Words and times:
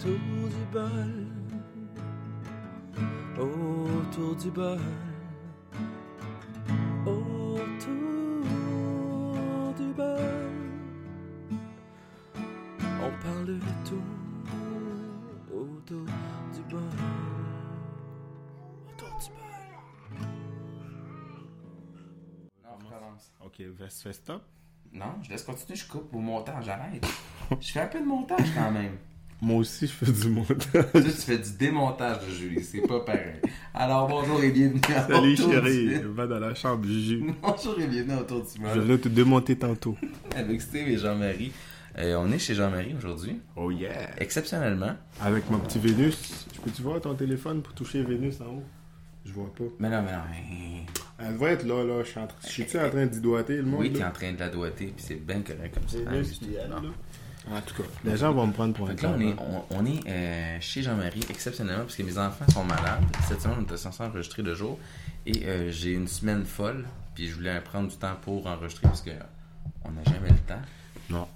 autour 0.00 0.48
du 0.48 0.64
bol, 0.72 1.26
autour 3.38 4.34
du 4.36 4.50
bol, 4.50 4.80
autour 7.06 8.44
du 9.76 9.92
bol. 9.92 10.50
On 13.02 13.10
parle 13.22 13.46
de 13.46 13.58
tout 13.84 14.02
autour 15.52 16.06
du 16.54 16.62
bol, 16.70 16.80
autour 18.88 19.18
du 19.18 19.28
bol. 19.28 19.44
Non, 22.62 22.70
on 22.72 22.76
recommence. 22.86 23.32
Ok, 23.44 23.62
fais 23.76 24.12
stop. 24.14 24.42
Non, 24.92 25.22
je 25.22 25.28
laisse 25.28 25.42
continuer, 25.42 25.76
je 25.76 25.86
coupe 25.86 26.14
au 26.14 26.20
montage, 26.20 26.64
j'arrête. 26.64 27.06
je 27.60 27.72
fais 27.72 27.80
un 27.80 27.86
peu 27.86 28.00
de 28.00 28.06
montage 28.06 28.54
quand 28.54 28.70
même. 28.70 28.96
Moi 29.42 29.56
aussi, 29.60 29.86
je 29.86 29.92
fais 29.92 30.12
du 30.12 30.28
montage. 30.28 30.58
Toi, 30.70 30.84
tu 30.92 31.10
fais 31.10 31.38
du 31.38 31.50
démontage 31.58 32.26
de 32.26 32.30
Julie, 32.34 32.62
c'est 32.62 32.86
pas 32.86 33.00
pareil. 33.00 33.40
Alors, 33.72 34.06
bonjour 34.06 34.42
et 34.42 34.50
bienvenue 34.50 34.80
à 34.94 35.06
Salut 35.06 35.34
chérie, 35.36 35.86
du- 36.00 36.06
va 36.08 36.26
dans 36.26 36.38
la 36.40 36.54
chambre, 36.54 36.84
Juju. 36.84 37.24
Bonjour 37.42 37.80
et 37.80 37.86
bienvenue 37.86 38.18
Autour 38.20 38.42
du 38.42 38.48
Je 38.56 38.60
monde 38.78 38.86
vais 38.86 38.98
te 38.98 39.08
démonter 39.08 39.56
tantôt. 39.56 39.96
avec 40.36 40.60
Steve 40.60 40.88
et 40.88 40.98
Jean-Marie. 40.98 41.52
Euh, 41.98 42.16
on 42.20 42.30
est 42.32 42.38
chez 42.38 42.54
Jean-Marie 42.54 42.94
aujourd'hui, 42.98 43.40
Oh 43.56 43.70
yeah. 43.70 44.10
exceptionnellement. 44.18 44.94
Avec 45.22 45.50
mon 45.50 45.58
petit 45.58 45.78
Vénus. 45.78 46.46
Je 46.54 46.60
peux-tu 46.60 46.82
voir 46.82 47.00
ton 47.00 47.14
téléphone 47.14 47.62
pour 47.62 47.72
toucher 47.72 48.02
Vénus 48.02 48.40
en 48.42 48.44
haut? 48.56 48.62
Je 49.24 49.32
vois 49.32 49.52
pas. 49.54 49.64
Mais 49.78 49.88
non, 49.88 50.02
mais 50.02 50.12
non. 50.12 50.18
mais- 50.30 51.26
Elle 51.26 51.36
doit 51.38 51.50
être 51.50 51.66
là, 51.66 51.82
là. 51.84 52.02
Je 52.04 52.08
suis 52.10 52.20
en 52.20 52.26
train, 52.26 52.38
je 52.42 52.48
suis 52.48 52.78
en 52.78 52.88
train 52.90 53.06
d'y 53.06 53.20
doigter 53.20 53.56
le 53.56 53.62
monde. 53.64 53.80
Oui, 53.80 53.92
t'es 53.92 54.04
en 54.04 54.10
train 54.10 54.32
de 54.32 54.38
la 54.38 54.48
doigter, 54.50 54.86
puis 54.94 55.04
c'est 55.04 55.14
bien 55.26 55.40
correct 55.40 55.74
comme 55.74 55.88
ça. 55.88 55.98
Vénus, 56.10 56.40
Amuse-toi. 56.42 56.82
En 57.50 57.60
tout 57.62 57.82
cas, 57.82 57.88
les 58.04 58.16
gens 58.16 58.32
vont 58.32 58.46
me 58.46 58.52
prendre 58.52 58.74
pour 58.74 58.88
un 58.90 58.94
là, 58.94 59.12
on 59.16 59.20
est, 59.20 59.34
con, 59.34 59.64
on, 59.70 59.78
on 59.78 59.86
est 59.86 60.00
euh, 60.06 60.58
chez 60.60 60.82
Jean-Marie 60.82 61.24
exceptionnellement 61.30 61.84
parce 61.84 61.96
que 61.96 62.02
mes 62.02 62.18
enfants 62.18 62.44
sont 62.52 62.64
malades. 62.64 63.02
Cette 63.28 63.40
semaine, 63.40 63.56
on 63.60 63.62
était 63.62 63.76
censé 63.78 64.02
enregistrer 64.02 64.42
de 64.42 64.54
jour 64.54 64.78
et 65.24 65.46
euh, 65.46 65.70
j'ai 65.70 65.92
une 65.92 66.06
semaine 66.06 66.44
folle. 66.44 66.84
Puis 67.14 67.28
je 67.28 67.34
voulais 67.34 67.58
prendre 67.62 67.88
du 67.88 67.96
temps 67.96 68.14
pour 68.22 68.46
enregistrer 68.46 68.88
parce 68.88 69.00
que 69.02 69.10
on 69.84 69.90
n'a 69.92 70.04
jamais 70.04 70.28
le 70.28 70.38
temps. 70.38 70.60
Non, 71.08 71.26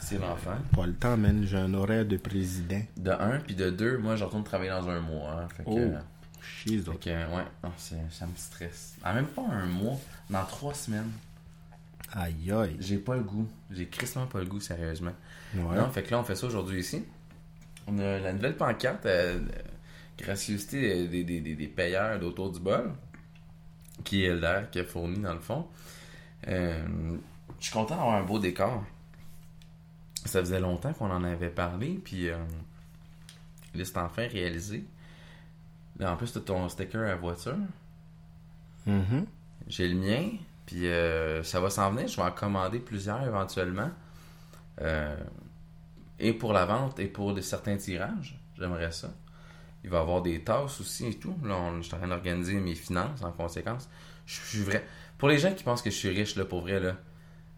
C'est 0.00 0.18
l'enfer. 0.18 0.58
pas 0.76 0.86
le 0.86 0.94
temps, 0.94 1.16
man. 1.16 1.44
J'ai 1.46 1.56
un 1.56 1.72
horaire 1.74 2.04
de 2.04 2.18
président. 2.18 2.80
De 2.96 3.10
un, 3.10 3.38
puis 3.40 3.54
de 3.56 3.70
deux, 3.70 3.96
moi, 3.98 4.16
je 4.16 4.24
retourne 4.24 4.44
travailler 4.44 4.70
dans 4.70 4.88
un 4.88 5.00
mois. 5.00 5.30
hein. 5.32 5.48
Fait 5.56 5.64
que, 5.64 5.70
Oh. 5.70 5.78
euh, 5.78 5.98
Chies, 6.42 6.78
fait 6.82 6.98
que, 7.00 7.10
ouais, 7.10 7.44
non, 7.64 7.72
c'est- 7.78 7.96
ça 8.10 8.26
me 8.26 8.36
stresse. 8.36 8.96
En 9.02 9.14
même 9.14 9.26
pas 9.26 9.42
un 9.50 9.64
mois, 9.66 9.98
dans 10.30 10.44
trois 10.44 10.74
semaines, 10.74 11.10
Aïe, 12.12 12.52
aïe. 12.52 12.76
j'ai 12.78 12.98
pas 12.98 13.16
le 13.16 13.22
goût. 13.22 13.48
J'ai 13.72 13.86
crissement 13.88 14.26
pas 14.26 14.38
le 14.40 14.44
goût, 14.44 14.60
sérieusement. 14.60 15.12
Ouais. 15.54 15.76
Non, 15.76 15.88
fait 15.90 16.02
que 16.02 16.10
là, 16.10 16.20
on 16.20 16.24
fait 16.24 16.34
ça 16.34 16.46
aujourd'hui 16.46 16.80
ici. 16.80 17.04
On 17.86 17.98
a 17.98 18.18
la 18.18 18.32
nouvelle 18.32 18.56
pancarte, 18.56 19.06
euh, 19.06 19.38
gracieuseté 20.18 21.06
des, 21.06 21.24
des, 21.24 21.40
des, 21.40 21.54
des 21.54 21.68
payeurs 21.68 22.18
d'autour 22.18 22.50
du 22.50 22.60
bol, 22.60 22.92
qui 24.04 24.24
est 24.24 24.28
Elder, 24.28 24.62
qui 24.70 24.80
a 24.80 24.84
fourni 24.84 25.18
dans 25.18 25.34
le 25.34 25.40
fond. 25.40 25.66
Euh, 26.48 26.84
je 27.58 27.64
suis 27.64 27.72
content 27.72 27.96
d'avoir 27.96 28.16
un 28.16 28.24
beau 28.24 28.38
décor. 28.38 28.84
Ça 30.24 30.40
faisait 30.40 30.60
longtemps 30.60 30.92
qu'on 30.94 31.10
en 31.10 31.22
avait 31.22 31.50
parlé, 31.50 32.00
puis 32.02 32.28
euh, 32.30 32.36
là, 33.74 33.84
c'est 33.84 33.98
enfin 33.98 34.26
réalisé. 34.26 34.84
Là, 35.98 36.12
en 36.12 36.16
plus, 36.16 36.32
tu 36.32 36.40
ton 36.40 36.68
sticker 36.68 37.10
à 37.10 37.14
voiture. 37.16 37.56
Mhm. 38.86 39.26
J'ai 39.68 39.88
le 39.88 39.94
mien, 39.94 40.30
puis 40.66 40.88
euh, 40.88 41.42
ça 41.42 41.60
va 41.60 41.70
s'en 41.70 41.90
venir. 41.90 42.08
Je 42.08 42.16
vais 42.16 42.22
en 42.22 42.32
commander 42.32 42.78
plusieurs 42.78 43.22
éventuellement. 43.22 43.90
Euh, 44.80 45.16
et 46.24 46.32
pour 46.32 46.52
la 46.52 46.64
vente 46.64 46.98
et 46.98 47.06
pour 47.06 47.34
des, 47.34 47.42
certains 47.42 47.76
tirages. 47.76 48.38
J'aimerais 48.58 48.90
ça. 48.92 49.12
Il 49.84 49.90
va 49.90 49.98
y 49.98 50.00
avoir 50.00 50.22
des 50.22 50.40
tasses 50.42 50.80
aussi 50.80 51.06
et 51.06 51.14
tout. 51.18 51.36
Là, 51.44 51.54
on, 51.56 51.76
je 51.76 51.82
suis 51.82 51.94
en 51.94 51.98
train 51.98 52.08
d'organiser 52.08 52.54
mes 52.54 52.74
finances 52.74 53.22
en 53.22 53.30
conséquence. 53.32 53.88
Je 54.26 54.40
suis 54.40 54.62
vrai. 54.62 54.84
Pour 55.18 55.28
les 55.28 55.38
gens 55.38 55.52
qui 55.52 55.62
pensent 55.62 55.82
que 55.82 55.90
je 55.90 55.96
suis 55.96 56.08
riche, 56.08 56.36
là, 56.36 56.44
pour 56.44 56.62
vrai, 56.62 56.80
là, 56.80 56.96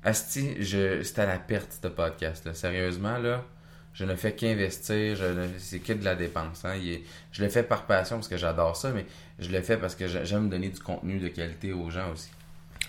Asti, 0.02 0.56
c'est 0.62 1.18
à 1.18 1.26
la 1.26 1.38
perte, 1.38 1.78
ce 1.82 1.88
podcast. 1.88 2.44
Là. 2.44 2.54
Sérieusement, 2.54 3.18
là, 3.18 3.44
je 3.92 4.04
ne 4.04 4.14
fais 4.16 4.34
qu'investir. 4.34 5.18
C'est 5.58 5.78
que 5.78 5.92
de 5.92 6.04
la 6.04 6.14
dépense. 6.16 6.64
Hein. 6.64 6.74
Est- 6.74 7.02
je 7.32 7.42
le 7.44 7.48
fais 7.48 7.62
par 7.62 7.86
passion 7.86 8.16
parce 8.16 8.28
que 8.28 8.36
j'adore 8.36 8.76
ça, 8.76 8.90
mais 8.92 9.06
je 9.38 9.50
le 9.50 9.60
fais 9.62 9.76
parce 9.76 9.94
que 9.94 10.06
j'a- 10.08 10.24
j'aime 10.24 10.48
donner 10.50 10.68
du 10.70 10.80
contenu 10.80 11.18
de 11.20 11.28
qualité 11.28 11.72
aux 11.72 11.90
gens 11.90 12.10
aussi. 12.12 12.30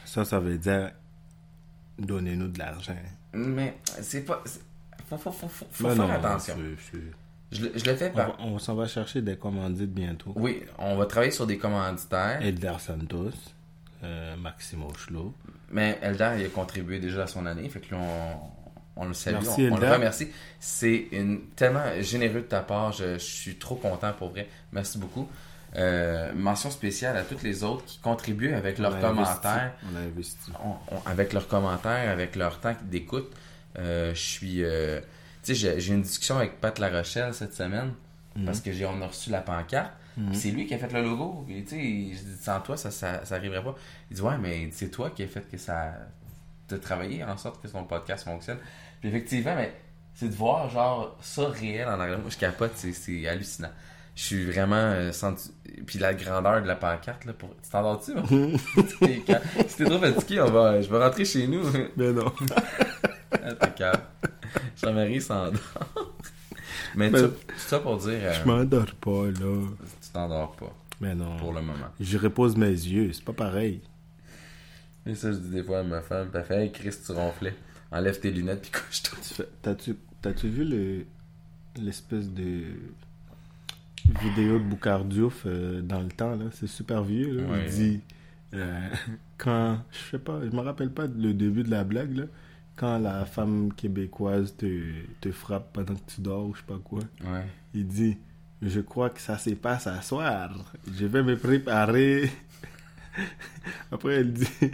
Ça, 0.05 0.25
ça 0.25 0.39
veut 0.39 0.57
dire 0.57 0.91
donnez-nous 1.99 2.47
de 2.49 2.59
l'argent. 2.59 2.95
Mais 3.33 3.77
c'est 4.01 4.23
pas. 4.25 4.43
Faut, 5.09 5.17
faut, 5.17 5.47
faire 5.71 5.95
non, 5.95 6.09
attention. 6.09 6.55
Je, 7.51 7.63
le- 7.65 7.71
je 7.75 7.85
le 7.85 7.95
fais 7.95 8.11
On, 8.13 8.15
par. 8.15 8.35
on 8.39 8.59
s'en 8.59 8.75
va 8.75 8.87
chercher 8.87 9.21
des 9.21 9.37
commandites 9.37 9.93
bientôt. 9.93 10.33
Oui, 10.35 10.63
on 10.77 10.97
va 10.97 11.05
travailler 11.05 11.31
sur 11.31 11.47
des 11.47 11.57
commanditaires. 11.57 12.39
Elder 12.41 12.73
Santos, 12.79 13.31
euh, 14.03 14.35
Maximo 14.35 14.91
Schlo. 14.97 15.33
Mais 15.71 15.97
Eldar, 16.01 16.37
il 16.37 16.45
a 16.45 16.49
contribué 16.49 16.99
déjà 16.99 17.23
à 17.23 17.27
son 17.27 17.45
année. 17.45 17.67
Fait 17.69 17.79
que 17.79 17.95
là, 17.95 18.01
on, 18.97 19.01
on 19.03 19.05
le 19.05 19.13
salue. 19.13 19.35
Merci, 19.41 19.61
on, 19.69 19.73
on 19.73 19.77
le 19.77 19.83
Eldar. 19.83 19.93
remercie. 19.95 20.27
C'est 20.59 21.07
une, 21.13 21.41
tellement 21.55 21.85
généreux 22.01 22.41
de 22.41 22.47
ta 22.47 22.59
part. 22.61 22.91
Je, 22.91 23.13
je 23.13 23.17
suis 23.19 23.55
trop 23.55 23.75
content 23.75 24.11
pour 24.11 24.29
vrai. 24.29 24.49
Merci 24.73 24.97
beaucoup. 24.97 25.29
Euh, 25.75 26.31
mention 26.33 26.69
spéciale 26.71 27.15
à 27.17 27.23
toutes 27.23 27.43
les 27.43 27.63
autres 27.63 27.85
qui 27.85 27.99
contribuent 27.99 28.53
avec 28.53 28.77
leurs 28.77 28.93
On 28.93 29.03
a 29.03 29.07
investi. 29.09 29.23
commentaires. 29.35 29.73
On 29.91 29.95
a 29.95 29.99
investi. 29.99 30.51
avec 31.05 31.33
leurs 31.33 31.47
commentaires, 31.47 32.09
avec 32.09 32.35
leur 32.35 32.59
temps 32.59 32.75
d'écoute, 32.83 33.31
je 33.77 34.13
suis. 34.19 34.63
euh, 34.63 34.99
tu 35.43 35.55
sais, 35.55 35.79
j'ai- 35.79 35.93
une 35.93 36.01
discussion 36.01 36.37
avec 36.37 36.59
Pat 36.59 36.77
La 36.79 36.89
Rochelle 36.89 37.33
cette 37.33 37.53
semaine 37.53 37.93
parce 38.45 38.61
que 38.61 38.71
j'ai 38.71 38.85
on 38.85 39.01
a 39.01 39.07
reçu 39.07 39.29
la 39.31 39.41
pancarte. 39.41 39.93
Mhm. 40.15 40.33
C'est 40.33 40.49
lui 40.51 40.65
qui 40.67 40.73
a 40.75 40.77
fait 40.77 40.91
le 40.93 41.01
logo. 41.03 41.45
Tu 41.47 41.65
sais, 41.67 42.23
sans 42.41 42.59
toi, 42.61 42.77
ça, 42.77 42.91
ça, 42.91 43.23
ça 43.25 43.35
arriverait 43.35 43.63
pas. 43.63 43.75
Il 44.11 44.15
dit 44.15 44.21
ouais, 44.21 44.37
mais 44.39 44.69
c'est 44.71 44.89
toi 44.89 45.09
qui 45.11 45.23
a 45.23 45.27
fait 45.27 45.47
que 45.49 45.57
ça. 45.57 45.93
de 46.69 46.75
travailler 46.77 47.23
en 47.23 47.37
sorte 47.37 47.61
que 47.61 47.67
son 47.67 47.83
podcast 47.85 48.25
fonctionne. 48.25 48.57
Puis 48.99 49.09
effectivement, 49.09 49.55
mais 49.55 49.73
c'est 50.13 50.27
de 50.27 50.33
voir 50.35 50.69
genre 50.69 51.17
ça 51.21 51.47
réel 51.47 51.87
en 51.87 51.93
anglais. 51.99 52.17
Moi, 52.17 52.29
je 52.29 52.37
capote, 52.37 52.71
c'est- 52.75 52.91
c'est 52.93 53.25
hallucinant. 53.27 53.71
Je 54.15 54.23
suis 54.23 54.45
vraiment 54.51 54.75
euh, 54.75 55.11
senti... 55.11 55.51
Puis 55.85 55.97
la 55.99 56.13
grandeur 56.15 56.61
de 56.63 56.67
la 56.67 56.75
pancarte, 56.75 57.23
là, 57.25 57.33
pour... 57.33 57.49
Tu 57.61 59.21
calme. 59.25 59.41
si 59.67 59.75
t'es 59.77 59.85
trop 59.85 59.99
fatigué, 59.99 60.41
on 60.41 60.49
va... 60.51 60.81
je 60.81 60.89
vais 60.89 60.97
rentrer 61.03 61.23
chez 61.23 61.47
nous. 61.47 61.63
Mais 61.95 62.11
non. 62.11 62.31
Ah, 63.31 63.53
t'es 63.53 63.71
calme. 63.73 64.01
Jean-Marie 64.81 65.21
s'endort. 65.21 66.13
Mais 66.95 67.11
tout, 67.11 67.27
tout 67.27 67.33
ça 67.57 67.79
pour 67.79 67.97
dire, 67.97 68.19
euh, 68.21 68.33
Je 68.33 68.47
m'endors 68.47 68.93
pas, 68.95 69.25
là. 69.25 69.31
tu 70.01 70.09
t'endors 70.13 70.55
pas 70.55 70.73
Mais 71.01 71.13
non. 71.15 71.37
pour 71.37 71.53
le 71.53 71.61
moment. 71.61 71.87
Je 71.99 72.17
repose 72.17 72.55
mes 72.55 72.69
yeux, 72.69 73.11
c'est 73.13 73.23
pas 73.23 73.33
pareil. 73.33 73.81
Et 75.05 75.15
ça, 75.15 75.31
je 75.31 75.37
dis 75.37 75.49
des 75.49 75.63
fois 75.63 75.79
à 75.79 75.83
ma 75.83 76.01
femme, 76.01 76.29
elle 76.33 76.43
fait 76.43 76.63
Hey 76.65 76.71
Chris, 76.71 76.93
tu 77.05 77.11
ronflais. 77.11 77.55
Enlève 77.91 78.19
tes 78.19 78.31
lunettes 78.31 78.61
puis 78.61 78.71
couche-toi. 78.87 79.45
T'as-tu 79.61 79.95
t'as-tu 80.21 80.47
vu 80.49 80.63
le 80.65 81.05
l'espèce 81.81 82.29
de 82.31 82.63
vidéo 84.21 84.57
de 84.59 84.63
Boucardiouf 84.63 85.43
euh, 85.45 85.81
dans 85.81 86.01
le 86.01 86.07
temps, 86.09 86.35
là? 86.35 86.45
C'est 86.51 86.67
super 86.67 87.03
vieux, 87.03 87.37
là. 87.37 87.43
Ouais. 87.43 87.65
Il 87.67 87.71
dit... 87.71 88.01
euh, 88.55 88.89
quand... 89.37 89.79
Je 89.91 90.11
sais 90.11 90.19
pas, 90.19 90.39
je 90.43 90.55
me 90.55 90.61
rappelle 90.61 90.89
pas 90.91 91.05
le 91.05 91.33
début 91.33 91.63
de 91.63 91.69
la 91.71 91.83
blague, 91.83 92.15
là. 92.17 92.23
Quand 92.77 92.99
la 92.99 93.25
femme 93.25 93.73
québécoise 93.73 94.55
te, 94.55 94.83
te 95.19 95.31
frappe 95.31 95.73
pendant 95.73 95.95
que 95.95 96.11
tu 96.15 96.21
dors 96.21 96.45
ou 96.45 96.53
je 96.53 96.59
sais 96.59 96.65
pas 96.67 96.79
quoi. 96.83 96.99
Ouais. 97.25 97.45
Il 97.73 97.87
dit 97.87 98.17
Je 98.61 98.79
crois 98.81 99.09
que 99.09 99.19
ça 99.19 99.37
se 99.37 99.49
passe 99.51 99.87
à 99.87 100.01
soir. 100.01 100.51
Je 100.95 101.05
vais 101.07 101.23
me 101.23 101.35
préparer. 101.37 102.29
Après, 103.91 104.15
elle 104.17 104.33
dit 104.33 104.47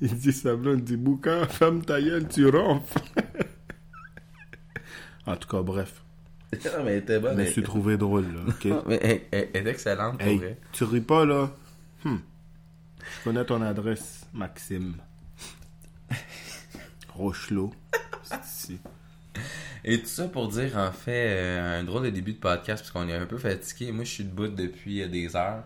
Il 0.00 0.14
dit 0.16 0.32
sa 0.32 0.56
blonde 0.56 0.82
dit 0.82 0.96
Boucan, 0.96 1.44
femme 1.48 1.84
ta 1.84 2.00
gueule, 2.00 2.26
tu 2.28 2.48
ronfles. 2.48 2.98
en 5.26 5.36
tout 5.36 5.48
cas, 5.48 5.62
bref. 5.62 6.02
non, 6.52 6.84
mais 6.84 6.92
elle 6.92 6.98
était 7.02 7.16
Je 7.16 7.20
bonne. 7.20 7.36
me 7.36 7.42
elle- 7.42 7.52
suis 7.52 7.62
trouvé 7.62 7.98
drôle, 7.98 8.26
là. 8.32 8.80
Mais 8.86 8.98
elle, 9.02 9.20
elle- 9.30 9.48
elle 9.52 9.68
est 9.68 9.70
excellente 9.70 10.18
pour 10.18 10.26
Hey, 10.26 10.38
vrai. 10.38 10.58
tu 10.72 10.84
ris 10.84 11.02
pas, 11.02 11.26
là? 11.26 11.50
Hmm. 12.04 12.16
Je 13.00 13.24
connais 13.24 13.44
ton 13.44 13.60
adresse, 13.60 14.26
Maxime. 14.32 14.94
Rochelot. 17.18 17.72
Et 19.84 20.00
tout 20.00 20.06
ça 20.06 20.28
pour 20.28 20.48
dire, 20.48 20.76
en 20.76 20.92
fait, 20.92 21.28
euh, 21.28 21.80
un 21.80 21.84
drôle 21.84 22.04
de 22.04 22.10
début 22.10 22.32
de 22.32 22.38
podcast, 22.38 22.82
parce 22.82 22.90
qu'on 22.90 23.08
est 23.08 23.16
un 23.16 23.26
peu 23.26 23.38
fatigué. 23.38 23.92
Moi, 23.92 24.04
je 24.04 24.10
suis 24.10 24.24
debout 24.24 24.48
depuis 24.48 25.02
euh, 25.02 25.08
des 25.08 25.34
heures. 25.36 25.64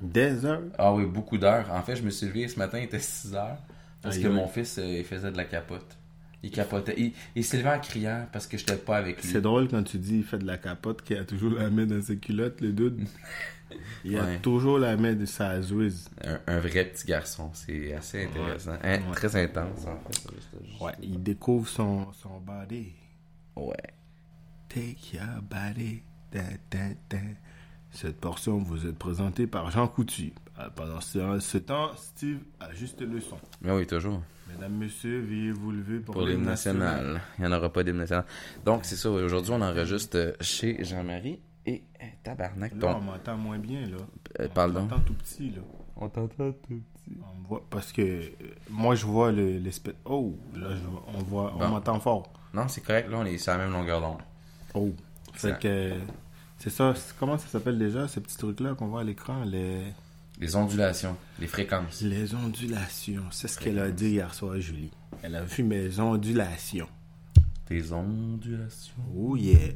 Des 0.00 0.44
heures? 0.44 0.62
Ah 0.78 0.92
oui, 0.94 1.04
beaucoup 1.04 1.38
d'heures. 1.38 1.70
En 1.70 1.82
fait, 1.82 1.96
je 1.96 2.02
me 2.02 2.10
suis 2.10 2.26
levé 2.26 2.48
ce 2.48 2.58
matin, 2.58 2.78
il 2.78 2.84
était 2.84 2.98
6 2.98 3.34
heures. 3.34 3.58
Parce 4.02 4.16
que 4.16 4.28
mon 4.28 4.46
fils, 4.46 4.78
euh, 4.78 4.98
il 4.98 5.04
faisait 5.04 5.30
de 5.30 5.36
la 5.36 5.44
capote. 5.44 5.98
Il 6.42 6.50
capotait. 6.50 6.94
Il, 6.96 7.12
il 7.36 7.44
s'est 7.44 7.58
levé 7.58 7.68
en 7.68 7.78
criant 7.78 8.26
parce 8.32 8.46
que 8.46 8.56
j'étais 8.56 8.76
pas 8.76 8.96
avec 8.96 9.22
lui. 9.22 9.28
C'est 9.28 9.42
drôle 9.42 9.68
quand 9.68 9.82
tu 9.82 9.98
dis 9.98 10.18
il 10.18 10.24
fait 10.24 10.38
de 10.38 10.46
la 10.46 10.56
capote 10.56 11.02
qu'il 11.02 11.18
a 11.18 11.24
toujours 11.24 11.52
la 11.52 11.68
main 11.68 11.84
dans 11.84 12.00
ses 12.00 12.16
culottes, 12.16 12.62
le 12.62 12.72
dude. 12.72 13.06
Il 14.04 14.16
a 14.18 14.24
Ouais. 14.24 14.38
toujours 14.40 14.78
la 14.78 14.96
main 14.96 15.12
de 15.14 15.24
sa 15.26 15.60
zouise. 15.62 16.08
Un, 16.24 16.40
un 16.46 16.58
vrai 16.60 16.84
petit 16.86 17.06
garçon. 17.06 17.50
C'est 17.52 17.92
assez 17.94 18.24
intéressant. 18.24 18.72
Hein, 18.82 18.98
Ouais. 19.08 19.14
Très 19.14 19.36
intense, 19.36 19.86
en 19.86 19.98
fait. 20.10 20.84
Ouais, 20.84 20.92
il 21.02 21.22
découvre 21.22 21.68
son, 21.68 22.12
son 22.12 22.40
body. 22.40 22.92
Ouais. 23.56 23.74
Take 24.68 24.96
your 25.16 25.42
body. 25.42 26.02
Da, 26.32 26.40
da, 26.70 26.78
da. 27.08 27.18
Cette 27.92 28.20
portion 28.20 28.58
vous 28.58 28.86
est 28.86 28.92
présentée 28.92 29.46
par 29.48 29.70
Jean 29.70 29.88
Coutu. 29.88 30.32
Euh, 30.60 30.68
Pendant 30.76 31.00
ce, 31.00 31.38
ce 31.40 31.58
temps, 31.58 31.90
Steve 31.96 32.38
ajuste 32.60 33.00
le 33.02 33.20
son. 33.20 33.36
Mais 33.62 33.72
oui, 33.72 33.86
toujours. 33.86 34.22
Mesdames, 34.48 34.76
messieurs, 34.76 35.20
veuillez 35.20 35.50
vous 35.52 35.72
lever 35.72 35.98
pour, 35.98 36.14
Pour 36.14 36.26
l'hymne 36.26 36.44
national. 36.44 37.20
Il 37.38 37.44
n'y 37.44 37.52
en 37.52 37.56
aura 37.56 37.72
pas 37.72 37.82
d'hymne 37.82 37.96
national. 37.98 38.24
Donc, 38.64 38.84
c'est 38.84 38.94
ça. 38.96 39.10
Aujourd'hui, 39.10 39.52
on 39.52 39.60
enregistre 39.60 40.34
chez 40.40 40.82
Jean-Marie 40.84 41.40
et 41.66 41.82
euh, 42.02 42.06
Tabarnak. 42.22 42.72
Là, 42.72 42.78
on 42.88 42.92
Ton... 42.94 43.00
m'entend 43.00 43.36
moins 43.36 43.58
bien, 43.58 43.82
là. 43.86 43.96
Euh, 44.40 44.46
On 44.48 44.54
parle 44.54 44.72
donc. 44.74 44.90
m'entend 44.90 45.02
tout 45.02 45.14
petit, 45.14 45.50
là. 45.50 45.62
On 45.96 46.08
t'entend 46.08 46.52
tout 46.52 46.58
petit. 46.62 47.16
On 47.22 47.48
voit, 47.48 47.64
parce 47.70 47.92
que 47.92 48.02
euh, 48.02 48.30
moi, 48.70 48.94
je 48.94 49.04
vois 49.06 49.32
le- 49.32 49.58
l'espèce... 49.58 49.94
Oh, 50.04 50.36
là, 50.54 50.68
je 50.76 50.82
on 51.18 51.22
voit, 51.22 51.54
on 51.56 51.68
m'entend 51.68 51.98
fort. 52.00 52.32
Non, 52.54 52.68
c'est 52.68 52.80
correct. 52.80 53.10
Là, 53.10 53.18
on 53.18 53.24
est 53.24 53.38
sur 53.38 53.52
la 53.52 53.58
même 53.58 53.72
longueur 53.72 54.00
d'onde. 54.00 54.22
Oh. 54.74 54.90
Fait 55.32 55.58
que... 55.58 55.94
C'est 56.58 56.70
ça, 56.70 56.92
comment 57.18 57.38
ça 57.38 57.48
s'appelle 57.48 57.78
déjà, 57.78 58.06
ces 58.06 58.20
petits 58.20 58.36
trucs-là 58.36 58.74
qu'on 58.74 58.88
voit 58.88 59.00
à 59.00 59.04
l'écran, 59.04 59.44
les... 59.44 59.80
Les 60.38 60.56
ondulations, 60.56 61.16
les 61.38 61.46
fréquences. 61.46 62.00
Les 62.00 62.34
ondulations. 62.34 63.24
C'est 63.30 63.48
ce 63.48 63.58
qu'elle 63.58 63.78
a 63.78 63.90
dit 63.90 64.10
hier 64.10 64.32
soir, 64.32 64.58
Julie. 64.58 64.90
Elle 65.22 65.36
a 65.36 65.42
vu 65.42 65.62
mes 65.62 66.00
ondulations. 66.00 66.88
Tes 67.66 67.92
ondulations. 67.92 68.94
Oh 69.14 69.36
yeah. 69.36 69.72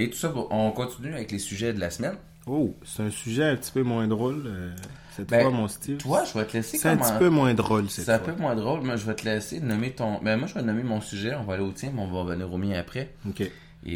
Et 0.00 0.08
tout 0.10 0.16
ça, 0.16 0.28
pour- 0.30 0.50
on 0.52 0.70
continue 0.70 1.12
avec 1.14 1.30
les 1.32 1.38
sujets 1.38 1.72
de 1.72 1.80
la 1.80 1.90
semaine. 1.90 2.16
Oh, 2.46 2.74
c'est 2.84 3.02
un 3.02 3.10
sujet 3.10 3.44
un 3.44 3.56
petit 3.56 3.72
peu 3.72 3.82
moins 3.82 4.06
drôle. 4.08 4.44
euh, 4.46 4.70
cette 5.16 5.28
Ben, 5.28 5.42
fois, 5.42 5.50
mon 5.50 5.66
Steve. 5.68 5.98
Toi, 5.98 6.24
je 6.24 6.38
vais 6.38 6.44
te 6.46 6.52
laisser 6.56 6.78
c'est 6.78 6.88
un 6.88 6.96
petit 6.96 7.12
peu 7.18 7.28
moins 7.28 7.52
drôle 7.52 7.90
cette 7.90 8.04
C'est 8.04 8.12
un 8.12 8.18
peu 8.20 8.32
moins 8.34 8.54
drôle, 8.54 8.82
mais 8.82 8.96
je 8.96 9.04
vais 9.04 9.14
te 9.16 9.24
laisser 9.24 9.60
nommer 9.60 9.90
ton. 9.92 10.20
Ben, 10.22 10.36
moi, 10.38 10.46
je 10.46 10.54
vais 10.54 10.62
nommer 10.62 10.84
mon 10.84 11.00
sujet. 11.00 11.34
On 11.34 11.42
va 11.44 11.54
aller 11.54 11.62
au 11.64 11.72
tien, 11.72 11.90
mais 11.92 12.00
on 12.00 12.06
va 12.06 12.20
revenir 12.20 12.50
au 12.52 12.56
mien 12.56 12.78
après. 12.78 13.14
Ok. 13.28 13.40
Et 13.40 13.50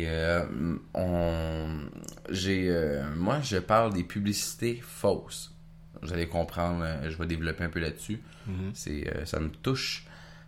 euh, 0.09 0.45
on. 0.95 1.79
J'ai. 2.31 2.69
euh, 2.69 3.05
moi, 3.17 3.41
je 3.43 3.57
parle 3.59 3.93
des 3.95 4.05
publicités 4.05 4.81
fausses. 4.83 5.55
Vous 6.03 6.13
allez 6.13 6.27
comprendre, 6.27 6.83
euh, 6.85 7.09
je 7.11 7.17
vais 7.17 7.27
développer 7.27 7.63
un 7.65 7.69
peu 7.69 7.79
là-dessus. 7.81 8.21
Mhm. 8.49 8.71
C'est, 8.75 9.09
ça 9.25 9.39
me 9.39 9.49
touche 9.51 10.05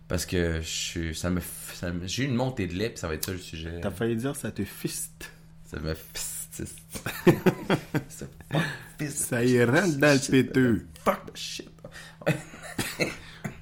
parce 0.09 0.25
que 0.25 0.59
je 0.61 0.67
suis, 0.67 1.15
ça 1.15 1.29
me, 1.29 1.39
ça 1.73 1.91
me- 1.91 2.05
j'ai 2.07 2.25
une 2.25 2.35
montée 2.35 2.67
de 2.67 2.73
lait, 2.73 2.89
puis 2.89 2.99
ça 2.99 3.07
va 3.07 3.13
être 3.15 3.25
ça 3.25 3.31
le 3.31 3.37
sujet. 3.37 3.79
T'as 3.81 3.89
failli 3.91 4.15
dire 4.17 4.35
ça 4.35 4.51
te 4.51 4.63
fiste. 4.65 5.31
Ça 5.65 5.79
me 5.79 5.93
ça 6.55 8.25
fuck 8.51 9.09
Ça 9.09 9.43
y 9.43 9.63
rentre 9.63 9.97
dans 9.97 10.13
le 10.13 10.31
péteux. 10.31 10.87
Fuck 11.03 11.33
the 11.33 11.37
shit. 11.37 11.69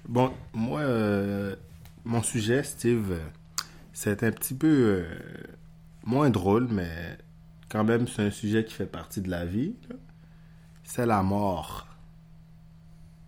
Bon, 0.07 0.33
moi, 0.53 0.81
euh, 0.81 1.55
mon 2.03 2.21
sujet, 2.21 2.61
Steve, 2.63 3.17
c'est 3.94 4.23
un 4.23 4.31
petit 4.31 4.53
peu 4.53 4.67
euh, 4.67 5.05
moins 6.05 6.29
drôle, 6.29 6.67
mais 6.69 7.17
quand 7.69 7.83
même, 7.83 8.07
c'est 8.07 8.21
un 8.21 8.31
sujet 8.31 8.65
qui 8.65 8.73
fait 8.73 8.85
partie 8.85 9.21
de 9.21 9.29
la 9.31 9.45
vie. 9.45 9.75
C'est 10.83 11.05
la 11.05 11.23
mort. 11.23 11.88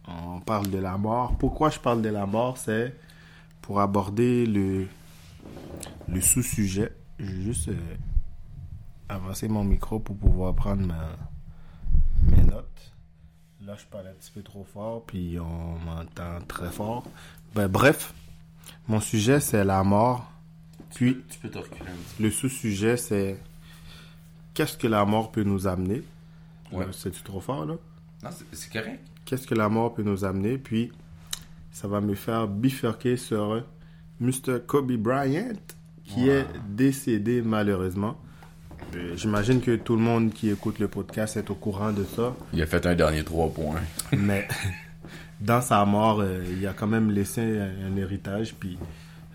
On 0.08 0.42
parle 0.42 0.70
de 0.70 0.78
la 0.78 0.98
mort. 0.98 1.38
Pourquoi 1.38 1.70
je 1.70 1.80
parle 1.80 2.02
de 2.02 2.10
la 2.10 2.26
mort 2.26 2.58
C'est 2.58 2.94
pour 3.62 3.80
aborder 3.80 4.46
le, 4.46 4.86
le 6.08 6.22
sous-sujet. 6.22 6.92
Je 7.18 7.26
vais 7.26 7.42
juste 7.42 7.70
euh, 7.70 7.96
avancer 9.10 9.48
mon 9.48 9.64
micro 9.64 10.00
pour 10.00 10.16
pouvoir 10.18 10.54
prendre 10.56 10.86
ma, 10.86 11.10
mes 12.24 12.44
notes. 12.44 12.94
Là, 13.66 13.76
je 13.78 13.86
parle 13.86 14.08
un 14.08 14.14
petit 14.14 14.32
peu 14.32 14.42
trop 14.44 14.64
fort, 14.64 15.04
puis 15.06 15.40
on 15.40 15.80
m'entend 15.80 16.40
très 16.48 16.70
fort. 16.72 17.04
Ben, 17.56 17.68
bref, 17.68 18.14
mon 18.88 19.00
sujet, 19.00 19.40
c'est 19.40 19.64
la 19.64 19.84
mort. 19.84 20.32
Puis, 20.94 21.24
Tu 21.30 21.40
peux 21.40 21.58
un 21.58 21.62
petit 21.62 22.24
le 22.24 22.30
sous-sujet, 22.32 22.96
c'est 22.98 23.38
qu'est-ce 24.54 24.78
que 24.78 24.88
la 24.88 25.04
mort 25.06 25.32
peut 25.32 25.44
nous 25.44 25.68
amener? 25.68 26.04
Ouais. 26.72 26.86
Là, 26.86 26.92
C'est-tu 26.94 27.22
trop 27.24 27.42
fort, 27.42 27.66
là? 27.66 27.76
Non, 28.24 28.30
c'est, 28.32 28.46
c'est 28.56 28.72
correct. 28.72 29.02
Qu'est-ce 29.26 29.48
que 29.48 29.56
la 29.56 29.68
mort 29.70 29.94
peut 29.94 30.04
nous 30.04 30.24
amener? 30.24 30.58
Puis, 30.58 30.92
ça 31.72 31.88
va 31.88 32.00
me 32.02 32.16
faire 32.16 32.48
bifurquer 32.48 33.18
sur 33.18 33.64
Mr. 34.20 34.60
Kobe 34.66 34.94
Bryant, 34.94 35.54
qui 36.04 36.26
Wow. 36.26 36.30
est 36.30 36.48
décédé 36.70 37.42
malheureusement. 37.42 38.16
Euh, 38.96 39.16
J'imagine 39.16 39.62
que 39.62 39.76
tout 39.76 39.96
le 39.96 40.02
monde 40.02 40.32
qui 40.34 40.50
écoute 40.50 40.80
le 40.80 40.88
podcast 40.88 41.38
est 41.38 41.50
au 41.50 41.56
courant 41.56 41.92
de 41.92 42.04
ça. 42.04 42.36
Il 42.54 42.62
a 42.62 42.66
fait 42.66 42.86
un 42.86 42.96
dernier 42.96 43.24
3 43.24 43.50
points. 43.54 43.82
Mais 44.18 44.48
dans 45.42 45.62
sa 45.62 45.84
mort, 45.86 46.20
euh, 46.22 46.44
il 46.58 46.66
a 46.68 46.74
quand 46.74 46.88
même 46.88 47.12
laissé 47.12 47.42
un, 47.60 47.92
un 47.94 47.98
héritage. 47.98 48.56
Puis 48.56 48.78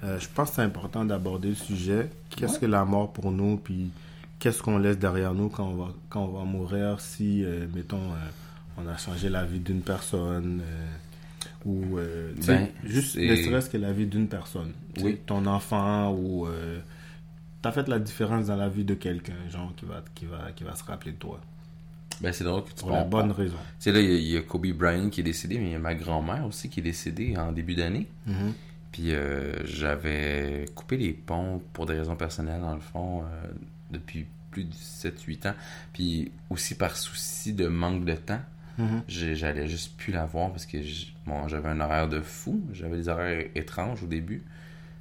euh, 0.05 0.19
je 0.19 0.29
pense 0.35 0.51
que 0.51 0.57
c'est 0.57 0.63
important 0.63 1.05
d'aborder 1.05 1.49
le 1.51 1.55
sujet. 1.55 2.09
Qu'est-ce 2.31 2.55
Ouais. 2.55 2.61
que 2.61 2.67
la 2.67 2.85
mort 2.85 3.13
pour 3.13 3.31
nous? 3.31 3.57
Puis 3.59 3.91
qu'est-ce 4.39 4.63
qu'on 4.63 4.79
laisse 4.79 4.99
derrière 4.99 5.35
nous 5.35 5.49
quand 5.49 5.65
on 5.69 5.75
va, 5.75 5.89
quand 6.09 6.25
on 6.25 6.39
va 6.39 6.45
mourir 6.45 7.01
si, 7.01 7.45
euh, 7.45 7.67
mettons, 7.75 8.01
on 8.79 8.89
a 8.89 8.97
changé 8.97 9.29
la 9.29 9.45
vie 9.45 9.59
d'une 9.61 9.83
personne 9.83 10.63
ou 11.67 11.99
Ben, 12.47 12.69
juste 12.85 13.17
ne 13.17 13.37
serait-ce 13.37 13.69
que 13.69 13.77
la 13.77 13.93
vie 13.93 14.07
d'une 14.07 14.29
personne. 14.29 14.73
Oui. 15.03 15.19
Ton 15.27 15.45
enfant 15.47 16.13
ou... 16.13 16.47
T'as 17.63 17.73
fait 17.73 17.87
la 17.89 17.99
différence 17.99 18.47
dans 18.47 18.57
la 18.57 18.69
vie 18.69 18.85
de 18.85 18.95
quelqu'un, 18.95 19.35
genre, 19.51 19.73
qui 19.77 19.85
va, 19.85 20.03
qui, 20.15 20.25
va, 20.27 20.51
qui 20.57 20.65
va 20.65 20.75
se 20.75 20.85
rappeler 20.85 21.13
de 21.13 21.17
toi. 21.19 21.41
Ben, 22.21 22.33
c'est 22.33 22.45
drôle 22.45 22.65
que 22.65 22.71
tu 22.71 22.75
Pour 22.77 22.91
la 22.93 23.05
bonne 23.05 23.31
raison. 23.33 23.57
Tu 23.57 23.85
sais, 23.85 23.93
là, 23.93 24.01
il 24.01 24.11
y 24.11 24.15
a- 24.15 24.19
il 24.19 24.27
y, 24.33 24.37
a 24.37 24.43
Kobe 24.43 24.67
Bryant 24.73 25.09
qui 25.11 25.21
est 25.21 25.25
décédé, 25.25 25.59
mais 25.59 25.67
il 25.67 25.73
y 25.73 25.75
a 25.75 25.79
ma 25.79 25.95
grand-mère 25.95 26.45
aussi 26.47 26.69
qui 26.69 26.81
est 26.81 26.83
décédée 26.83 27.37
en 27.37 27.53
début 27.53 27.75
d'année. 27.75 28.07
Mhm. 28.27 28.53
Puis 28.93 29.13
euh, 29.15 29.55
j'avais 29.67 30.67
coupé 30.75 30.97
les 30.97 31.13
ponts 31.13 31.63
pour 31.73 31.87
des 31.87 31.95
raisons 31.99 32.17
personnelles, 32.17 32.61
dans 32.61 32.75
le 32.75 32.81
fond, 32.81 33.23
euh, 33.23 33.27
depuis 33.91 34.27
plus 34.51 34.65
de 34.65 34.75
7-8 34.75 35.47
ans. 35.47 35.55
Puis 35.93 36.31
aussi 36.51 36.75
par 36.75 36.97
souci 36.97 37.53
de 37.53 37.69
manque 37.69 38.05
de 38.05 38.15
temps, 38.15 38.41
Mhm. 38.79 39.03
j'ai- 39.09 39.37
j'allais 39.37 39.69
juste 39.69 39.97
plus 39.97 40.13
la 40.13 40.25
voir 40.27 40.51
parce 40.51 40.67
que 40.67 40.79
bon, 41.27 41.47
j'avais 41.49 41.69
un 41.69 41.81
horaire 41.81 42.09
de 42.09 42.21
fou. 42.21 42.61
J'avais 42.73 42.97
des 42.97 43.09
horaires 43.09 43.47
étranges 43.55 44.03
au 44.03 44.07
début. 44.07 44.43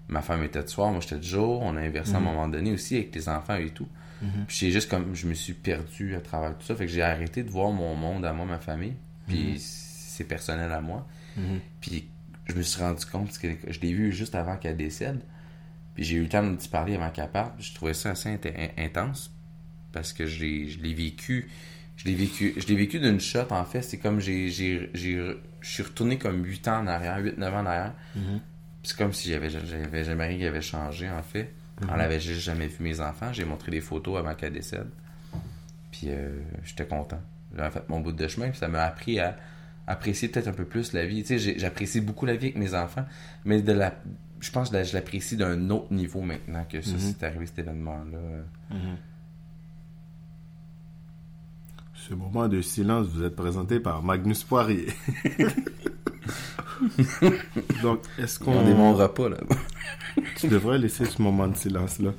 Ma 0.10 0.22
femme 0.22 0.44
était 0.44 0.62
de 0.64 0.68
soir, 0.68 0.92
moi 0.92 1.00
j'étais 1.02 1.18
de 1.18 1.24
jour. 1.24 1.62
On 1.62 1.76
a 1.78 1.82
inversé 1.82 2.14
à 2.14 2.18
un 2.18 2.20
Mhm. 2.20 2.26
moment 2.26 2.48
donné 2.48 2.72
aussi 2.72 2.96
avec 2.96 3.14
les 3.16 3.30
enfants 3.30 3.56
et 3.56 3.70
tout. 3.70 3.88
Mhm. 4.22 4.46
Puis 4.48 4.58
j'ai 4.60 4.72
juste 4.72 4.90
comme 4.90 5.14
je 5.16 5.28
me 5.28 5.34
suis 5.34 5.54
perdu 5.54 6.16
à 6.16 6.20
travers 6.22 6.58
tout 6.58 6.66
ça. 6.66 6.76
Fait 6.76 6.86
que 6.88 6.92
j'ai 6.92 7.02
arrêté 7.04 7.44
de 7.44 7.50
voir 7.50 7.72
mon 7.72 7.96
monde 7.96 8.26
à 8.26 8.34
moi, 8.34 8.46
ma 8.46 8.60
famille. 8.60 8.96
Puis 9.28 9.56
c'est 9.60 10.24
personnel 10.24 10.72
à 10.72 10.82
moi. 10.82 11.08
Mhm. 11.38 11.60
Puis 11.80 12.08
je 12.48 12.56
me 12.56 12.62
suis 12.64 12.82
rendu 12.82 13.06
compte 13.06 13.38
que 13.38 13.48
je 13.68 13.80
l'ai 13.80 13.94
vu 13.94 14.12
juste 14.12 14.34
avant 14.36 14.58
qu'elle 14.58 14.76
décède. 14.78 15.22
Puis 15.96 16.04
j'ai 16.04 16.18
eu 16.18 16.24
le 16.24 16.30
temps 16.30 16.44
de 16.44 16.58
parler 16.70 16.96
avant 16.96 17.12
qu'elle 17.12 17.30
parte. 17.30 17.54
Je 17.62 17.74
trouvais 17.76 17.94
ça 17.94 18.10
assez 18.12 18.30
int- 18.30 18.72
intense 18.78 19.32
parce 19.92 20.12
que 20.12 20.26
je 20.26 20.40
l'ai 20.44 20.94
vécu. 20.94 21.50
Je 21.98 22.06
l'ai 22.06 22.16
vécu, 22.16 22.54
je 22.58 22.66
l'ai 22.68 22.76
vécu 22.76 23.00
d'une 23.00 23.20
shot 23.20 23.52
en 23.52 23.64
fait. 23.66 23.82
C'est 23.84 23.98
comme 24.00 24.20
j'ai- 24.22 24.50
je 24.50 25.38
suis 25.62 25.84
retourné 25.84 26.18
comme 26.18 26.44
8 26.44 26.68
ans 26.68 26.80
en 26.80 26.88
arrière, 26.88 27.20
8-9 27.20 27.54
ans 27.54 27.60
en 27.62 27.66
arrière. 27.68 27.94
Mhm. 28.90 28.96
C'est 28.96 28.98
comme 28.98 29.14
si 29.14 29.30
j'avais, 29.30 29.50
j'avais 29.50 30.04
jamais 30.04 30.28
rien 30.28 30.38
qui 30.38 30.46
avait 30.46 30.62
changé 30.62 31.10
en 31.10 31.22
fait. 31.24 31.54
On 31.90 31.96
l'avait 31.96 32.20
juste 32.20 32.42
jamais 32.42 32.68
vu 32.68 32.84
mes 32.84 33.00
enfants. 33.00 33.32
J'ai 33.32 33.46
montré 33.46 33.72
des 33.72 33.82
photos 33.82 34.18
avant 34.20 34.36
qu'elle 34.36 34.52
décède. 34.54 34.88
Puis 35.92 36.08
euh, 36.10 36.30
j'étais 36.64 36.86
content. 36.86 37.22
J'avais 37.56 37.72
fait 37.72 37.88
mon 37.90 38.00
bout 38.02 38.12
de 38.12 38.28
chemin. 38.28 38.50
Puis 38.50 38.60
ça 38.60 38.68
m'a 38.68 38.84
appris 38.84 39.20
à 39.20 39.38
apprécier 39.88 40.28
peut-être 40.28 40.48
un 40.48 40.54
peu 40.54 40.66
plus 40.66 40.94
la 40.94 41.06
vie. 41.06 41.22
Tu 41.24 41.28
sais, 41.30 41.40
j'ai- 41.40 41.58
j'apprécie 41.60 42.02
beaucoup 42.02 42.26
la 42.26 42.36
vie 42.36 42.48
avec 42.48 42.58
mes 42.58 42.74
enfants. 42.76 43.06
Mais 43.46 43.62
de 43.62 43.72
la, 43.72 43.96
je 44.40 44.52
pense 44.52 44.70
que 44.70 44.84
je 44.84 44.94
l'apprécie 44.94 45.38
d'un 45.38 45.70
autre 45.70 45.92
niveau 45.94 46.22
maintenant 46.22 46.66
que 46.70 46.82
ça, 46.82 46.92
Mhm. 46.92 47.00
c'est 47.00 47.24
arrivé 47.24 47.46
cet 47.46 47.60
événement-là. 47.60 48.20
Mhm. 48.72 48.98
Ce 52.10 52.16
moment 52.16 52.48
de 52.48 52.60
silence 52.62 53.06
vous 53.08 53.24
est 53.24 53.30
présenté 53.30 53.80
par 53.80 54.02
Magnus 54.02 54.44
Poirier. 54.44 54.88
Donc, 57.84 58.00
est-ce 58.18 58.40
On 58.48 58.52
est 58.68 58.72
qu'on... 58.72 58.76
mon 58.78 58.94
repas 58.96 59.30
là. 59.30 59.38
Tu 60.38 60.48
devrais 60.48 60.80
laisser 60.80 61.06
ce 61.06 61.22
moment 61.22 61.48
de 61.48 61.56
silence-là. 61.56 62.12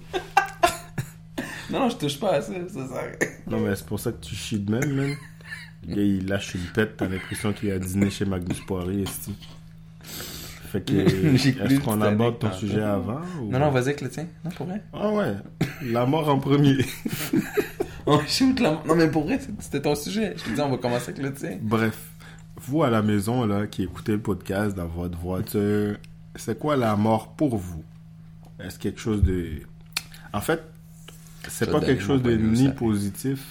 non, 1.72 1.88
je 1.88 1.96
touche 1.96 2.20
pas 2.20 2.34
à 2.34 2.40
ça. 2.40 2.52
ça. 2.68 3.02
Non, 3.48 3.58
mais 3.60 3.74
c'est 3.74 3.86
pour 3.86 3.98
ça 3.98 4.12
que 4.12 4.20
tu 4.24 4.34
chies 4.36 4.60
de 4.60 4.70
même. 4.70 5.16
Le 5.88 5.94
gars, 5.94 6.02
il 6.02 6.26
lâche 6.28 6.54
une 6.54 6.66
pète, 6.72 6.96
t'as 6.98 7.08
l'impression 7.08 7.52
qu'il 7.52 7.72
a 7.72 7.78
dîné 7.80 8.10
chez 8.10 8.26
Magnus 8.26 8.60
Poirier, 8.60 9.02
esti. 9.02 9.34
Fait 10.04 10.82
que, 10.86 10.92
est-ce 11.34 11.80
qu'on 11.80 12.00
aborde 12.00 12.38
ton 12.38 12.52
sujet 12.52 12.82
avant 12.82 13.22
ou- 13.40 13.50
Non, 13.50 13.58
non, 13.58 13.70
vas-y 13.70 13.84
avec 13.84 14.02
le 14.02 14.08
tien. 14.10 14.26
Non, 14.44 14.50
pour 14.52 14.66
vrai? 14.66 14.84
Ah 14.92 15.10
ouais, 15.10 15.34
la 15.82 16.06
mort 16.06 16.28
en 16.28 16.38
premier. 16.38 16.76
Oh, 18.06 18.20
shoot, 18.26 18.58
la- 18.60 18.82
Non, 18.86 18.94
mais 18.94 19.08
pour 19.10 19.24
vrai, 19.24 19.38
c'était 19.60 19.82
ton 19.82 19.94
sujet. 19.94 20.34
Je 20.36 20.44
te 20.44 20.50
dis, 20.50 20.60
on 20.60 20.70
va 20.70 20.76
commencer 20.78 21.10
avec 21.10 21.22
le 21.22 21.32
tien. 21.32 21.58
Bref, 21.60 21.98
vous 22.56 22.82
à 22.82 22.90
la 22.90 23.02
maison 23.02 23.46
là 23.46 23.66
qui 23.66 23.82
écoutez 23.84 24.12
le 24.12 24.20
podcast 24.20 24.76
dans 24.76 24.86
votre 24.86 25.18
voiture, 25.18 25.96
c'est 26.36 26.58
quoi 26.58 26.76
la 26.76 26.96
mort 26.96 27.34
pour 27.34 27.56
vous? 27.56 27.82
Est-ce 28.58 28.78
quelque 28.78 29.00
chose 29.00 29.22
de 29.22 29.60
En 30.32 30.40
fait, 30.40 30.62
c'est 31.48 31.70
pas 31.70 31.80
quelque 31.80 32.02
chose 32.02 32.22
de 32.22 32.36
ni 32.36 32.66
ça. 32.66 32.70
positif 32.72 33.44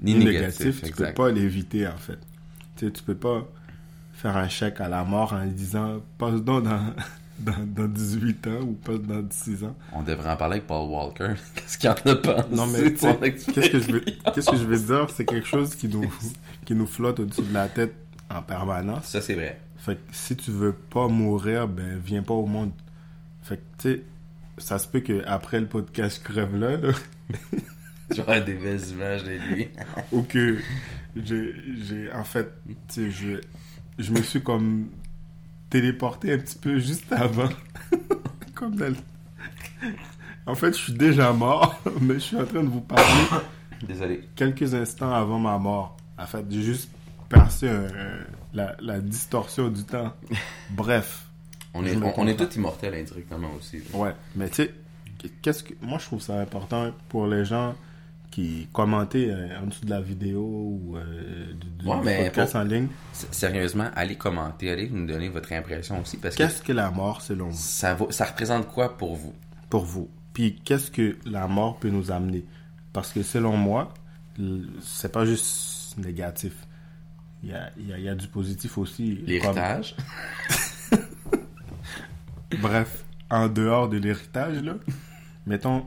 Ni 0.00 0.14
ni, 0.14 0.24
négatif, 0.24 0.60
négatif, 0.66 0.82
tu 0.82 0.92
peux 0.92 1.12
pas 1.12 1.30
l'éviter 1.30 1.86
en 1.88 1.96
fait. 1.96 2.18
Tu 2.76 2.86
sais, 2.86 2.92
tu 2.92 3.02
peux 3.02 3.14
pas 3.16 3.46
faire 4.14 4.36
un 4.36 4.48
chèque 4.48 4.80
à 4.80 4.88
la 4.88 5.04
mort 5.04 5.32
en 5.32 5.44
disant 5.46 6.00
passe 6.18 6.40
donc 6.42 6.64
dans 6.64 6.80
dans, 7.42 7.66
dans 7.66 7.88
18 7.88 8.46
ans 8.46 8.60
ou 8.62 8.72
pas 8.72 8.96
dans 8.96 9.24
16 9.28 9.64
ans. 9.64 9.76
On 9.92 10.02
devrait 10.02 10.30
en 10.30 10.36
parler 10.36 10.56
avec 10.56 10.66
Paul 10.66 10.88
Walker. 10.88 11.34
Qu'est-ce 11.54 11.78
qu'il 11.78 11.90
en 11.90 11.94
a 11.94 12.14
pensé 12.16 12.48
Non, 12.52 12.66
mais 12.66 12.92
qu'est-ce 12.92 13.70
que 13.70 13.80
je 13.80 13.92
veux, 13.92 14.00
qu'est-ce 14.00 14.50
que 14.50 14.56
je 14.56 14.64
veux 14.64 14.78
dire, 14.78 15.08
c'est 15.10 15.24
quelque 15.24 15.46
chose 15.46 15.74
qui 15.74 15.88
nous, 15.88 16.12
qui 16.64 16.74
nous 16.74 16.86
flotte 16.86 17.20
au-dessus 17.20 17.42
de 17.42 17.54
la 17.54 17.68
tête 17.68 17.94
en 18.30 18.42
permanence. 18.42 19.06
Ça, 19.06 19.20
c'est 19.20 19.34
vrai. 19.34 19.60
Fait 19.76 19.96
que 19.96 20.00
si 20.12 20.36
tu 20.36 20.52
veux 20.52 20.72
pas 20.72 21.08
mourir, 21.08 21.66
ben 21.66 21.98
viens 21.98 22.22
pas 22.22 22.34
au 22.34 22.46
monde. 22.46 22.70
Fait 23.42 23.56
que 23.56 23.62
tu 23.78 23.88
sais, 23.94 24.02
ça 24.58 24.78
se 24.78 24.86
peut 24.86 25.00
que 25.00 25.24
après 25.26 25.58
le 25.58 25.66
podcast 25.66 26.22
crève 26.22 26.56
là, 26.56 26.76
là 26.76 26.92
J'aurais 28.14 28.42
des 28.42 28.54
belles 28.54 28.88
images 28.90 29.24
de 29.24 29.30
lui. 29.30 29.68
ou 30.12 30.22
que 30.22 30.58
j'ai, 31.16 31.54
j'ai 31.86 32.12
en 32.12 32.24
fait, 32.24 32.52
tu 32.66 32.74
sais, 32.88 33.10
je, 33.10 33.40
je 33.98 34.12
me 34.12 34.22
suis 34.22 34.42
comme 34.42 34.88
téléporté 35.72 36.32
un 36.34 36.38
petit 36.38 36.58
peu 36.58 36.78
juste 36.78 37.10
avant, 37.12 37.48
comme 38.54 38.76
dans 38.76 38.88
le- 38.90 39.88
En 40.46 40.54
fait, 40.54 40.72
je 40.76 40.82
suis 40.82 40.92
déjà 40.92 41.32
mort, 41.32 41.80
mais 42.02 42.14
je 42.14 42.18
suis 42.20 42.36
en 42.36 42.44
train 42.44 42.62
de 42.62 42.68
vous 42.68 42.82
parler 42.82 43.40
Désolé. 43.86 44.28
quelques 44.36 44.74
instants 44.74 45.12
avant 45.12 45.38
ma 45.38 45.56
mort. 45.58 45.96
En 46.18 46.26
fait, 46.26 46.44
j'ai 46.50 46.62
juste 46.62 46.90
percé 47.28 47.68
un- 47.70 47.84
un- 47.86 48.24
la, 48.52 48.76
la 48.80 49.00
distorsion 49.00 49.68
du 49.68 49.82
temps. 49.84 50.12
Bref. 50.70 51.24
On 51.74 51.86
est, 51.86 51.96
on, 51.96 52.12
on 52.20 52.26
est 52.26 52.36
tous 52.36 52.54
immortels 52.56 52.94
indirectement 52.94 53.48
aussi. 53.58 53.80
Ouais, 53.94 54.12
mais 54.36 54.50
tu 54.50 54.56
sais, 54.56 54.74
qu'est-ce 55.40 55.62
que 55.64 55.72
moi 55.80 55.96
je 55.98 56.04
trouve 56.04 56.20
ça 56.20 56.38
important 56.38 56.90
pour 57.08 57.26
les 57.26 57.46
gens 57.46 57.74
qui 58.32 58.66
commentent 58.72 59.14
euh, 59.14 59.60
en 59.62 59.66
dessous 59.66 59.84
de 59.84 59.90
la 59.90 60.00
vidéo 60.00 60.40
ou 60.42 60.96
euh, 60.96 61.52
du, 61.52 61.68
du 61.70 61.86
Ouais, 61.86 61.96
mais 62.02 62.24
podcast 62.24 62.52
pour- 62.52 62.60
en 62.62 62.64
ligne. 62.64 62.88
Sérieusement, 63.30 63.90
allez 63.94 64.16
commenter, 64.16 64.70
allez 64.70 64.88
nous 64.90 65.06
donner 65.06 65.28
votre 65.28 65.52
impression 65.52 66.00
aussi 66.00 66.16
parce 66.16 66.34
que 66.34 66.42
Qu'est-ce 66.42 66.62
que 66.62 66.72
la 66.72 66.90
mort 66.90 67.20
selon 67.22 67.50
vous? 67.50 67.56
Ça, 67.56 67.94
vaut- 67.94 68.10
ça 68.10 68.24
représente 68.24 68.66
quoi 68.68 68.96
pour 68.96 69.14
vous? 69.16 69.34
Pour 69.70 69.84
vous. 69.84 70.08
Puis 70.32 70.56
qu'est-ce 70.64 70.90
que 70.90 71.16
la 71.26 71.46
mort 71.46 71.78
peut 71.78 71.90
nous 71.90 72.10
amener? 72.10 72.44
Parce 72.94 73.12
que 73.12 73.22
selon 73.22 73.56
moi, 73.56 73.92
c'est 74.80 75.12
pas 75.12 75.24
juste 75.26 75.96
négatif. 75.98 76.54
Il 77.44 77.50
y 77.50 77.54
a, 77.54 77.70
il 77.78 77.88
y 77.88 77.92
a- 77.92 77.98
il 77.98 78.04
y 78.04 78.08
a 78.08 78.14
du 78.14 78.28
positif 78.28 78.78
aussi. 78.78 79.16
comme- 79.16 79.26
L'héritage? 79.26 79.94
Bref, 82.60 83.04
en 83.30 83.48
dehors 83.48 83.88
de 83.88 83.96
l'héritage, 83.98 84.62
là, 84.62 84.74
mettons, 85.46 85.86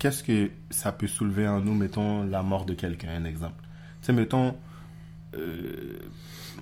qu'est-ce 0.00 0.24
que 0.24 0.50
ça 0.70 0.90
peut 0.90 1.06
soulever 1.06 1.46
en 1.46 1.60
nous, 1.60 1.74
mettons, 1.74 2.24
la 2.24 2.42
mort 2.42 2.64
de 2.64 2.74
quelqu'un, 2.74 3.10
un 3.10 3.24
exemple? 3.24 3.62
Tu 4.00 4.06
sais, 4.06 4.12
mettons, 4.12 4.56
euh, 5.36 5.98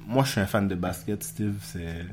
moi, 0.06 0.24
je 0.24 0.32
suis 0.32 0.40
un 0.40 0.46
fan 0.46 0.68
de 0.68 0.74
basket, 0.74 1.22
Steve, 1.22 1.54
c'est, 1.62 2.04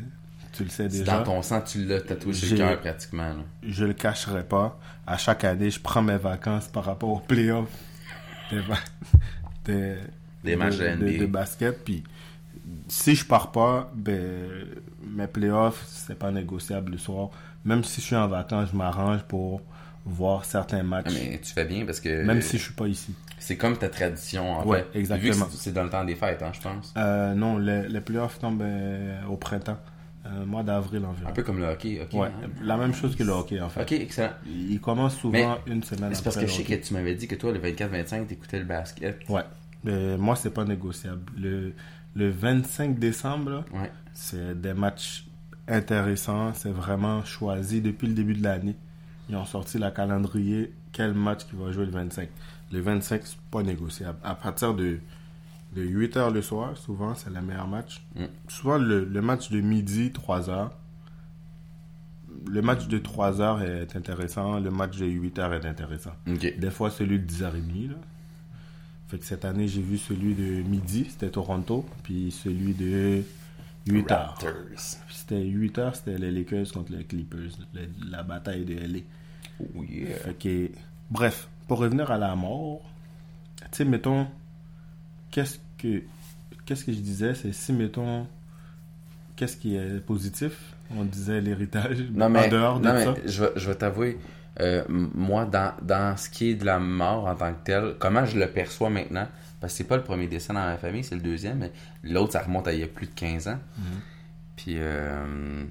tu 0.54 0.64
le 0.64 0.70
sais 0.70 0.88
déjà. 0.88 1.18
dans 1.18 1.24
ton 1.24 1.42
sang, 1.42 1.62
tu 1.62 1.84
l'as 1.84 2.00
tatoué 2.02 2.34
sur 2.34 2.52
le 2.52 2.58
cœur 2.58 2.80
pratiquement. 2.80 3.30
là. 3.30 3.44
Je 3.64 3.86
le 3.86 3.94
cacherai 3.94 4.44
pas. 4.44 4.80
À 5.06 5.18
chaque 5.18 5.44
année, 5.44 5.72
je 5.72 5.80
prends 5.80 6.02
mes 6.04 6.18
vacances 6.18 6.68
par 6.68 6.86
rapport 6.86 7.10
aux 7.10 7.20
playoffs 7.20 7.70
des, 8.52 8.62
des, 9.66 9.96
Des 10.44 10.56
matchs 10.56 10.78
de 10.78 10.88
NBA. 10.88 11.18
de 11.20 11.26
basket. 11.26 11.84
Puis, 11.84 12.04
si 12.88 13.16
je 13.16 13.26
pars 13.26 13.52
pas, 13.52 13.92
ben, 13.96 14.68
mes 15.04 15.28
playoffs, 15.28 15.84
c'est 15.88 16.18
pas 16.18 16.32
négociable 16.32 16.92
le 16.94 16.98
soir. 17.00 17.30
Même 17.66 17.84
si 17.84 18.00
je 18.00 18.06
suis 18.06 18.16
en 18.16 18.28
vacances, 18.28 18.70
je 18.72 18.78
m'arrange 18.78 19.24
pour 19.24 19.62
voir 20.06 20.46
certains 20.46 20.84
matchs. 20.84 21.08
Ah, 21.10 21.14
Mais 21.14 21.40
tu 21.42 21.52
fais 21.54 21.66
bien 21.66 21.86
parce 21.86 22.00
que 22.00 22.24
Même 22.24 22.42
si 22.42 22.58
je 22.58 22.64
suis 22.64 22.74
pas 22.74 22.88
ici. 22.88 23.14
c'est 23.40 23.58
comme 23.58 23.76
ta 23.78 23.90
tradition 23.90 24.52
en 24.60 24.66
Ouais, 24.66 24.86
fait. 24.94 25.00
exactement. 25.00 25.48
C'est- 25.52 25.72
dans 25.72 25.84
le 25.84 25.90
temps 25.90 26.06
des 26.06 26.16
fêtes, 26.16 26.42
hein, 26.44 26.52
je 26.54 26.62
pense. 26.62 26.94
Euh, 26.98 27.34
non, 27.34 27.58
les, 27.58 27.88
les 27.90 28.02
playoffs 28.02 28.40
tombent 28.40 28.62
euh, 28.62 29.24
au 29.28 29.36
printemps. 29.38 29.78
Euh, 30.28 30.44
mois 30.44 30.64
d'avril 30.64 31.06
environ. 31.06 31.30
Un 31.30 31.34
peu 31.34 31.44
comme 31.44 31.60
le 31.60 31.66
hockey, 31.68 32.02
ok. 32.02 32.20
Ouais, 32.20 32.28
hein. 32.30 32.50
la 32.64 32.78
même 32.78 32.96
chose 32.96 33.16
que 33.16 33.22
le 33.22 33.32
hockey 33.32 33.62
en 33.62 33.70
fait. 33.70 33.84
Ok, 33.84 33.92
excellent. 33.92 34.32
Il 34.48 34.80
commence 34.82 35.16
souvent 35.18 35.60
une 35.68 35.84
semaine 35.84 36.16
C'est 36.16 36.24
parce 36.24 36.38
après 36.38 36.48
que 36.48 36.52
je 36.52 36.58
sais 36.58 36.64
que 36.64 36.74
tu 36.84 36.94
m'avais 36.96 37.14
dit 37.14 37.28
que 37.28 37.36
toi, 37.36 37.52
le 37.52 37.60
24-25, 37.60 38.26
t'écoutais 38.26 38.58
le 38.58 38.66
basket. 38.66 39.20
Ouais. 39.30 39.44
Mais 39.84 40.18
moi, 40.18 40.36
c'est 40.36 40.50
pas 40.50 40.66
négociable. 40.66 41.22
Le, 41.38 41.74
le 42.16 42.30
25 42.32 42.98
décembre, 42.98 43.66
Ouais. 43.72 43.92
c'est 44.16 44.60
des 44.60 44.74
matchs 44.74 45.28
intéressants. 45.68 46.54
C'est 46.56 46.72
vraiment 46.72 47.24
choisi 47.24 47.82
depuis 47.82 48.08
le 48.08 48.14
début 48.14 48.34
de 48.34 48.44
l'année. 48.44 48.76
Ils 49.30 49.36
ont 49.36 49.46
sorti 49.46 49.78
la 49.78 49.92
calendrier. 49.92 50.74
Quel 50.92 51.14
match 51.14 51.46
qui 51.46 51.56
va 51.56 51.72
jouer 51.72 51.86
le 51.86 51.92
25 51.92 52.30
Le 52.72 52.80
25, 52.80 53.22
c'est 53.26 53.38
pas 53.52 53.64
négociable. 53.64 54.18
À 54.24 54.36
partir 54.36 54.74
de, 54.74 55.00
de 55.76 55.82
8 55.82 56.18
h 56.18 56.34
le 56.34 56.42
soir, 56.42 56.78
souvent, 56.78 57.16
c'est 57.16 57.32
le 57.32 57.42
meilleur 57.42 57.68
match. 57.68 58.02
Mm. 58.16 58.26
Souvent, 58.48 58.78
le, 58.78 59.04
le 59.04 59.22
match 59.22 59.50
de 59.50 59.62
midi, 59.62 60.12
3 60.12 60.42
h. 60.50 60.70
Le 62.48 62.62
match 62.62 62.88
de 62.88 62.98
3 62.98 63.40
h 63.40 63.64
est 63.64 63.96
intéressant. 63.96 64.60
Le 64.60 64.70
match 64.70 64.98
de 64.98 65.06
8 65.06 65.38
h 65.40 65.54
est 65.54 65.66
intéressant. 65.66 66.14
Des 66.26 66.72
fois, 66.72 66.92
celui 66.92 67.20
de 67.20 67.26
10h30. 67.26 67.90
Là. 67.90 67.96
Fait 69.08 69.20
que 69.20 69.26
cette 69.26 69.46
année, 69.46 69.68
j'ai 69.68 69.82
vu 69.82 69.98
celui 69.98 70.34
de 70.34 70.62
midi, 70.64 71.08
c'était 71.10 71.30
Toronto. 71.30 71.86
Puis 72.04 72.32
celui 72.32 72.74
de 72.74 73.24
8h. 73.88 74.14
Raptors. 74.14 74.52
C'était 75.10 75.42
8h, 75.44 75.94
c'était 75.96 76.18
les 76.18 76.32
Lakers 76.32 76.72
contre 76.72 76.92
les 76.92 77.04
Clippers. 77.04 77.52
le- 77.74 77.90
la 78.12 78.24
bataille 78.24 78.66
de 78.66 78.76
LA. 78.76 79.00
Oh 79.76 79.84
yeah. 79.84 80.16
Fait 80.18 80.34
que, 80.34 80.70
bref, 81.10 81.48
pour 81.68 81.80
revenir 81.80 82.12
à 82.12 82.18
la 82.18 82.36
mort, 82.36 82.82
tu 83.58 83.66
sais, 83.72 83.86
mettons, 83.86 84.28
qu'est-ce 85.32 85.60
que, 85.78 86.04
qu'est-ce 86.66 86.84
que 86.86 86.92
je 86.94 87.00
disais, 87.00 87.34
c'est 87.36 87.54
si, 87.54 87.74
mettons, 87.74 88.28
qu'est-ce 89.36 89.58
qui 89.58 89.76
est 89.76 90.00
positif? 90.06 90.74
On 90.96 91.04
disait 91.04 91.42
l'héritage, 91.42 92.04
mais, 92.14 92.26
en 92.26 92.48
dehors 92.50 92.80
de 92.80 92.88
non, 92.88 92.94
mais 92.94 93.04
ça. 93.06 93.16
je, 93.26 93.44
vais- 93.44 93.52
je 93.56 93.68
vais 93.70 93.76
t'avouer, 93.76 94.18
euh, 94.62 94.84
moi, 94.90 95.46
dans, 95.46 95.74
dans 95.82 96.16
ce 96.18 96.30
qui 96.30 96.52
est 96.52 96.56
de 96.56 96.66
la 96.66 96.80
mort 96.80 97.26
en 97.26 97.36
tant 97.36 97.52
que 97.54 97.64
tel, 97.66 97.96
comment 98.00 98.26
je 98.26 98.40
le 98.40 98.48
perçois 98.48 98.90
maintenant, 98.90 99.28
parce 99.60 99.74
que 99.74 99.78
c'est 99.78 99.84
pas 99.84 99.98
le 99.98 100.04
premier 100.04 100.28
décès 100.28 100.54
dans 100.54 100.66
ma 100.66 100.78
famille, 100.78 101.04
c'est 101.04 101.16
le 101.16 101.22
deuxième, 101.22 101.60
mais 101.60 101.72
l'autre, 102.04 102.34
ça 102.34 102.42
remonte 102.42 102.68
à 102.68 102.74
il 102.74 102.80
y 102.80 102.84
a 102.84 102.88
plus 102.88 103.08
de 103.08 103.14
15 103.14 103.48
ans. 103.50 103.60
Mhm. 103.78 103.84
Puis, 104.56 104.76
euh, 104.78 105.64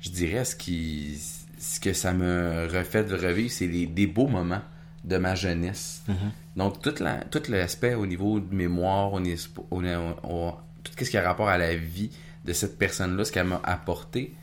je 0.00 0.10
dirais, 0.10 0.44
ce, 0.44 0.54
qui, 0.56 1.18
ce 1.58 1.80
que 1.80 1.92
ça 1.92 2.12
me 2.12 2.66
refait 2.70 3.04
de 3.04 3.14
revivre, 3.14 3.50
c'est 3.50 3.66
les, 3.66 3.86
des 3.86 4.06
beaux 4.06 4.28
moments 4.28 4.62
de 5.04 5.16
ma 5.16 5.34
jeunesse. 5.34 6.02
Mhm. 6.08 6.16
Donc, 6.56 6.82
tout, 6.82 6.94
la, 7.00 7.16
tout 7.24 7.42
l'aspect 7.48 7.94
au 7.94 8.06
niveau 8.06 8.40
de 8.40 8.54
mémoire, 8.54 9.12
au, 9.12 9.20
niveau- 9.20 9.66
au- 9.70 9.82
au- 9.82 10.52
tout 10.82 10.92
ce 10.98 11.08
qui 11.10 11.16
a 11.16 11.22
rapport 11.22 11.48
à 11.48 11.56
la 11.58 11.74
vie 11.74 12.10
de 12.44 12.52
cette 12.52 12.78
personne-là, 12.78 13.24
ce 13.24 13.32
qu'elle 13.32 13.46
m'a 13.46 13.60
apporté, 13.64 14.34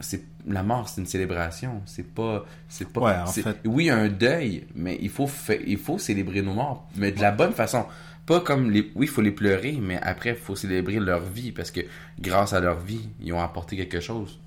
c'est 0.00 0.22
la 0.46 0.62
mort, 0.62 0.88
c'est 0.88 1.00
une 1.00 1.06
célébration. 1.06 1.82
C'est 1.86 2.06
pas, 2.06 2.44
c'est 2.68 2.88
pas. 2.88 3.00
Ouais, 3.00 3.12
en 3.22 3.26
c'est- 3.26 3.42
fait. 3.42 3.56
Oui, 3.64 3.90
un 3.90 4.08
deuil, 4.08 4.66
mais 4.74 4.98
il 5.00 5.10
faut, 5.10 5.26
fa- 5.26 5.54
il 5.54 5.78
faut 5.78 5.98
célébrer 5.98 6.42
nos 6.42 6.52
morts, 6.54 6.88
mais 6.96 7.12
de 7.12 7.20
la 7.20 7.30
bonne 7.32 7.52
façon. 7.52 7.86
Pas 8.26 8.40
comme 8.40 8.70
les, 8.72 8.90
oui, 8.96 9.06
il 9.06 9.08
faut 9.08 9.20
les 9.22 9.30
pleurer, 9.30 9.78
mais 9.80 9.98
après, 10.02 10.30
il 10.30 10.36
faut 10.36 10.56
célébrer 10.56 10.98
leur 10.98 11.20
vie 11.20 11.52
parce 11.52 11.70
que 11.70 11.80
grâce 12.20 12.52
à 12.52 12.60
leur 12.60 12.80
vie, 12.80 13.08
ils 13.20 13.32
ont 13.32 13.40
apporté 13.40 13.76
quelque 13.76 14.00
chose. 14.00 14.40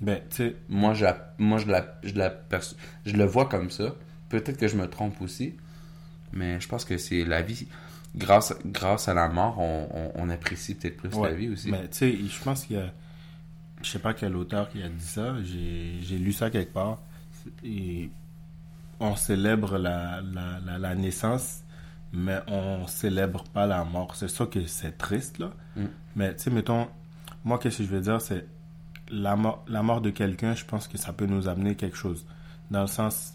Ben, 0.00 0.20
tu 0.30 0.54
moi, 0.68 0.94
je 0.94 1.04
moi, 1.38 1.58
je 1.58 1.66
la, 1.66 1.98
je 2.04 2.14
la 2.14 2.30
perço- 2.30 2.76
je 3.04 3.14
le 3.16 3.24
vois 3.24 3.46
comme 3.46 3.68
ça. 3.70 3.94
Peut-être 4.30 4.56
que 4.56 4.66
je 4.68 4.76
me 4.76 4.86
trompe 4.88 5.20
aussi, 5.20 5.54
mais 6.32 6.60
je 6.60 6.68
pense 6.68 6.84
que 6.84 6.96
c'est 6.98 7.24
la 7.24 7.42
vie. 7.42 7.66
Grâce, 8.16 8.54
grâce 8.64 9.08
à 9.08 9.14
la 9.14 9.28
mort, 9.28 9.58
on, 9.58 9.88
on, 9.92 10.12
on 10.14 10.30
apprécie 10.30 10.74
peut-être 10.74 10.96
plus 10.96 11.10
Ouais, 11.14 11.28
la 11.30 11.34
vie 11.34 11.50
aussi. 11.50 11.70
Mais 11.70 11.82
tu 11.88 11.98
sais, 11.98 12.16
je 12.16 12.42
pense 12.42 12.64
qu'il 12.64 12.76
y 12.76 12.80
a. 12.80 12.90
Je 13.82 13.88
sais 13.90 13.98
pas 13.98 14.14
quel 14.14 14.36
auteur 14.36 14.68
qui 14.68 14.82
a 14.82 14.88
dit 14.88 15.04
ça. 15.04 15.34
J'ai 15.42 16.18
lu 16.18 16.32
ça 16.32 16.50
quelque 16.50 16.72
part. 16.72 17.00
Et 17.64 18.10
on 19.00 19.16
célèbre 19.16 19.78
la, 19.78 20.20
la, 20.20 20.58
la, 20.64 20.78
la 20.78 20.94
naissance, 20.94 21.62
mais 22.12 22.40
on 22.48 22.86
célèbre 22.86 23.44
pas 23.44 23.66
la 23.66 23.84
mort. 23.84 24.14
C'est 24.16 24.28
ça 24.28 24.46
que 24.46 24.66
c'est 24.66 24.98
triste, 24.98 25.38
là. 25.38 25.52
Mm. 25.76 25.84
Mais 26.16 26.34
tu 26.34 26.44
sais, 26.44 26.50
mettons, 26.50 26.88
moi, 27.44 27.58
qu'est-ce 27.58 27.78
que 27.78 27.84
je 27.84 27.88
veux 27.88 28.00
dire, 28.00 28.20
c'est 28.20 28.46
la 29.10 29.36
mort, 29.36 29.64
la 29.68 29.82
mort 29.82 30.00
de 30.00 30.10
quelqu'un, 30.10 30.54
je 30.54 30.64
pense 30.64 30.88
que 30.88 30.98
ça 30.98 31.12
peut 31.12 31.26
nous 31.26 31.48
amener 31.48 31.76
quelque 31.76 31.96
chose. 31.96 32.26
Dans 32.70 32.82
le 32.82 32.86
sens, 32.88 33.34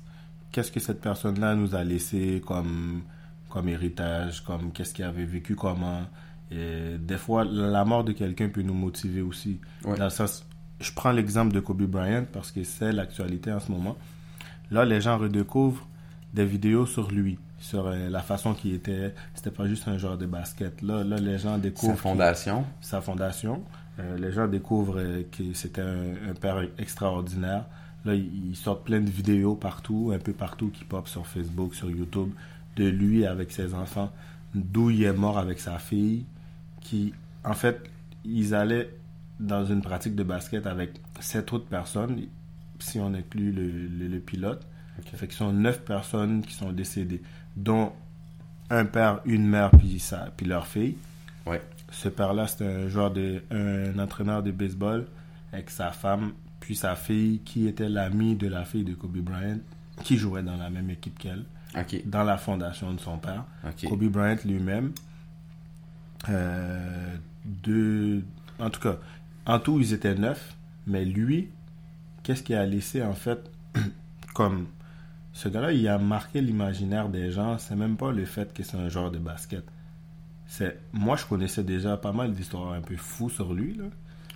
qu'est-ce 0.51 0.71
que 0.71 0.79
cette 0.79 1.01
personne-là 1.01 1.55
nous 1.55 1.75
a 1.75 1.83
laissé 1.83 2.41
comme, 2.45 3.03
comme 3.49 3.69
héritage, 3.69 4.41
comme 4.43 4.71
qu'est-ce 4.71 4.93
qu'il 4.93 5.05
avait 5.05 5.25
vécu, 5.25 5.55
comment. 5.55 6.01
Et 6.53 6.97
des 6.99 7.17
fois, 7.17 7.43
la 7.45 7.83
mort 7.85 8.03
de 8.03 8.11
quelqu'un 8.11 8.49
peut 8.49 8.61
nous 8.61 8.73
motiver 8.75 9.21
aussi. 9.21 9.59
Ouais. 9.85 9.97
Dans 9.97 10.03
le 10.05 10.09
sens, 10.09 10.45
je 10.79 10.91
prends 10.93 11.11
l'exemple 11.11 11.53
de 11.53 11.59
Kobe 11.59 11.83
Bryant 11.83 12.25
parce 12.31 12.51
que 12.51 12.63
c'est 12.63 12.91
l'actualité 12.91 13.51
en 13.51 13.59
ce 13.59 13.71
moment. 13.71 13.97
Là, 14.71 14.85
les 14.85 15.01
gens 15.01 15.17
redécouvrent 15.17 15.87
des 16.33 16.45
vidéos 16.45 16.85
sur 16.85 17.09
lui, 17.11 17.37
sur 17.59 17.87
euh, 17.87 18.09
la 18.09 18.21
façon 18.21 18.53
qu'il 18.53 18.73
était. 18.73 19.13
C'était 19.33 19.51
pas 19.51 19.67
juste 19.67 19.87
un 19.87 19.97
joueur 19.97 20.17
de 20.17 20.25
basket. 20.25 20.81
Là, 20.81 21.03
là 21.03 21.17
les 21.17 21.37
gens 21.37 21.53
Sa 21.53 21.59
découvrent 21.59 21.93
qu'il- 21.93 22.01
fondation. 22.01 22.65
sa 22.81 23.01
fondation. 23.01 23.63
Euh, 23.99 24.17
les 24.17 24.31
gens 24.31 24.47
découvrent 24.47 24.99
euh, 24.99 25.23
que 25.31 25.53
c'était 25.53 25.81
un, 25.81 26.29
un 26.31 26.33
père 26.33 26.61
extraordinaire. 26.79 27.65
Là, 28.05 28.15
ils 28.15 28.49
ils 28.49 28.55
sortent 28.55 28.83
plein 28.83 28.99
de 28.99 29.09
vidéos 29.09 29.55
partout, 29.55 30.11
un 30.13 30.19
peu 30.19 30.33
partout 30.33 30.69
qui 30.71 30.83
pop 30.83 31.07
sur 31.07 31.25
Facebook, 31.27 31.73
sur 31.75 31.89
YouTube, 31.89 32.29
de 32.75 32.85
lui 32.85 33.25
avec 33.25 33.51
ses 33.51 33.73
enfants, 33.73 34.11
d'où 34.55 34.89
il 34.89 35.03
est 35.03 35.13
mort 35.13 35.37
avec 35.37 35.59
sa 35.59 35.77
fille, 35.79 36.25
qui, 36.83 37.13
en 37.43 37.53
fait, 37.53 37.81
ils 38.25 38.53
allaient 38.53 38.89
dans 39.39 39.65
une 39.65 39.81
pratique 39.81 40.15
de 40.15 40.23
basket 40.23 40.67
avec 40.67 40.99
sept 41.19 41.51
autres 41.53 41.65
personnes, 41.67 42.21
si 42.79 42.99
on 42.99 43.13
inclut 43.13 43.51
le, 43.51 43.63
le- 43.87 44.07
le 44.07 44.19
pilote. 44.19 44.65
Ok. 44.99 45.07
Fait 45.15 45.27
qu'ils 45.27 45.35
sont 45.37 45.51
neuf 45.53 45.81
personnes 45.81 46.41
qui 46.43 46.53
sont 46.53 46.71
décédées, 46.71 47.21
dont 47.55 47.93
un 48.69 48.85
père, 48.85 49.21
une 49.25 49.47
mère, 49.47 49.71
puis, 49.71 49.99
sa, 49.99 50.31
puis 50.37 50.45
leur 50.45 50.67
fille. 50.67 50.95
Ouais. 51.45 51.61
Ce 51.91 52.09
père-là, 52.09 52.47
c'était 52.47 52.65
un 52.67 52.87
joueur 52.87 53.11
de, 53.11 53.41
un 53.51 53.97
entraîneur 53.99 54.41
de 54.43 54.51
baseball 54.51 55.05
avec 55.51 55.69
sa 55.69 55.91
femme, 55.91 56.33
puis 56.59 56.75
sa 56.75 56.95
fille, 56.95 57.39
qui 57.43 57.67
était 57.67 57.89
l'amie 57.89 58.35
de 58.35 58.47
la 58.47 58.65
fille 58.65 58.83
de 58.83 58.93
Kobe 58.93 59.17
Bryant, 59.17 59.59
qui 60.03 60.17
jouait 60.17 60.43
dans 60.43 60.55
la 60.57 60.69
même 60.69 60.89
équipe 60.89 61.19
qu'elle, 61.19 61.43
dans 62.05 62.23
la 62.23 62.37
fondation 62.37 62.93
de 62.93 62.99
son 62.99 63.17
père. 63.17 63.45
Kobe 63.89 64.05
Bryant 64.05 64.37
lui-même. 64.45 64.91
Euh, 66.29 67.15
deux, 67.45 68.23
en 68.59 68.69
tout 68.69 68.79
cas, 68.79 68.97
en 69.45 69.59
tout, 69.59 69.79
ils 69.79 69.93
étaient 69.93 70.15
neuf. 70.15 70.55
Mais 70.87 71.05
lui, 71.05 71.49
qu'est-ce 72.23 72.43
qu'il 72.43 72.55
a 72.55 72.65
laissé 72.65 73.03
en 73.03 73.13
fait 73.13 73.51
comme. 74.33 74.67
Ce 75.35 75.49
gars-là, 75.49 75.71
il 75.71 75.87
a 75.87 75.97
marqué 75.97 76.41
l'imaginaire 76.41 77.09
des 77.09 77.31
gens. 77.31 77.57
C'est 77.57 77.75
même 77.75 77.97
pas 77.97 78.11
le 78.11 78.23
fait 78.23 78.53
que 78.53 78.61
c'est 78.61 78.77
un 78.77 78.87
joueur 78.87 79.09
de 79.09 79.17
basket. 79.17 79.63
C'est 80.45 80.79
moi, 80.91 81.15
je 81.15 81.25
connaissais 81.25 81.63
déjà 81.63 81.97
pas 81.97 82.11
mal 82.11 82.33
d'histoires 82.33 82.73
un 82.73 82.81
peu 82.81 82.95
fous 82.97 83.31
sur 83.31 83.51
lui, 83.51 83.73
là, 83.73 83.85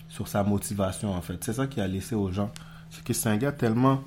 sur 0.09 0.27
sa 0.27 0.43
motivation 0.43 1.13
en 1.13 1.21
fait. 1.21 1.43
C'est 1.43 1.53
ça 1.53 1.67
qu'il 1.67 1.83
a 1.83 1.87
laissé 1.87 2.15
aux 2.15 2.31
gens. 2.31 2.51
C'est 2.89 3.03
que 3.03 3.13
c'est 3.13 3.29
un 3.29 3.37
gars 3.37 3.51
tellement 3.51 4.01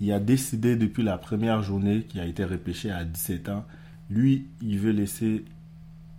il 0.00 0.12
a 0.12 0.20
décidé 0.20 0.76
depuis 0.76 1.02
la 1.02 1.18
première 1.18 1.62
journée 1.62 2.02
qui 2.02 2.18
a 2.20 2.26
été 2.26 2.44
repêché 2.44 2.90
à 2.90 3.04
17 3.04 3.48
ans, 3.48 3.64
lui, 4.10 4.46
il 4.60 4.78
veut 4.78 4.90
laisser 4.90 5.44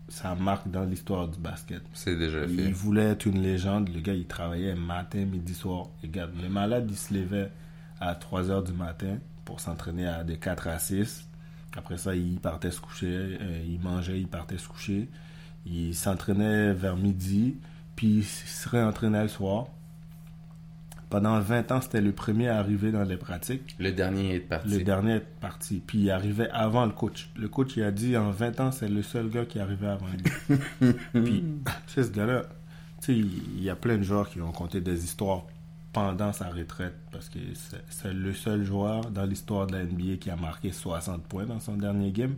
sa 0.08 0.36
marque 0.36 0.70
dans 0.70 0.84
l'histoire 0.84 1.28
du 1.28 1.40
basket. 1.40 1.82
C'est 1.94 2.16
déjà 2.16 2.46
Il 2.46 2.56
fait. 2.66 2.72
voulait 2.72 3.10
être 3.12 3.26
une 3.26 3.42
légende. 3.42 3.90
Le 3.94 4.00
gars, 4.02 4.14
il 4.14 4.26
travaillait 4.26 4.76
matin, 4.76 5.26
midi, 5.26 5.54
soir. 5.54 5.88
Regarde, 6.04 6.32
le 6.42 6.50
malade, 6.50 6.88
il 6.90 6.98
se 6.98 7.14
levait 7.14 7.52
à 8.00 8.14
3 8.16 8.52
heures 8.52 8.64
du 8.64 8.74
matin 8.74 9.18
pour 9.46 9.60
s'entraîner 9.60 10.06
à 10.08 10.24
de 10.24 10.36
4 10.36 10.68
à 10.68 10.80
6. 10.80 11.28
Après 11.78 11.98
ça, 11.98 12.16
il 12.16 12.40
partait 12.40 12.72
se 12.72 12.80
coucher, 12.80 13.08
euh, 13.42 13.64
il 13.68 13.80
mangeait, 13.80 14.20
il 14.20 14.28
partait 14.28 14.58
se 14.58 14.68
coucher. 14.68 15.10
Il 15.66 15.96
s'entraînait 15.96 16.74
vers 16.74 16.96
midi, 16.96 17.58
puis 17.96 18.18
il 18.20 18.24
se 18.24 18.70
réentraînait 18.70 19.24
le 19.24 19.28
soir. 19.28 19.68
Pendant 21.10 21.40
20 21.40 21.72
ans, 21.72 21.82
c'était 21.82 22.02
le 22.02 22.12
premier 22.12 22.48
à 22.50 22.58
arriver 22.58 22.92
dans 22.92 23.04
les 23.04 23.18
pratiques. 23.18 23.76
Le 23.80 23.92
dernier 23.92 24.36
est 24.36 24.40
parti. 24.40 24.70
Le 24.70 24.84
dernier 24.84 25.14
est 25.16 25.26
parti. 25.40 25.82
Puis 25.86 26.00
il 26.00 26.12
arrivait 26.12 26.50
avant 26.50 26.86
le 26.86 26.92
coach. 26.92 27.30
Le 27.38 27.48
coach, 27.48 27.78
il 27.78 27.84
a 27.84 27.92
dit 27.92 28.18
en 28.18 28.32
20 28.32 28.60
ans, 28.60 28.72
c'est 28.72 28.90
le 28.90 29.04
seul 29.04 29.30
gars 29.30 29.46
qui 29.46 29.60
arrivé 29.60 29.88
avant 29.88 30.08
lui. 30.08 30.58
Puis, 31.14 31.44
c'est 31.88 32.04
ce 32.04 32.12
gars-là. 32.12 32.44
Tu 33.02 33.06
sais, 33.14 33.18
il 33.20 33.62
y 33.64 33.70
a 33.70 33.76
plein 33.76 33.98
de 33.98 34.04
joueurs 34.04 34.30
qui 34.30 34.42
ont 34.42 34.52
conté 34.52 34.82
des 34.82 35.04
histoires 35.04 35.44
pendant 35.94 36.34
sa 36.34 36.50
retraite 36.50 36.96
parce 37.12 37.30
que 37.30 37.40
c'est- 37.90 38.12
le 38.14 38.34
seul 38.34 38.64
joueur 38.66 39.12
dans 39.12 39.26
l'histoire 39.26 39.68
de 39.68 39.74
la 39.74 39.84
NBA 39.86 40.18
qui 40.20 40.30
a 40.30 40.36
marqué 40.36 40.72
60 40.72 41.24
points 41.24 41.46
dans 41.46 41.60
son 41.60 41.78
dernier 41.78 42.12
game. 42.12 42.36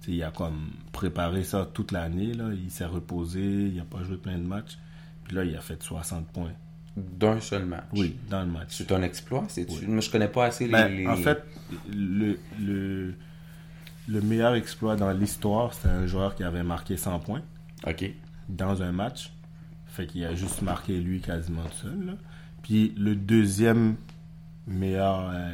Tu 0.00 0.06
sais, 0.10 0.12
il 0.16 0.22
a 0.24 0.30
comme 0.32 0.70
préparé 0.90 1.44
ça 1.44 1.66
toute 1.72 1.92
l'année. 1.92 2.32
Il 2.64 2.70
s'est 2.70 2.84
reposé, 2.84 3.40
il 3.68 3.76
n'a 3.76 3.84
pas 3.84 4.02
joué 4.02 4.16
plein 4.16 4.36
de 4.38 4.44
matchs. 4.46 4.76
Puis 5.24 5.36
là, 5.36 5.44
il 5.44 5.54
a 5.56 5.60
fait 5.60 5.80
60 5.80 6.26
points. 6.32 6.50
D'un 6.96 7.40
seul 7.40 7.64
match. 7.64 7.84
Oui, 7.94 8.16
dans 8.28 8.40
le 8.42 8.50
match. 8.50 8.68
C'est 8.70 8.92
un 8.92 9.02
exploit, 9.02 9.44
c'est 9.48 9.66
Oui. 9.70 9.86
Moi, 9.86 10.00
je 10.00 10.10
connais 10.10 10.28
pas 10.28 10.46
assez 10.46 10.66
les. 10.66 10.72
Ben, 10.72 10.88
les- 10.88 11.06
En 11.06 11.16
fait, 11.16 11.42
le, 11.90 12.38
le, 12.60 13.14
le 14.08 14.20
meilleur 14.20 14.54
exploit 14.54 14.94
dans 14.96 15.10
l'histoire, 15.12 15.72
c'est 15.72 15.88
un 15.88 16.06
joueur 16.06 16.34
qui 16.34 16.44
avait 16.44 16.62
marqué 16.62 16.96
100 16.98 17.18
points 17.20 17.42
Ok. 17.86 18.10
dans 18.48 18.82
un 18.82 18.92
match. 18.92 19.32
Fait 19.86 20.06
qu'il 20.06 20.24
a 20.24 20.34
juste 20.34 20.60
marqué 20.62 20.98
lui 21.00 21.20
quasiment 21.20 21.62
tout 21.64 21.76
seul. 21.88 22.06
là. 22.06 22.12
Puis 22.62 22.94
le 22.98 23.14
deuxième 23.16 23.96
meilleur 24.66 25.30
euh, 25.32 25.50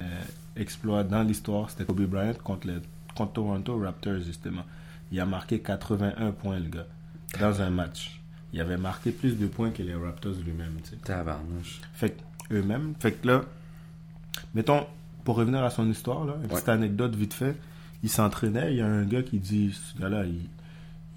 exploit 0.56 1.04
dans 1.04 1.22
l'histoire, 1.22 1.70
c'était 1.70 1.84
Kobe 1.84 2.02
Bryant 2.02 2.34
contre, 2.42 2.66
le, 2.66 2.82
contre 3.16 3.32
Toronto 3.34 3.78
Raptors, 3.78 4.20
justement. 4.20 4.64
Il 5.12 5.20
a 5.20 5.26
marqué 5.26 5.60
81 5.60 6.32
points, 6.32 6.58
le 6.58 6.68
gars, 6.68 6.86
dans 7.40 7.62
un 7.62 7.70
match. 7.70 8.17
Il 8.52 8.60
avait 8.60 8.76
marqué 8.76 9.10
plus 9.10 9.36
de 9.36 9.46
points 9.46 9.70
que 9.70 9.82
les 9.82 9.94
Raptors 9.94 10.34
lui-même. 10.44 10.78
Tabarnouche. 11.04 11.80
Fait 11.92 12.16
eux-mêmes. 12.50 12.94
Fait 12.98 13.12
que 13.12 13.26
là, 13.26 13.44
mettons, 14.54 14.86
pour 15.24 15.36
revenir 15.36 15.62
à 15.62 15.70
son 15.70 15.88
histoire, 15.90 16.24
là, 16.24 16.36
une 16.42 16.48
petite 16.48 16.68
anecdote 16.68 17.14
vite 17.14 17.34
fait. 17.34 17.56
Il 18.02 18.08
s'entraînait, 18.08 18.72
il 18.72 18.78
y 18.78 18.80
a 18.80 18.86
un 18.86 19.04
gars 19.04 19.22
qui 19.22 19.38
dit 19.38 19.72
ce 19.72 20.00
gars-là, 20.00 20.24
il, 20.24 20.48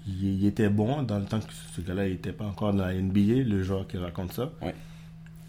il, 0.06 0.40
il 0.40 0.46
était 0.46 0.68
bon 0.68 1.02
dans 1.02 1.18
le 1.18 1.24
temps 1.24 1.40
que 1.40 1.52
ce 1.74 1.80
gars-là 1.80 2.08
n'était 2.08 2.32
pas 2.32 2.44
encore 2.44 2.74
dans 2.74 2.84
la 2.84 2.94
NBA, 2.94 3.44
le 3.48 3.62
joueur 3.62 3.86
qui 3.86 3.98
raconte 3.98 4.32
ça. 4.32 4.50
Ouais. 4.60 4.74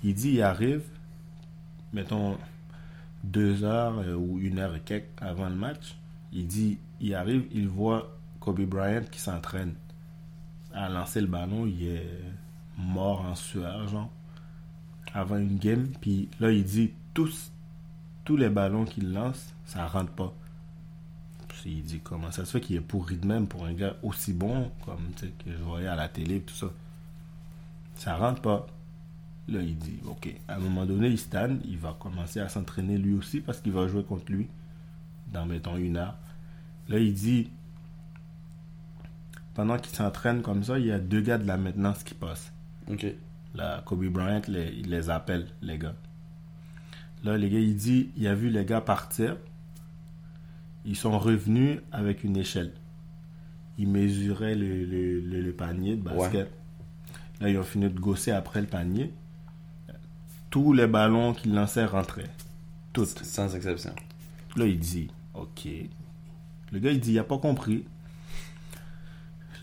Il 0.03 0.13
dit 0.13 0.33
il 0.33 0.41
arrive, 0.43 0.83
mettons, 1.91 2.37
deux 3.23 3.63
heures 3.63 3.99
euh, 3.99 4.13
ou 4.13 4.39
une 4.39 4.59
heure 4.59 4.75
et 4.75 4.79
quelques 4.79 5.07
avant 5.19 5.49
le 5.49 5.55
match. 5.55 5.95
Il 6.31 6.45
dit 6.47 6.77
il 7.01 7.15
arrive, 7.15 7.45
il 7.51 7.67
voit 7.67 8.15
Kobe 8.39 8.61
Bryant 8.61 9.03
qui 9.11 9.19
s'entraîne 9.19 9.73
à 10.73 10.89
lancer 10.89 11.21
le 11.21 11.27
ballon, 11.27 11.65
il 11.65 11.87
est 11.87 12.21
mort 12.77 13.21
en 13.21 13.35
sueur, 13.35 13.87
genre 13.87 14.09
avant 15.13 15.37
une 15.37 15.57
game. 15.57 15.87
Puis 16.01 16.29
là, 16.39 16.51
il 16.51 16.63
dit 16.63 16.91
tous, 17.13 17.51
tous 18.25 18.37
les 18.37 18.49
ballons 18.49 18.85
qu'il 18.85 19.13
lance, 19.13 19.53
ça 19.65 19.85
rentre 19.87 20.11
pas. 20.11 20.33
Puis 21.47 21.71
il 21.77 21.83
dit 21.83 21.99
comment 21.99 22.31
ça 22.31 22.45
se 22.45 22.51
fait 22.51 22.61
qu'il 22.61 22.75
est 22.75 22.81
pourri 22.81 23.17
de 23.17 23.27
même 23.27 23.47
pour 23.47 23.65
un 23.65 23.73
gars 23.73 23.95
aussi 24.01 24.33
bon 24.33 24.71
comme 24.85 25.11
que 25.19 25.51
je 25.51 25.63
voyais 25.63 25.87
à 25.87 25.95
la 25.95 26.09
télé 26.09 26.41
tout 26.41 26.55
ça. 26.55 26.67
Ça 27.95 28.15
rentre 28.15 28.41
pas. 28.41 28.65
Là, 29.47 29.61
il 29.61 29.77
dit 29.77 29.99
ok. 30.05 30.33
À 30.47 30.55
un 30.55 30.59
moment 30.59 30.85
donné, 30.85 31.09
il 31.09 31.19
stand, 31.19 31.59
il 31.65 31.77
va 31.77 31.95
commencer 31.99 32.39
à 32.39 32.49
s'entraîner 32.49 32.97
lui 32.97 33.13
aussi 33.13 33.39
parce 33.39 33.59
qu'il 33.59 33.71
va 33.71 33.87
jouer 33.87 34.03
contre 34.03 34.31
lui 34.31 34.47
dans 35.31 35.45
mettons 35.45 35.77
une 35.77 35.97
heure. 35.97 36.15
Là, 36.89 36.97
il 36.97 37.13
dit 37.13 37.49
pendant 39.53 39.77
qu'il 39.77 39.95
s'entraîne 39.95 40.41
comme 40.41 40.63
ça, 40.63 40.79
il 40.79 40.85
y 40.87 40.91
a 40.91 40.99
deux 40.99 41.21
gars 41.21 41.37
de 41.37 41.45
la 41.47 41.57
maintenance 41.57 42.03
qui 42.03 42.13
passent. 42.13 42.51
Ok. 42.89 43.05
Là, 43.55 43.81
Kobe 43.85 44.05
Bryant, 44.05 44.41
les- 44.47 44.73
il 44.79 44.89
les 44.89 45.09
appelle, 45.09 45.47
les 45.61 45.77
gars. 45.77 45.95
Là, 47.23 47.37
les 47.37 47.49
gars, 47.49 47.59
il 47.59 47.75
dit, 47.75 48.09
il 48.17 48.27
a 48.27 48.35
vu 48.35 48.49
les 48.49 48.65
gars 48.65 48.81
partir. 48.81 49.37
Ils 50.85 50.95
sont 50.97 51.17
revenus 51.17 51.79
avec 51.91 52.23
une 52.23 52.35
échelle. 52.35 52.73
Ils 53.77 53.87
mesuraient 53.87 54.55
le, 54.55 54.85
le- 54.85 55.19
le- 55.21 55.41
le 55.41 55.53
panier 55.53 55.95
de 55.95 56.01
basket. 56.01 56.51
Là, 57.39 57.49
ils 57.49 57.57
ont 57.57 57.63
fini 57.63 57.89
de 57.89 57.99
gosser 57.99 58.31
après 58.31 58.59
le 58.61 58.67
panier. 58.67 59.13
Tous 60.49 60.73
les 60.73 60.87
ballons 60.87 61.33
qu'ils 61.33 61.53
lançaient 61.53 61.85
rentraient. 61.85 62.29
Toutes. 62.91 63.23
Sans 63.23 63.55
exception. 63.55 63.93
Là, 64.55 64.65
il 64.65 64.77
dit, 64.79 65.09
OK. 65.33 65.67
Le 66.71 66.79
gars, 66.79 66.91
il 66.91 66.99
dit, 66.99 67.13
il 67.13 67.19
a 67.19 67.23
pas 67.23 67.37
compris. 67.37 67.85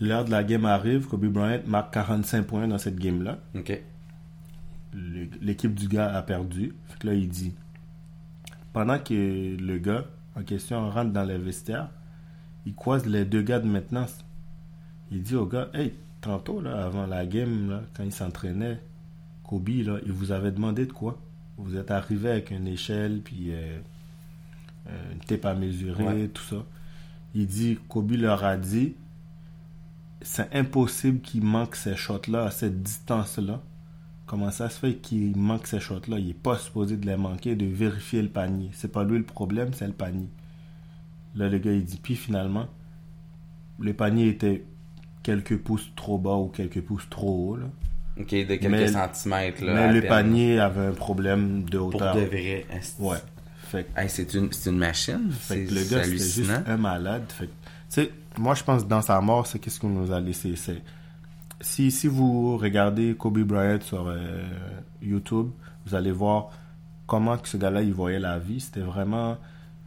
L'heure 0.01 0.25
de 0.25 0.31
la 0.31 0.43
game 0.43 0.65
arrive, 0.65 1.07
Kobe 1.07 1.27
Bryant 1.27 1.61
marque 1.67 1.93
45 1.93 2.43
points 2.47 2.67
dans 2.67 2.77
cette 2.79 2.97
game-là. 2.97 3.37
Ok. 3.55 3.81
L'équipe 5.41 5.73
du 5.73 5.87
gars 5.87 6.13
a 6.13 6.21
perdu. 6.21 6.73
Fait 6.87 6.99
que 6.99 7.07
là, 7.07 7.13
il 7.13 7.29
dit, 7.29 7.53
pendant 8.73 8.99
que 8.99 9.55
le 9.57 9.77
gars 9.77 10.05
en 10.35 10.43
question 10.43 10.89
rentre 10.89 11.11
dans 11.11 11.23
le 11.23 11.37
vestiaire, 11.37 11.89
il 12.65 12.73
croise 12.73 13.05
les 13.05 13.23
deux 13.25 13.41
gars 13.41 13.59
de 13.59 13.67
maintenance. 13.67 14.25
Il 15.11 15.21
dit 15.23 15.35
au 15.35 15.45
gars, 15.45 15.69
hey, 15.73 15.93
tantôt, 16.19 16.61
là, 16.61 16.83
avant 16.85 17.05
la 17.05 17.25
game, 17.25 17.69
là, 17.69 17.81
quand 17.93 18.03
il 18.03 18.11
s'entraînait, 18.11 18.79
Kobe, 19.43 19.69
là, 19.69 19.97
il 20.05 20.11
vous 20.11 20.31
avait 20.31 20.51
demandé 20.51 20.85
de 20.85 20.93
quoi? 20.93 21.19
Vous 21.57 21.75
êtes 21.77 21.91
arrivé 21.91 22.31
avec 22.31 22.51
une 22.51 22.67
échelle, 22.67 23.21
puis 23.23 23.51
euh, 23.51 23.77
euh, 24.89 25.13
une 25.13 25.19
tape 25.19 25.45
à 25.45 25.53
mesurer, 25.53 26.03
Ouais. 26.03 26.27
tout 26.27 26.43
ça. 26.43 26.63
Il 27.35 27.45
dit, 27.45 27.77
Kobe 27.87 28.11
leur 28.13 28.43
a 28.43 28.57
dit, 28.57 28.95
c'est 30.21 30.53
impossible 30.55 31.21
qu'il 31.21 31.43
manque 31.43 31.75
ces 31.75 31.95
shots-là 31.95 32.45
à 32.45 32.51
cette 32.51 32.81
distance-là. 32.81 33.61
Comment 34.25 34.51
ça 34.51 34.69
se 34.69 34.79
fait 34.79 34.95
qu'il 34.95 35.35
manque 35.35 35.67
ces 35.67 35.79
shots-là? 35.79 36.17
Il 36.19 36.27
n'est 36.27 36.33
pas 36.33 36.57
supposé 36.57 36.95
de 36.97 37.05
les 37.05 37.17
manquer, 37.17 37.55
de 37.55 37.65
vérifier 37.65 38.21
le 38.21 38.29
panier. 38.29 38.69
C'est 38.73 38.91
pas 38.91 39.03
lui 39.03 39.17
le 39.17 39.23
problème, 39.25 39.73
c'est 39.73 39.87
le 39.87 39.93
panier. 39.93 40.29
Là, 41.35 41.49
le 41.49 41.57
gars, 41.57 41.71
il 41.73 41.83
dit, 41.83 41.99
puis 42.01 42.15
finalement, 42.15 42.67
le 43.79 43.93
panier 43.93 44.27
était 44.29 44.63
quelques 45.23 45.57
pouces 45.57 45.91
trop 45.95 46.17
bas 46.17 46.35
ou 46.35 46.47
quelques 46.47 46.81
pouces 46.81 47.07
trop 47.09 47.51
haut. 47.51 47.55
Là. 47.57 47.65
Ok, 48.19 48.29
de 48.31 48.43
quelques 48.55 48.65
Mais- 48.65 48.87
centimètres. 48.87 49.63
Là, 49.63 49.73
Mais 49.87 49.93
le 49.93 50.01
peine. 50.01 50.09
panier 50.09 50.59
avait 50.59 50.85
un 50.87 50.93
problème 50.93 51.63
de 51.69 51.77
Pour 51.77 51.87
hauteur. 51.95 52.15
de 52.15 52.21
vrai. 52.21 52.65
Ouais. 52.99 53.17
Fait 53.63 53.87
Hey, 53.95 54.09
c'est 54.09 54.33
une, 54.33 54.49
machine. 54.77 55.31
fait 55.31 55.63
que 55.65 55.73
le 55.73 55.81
gars, 55.89 56.03
c'était 56.03 56.17
juste 56.17 56.51
un 56.67 56.75
malade. 56.77 57.23
Fait 57.29 57.45
que, 57.47 57.51
tu 57.60 57.60
sais, 57.91 58.11
moi, 58.37 58.55
je 58.55 58.63
pense 58.63 58.83
que 58.83 58.89
dans 58.89 59.01
sa 59.01 59.19
mort, 59.21 59.47
c'est 59.47 59.59
qu'est-ce 59.59 59.79
qu'on 59.79 59.89
nous 59.89 60.11
a 60.11 60.19
laissé. 60.19 60.55
C'est, 60.55 60.81
si, 61.59 61.91
si 61.91 62.07
vous 62.07 62.57
regardez 62.57 63.15
Kobe 63.15 63.39
Bryant 63.39 63.81
sur 63.81 64.07
euh, 64.07 64.43
YouTube, 65.01 65.49
vous 65.85 65.95
allez 65.95 66.11
voir 66.11 66.49
comment 67.05 67.37
que 67.37 67.47
ce 67.47 67.57
gars-là, 67.57 67.81
il 67.81 67.93
voyait 67.93 68.19
la 68.19 68.39
vie. 68.39 68.59
C'était 68.59 68.81
vraiment... 68.81 69.37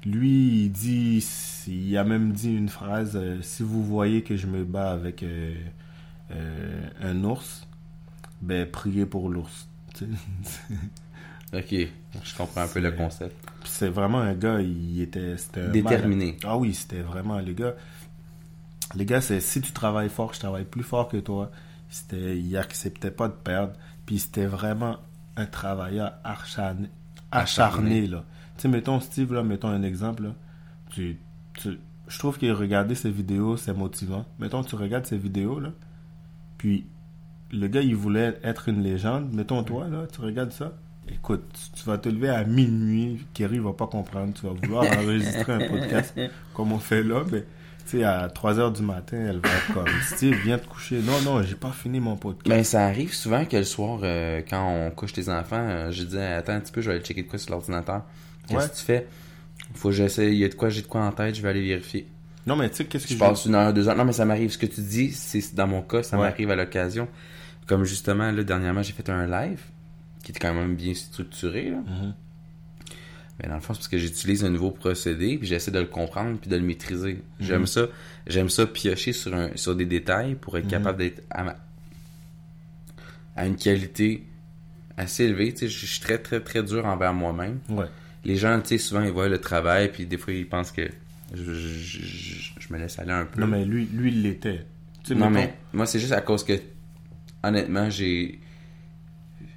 Lui, 0.04 0.64
il 0.64 0.70
dit... 0.70 1.24
Il 1.66 1.96
a 1.96 2.04
même 2.04 2.32
dit 2.32 2.54
une 2.54 2.68
phrase, 2.68 3.12
euh, 3.14 3.38
si 3.40 3.62
vous 3.62 3.82
voyez 3.82 4.22
que 4.22 4.36
je 4.36 4.46
me 4.46 4.64
bats 4.64 4.92
avec 4.92 5.22
euh, 5.22 5.54
un 7.00 7.24
ours, 7.24 7.66
ben, 8.42 8.70
prier 8.70 9.06
pour 9.06 9.30
l'ours. 9.30 9.68
Ok, 11.56 11.70
je 11.70 12.36
comprends 12.36 12.62
un 12.62 12.66
peu 12.66 12.80
le 12.80 12.90
concept. 12.90 13.36
C'est 13.64 13.88
vraiment 13.88 14.18
un 14.18 14.34
gars, 14.34 14.60
il 14.60 15.00
était... 15.00 15.36
Déterminé. 15.72 16.36
Ah 16.42 16.56
oui, 16.56 16.74
c'était 16.74 17.00
vraiment 17.00 17.38
les 17.38 17.54
gars. 17.54 17.74
Les 18.94 19.06
gars, 19.06 19.20
c'est 19.20 19.40
si 19.40 19.60
tu 19.60 19.72
travailles 19.72 20.08
fort, 20.08 20.34
je 20.34 20.40
travaille 20.40 20.64
plus 20.64 20.82
fort 20.82 21.08
que 21.08 21.16
toi. 21.16 21.50
C'était, 21.88 22.38
il 22.38 22.56
acceptait 22.56 23.10
pas 23.10 23.28
de 23.28 23.32
perdre. 23.34 23.72
Puis 24.06 24.18
c'était 24.18 24.46
vraiment 24.46 24.98
un 25.36 25.46
travailleur 25.46 26.12
acharné, 26.24 26.88
acharné 27.30 28.06
là. 28.06 28.24
Tu 28.56 28.62
sais, 28.62 28.68
mettons 28.68 29.00
Steve, 29.00 29.32
là, 29.32 29.42
mettons 29.42 29.68
un 29.68 29.82
exemple, 29.82 30.24
là. 30.24 30.34
Tu, 30.90 31.18
tu- 31.54 31.78
je 32.06 32.18
trouve 32.18 32.38
que 32.38 32.50
regarder 32.52 32.94
ses 32.94 33.10
vidéos, 33.10 33.56
c'est 33.56 33.72
motivant. 33.72 34.26
Mettons, 34.38 34.62
tu 34.62 34.76
regardes 34.76 35.06
ses 35.06 35.16
vidéos, 35.18 35.58
là. 35.58 35.70
Puis, 36.58 36.86
le 37.50 37.66
gars, 37.68 37.80
il 37.80 37.96
voulait 37.96 38.38
être 38.42 38.68
une 38.68 38.82
légende. 38.82 39.32
Mettons, 39.32 39.62
toi, 39.64 39.88
là, 39.88 40.06
tu 40.12 40.20
regardes 40.20 40.52
ça. 40.52 40.72
Écoute, 41.08 41.42
tu, 41.52 41.80
tu 41.80 41.86
vas 41.88 41.98
te 41.98 42.08
lever 42.08 42.28
à 42.28 42.44
minuit. 42.44 43.26
Kerry 43.34 43.58
va 43.58 43.72
pas 43.72 43.86
comprendre. 43.86 44.34
Tu 44.34 44.46
vas 44.46 44.52
vouloir 44.52 44.84
enregistrer 44.98 45.52
un 45.52 45.68
podcast 45.68 46.14
comme 46.52 46.72
on 46.72 46.78
fait 46.78 47.02
là. 47.02 47.22
Mais, 47.32 47.44
tu 47.86 47.98
sais, 47.98 48.04
à 48.04 48.28
3 48.28 48.58
heures 48.58 48.72
du 48.72 48.82
matin, 48.82 49.16
elle 49.16 49.38
va 49.38 49.48
être 49.48 49.72
comme 49.74 49.86
Steve, 50.06 50.36
viens 50.44 50.58
te 50.58 50.66
coucher. 50.66 51.00
Non, 51.02 51.20
non, 51.22 51.42
j'ai 51.42 51.54
pas 51.54 51.70
fini 51.72 52.00
mon 52.00 52.16
podcast. 52.16 52.48
Ben, 52.48 52.64
ça 52.64 52.84
arrive 52.86 53.12
souvent 53.14 53.44
que 53.44 53.56
le 53.56 53.64
soir, 53.64 54.00
euh, 54.02 54.40
quand 54.48 54.66
on 54.68 54.90
couche 54.90 55.14
les 55.16 55.28
enfants, 55.30 55.56
euh, 55.60 55.90
je 55.90 56.02
dis 56.04 56.18
Attends 56.18 56.52
un 56.54 56.60
petit 56.60 56.72
peu, 56.72 56.80
je 56.80 56.88
vais 56.90 56.96
aller 56.96 57.04
checker 57.04 57.22
de 57.22 57.28
quoi 57.28 57.38
sur 57.38 57.50
l'ordinateur. 57.52 58.02
Qu'est-ce 58.48 58.58
Ouais. 58.60 58.68
que 58.68 58.74
tu 58.76 58.82
fais? 58.82 59.06
Faut 59.74 59.88
que 59.88 59.94
j'essaie, 59.94 60.28
il 60.32 60.38
y 60.38 60.44
a 60.44 60.48
de 60.48 60.54
quoi, 60.54 60.68
j'ai 60.68 60.82
de 60.82 60.86
quoi 60.86 61.02
en 61.02 61.12
tête, 61.12 61.34
je 61.34 61.42
vais 61.42 61.48
aller 61.48 61.62
vérifier. 61.66 62.06
Non, 62.46 62.56
mais 62.56 62.68
tu 62.68 62.76
sais, 62.76 62.84
qu'est-ce 62.84 63.04
que 63.04 63.10
Je 63.14 63.14
je 63.14 63.18
passe 63.18 63.46
une 63.46 63.54
heure, 63.54 63.72
deux 63.72 63.88
heures. 63.88 63.96
Non, 63.96 64.04
mais 64.04 64.12
ça 64.12 64.24
m'arrive. 64.26 64.50
Ce 64.50 64.58
que 64.58 64.66
tu 64.66 64.82
dis, 64.82 65.12
c'est 65.12 65.54
dans 65.54 65.66
mon 65.66 65.80
cas, 65.82 66.02
ça 66.02 66.18
Ouais. 66.18 66.24
m'arrive 66.28 66.50
à 66.50 66.56
l'occasion. 66.56 67.08
Comme 67.66 67.84
justement, 67.84 68.30
là, 68.30 68.42
dernièrement, 68.44 68.82
j'ai 68.82 68.92
fait 68.92 69.08
un 69.08 69.26
live 69.26 69.60
qui 70.22 70.30
était 70.32 70.40
quand 70.40 70.52
même 70.52 70.74
bien 70.74 70.92
structuré. 70.94 71.70
Là. 71.70 71.76
Mhm. 71.78 72.14
Mais 73.42 73.48
dans 73.48 73.56
le 73.56 73.60
fond, 73.60 73.74
c'est 73.74 73.78
parce 73.80 73.88
que 73.88 73.98
j'utilise 73.98 74.44
un 74.44 74.50
nouveau 74.50 74.70
procédé, 74.70 75.38
puis 75.38 75.46
j'essaie 75.48 75.72
de 75.72 75.78
le 75.80 75.86
comprendre, 75.86 76.38
puis 76.38 76.48
de 76.48 76.56
le 76.56 76.62
maîtriser. 76.62 77.20
J'aime 77.40 77.66
ça. 77.66 77.88
J'aime 78.28 78.48
ça 78.48 78.64
piocher 78.66 79.12
sur, 79.12 79.34
un, 79.34 79.50
sur 79.56 79.74
des 79.74 79.86
détails 79.86 80.36
pour 80.36 80.56
être 80.56 80.64
Mhm. 80.66 80.70
capable 80.70 80.98
d'être 80.98 81.22
à, 81.30 81.42
ma- 81.44 81.56
à 83.36 83.46
une 83.46 83.56
qualité 83.56 84.24
assez 84.96 85.24
élevée. 85.24 85.52
Tu 85.52 85.60
sais, 85.60 85.68
je 85.68 85.86
suis 85.86 86.00
très, 86.00 86.18
très, 86.18 86.40
très 86.40 86.62
dur 86.62 86.86
envers 86.86 87.12
moi-même. 87.12 87.58
Ouais. 87.68 87.86
Les 88.24 88.36
gens, 88.36 88.60
tu 88.60 88.68
sais, 88.68 88.78
souvent, 88.78 89.02
ils 89.02 89.10
voient 89.10 89.28
le 89.28 89.38
travail, 89.38 89.90
puis 89.90 90.06
des 90.06 90.16
fois, 90.16 90.32
ils 90.32 90.48
pensent 90.48 90.70
que 90.72 90.88
je, 91.34 91.42
je- 91.42 92.02
je- 92.02 92.52
je 92.60 92.72
me 92.72 92.78
laisse 92.78 92.98
aller 93.00 93.10
un 93.12 93.24
peu. 93.26 93.40
Non, 93.40 93.46
mais 93.48 93.64
lui, 93.64 93.86
lui, 93.92 94.12
il 94.12 94.22
l'était. 94.22 94.64
Tu 95.02 95.08
sais, 95.08 95.14
Non, 95.16 95.28
mais 95.28 95.54
moi, 95.72 95.86
c'est 95.86 95.98
juste 95.98 96.12
à 96.12 96.20
cause 96.20 96.44
que, 96.44 96.52
honnêtement, 97.42 97.90
j'ai. 97.90 98.38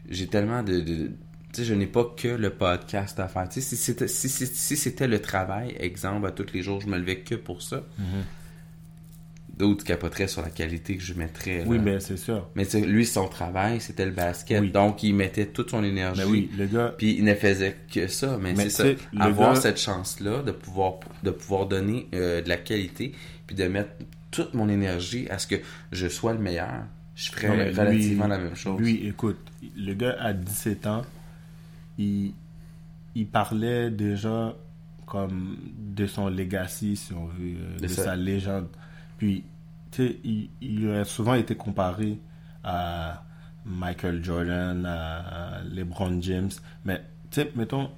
J'ai 0.10 0.26
tellement 0.28 0.64
de. 0.64 1.12
Sais, 1.58 1.66
je 1.66 1.74
n'ai 1.74 1.88
pas 1.88 2.06
que 2.18 2.28
le 2.28 2.50
podcast 2.50 3.20
à 3.20 3.28
faire. 3.28 3.48
Tu 3.50 3.62
sais, 3.62 3.62
si 3.62 3.76
c'était 3.78 4.08
si, 4.08 4.30
si- 4.30 4.96
le 5.08 5.20
travail, 5.20 5.76
exemple, 5.80 6.26
à 6.28 6.32
tous 6.32 6.52
les 6.54 6.62
jours, 6.64 6.82
je 6.82 6.88
me 6.88 6.98
levais 6.98 7.20
que 7.20 7.36
pour 7.36 7.62
ça. 7.62 7.84
Mhm. 7.98 8.06
D'autres 9.58 9.84
capoteraient 9.84 10.28
sur 10.28 10.44
la 10.44 10.52
qualité 10.52 10.98
que 10.98 11.04
je 11.04 11.16
mettrais. 11.16 11.64
Oui, 11.66 11.80
mais 11.80 12.00
c'est 12.00 12.18
sûr. 12.18 12.48
Mais 12.56 12.64
lui, 12.86 13.08
son 13.08 13.28
travail, 13.28 13.82
c'était 13.82 14.06
le 14.06 14.12
basket. 14.12 14.62
Oui. 14.62 14.70
Donc, 14.70 15.02
il 15.02 15.16
mettait 15.16 15.48
toute 15.48 15.72
son 15.72 15.84
énergie. 15.84 16.22
Oui, 16.28 16.52
le 16.56 16.68
gars, 16.68 16.94
Puis 16.96 17.16
il 17.18 17.24
ne 17.24 17.34
faisait 17.34 17.76
que 17.92 18.08
ça, 18.08 18.38
mais, 18.40 18.54
Mais 18.54 18.70
c'est 18.70 18.96
ça. 18.98 19.04
Avoir 19.20 19.56
gars- 19.56 19.62
cette 19.62 19.80
chance-là 19.80 20.44
de 20.44 20.52
pouvoir, 20.52 21.00
de 21.24 21.32
pouvoir 21.32 21.66
donner 21.66 22.08
euh, 22.14 22.44
de 22.44 22.50
la 22.50 22.58
qualité, 22.58 23.14
puis 23.48 23.56
de 23.56 23.64
mettre 23.68 23.90
toute 24.30 24.54
mon 24.54 24.70
énergie 24.70 25.28
à 25.32 25.40
ce 25.40 25.48
que 25.48 25.56
je 25.92 26.08
sois 26.08 26.34
le 26.34 26.40
meilleur, 26.40 26.84
je 27.16 27.32
ferais 27.32 27.48
Non, 27.48 27.56
mais 27.58 27.72
lui- 27.72 27.80
relativement 27.80 28.28
la 28.28 28.38
même 28.38 28.56
chose. 28.56 28.80
Lui, 28.80 29.08
écoute, 29.08 29.40
le 29.76 29.94
gars 29.96 30.18
à 30.20 30.34
17 30.34 30.86
ans, 30.86 31.02
il, 31.98 32.34
il 33.16 33.28
parlait 33.28 33.90
déjà 33.92 34.56
comme 35.06 35.58
de 35.78 36.06
son 36.06 36.30
legacy, 36.30 36.96
si 36.96 37.14
on 37.14 37.26
veut, 37.26 37.56
euh, 37.58 37.80
De 37.80 37.88
sa 37.88 38.16
légende. 38.16 38.68
Puis, 39.18 39.44
tu 39.92 40.08
sais, 40.08 40.20
il, 40.24 40.50
il 40.62 40.92
a 40.92 41.06
souvent 41.06 41.34
été 41.34 41.56
comparé 41.56 42.20
à 42.64 43.24
Michael 43.66 44.24
Jordan, 44.24 44.86
à 44.86 45.62
LeBron 45.64 46.22
James. 46.22 46.52
Mais, 46.86 47.02
tu 47.32 47.42
sais, 47.42 47.52
mettons, 47.56 47.90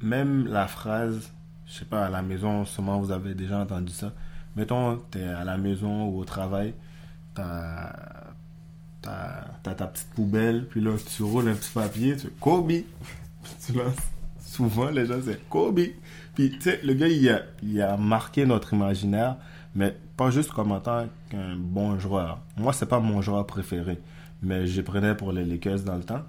même 0.00 0.46
la 0.46 0.66
phrase, 0.66 1.32
je 1.66 1.72
sais 1.72 1.84
pas, 1.84 2.06
à 2.06 2.10
la 2.10 2.22
maison, 2.22 2.64
sûrement 2.64 2.98
vous 2.98 3.12
avez 3.12 3.34
déjà 3.34 3.58
entendu 3.58 3.92
ça. 3.92 4.12
Mettons, 4.56 4.96
t'es 5.10 5.24
à 5.24 5.44
la 5.44 5.56
maison 5.56 6.08
ou 6.08 6.18
au 6.18 6.24
travail, 6.24 6.74
t'as 7.34 8.11
t'as 9.02 9.44
t'as 9.62 9.74
ta 9.74 9.86
petite 9.86 10.08
poubelle, 10.10 10.66
puis 10.68 10.80
là, 10.80 10.92
tu 11.14 11.22
roules 11.22 11.48
un 11.48 11.54
petit 11.54 11.70
papier, 11.72 12.12
tu 12.16 12.22
fais 12.22 12.32
Kobe. 12.40 12.68
Puis 12.68 12.84
tu 13.66 13.72
lances. 13.74 13.96
Souvent, 14.44 14.90
les 14.90 15.06
gens, 15.06 15.18
c'est 15.24 15.48
Kobe. 15.48 15.80
Puis, 16.34 16.50
tu 16.50 16.60
sais, 16.60 16.80
le 16.84 16.94
gars, 16.94 17.08
il 17.08 17.28
a, 17.28 17.42
il 17.62 17.80
a 17.82 17.96
marqué 17.96 18.44
notre 18.46 18.74
imaginaire, 18.74 19.36
mais 19.74 19.96
pas 20.16 20.30
juste 20.30 20.50
comme 20.52 20.72
en 20.72 20.80
tant 20.80 21.06
qu'un 21.30 21.56
bon 21.56 21.98
joueur. 21.98 22.40
Moi, 22.56 22.72
c'est 22.72 22.86
pas 22.86 23.00
mon 23.00 23.20
joueur 23.22 23.46
préféré, 23.46 23.98
mais 24.42 24.66
je 24.66 24.80
prenais 24.82 25.14
pour 25.14 25.32
les 25.32 25.44
Lakers 25.44 25.80
dans 25.80 25.96
le 25.96 26.04
temps. 26.04 26.22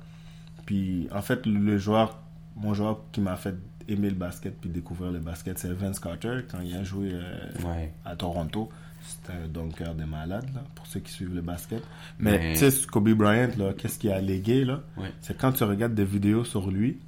Puis, 0.65 1.07
en 1.13 1.21
fait, 1.21 1.45
le 1.45 1.77
joueur, 1.77 2.17
mon 2.55 2.73
joueur 2.73 3.01
qui 3.11 3.19
m'a 3.21 3.35
fait 3.35 3.55
aimer 3.89 4.09
le 4.09 4.15
basket 4.15 4.57
puis 4.61 4.69
découvrir 4.69 5.11
le 5.11 5.19
basket, 5.19 5.59
c'est 5.59 5.71
Vince 5.73 5.99
Carter, 5.99 6.39
quand 6.49 6.59
il 6.61 6.73
a 6.75 6.83
joué 6.85 7.09
euh, 7.13 7.47
Ouais. 7.65 7.93
à 8.05 8.15
Toronto. 8.15 8.69
C'était 9.05 9.33
un 9.37 9.47
dunker 9.47 9.95
de 9.95 10.05
malade, 10.05 10.49
là, 10.55 10.63
pour 10.75 10.87
ceux 10.87 11.01
qui 11.01 11.11
suivent 11.11 11.35
le 11.35 11.41
basket. 11.41 11.83
Mais, 12.19 12.37
Mais- 12.39 12.53
tu 12.53 12.71
sais, 12.71 12.87
Kobe 12.87 13.09
Bryant, 13.09 13.49
là, 13.57 13.73
qu'est-ce 13.73 13.99
qu'il 13.99 14.11
a 14.11 14.21
légué, 14.21 14.63
là? 14.65 14.81
Ouais. 14.97 15.11
C'est 15.21 15.37
quand 15.37 15.51
tu 15.51 15.63
regardes 15.65 15.93
des 15.93 16.05
vidéos 16.05 16.43
sur 16.45 16.71
lui, 16.71 16.99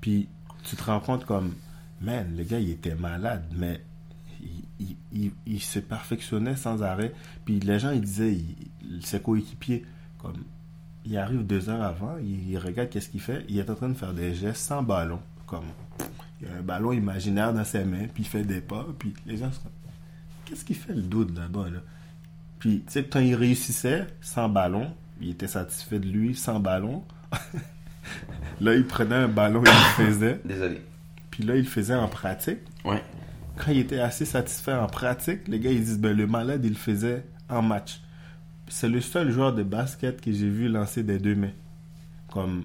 puis 0.00 0.28
tu 0.64 0.76
te 0.76 0.82
rends 0.84 1.00
compte 1.00 1.24
comme, 1.24 1.54
man, 2.00 2.34
le 2.36 2.44
gars, 2.44 2.58
il 2.58 2.70
était 2.70 2.94
malade, 2.94 3.44
mais 3.56 3.80
il, 4.40 4.64
il, 4.80 4.96
il- 5.12 5.32
il 5.46 5.60
se 5.60 5.78
perfectionnait 5.78 6.56
sans 6.56 6.82
arrêt. 6.82 7.12
Puis 7.44 7.60
les 7.60 7.78
gens, 7.78 7.90
ils 7.90 8.00
disaient, 8.00 8.34
il- 8.34 9.04
ses 9.04 9.20
coéquipiers, 9.20 9.84
comme, 10.18 10.36
il 11.04 11.16
arrive 11.16 11.46
deux 11.46 11.68
heures 11.70 11.82
avant, 11.82 12.16
il, 12.18 12.58
regarde 12.58 12.90
qu'est-ce 12.90 13.08
qu'il 13.08 13.20
fait, 13.20 13.44
il 13.48 13.58
est 13.58 13.70
en 13.70 13.74
train 13.74 13.88
de 13.88 13.94
faire 13.94 14.12
des 14.12 14.34
gestes 14.34 14.62
sans 14.66 14.82
ballon, 14.82 15.20
comme, 15.46 15.64
il 16.40 16.48
y 16.48 16.50
a 16.50 16.54
un 16.56 16.62
ballon 16.62 16.92
imaginaire 16.92 17.52
dans 17.54 17.64
ses 17.64 17.84
mains, 17.84 18.06
puis 18.12 18.24
il 18.24 18.26
fait 18.28 18.44
des 18.44 18.60
pas, 18.60 18.84
puis 18.98 19.14
les 19.26 19.36
gens 19.36 19.50
se 19.52 19.60
qu'est-ce 20.48 20.64
qu'il 20.64 20.76
fait 20.76 20.94
le 20.94 21.02
doute 21.02 21.36
là-bas, 21.36 21.68
là? 21.70 21.80
Puis, 22.58 22.82
tu 22.86 22.92
sais, 22.92 23.04
quand 23.04 23.20
il 23.20 23.34
réussissait 23.34 24.06
sans 24.20 24.48
ballon, 24.48 24.92
il 25.20 25.30
était 25.30 25.46
satisfait 25.46 26.00
de 26.00 26.06
lui 26.06 26.34
sans 26.34 26.58
ballon. 26.58 27.04
là, 28.60 28.74
il 28.74 28.84
prenait 28.84 29.14
un 29.14 29.28
ballon 29.28 29.62
et 29.64 29.68
il 29.68 30.04
le 30.04 30.06
faisait. 30.06 30.40
Désolé. 30.44 30.82
Puis 31.30 31.44
là, 31.44 31.54
il 31.54 31.62
le 31.62 31.68
faisait 31.68 31.94
en 31.94 32.08
pratique. 32.08 32.58
Ouais. 32.84 33.02
Quand 33.56 33.70
il 33.70 33.78
était 33.78 34.00
assez 34.00 34.24
satisfait 34.24 34.72
en 34.72 34.86
pratique, 34.86 35.46
les 35.46 35.60
gars, 35.60 35.70
ils 35.70 35.84
disent, 35.84 36.00
ben, 36.00 36.16
le 36.16 36.26
malade, 36.26 36.64
il 36.64 36.70
le 36.70 36.76
faisait 36.76 37.24
en 37.48 37.62
match. 37.62 38.00
C'est 38.68 38.88
le 38.88 39.00
seul 39.00 39.30
joueur 39.30 39.54
de 39.54 39.62
basket 39.62 40.20
que 40.20 40.32
j'ai 40.32 40.48
vu 40.48 40.68
lancer 40.68 41.02
des 41.02 41.18
deux 41.18 41.34
mains. 41.34 41.52
Comme, 42.30 42.64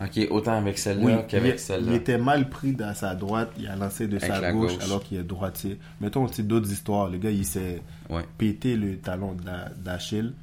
Ok, 0.00 0.28
autant 0.30 0.52
avec 0.58 0.76
oui, 0.76 0.80
celle-là 0.80 1.22
qu'avec 1.28 1.58
celle-là. 1.58 1.90
il 1.90 1.96
était 1.96 2.18
mal 2.18 2.48
pris 2.48 2.72
dans 2.72 2.94
sa 2.94 3.16
droite, 3.16 3.50
il 3.58 3.66
a 3.66 3.74
lancé 3.74 4.06
de 4.06 4.16
Avec 4.16 4.30
sa 4.30 4.52
gauche, 4.52 4.74
gauche. 4.74 4.84
alors 4.84 5.02
qu'il 5.02 5.18
est 5.18 5.24
droitier. 5.24 5.78
Mettons 6.00 6.24
aussi 6.24 6.44
d'autres 6.44 6.70
histoires. 6.70 7.08
Le 7.10 7.18
gars, 7.18 7.30
il 7.32 7.44
s'est 7.44 7.82
Ouais. 8.08 8.24
pété 8.38 8.76
le 8.76 8.96
talon 8.98 9.32
d'A- 9.32 9.70
d'Achille. 9.76 10.34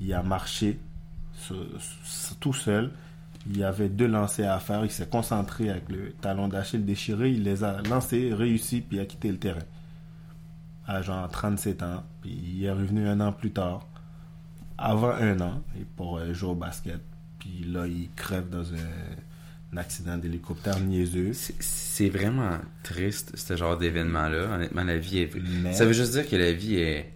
Il 0.00 0.12
a 0.14 0.22
marché 0.22 0.78
tout 2.38 2.52
seul. 2.52 2.92
Il 3.46 3.56
y 3.58 3.64
avait 3.64 3.88
deux 3.88 4.06
lancers 4.06 4.50
à 4.52 4.60
faire. 4.60 4.84
Il 4.84 4.90
s'est 4.90 5.08
concentré 5.08 5.70
avec 5.70 5.88
le 5.88 6.12
talon 6.20 6.46
d'Achille 6.46 6.84
déchiré. 6.84 7.30
Il 7.30 7.42
les 7.42 7.64
a 7.64 7.82
lancés, 7.88 8.32
réussi, 8.32 8.80
puis 8.80 8.98
il 8.98 9.00
a 9.00 9.06
quitté 9.06 9.30
le 9.30 9.38
terrain. 9.38 9.58
À 10.86 11.02
genre 11.02 11.28
37 11.28 11.82
ans. 11.82 12.04
Puis 12.22 12.30
il 12.30 12.64
est 12.64 12.70
revenu 12.70 13.08
un 13.08 13.20
an 13.20 13.32
plus 13.32 13.50
tard. 13.50 13.86
Avant 14.78 15.10
un 15.12 15.40
an, 15.40 15.62
et 15.78 15.84
pour 15.96 16.18
euh, 16.18 16.32
jouer 16.32 16.50
au 16.50 16.54
basket. 16.54 17.00
Puis 17.56 17.64
là, 17.70 17.86
il 17.86 18.08
crève 18.16 18.48
dans 18.48 18.72
un, 18.72 19.72
un 19.72 19.76
accident 19.76 20.16
d'hélicoptère 20.16 20.78
niaiseux. 20.80 21.32
C'est- 21.32 22.08
vraiment 22.08 22.58
triste, 22.82 23.32
ce 23.36 23.56
genre 23.56 23.76
d'événement-là. 23.76 24.54
Honnêtement, 24.54 24.84
la 24.84 24.96
vie 24.96 25.18
est. 25.20 25.30
Mais- 25.62 25.72
Ça 25.74 25.84
veut 25.84 25.92
juste 25.92 26.12
dire 26.12 26.28
que 26.28 26.36
la 26.36 26.52
vie 26.52 26.76
est. 26.76 27.12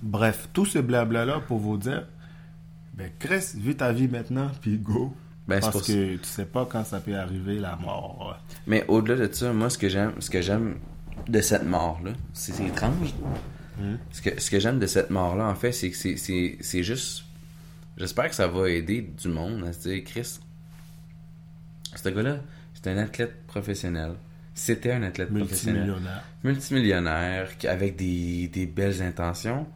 Bref, 0.00 0.48
tout 0.52 0.64
ce 0.64 0.78
blabla-là 0.78 1.40
pour 1.46 1.58
vous 1.58 1.76
dire, 1.76 2.06
ben 2.94 3.10
Chris, 3.18 3.44
vis 3.56 3.76
ta 3.76 3.92
vie 3.92 4.08
maintenant, 4.08 4.50
puis 4.60 4.78
go. 4.78 5.14
Ben, 5.46 5.60
Parce 5.60 5.72
pour 5.72 5.82
que 5.84 6.16
tu 6.16 6.24
sais 6.24 6.44
pas 6.46 6.64
quand 6.66 6.84
ça 6.84 7.00
peut 7.00 7.14
arriver, 7.16 7.58
la 7.58 7.76
mort. 7.76 8.38
Mais 8.66 8.84
au-delà 8.88 9.26
de 9.26 9.32
ça, 9.32 9.52
moi, 9.52 9.68
ce 9.70 9.76
que 9.76 9.88
j'aime, 9.88 10.12
ce 10.20 10.30
que 10.30 10.40
j'aime 10.40 10.76
de 11.28 11.40
cette 11.40 11.66
mort-là, 11.66 12.12
c'est 12.32 12.58
étrange. 12.64 13.12
Hmm. 13.78 13.96
Ce 14.12 14.22
que, 14.22 14.40
ce 14.40 14.50
que 14.50 14.58
j'aime 14.60 14.78
de 14.78 14.86
cette 14.86 15.10
mort-là, 15.10 15.46
en 15.48 15.54
fait, 15.54 15.72
c'est 15.72 15.90
que 15.90 15.96
c'est 15.96 16.82
juste. 16.82 17.24
J'espère 18.02 18.28
que 18.28 18.34
ça 18.34 18.48
va 18.48 18.68
aider 18.68 19.00
du 19.22 19.28
monde 19.28 19.62
à 19.64 19.72
se 19.72 19.88
dire, 19.88 20.02
Chris, 20.04 20.40
ce 21.94 22.08
gars-là, 22.08 22.38
c'est 22.74 22.88
un 22.90 22.98
athlète 22.98 23.46
professionnel. 23.46 24.12
C'était 24.54 24.92
un 24.92 25.02
athlète 25.04 25.28
professionnel. 25.32 25.82
Multimillionnaire. 25.84 26.24
Multimillionnaire, 26.44 27.56
qui- 27.58 27.68
avec 27.68 27.96
des, 27.96 28.48
des 28.48 28.66
belles 28.66 29.00
intentions. 29.02 29.66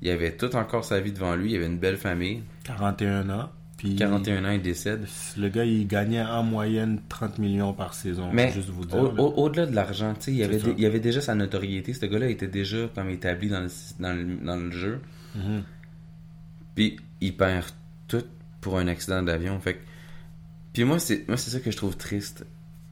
Il 0.00 0.08
avait 0.10 0.32
tout 0.36 0.54
encore 0.56 0.84
sa 0.84 0.98
vie 1.00 1.12
devant 1.12 1.36
lui. 1.36 1.52
Il 1.52 1.56
avait 1.56 1.66
une 1.66 1.78
belle 1.78 1.98
famille. 1.98 2.42
41 2.64 3.28
ans. 3.30 3.50
Puis 3.76 3.94
41 3.96 4.44
ans, 4.44 4.50
il 4.50 4.62
décède. 4.62 5.06
le 5.36 5.48
gars, 5.50 5.64
il 5.64 5.86
gagnait 5.86 6.22
en 6.22 6.42
moyenne 6.42 7.00
30 7.08 7.38
millions 7.38 7.72
par 7.74 7.94
saison. 7.94 8.30
Mais 8.32 8.50
juste 8.50 8.70
vous 8.70 8.86
dire. 8.86 8.98
au- 8.98 9.12
là. 9.14 9.22
au- 9.22 9.34
au-delà 9.44 9.66
de 9.66 9.74
l'argent, 9.74 10.14
tu 10.14 10.22
sais, 10.22 10.32
il, 10.32 10.42
avait 10.42 10.58
il 10.78 10.84
avait 10.86 10.98
déjà 11.00 11.20
sa 11.20 11.34
notoriété. 11.36 11.92
Ce 11.92 12.06
gars-là 12.06 12.28
était 12.28 12.48
déjà 12.48 12.88
comme 12.94 13.10
établi 13.10 13.48
dans 13.50 13.60
le, 13.60 13.68
dans 14.00 14.12
le, 14.16 14.36
dans 14.44 14.56
le 14.56 14.70
jeu. 14.72 15.00
Mhm. 15.36 15.62
Puis 16.74 16.96
il 17.20 17.36
perd 17.36 17.66
tout 18.06 18.24
pour 18.60 18.78
un 18.78 18.88
accident 18.88 19.22
d'avion. 19.22 19.58
Fait 19.60 19.74
que- 19.74 19.84
Puis 20.72 20.84
moi, 20.84 20.98
c'est 20.98 21.26
moi 21.28 21.36
c'est 21.36 21.50
ça 21.50 21.60
que 21.60 21.70
je 21.70 21.76
trouve 21.76 21.96
triste. 21.96 22.44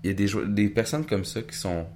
Il 0.05 0.09
y 0.09 0.11
a 0.11 0.15
des, 0.15 0.47
des 0.53 0.69
personnes 0.69 1.05
comme 1.07 1.25
ça 1.25 1.43
qui 1.43 1.57
sont 1.57 1.87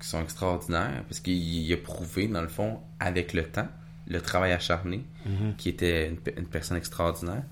qui 0.00 0.08
sont 0.08 0.20
extraordinaires 0.22 1.04
parce 1.08 1.20
qu'il 1.20 1.34
il 1.34 1.72
a 1.72 1.76
prouvé, 1.76 2.26
dans 2.26 2.42
le 2.42 2.48
fond, 2.48 2.80
avec 2.98 3.32
le 3.32 3.44
temps, 3.44 3.68
le 4.08 4.20
travail 4.20 4.52
acharné, 4.52 5.04
Mhm. 5.26 5.54
qui 5.56 5.68
était 5.68 6.08
une, 6.08 6.18
une 6.36 6.46
personne 6.46 6.76
extraordinaire. 6.76 7.44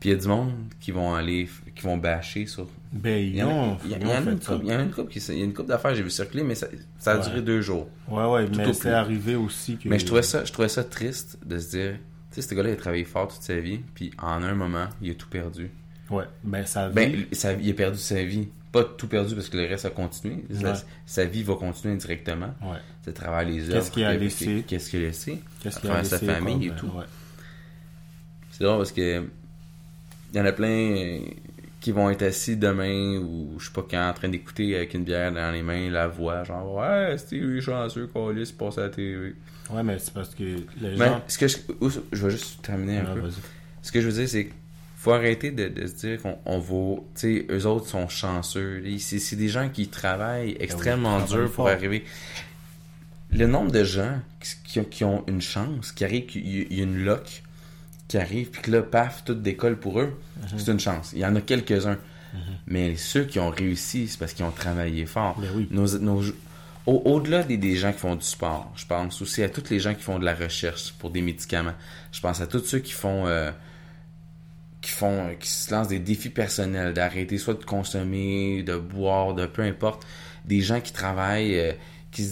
Puis 0.00 0.10
il 0.10 0.12
y 0.12 0.16
a 0.16 0.18
du 0.18 0.28
monde 0.28 0.54
qui 0.80 0.90
vont 0.92 1.14
aller, 1.14 1.48
qui 1.74 1.82
vont 1.82 1.96
bâcher 1.98 2.46
sur. 2.46 2.68
Ben, 2.90 3.18
Il 3.18 3.36
y 3.36 3.42
en 3.42 3.48
a, 3.74 3.78
il 3.84 3.90
y 3.90 3.94
en 3.96 4.26
une 4.30 4.40
ça. 4.40 4.52
couple, 4.54 4.64
il 4.66 4.72
y 4.72 4.74
en 4.74 4.78
a 4.78 5.42
une 5.44 5.52
couple 5.54 5.68
d'affaires, 5.68 5.94
j'ai 5.94 6.02
vu 6.02 6.10
circuler, 6.10 6.42
mais 6.42 6.54
ça, 6.54 6.68
ça 6.98 7.12
a 7.12 7.16
Ouais. 7.18 7.24
duré 7.24 7.42
deux 7.42 7.60
jours. 7.60 7.88
Ouais, 8.08 8.24
ouais, 8.24 8.46
Tout 8.46 8.58
mais 8.58 8.72
c'est 8.72 8.90
arrivé 8.90 9.34
aussi 9.34 9.76
que. 9.76 9.88
Mais 9.88 9.98
je 9.98 10.06
trouvais 10.06 10.22
ça, 10.22 10.44
je 10.44 10.52
trouvais 10.52 10.68
ça 10.70 10.84
triste 10.84 11.38
de 11.44 11.58
se 11.58 11.70
dire, 11.70 11.92
tu 12.32 12.40
sais, 12.40 12.42
ce 12.48 12.54
gars-là, 12.54 12.70
il 12.70 12.72
a 12.72 12.76
travaillé 12.76 13.04
fort 13.04 13.28
toute 13.28 13.42
sa 13.42 13.58
vie, 13.58 13.80
puis 13.94 14.10
en 14.22 14.42
un 14.42 14.54
moment, 14.54 14.86
il 15.02 15.10
a 15.10 15.14
tout 15.14 15.28
perdu. 15.28 15.70
Ouais, 16.10 16.24
ben, 16.42 16.64
ça 16.64 16.88
Ben, 16.88 17.26
sa- 17.32 17.52
il 17.52 17.70
a 17.70 17.74
perdu 17.74 17.98
sa 17.98 18.22
vie. 18.24 18.48
Pas 18.72 18.84
tout 18.84 19.08
perdu 19.08 19.34
parce 19.34 19.48
que 19.48 19.56
le 19.58 19.66
reste 19.66 19.84
a 19.86 19.90
continué. 19.90 20.44
Sa, 20.52 20.72
Ouais. 20.72 20.78
sa 21.06 21.24
vie 21.24 21.42
va 21.42 21.54
continuer 21.56 21.92
indirectement. 21.94 22.54
Ouais. 22.62 22.78
C'est 23.02 23.12
travers 23.14 23.44
les 23.48 23.58
Qu'est-ce 23.62 23.72
œuvres. 23.72 23.90
qu'il 23.90 24.04
a 24.04 24.14
laissé? 24.14 24.64
Qu'est-ce 24.66 24.90
qu'il 24.90 25.00
a 25.00 25.06
laissé? 25.08 25.40
Qu'est-ce 25.62 25.78
qu'il 25.80 25.88
a 25.90 25.92
travers 25.94 26.06
sa 26.06 26.16
laissé 26.18 26.32
famille 26.32 26.66
et 26.68 26.70
tout. 26.72 26.86
ouais. 26.86 27.04
C'est 28.50 28.64
drôle 28.64 28.78
parce 28.78 28.92
que 28.92 29.24
il 30.32 30.36
y 30.36 30.40
en 30.40 30.44
a 30.46 30.52
plein 30.52 31.20
qui 31.80 31.92
vont 31.92 32.10
être 32.10 32.22
assis 32.22 32.56
demain 32.56 33.18
ou 33.18 33.54
je 33.58 33.66
sais 33.66 33.72
pas 33.72 33.86
quand 33.88 34.08
en 34.10 34.12
train 34.12 34.28
d'écouter 34.28 34.74
avec 34.76 34.94
une 34.94 35.04
bière 35.04 35.32
dans 35.32 35.52
les 35.52 35.62
mains 35.62 35.88
la 35.90 36.08
voix 36.08 36.42
genre 36.44 36.74
ouais 36.76 37.16
c'était 37.18 37.36
lui 37.36 37.60
chanceux 37.62 38.08
Calis 38.12 38.48
il 38.50 38.54
passe 38.56 38.78
à 38.78 38.82
la 38.82 38.88
TV. 38.88 39.34
Ouais, 39.70 39.82
mais 39.82 39.98
c'est 39.98 40.14
parce 40.14 40.34
que 40.34 40.42
les 40.42 40.64
Mais 40.80 40.96
gens. 40.96 41.22
ce 41.28 41.38
que 41.38 41.46
je, 41.46 41.56
je 42.12 42.24
vais 42.26 42.30
juste 42.30 42.62
terminer 42.62 42.98
un 42.98 43.14
peu. 43.14 43.22
Ce 43.82 43.92
que 43.92 44.00
je 44.00 44.06
veux 44.08 44.12
dire, 44.14 44.26
c'est 44.28 44.44
qu'il 44.46 44.54
faut 44.96 45.12
arrêter 45.12 45.50
de, 45.50 45.68
de 45.68 45.86
se 45.86 45.92
dire 45.94 46.22
qu'on 46.22 46.38
on 46.46 46.58
vaut. 46.58 47.06
Tu 47.14 47.20
sais, 47.20 47.46
eux 47.50 47.66
autres 47.66 47.86
sont 47.86 48.08
chanceux. 48.08 48.82
C'est 48.98 49.36
des 49.36 49.48
gens 49.48 49.68
qui 49.68 49.88
travaillent 49.88 50.56
extrêmement 50.58 51.18
Ben 51.18 51.24
travaillent 51.26 51.44
dur 51.44 51.52
pour 51.54 51.66
fort. 51.66 51.68
arriver. 51.68 52.02
Le 53.30 53.46
nombre 53.46 53.70
de 53.70 53.84
gens 53.84 54.20
qui, 54.64 54.82
qui 54.86 55.04
ont- 55.04 55.22
une 55.26 55.42
chance, 55.42 55.92
qui 55.92 56.02
arrivent, 56.04 56.24
qu'il 56.26 56.46
y- 56.46 56.66
il 56.70 56.80
a 56.80 56.84
une 56.84 57.04
loc 57.04 57.42
qui 58.08 58.16
arrive, 58.18 58.48
puis 58.50 58.62
que 58.62 58.70
là, 58.70 58.82
paf, 58.82 59.24
tout 59.24 59.34
décolle 59.34 59.76
pour 59.78 60.00
eux, 60.00 60.18
Mhm. 60.40 60.58
c'est 60.58 60.72
une 60.72 60.80
chance. 60.80 61.10
Il 61.12 61.18
y 61.20 61.26
en 61.26 61.36
a 61.36 61.40
quelques-uns. 61.40 61.98
Mais 62.66 62.94
ceux 62.96 63.24
qui 63.24 63.38
ont 63.38 63.48
réussi, 63.50 64.06
c'est 64.08 64.18
parce 64.18 64.34
qu'ils 64.34 64.44
ont 64.44 64.50
travaillé 64.50 65.06
fort. 65.06 65.38
Ben 65.40 65.48
oui. 65.54 65.66
Nos- 65.70 65.98
nos- 65.98 66.22
au- 66.86 67.02
Au-delà 67.06 67.42
des, 67.42 67.56
des 67.56 67.74
gens 67.76 67.90
qui 67.92 67.98
font 68.00 68.16
du 68.16 68.24
sport, 68.24 68.70
je 68.76 68.84
pense 68.86 69.20
aussi 69.22 69.42
à 69.42 69.48
tous 69.48 69.70
les 69.70 69.80
gens 69.80 69.94
qui 69.94 70.02
font 70.02 70.18
de 70.18 70.24
la 70.26 70.34
recherche 70.34 70.92
pour 70.98 71.10
des 71.10 71.22
médicaments. 71.22 71.72
Je 72.12 72.20
pense 72.20 72.40
à 72.42 72.46
tous 72.46 72.64
ceux 72.64 72.78
qui 72.80 72.92
font 72.92 73.26
euh, 73.26 73.50
qui 74.80 74.90
font 74.90 75.34
qui 75.40 75.48
se 75.48 75.72
lancent 75.74 75.88
des 75.88 75.98
défis 75.98 76.28
personnels, 76.30 76.92
d'arrêter 76.94 77.36
soit 77.38 77.54
de 77.54 77.64
consommer, 77.64 78.62
de 78.62 78.76
boire, 78.76 79.34
de 79.34 79.46
peu 79.46 79.62
importe. 79.62 80.06
Des 80.44 80.60
gens 80.60 80.80
qui 80.80 80.92
travaillent, 80.92 81.58
euh, 81.58 81.72
qui, 82.12 82.28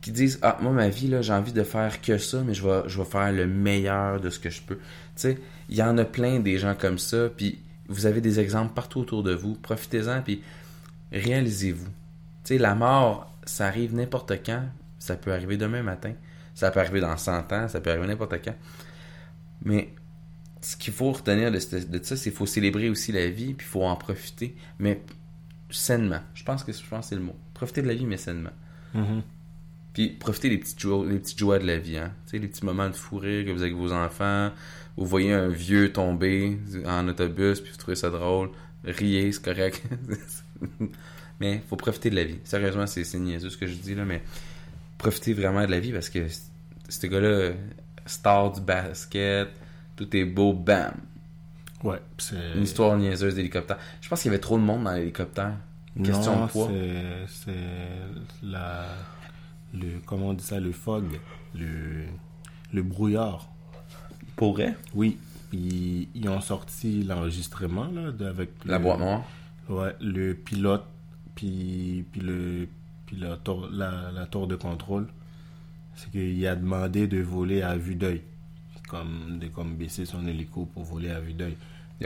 qui 0.00 0.12
disent 0.12 0.38
Ah, 0.42 0.58
moi 0.62 0.72
ma 0.72 0.88
vie, 0.88 1.08
là, 1.08 1.20
j'ai 1.22 1.32
envie 1.32 1.52
de 1.52 1.62
faire 1.64 2.00
que 2.00 2.16
ça, 2.18 2.42
mais 2.44 2.54
je 2.54 2.62
vais, 2.66 2.82
je 2.88 2.98
vais 2.98 3.04
faire 3.08 3.32
le 3.32 3.46
meilleur 3.46 4.20
de 4.20 4.30
ce 4.30 4.38
que 4.38 4.50
je 4.50 4.60
peux. 4.62 4.78
Sais, 5.20 5.38
il 5.68 5.76
y 5.76 5.82
en 5.82 5.98
a 5.98 6.04
plein 6.04 6.40
des 6.40 6.56
gens 6.56 6.74
comme 6.74 6.98
ça, 6.98 7.28
puis 7.28 7.58
vous 7.88 8.06
avez 8.06 8.22
des 8.22 8.40
exemples 8.40 8.72
partout 8.72 9.00
autour 9.00 9.22
de 9.22 9.34
vous. 9.34 9.54
Profitez-en, 9.54 10.22
puis 10.22 10.42
réalisez-vous. 11.12 11.88
Tu 12.44 12.54
sais, 12.54 12.58
la 12.58 12.74
mort, 12.74 13.36
ça 13.44 13.66
arrive 13.66 13.94
n'importe 13.94 14.32
quand. 14.44 14.64
Ça 14.98 15.16
peut 15.16 15.32
arriver 15.32 15.56
demain 15.56 15.82
matin. 15.82 16.14
Ça 16.54 16.70
peut 16.70 16.80
arriver 16.80 17.00
dans 17.00 17.16
100 17.16 17.52
ans. 17.52 17.68
Ça 17.68 17.80
peut 17.80 17.90
arriver 17.90 18.06
n'importe 18.06 18.42
quand. 18.42 18.54
Mais 19.62 19.92
ce 20.62 20.76
qu'il 20.76 20.94
faut 20.94 21.12
retenir 21.12 21.52
de, 21.52 21.58
ça, 21.58 21.78
c'est 22.16 22.16
qu'il 22.16 22.32
faut 22.32 22.46
célébrer 22.46 22.88
aussi 22.88 23.12
la 23.12 23.28
vie, 23.28 23.52
puis 23.52 23.66
il 23.66 23.70
faut 23.70 23.84
en 23.84 23.96
profiter. 23.96 24.56
Mais 24.78 25.02
sainement. 25.68 26.20
Je 26.32 26.44
pense 26.44 26.64
que 26.64 26.72
je 26.72 26.86
pense 26.88 27.06
que 27.06 27.08
c'est 27.10 27.16
le 27.16 27.22
mot. 27.22 27.36
Profiter 27.52 27.82
de 27.82 27.88
la 27.88 27.94
vie, 27.94 28.06
mais 28.06 28.16
sainement. 28.16 28.52
Mhm. 28.94 29.22
Puis 29.92 30.10
profitez 30.10 30.48
des 30.48 30.58
petites 30.58 30.80
joies, 30.80 31.06
des 31.06 31.18
petites 31.18 31.38
joies 31.38 31.58
de 31.58 31.66
la 31.66 31.78
vie, 31.78 31.98
hein. 31.98 32.12
Tu 32.26 32.30
sais, 32.30 32.38
les 32.38 32.48
petits 32.48 32.64
moments 32.64 32.88
de 32.88 32.94
fou 32.94 33.18
rire 33.18 33.44
que 33.44 33.50
vous 33.50 33.62
avez 33.62 33.72
avec 33.72 33.76
vos 33.76 33.92
enfants, 33.92 34.52
vous 34.96 35.06
voyez 35.06 35.32
un 35.32 35.48
vieux 35.48 35.92
tomber 35.92 36.58
en 36.86 37.06
autobus, 37.08 37.60
puis 37.60 37.70
vous 37.72 37.76
trouvez 37.78 37.94
ça 37.96 38.10
drôle, 38.10 38.50
riez, 38.84 39.32
c'est 39.32 39.42
correct. 39.44 39.82
mais 41.40 41.62
faut 41.68 41.76
profiter 41.76 42.10
de 42.10 42.16
la 42.16 42.24
vie. 42.24 42.38
Sérieusement, 42.44 42.86
c'est 42.86 43.04
c'est 43.04 43.18
niaiseux 43.18 43.50
ce 43.50 43.56
que 43.56 43.66
je 43.66 43.74
dis 43.74 43.94
là, 43.94 44.04
mais 44.04 44.22
profitez 44.98 45.32
vraiment 45.34 45.64
de 45.64 45.70
la 45.70 45.80
vie 45.80 45.92
parce 45.92 46.10
que 46.10 46.26
ce 46.88 47.06
gars-là, 47.06 47.52
star 48.06 48.52
du 48.52 48.60
basket, 48.60 49.48
tout 49.96 50.14
est 50.16 50.24
beau, 50.24 50.52
bam. 50.52 50.92
Ouais, 51.82 52.00
c'est. 52.18 52.36
Une 52.56 52.64
histoire 52.64 52.96
niaiseuse 52.98 53.34
d'hélicoptère. 53.36 53.78
Je 54.02 54.08
pense 54.08 54.20
qu'il 54.22 54.30
y 54.30 54.34
avait 54.34 54.40
trop 54.40 54.58
de 54.58 54.62
monde 54.62 54.84
dans 54.84 54.92
l'hélicoptère. 54.92 55.54
Question 56.04 56.36
Non, 56.36 56.46
de 56.46 56.50
poids. 56.50 56.68
c'est- 56.68 57.26
C'est 57.46 58.46
la. 58.46 58.86
Le, 59.72 60.00
comment 60.04 60.28
on 60.28 60.32
dit 60.34 60.44
ça 60.44 60.60
Le 60.60 60.72
fog. 60.72 61.04
Le, 61.54 62.04
le 62.72 62.82
brouillard. 62.82 63.48
Pour 64.40 64.54
vrai? 64.54 64.74
Oui. 64.94 65.18
Ils, 65.52 66.08
ils 66.14 66.28
ont 66.30 66.40
sorti 66.40 67.02
l'enregistrement 67.02 67.88
là, 67.92 68.10
avec 68.26 68.50
La 68.64 68.78
le- 68.78 68.82
boîte 68.84 68.98
noire? 69.00 69.24
Ouais, 69.68 69.94
le 70.00 70.32
pilote, 70.32 70.84
puis, 71.34 72.06
puis, 72.10 72.22
le, 72.22 72.66
puis 73.04 73.16
la, 73.16 73.36
tour, 73.36 73.68
la, 73.70 74.10
la 74.12 74.24
tour 74.26 74.46
de 74.46 74.56
contrôle. 74.56 75.08
C'est 75.94 76.10
qu'il 76.10 76.46
a 76.46 76.56
demandé 76.56 77.06
de 77.06 77.20
voler 77.20 77.60
à 77.60 77.76
vue 77.76 77.96
d'œil. 77.96 78.22
Comme, 78.88 79.38
de 79.38 79.48
comme 79.48 79.76
baisser 79.76 80.06
son 80.06 80.26
hélico 80.26 80.64
pour 80.64 80.84
voler 80.84 81.10
à 81.10 81.20
vue 81.20 81.34
d'œil. 81.34 81.56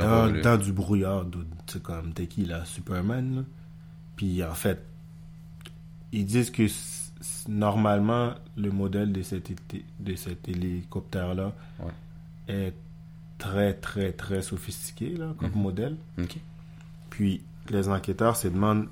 Ont 0.00 0.28
Dans, 0.42 0.56
du 0.58 0.72
brouillard, 0.72 1.24
c'est 1.68 1.80
comme, 1.82 2.12
t'es 2.12 2.26
qui 2.26 2.44
là, 2.46 2.64
Superman 2.64 3.36
là? 3.36 3.42
Puis 4.16 4.42
en 4.42 4.54
fait, 4.54 4.82
ils 6.10 6.26
disent 6.26 6.50
que 6.50 6.66
normalement, 7.48 8.34
le 8.56 8.70
modèle 8.72 9.12
de 9.12 9.22
cet, 9.22 9.52
de 10.00 10.14
cet 10.16 10.48
hélicoptère-là 10.48 11.52
Ouais. 11.78 11.92
Est 12.48 12.74
très, 13.38 13.74
très, 13.74 14.12
très 14.12 14.42
sophistiqué 14.42 15.10
là, 15.16 15.34
comme 15.38 15.50
Mhm. 15.50 15.62
modèle. 15.62 15.96
Puis 17.10 17.42
les 17.70 17.88
enquêteurs 17.88 18.36
se 18.36 18.48
demandent 18.48 18.88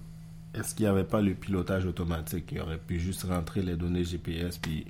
est-ce 0.54 0.74
qu'il 0.74 0.84
n'y 0.84 0.90
avait 0.90 1.04
pas 1.04 1.22
le 1.22 1.34
pilotage 1.34 1.86
automatique? 1.86 2.46
Qui 2.46 2.60
aurait 2.60 2.78
pu 2.78 3.00
juste 3.00 3.22
rentrer 3.24 3.62
les 3.62 3.74
données 3.76 4.04
GPS 4.04 4.58
puis 4.58 4.86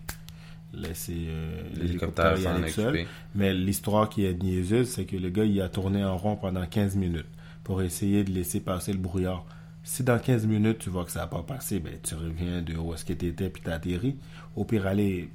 laisser 0.73 1.27
euh, 1.29 1.63
L'hélicoptère 1.75 2.39
y 2.39 2.47
aller 2.47 2.69
seul. 2.71 3.07
Mais 3.35 3.53
l'histoire 3.55 4.09
qui 4.09 4.25
est 4.25 4.35
niaiseuse, 4.35 4.89
c'est 4.89 5.05
que 5.05 5.17
le 5.17 5.29
gars, 5.31 5.45
il 5.45 5.61
a 5.61 5.69
tourné 5.69 6.05
en 6.05 6.17
rond 6.17 6.35
pendant 6.37 6.67
15 6.67 6.97
minutes 6.97 7.27
pour 7.63 7.83
essayer 7.83 8.25
de 8.25 8.33
laisser 8.33 8.59
passer 8.61 8.93
le 8.93 8.99
brouillard. 8.99 9.45
Si 9.85 10.03
dans 10.03 10.19
15 10.19 10.47
minutes, 10.47 10.79
tu 10.79 10.91
vois 10.91 11.05
que 11.05 11.11
ça 11.13 11.21
n'a 11.21 11.27
pas 11.27 11.43
passé, 11.43 11.79
ben, 11.79 11.93
tu 12.03 12.15
reviens 12.15 12.63
de 12.63 12.75
où 12.77 12.95
est-ce 12.95 13.05
que 13.05 13.13
tu 13.13 13.27
étais 13.27 13.49
puis 13.51 13.63
tu 13.63 13.71
atterri. 13.71 14.17
Au 14.57 14.65
pire, 14.65 14.87
aller, 14.87 15.29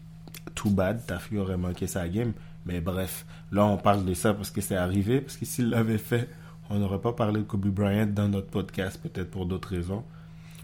too 0.56 0.70
bad, 0.70 1.06
ta 1.06 1.20
fille 1.20 1.38
aurait 1.38 1.58
manqué 1.58 1.86
sa 1.88 2.08
game. 2.10 2.34
Mais 2.68 2.82
bref, 2.82 3.26
là, 3.52 3.66
on 3.66 3.78
parle 3.78 4.06
de 4.06 4.14
ça 4.14 4.34
parce 4.34 4.52
que 4.52 4.62
c'est 4.62 4.76
arrivé. 4.76 5.22
Parce 5.22 5.38
que 5.38 5.46
s'il 5.46 5.70
l'avait 5.70 5.98
fait, 5.98 6.30
on 6.70 6.80
n'aurait 6.80 7.02
pas 7.02 7.14
parlé 7.14 7.40
de 7.40 7.46
Kobe 7.46 7.68
Bryant 7.68 8.08
dans 8.08 8.28
notre 8.28 8.48
podcast, 8.48 9.00
peut-être 9.02 9.32
pour 9.32 9.46
d'autres 9.46 9.70
raisons. 9.70 10.04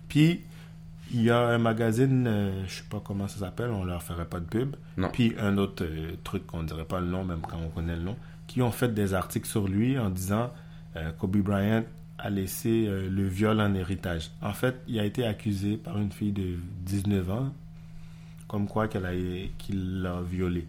Puis, 0.09 0.41
il 1.11 1.21
y 1.21 1.29
a 1.29 1.39
un 1.39 1.57
magazine, 1.57 2.25
euh, 2.27 2.65
je 2.67 2.75
sais 2.75 2.83
pas 2.89 3.01
comment 3.03 3.27
ça 3.27 3.39
s'appelle, 3.39 3.69
on 3.69 3.85
leur 3.85 4.03
ferait 4.03 4.25
pas 4.25 4.39
de 4.39 4.45
pub. 4.45 4.75
Non. 4.97 5.09
Puis 5.11 5.35
un 5.39 5.57
autre 5.57 5.83
euh, 5.85 6.15
truc 6.23 6.45
qu'on 6.47 6.63
dirait 6.63 6.85
pas 6.85 6.99
le 6.99 7.07
nom, 7.07 7.23
même 7.23 7.41
quand 7.41 7.57
on 7.63 7.69
connaît 7.69 7.95
le 7.95 8.03
nom, 8.03 8.15
qui 8.47 8.61
ont 8.61 8.71
fait 8.71 8.93
des 8.93 9.13
articles 9.13 9.47
sur 9.47 9.67
lui 9.67 9.97
en 9.97 10.09
disant 10.09 10.51
euh, 10.95 11.11
Kobe 11.13 11.37
Bryant 11.37 11.83
a 12.17 12.29
laissé 12.29 12.85
euh, 12.87 13.09
le 13.09 13.27
viol 13.27 13.59
en 13.59 13.73
héritage. 13.73 14.31
En 14.41 14.53
fait, 14.53 14.75
il 14.87 14.99
a 14.99 15.05
été 15.05 15.25
accusé 15.25 15.77
par 15.77 15.97
une 15.97 16.11
fille 16.11 16.31
de 16.31 16.57
19 16.85 17.31
ans, 17.31 17.53
comme 18.47 18.67
quoi 18.67 18.87
qu'elle 18.87 19.05
a, 19.05 19.11
qu'il 19.57 20.01
l'a 20.01 20.21
violé. 20.21 20.67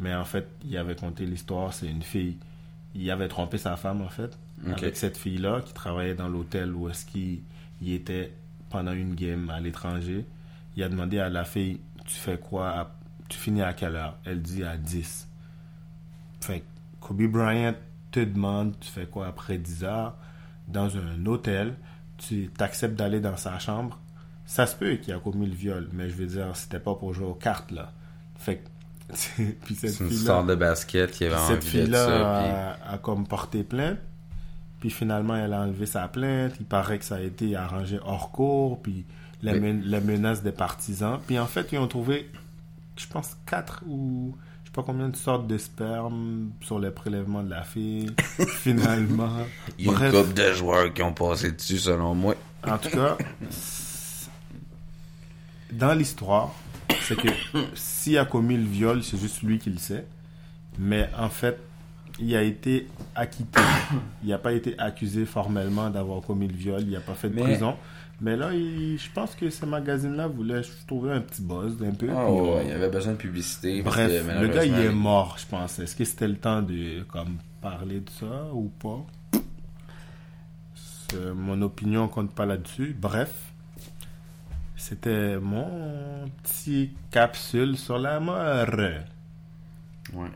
Mais 0.00 0.14
en 0.14 0.24
fait, 0.24 0.48
il 0.64 0.76
avait 0.76 0.96
conté 0.96 1.26
l'histoire, 1.26 1.72
c'est 1.72 1.86
une 1.88 2.02
fille. 2.02 2.38
Il 2.94 3.08
avait 3.10 3.28
trompé 3.28 3.58
sa 3.58 3.76
femme, 3.76 4.00
en 4.02 4.08
fait, 4.08 4.36
avec 4.72 4.96
cette 4.96 5.16
fille-là 5.16 5.60
qui 5.64 5.72
travaillait 5.72 6.14
dans 6.14 6.28
l'hôtel 6.28 6.74
où 6.74 6.88
est-ce 6.88 7.06
qu'il 7.06 7.40
il 7.82 7.92
était 7.92 8.32
pendant 8.70 8.92
une 8.92 9.14
game 9.14 9.48
à 9.50 9.60
l'étranger. 9.60 10.26
Il 10.76 10.82
a 10.82 10.88
demandé 10.88 11.18
à 11.18 11.28
la 11.28 11.44
fille, 11.44 11.80
tu 12.04 12.14
fais 12.14 12.38
quoi, 12.38 12.68
à- 12.70 12.94
tu 13.28 13.38
finis 13.38 13.62
à 13.62 13.72
quelle 13.74 13.94
heure? 13.96 14.16
Elle 14.24 14.42
dit 14.42 14.64
à 14.64 14.76
10. 14.76 15.28
Fait 16.40 16.60
que 16.60 16.64
Kobe 17.00 17.22
Bryant 17.26 17.74
te 18.10 18.20
demande, 18.20 18.74
tu 18.80 18.88
fais 18.90 19.06
quoi 19.06 19.28
après 19.28 19.58
10 19.58 19.84
heures, 19.84 20.16
dans 20.68 20.96
un 20.96 21.24
hôtel, 21.26 21.74
tu 22.18 22.48
t'acceptes 22.56 22.96
d'aller 22.96 23.20
dans 23.20 23.36
sa 23.36 23.58
chambre. 23.58 23.98
Ça 24.46 24.66
se 24.66 24.74
peut 24.76 24.94
qu'il 24.96 25.14
a 25.14 25.18
commis 25.18 25.46
le 25.46 25.54
viol, 25.54 25.88
mais 25.92 26.08
je 26.08 26.14
veux 26.14 26.26
dire, 26.26 26.54
c'était 26.56 26.80
pas 26.80 26.94
pour 26.94 27.14
jouer 27.14 27.26
aux 27.26 27.34
cartes, 27.34 27.70
là. 27.70 27.92
Fait 28.36 28.56
que, 28.58 28.68
puis 29.64 29.74
cette 29.74 29.90
C'est 29.90 30.04
une 30.04 30.10
fille-là, 30.10 30.24
sorte 30.34 30.46
de 30.46 30.54
basket 30.54 31.10
qui 31.10 31.24
avait 31.24 31.36
cette 31.36 31.44
envie 31.44 31.54
de 31.56 31.64
fille-là 31.64 32.06
ça. 32.06 32.70
a, 32.90 32.94
a 32.94 32.98
comme 32.98 33.26
porté 33.26 33.62
plainte. 33.62 33.98
Puis 34.80 34.90
finalement, 34.90 35.36
elle 35.36 35.52
a 35.52 35.60
enlevé 35.62 35.86
sa 35.86 36.08
plainte. 36.08 36.54
Il 36.58 36.66
paraît 36.66 36.98
que 36.98 37.04
ça 37.04 37.16
a 37.16 37.20
été 37.20 37.54
arrangé 37.56 37.98
hors 38.04 38.30
cours. 38.30 38.80
Puis 38.82 39.04
la, 39.42 39.52
Mais- 39.52 39.60
men- 39.60 39.82
la 39.84 40.00
menace 40.00 40.42
des 40.42 40.52
partisans. 40.52 41.18
Puis 41.26 41.38
en 41.38 41.46
fait, 41.46 41.68
ils 41.72 41.78
ont 41.78 41.88
trouvé, 41.88 42.30
je 42.96 43.06
pense, 43.06 43.36
quatre 43.46 43.82
ou 43.86 44.34
je 44.64 44.68
sais 44.68 44.72
pas 44.72 44.82
combien 44.82 45.08
de 45.08 45.16
sortes 45.16 45.46
de 45.46 45.58
sperme 45.58 46.50
sur 46.62 46.78
les 46.78 46.90
prélèvements 46.90 47.42
de 47.42 47.50
la 47.50 47.62
fille. 47.62 48.10
finalement. 48.48 49.38
Il 49.78 49.86
y 49.86 49.88
a 49.88 49.92
Bref. 49.92 50.14
une 50.14 50.22
couple 50.22 50.34
de 50.34 50.52
joueurs 50.52 50.94
qui 50.94 51.02
ont 51.02 51.12
passé 51.12 51.52
dessus, 51.52 51.78
selon 51.78 52.14
moi. 52.14 52.34
En 52.66 52.78
tout 52.78 52.90
cas, 52.90 53.16
dans 55.72 55.92
l'histoire, 55.94 56.54
c'est 57.02 57.16
que 57.16 57.28
s'il 57.74 58.18
a 58.18 58.24
commis 58.24 58.56
le 58.56 58.64
viol, 58.64 59.02
c'est 59.02 59.18
juste 59.18 59.42
lui 59.42 59.58
qui 59.58 59.70
le 59.70 59.78
sait. 59.78 60.06
Mais 60.78 61.08
en 61.18 61.28
fait, 61.28 61.58
il 62.18 62.34
a 62.36 62.42
été 62.42 62.86
acquitté. 63.14 63.60
Il 64.22 64.28
n'a 64.30 64.38
pas 64.38 64.52
été 64.52 64.78
accusé 64.78 65.24
formellement 65.24 65.90
d'avoir 65.90 66.20
commis 66.22 66.48
le 66.48 66.54
viol. 66.54 66.82
Il 66.82 66.90
n'a 66.90 67.00
pas 67.00 67.14
fait 67.14 67.28
de 67.30 67.34
Mais- 67.34 67.42
prison. 67.42 67.76
Mais 68.22 68.36
là, 68.36 68.52
il- 68.52 68.98
je 68.98 69.10
pense 69.14 69.34
que 69.34 69.48
ce 69.48 69.64
magazine-là 69.64 70.26
voulait 70.26 70.60
trouver 70.86 71.12
un 71.12 71.20
petit 71.22 71.40
buzz 71.40 71.72
un 71.82 71.92
peu. 71.92 72.06
Puis, 72.06 72.14
euh, 72.14 72.62
il 72.66 72.70
avait 72.72 72.90
besoin 72.90 73.12
de 73.12 73.18
publicité. 73.18 73.80
Bref, 73.80 74.10
le 74.40 74.48
gars, 74.48 74.64
il 74.66 74.74
est 74.74 74.92
mort, 74.92 75.36
je 75.38 75.46
pense. 75.46 75.78
Est-ce 75.78 75.96
que 75.96 76.04
c'était 76.04 76.28
le 76.28 76.36
temps 76.36 76.60
de 76.60 77.02
comme, 77.04 77.38
parler 77.62 78.00
de 78.00 78.10
ça 78.10 78.48
ou 78.52 78.70
pas? 78.78 79.06
Mon 81.34 81.60
opinion 81.62 82.06
compte 82.08 82.32
pas 82.32 82.46
là-dessus. 82.46 82.94
Bref, 82.98 83.49
c'était 84.80 85.38
mon 85.38 86.30
petit 86.42 86.90
capsule 87.10 87.76
sur 87.76 87.98
la 87.98 88.18
mort. 88.18 88.66
Ouais. 90.14 90.28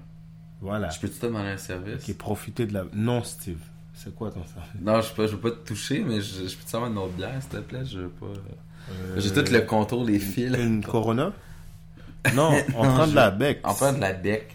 Voilà. 0.61 0.91
Je 0.91 1.01
peux-tu 1.01 1.19
te 1.19 1.27
demander 1.27 1.49
un 1.49 1.57
service? 1.57 2.05
Qui 2.05 2.13
profiter 2.13 2.67
de 2.67 2.75
la... 2.75 2.85
Non, 2.93 3.23
Steve. 3.23 3.59
C'est 3.95 4.15
quoi 4.15 4.31
ton 4.31 4.45
service? 4.45 4.81
Non, 4.83 5.01
je, 5.01 5.27
je 5.27 5.33
veux 5.33 5.41
pas 5.41 5.51
te 5.51 5.67
toucher, 5.67 6.05
mais 6.07 6.21
je, 6.21 6.47
je 6.47 6.57
peux 6.57 6.65
te 6.65 6.77
avoir 6.77 6.91
une 6.91 6.99
autre 6.99 7.15
bière, 7.15 7.41
s'il 7.41 7.51
te 7.51 7.57
plaît? 7.57 7.85
Je 7.87 8.01
veux 8.01 8.09
pas... 8.11 8.27
Euh, 8.27 9.19
J'ai 9.19 9.33
tout 9.33 9.51
le 9.51 9.61
contour 9.63 10.05
des 10.05 10.19
fils. 10.19 10.55
Une 10.59 10.85
Corona? 10.85 11.33
Non, 12.35 12.51
on 12.77 12.85
Non, 12.85 12.95
prend 12.95 13.07
de 13.07 13.15
la 13.15 13.31
bec. 13.31 13.61
Enfin, 13.65 13.95
de 13.95 14.01
la 14.01 14.13
bec. 14.13 14.55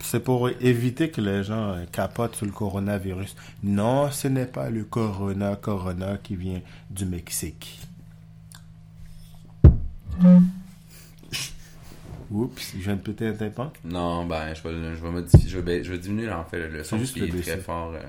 C'est 0.00 0.20
pour 0.20 0.48
éviter 0.48 1.10
que 1.10 1.20
les 1.22 1.44
gens 1.44 1.72
euh, 1.72 1.84
capotent 1.90 2.36
sur 2.36 2.46
le 2.46 2.52
coronavirus. 2.52 3.36
Non, 3.62 4.10
ce 4.10 4.28
n'est 4.28 4.46
pas 4.46 4.68
le 4.68 4.84
corona, 4.84 5.56
corona 5.56 6.18
qui 6.22 6.36
vient 6.36 6.60
du 6.90 7.06
Mexique. 7.06 7.80
Oups, 12.30 12.72
je 12.76 12.82
viens 12.84 12.94
de 12.94 13.00
péter 13.00 13.26
un 13.26 13.32
tympan. 13.32 13.72
Non, 13.84 14.24
ben, 14.24 14.54
je 14.54 14.62
vais, 14.62 14.94
je 14.96 15.02
vais 15.02 15.10
modifier, 15.10 15.48
je 15.48 15.58
vais, 15.58 15.82
je 15.82 15.90
vais 15.90 15.98
diminuer, 15.98 16.30
en 16.30 16.44
fait, 16.44 16.68
le 16.68 16.84
son, 16.84 16.96
juste 16.98 17.14
qui 17.14 17.24
est 17.24 17.42
très 17.42 17.56
fort. 17.58 17.92
euh, 17.94 18.00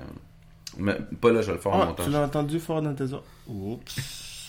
Mais 0.78 0.94
pas 1.20 1.32
là, 1.32 1.42
je 1.42 1.48
vais 1.48 1.54
le 1.54 1.58
faire 1.58 1.72
en 1.72 1.80
Ah, 1.82 1.86
montage. 1.86 2.06
tu 2.06 2.12
l'as 2.12 2.24
entendu 2.24 2.60
fort 2.60 2.80
dans 2.82 2.94
tes 2.94 3.12
oreilles? 3.12 3.24
Oups, 3.48 3.92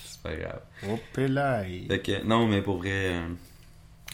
C'est 0.05 0.21
pas 0.21 0.35
grave. 0.35 0.61
hop 0.87 0.99
là. 1.17 1.63
Fait 1.87 1.99
que, 2.01 2.23
non, 2.23 2.47
mais 2.47 2.61
pour 2.61 2.77
vrai... 2.77 2.91
euh, 3.15 3.27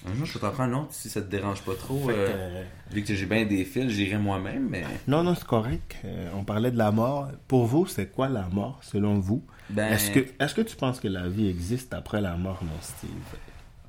Un 0.08 0.16
jour, 0.16 0.26
je 0.26 0.34
vais 0.36 0.40
t'en 0.40 0.52
prendre 0.52 0.74
un 0.78 0.80
autre 0.84 0.94
si 0.94 1.10
ça 1.10 1.22
te 1.22 1.30
dérange 1.30 1.62
pas 1.64 1.76
trop. 1.76 2.10
euh, 2.10 2.64
Vu 2.92 3.04
que 3.04 3.14
j'ai 3.14 3.26
bien 3.26 3.44
des 3.46 3.66
fils, 3.66 3.90
j'irai 3.92 4.18
moi-même, 4.18 4.70
mais... 4.70 4.86
Non, 5.10 5.24
non, 5.24 5.36
c'est 5.36 5.46
correct. 5.46 5.98
On 6.36 6.46
parlait 6.46 6.72
de 6.72 6.78
la 6.78 6.92
mort. 6.92 7.28
Pour 7.50 7.66
vous, 7.66 7.86
c'est 7.86 8.10
quoi 8.10 8.30
la 8.30 8.48
mort, 8.48 8.80
selon 8.82 9.20
vous? 9.20 9.44
Ben... 9.70 9.94
Est-ce 9.94 10.12
que, 10.12 10.20
est 10.20 10.54
que 10.56 10.62
tu 10.62 10.76
penses 10.76 11.00
que 11.00 11.08
la 11.08 11.28
vie 11.30 11.48
existe 11.48 11.94
après 11.94 12.22
la 12.22 12.36
mort, 12.36 12.64
mon 12.64 12.82
Steve? 12.82 13.10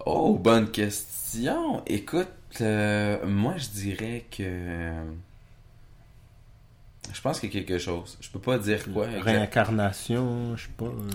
Oh, 0.07 0.35
bonne 0.39 0.71
question. 0.71 1.83
Écoute, 1.87 2.29
euh, 2.61 3.25
moi 3.27 3.55
je 3.57 3.69
dirais 3.69 4.25
que. 4.31 4.93
Je 7.13 7.21
pense 7.21 7.41
qu'il 7.41 7.53
y 7.53 7.57
a 7.57 7.61
quelque 7.65 7.79
chose. 7.79 8.17
Je 8.21 8.29
peux 8.31 8.39
pas 8.39 8.59
dire 8.59 8.91
quoi. 8.93 9.07
Réincarnation, 9.07 10.57
je 10.57 10.65
sais 10.65 10.71
pas. 10.77 10.85
euh, 10.85 11.11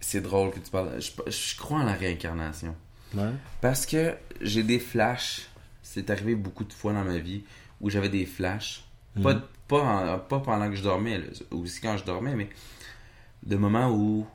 C'est 0.00 0.20
drôle 0.20 0.50
que 0.50 0.58
tu 0.60 0.70
parles. 0.70 1.00
Je, 1.00 1.10
je 1.30 1.56
crois 1.56 1.78
en 1.80 1.84
la 1.84 1.94
réincarnation. 1.94 2.74
ouais. 3.14 3.30
Parce 3.60 3.86
que 3.86 4.14
j'ai 4.40 4.62
des 4.62 4.78
flashs. 4.78 5.48
C'est 5.82 6.10
arrivé 6.10 6.34
beaucoup 6.34 6.64
de 6.64 6.72
fois 6.72 6.92
dans 6.92 7.04
ma 7.04 7.18
vie 7.18 7.42
où 7.80 7.88
j'avais 7.88 8.10
des 8.10 8.26
flashs. 8.26 8.84
Pas, 9.22 9.34
Mhm. 9.34 9.42
pas, 9.68 9.82
en- 9.82 10.18
pas 10.18 10.40
pendant 10.40 10.68
que 10.68 10.76
je 10.76 10.82
dormais, 10.82 11.18
là, 11.18 11.24
aussi 11.50 11.80
quand 11.80 11.96
je 11.96 12.04
dormais, 12.04 12.34
mais 12.34 12.48
de 13.44 13.56
moments 13.56 13.90
où 13.90 14.26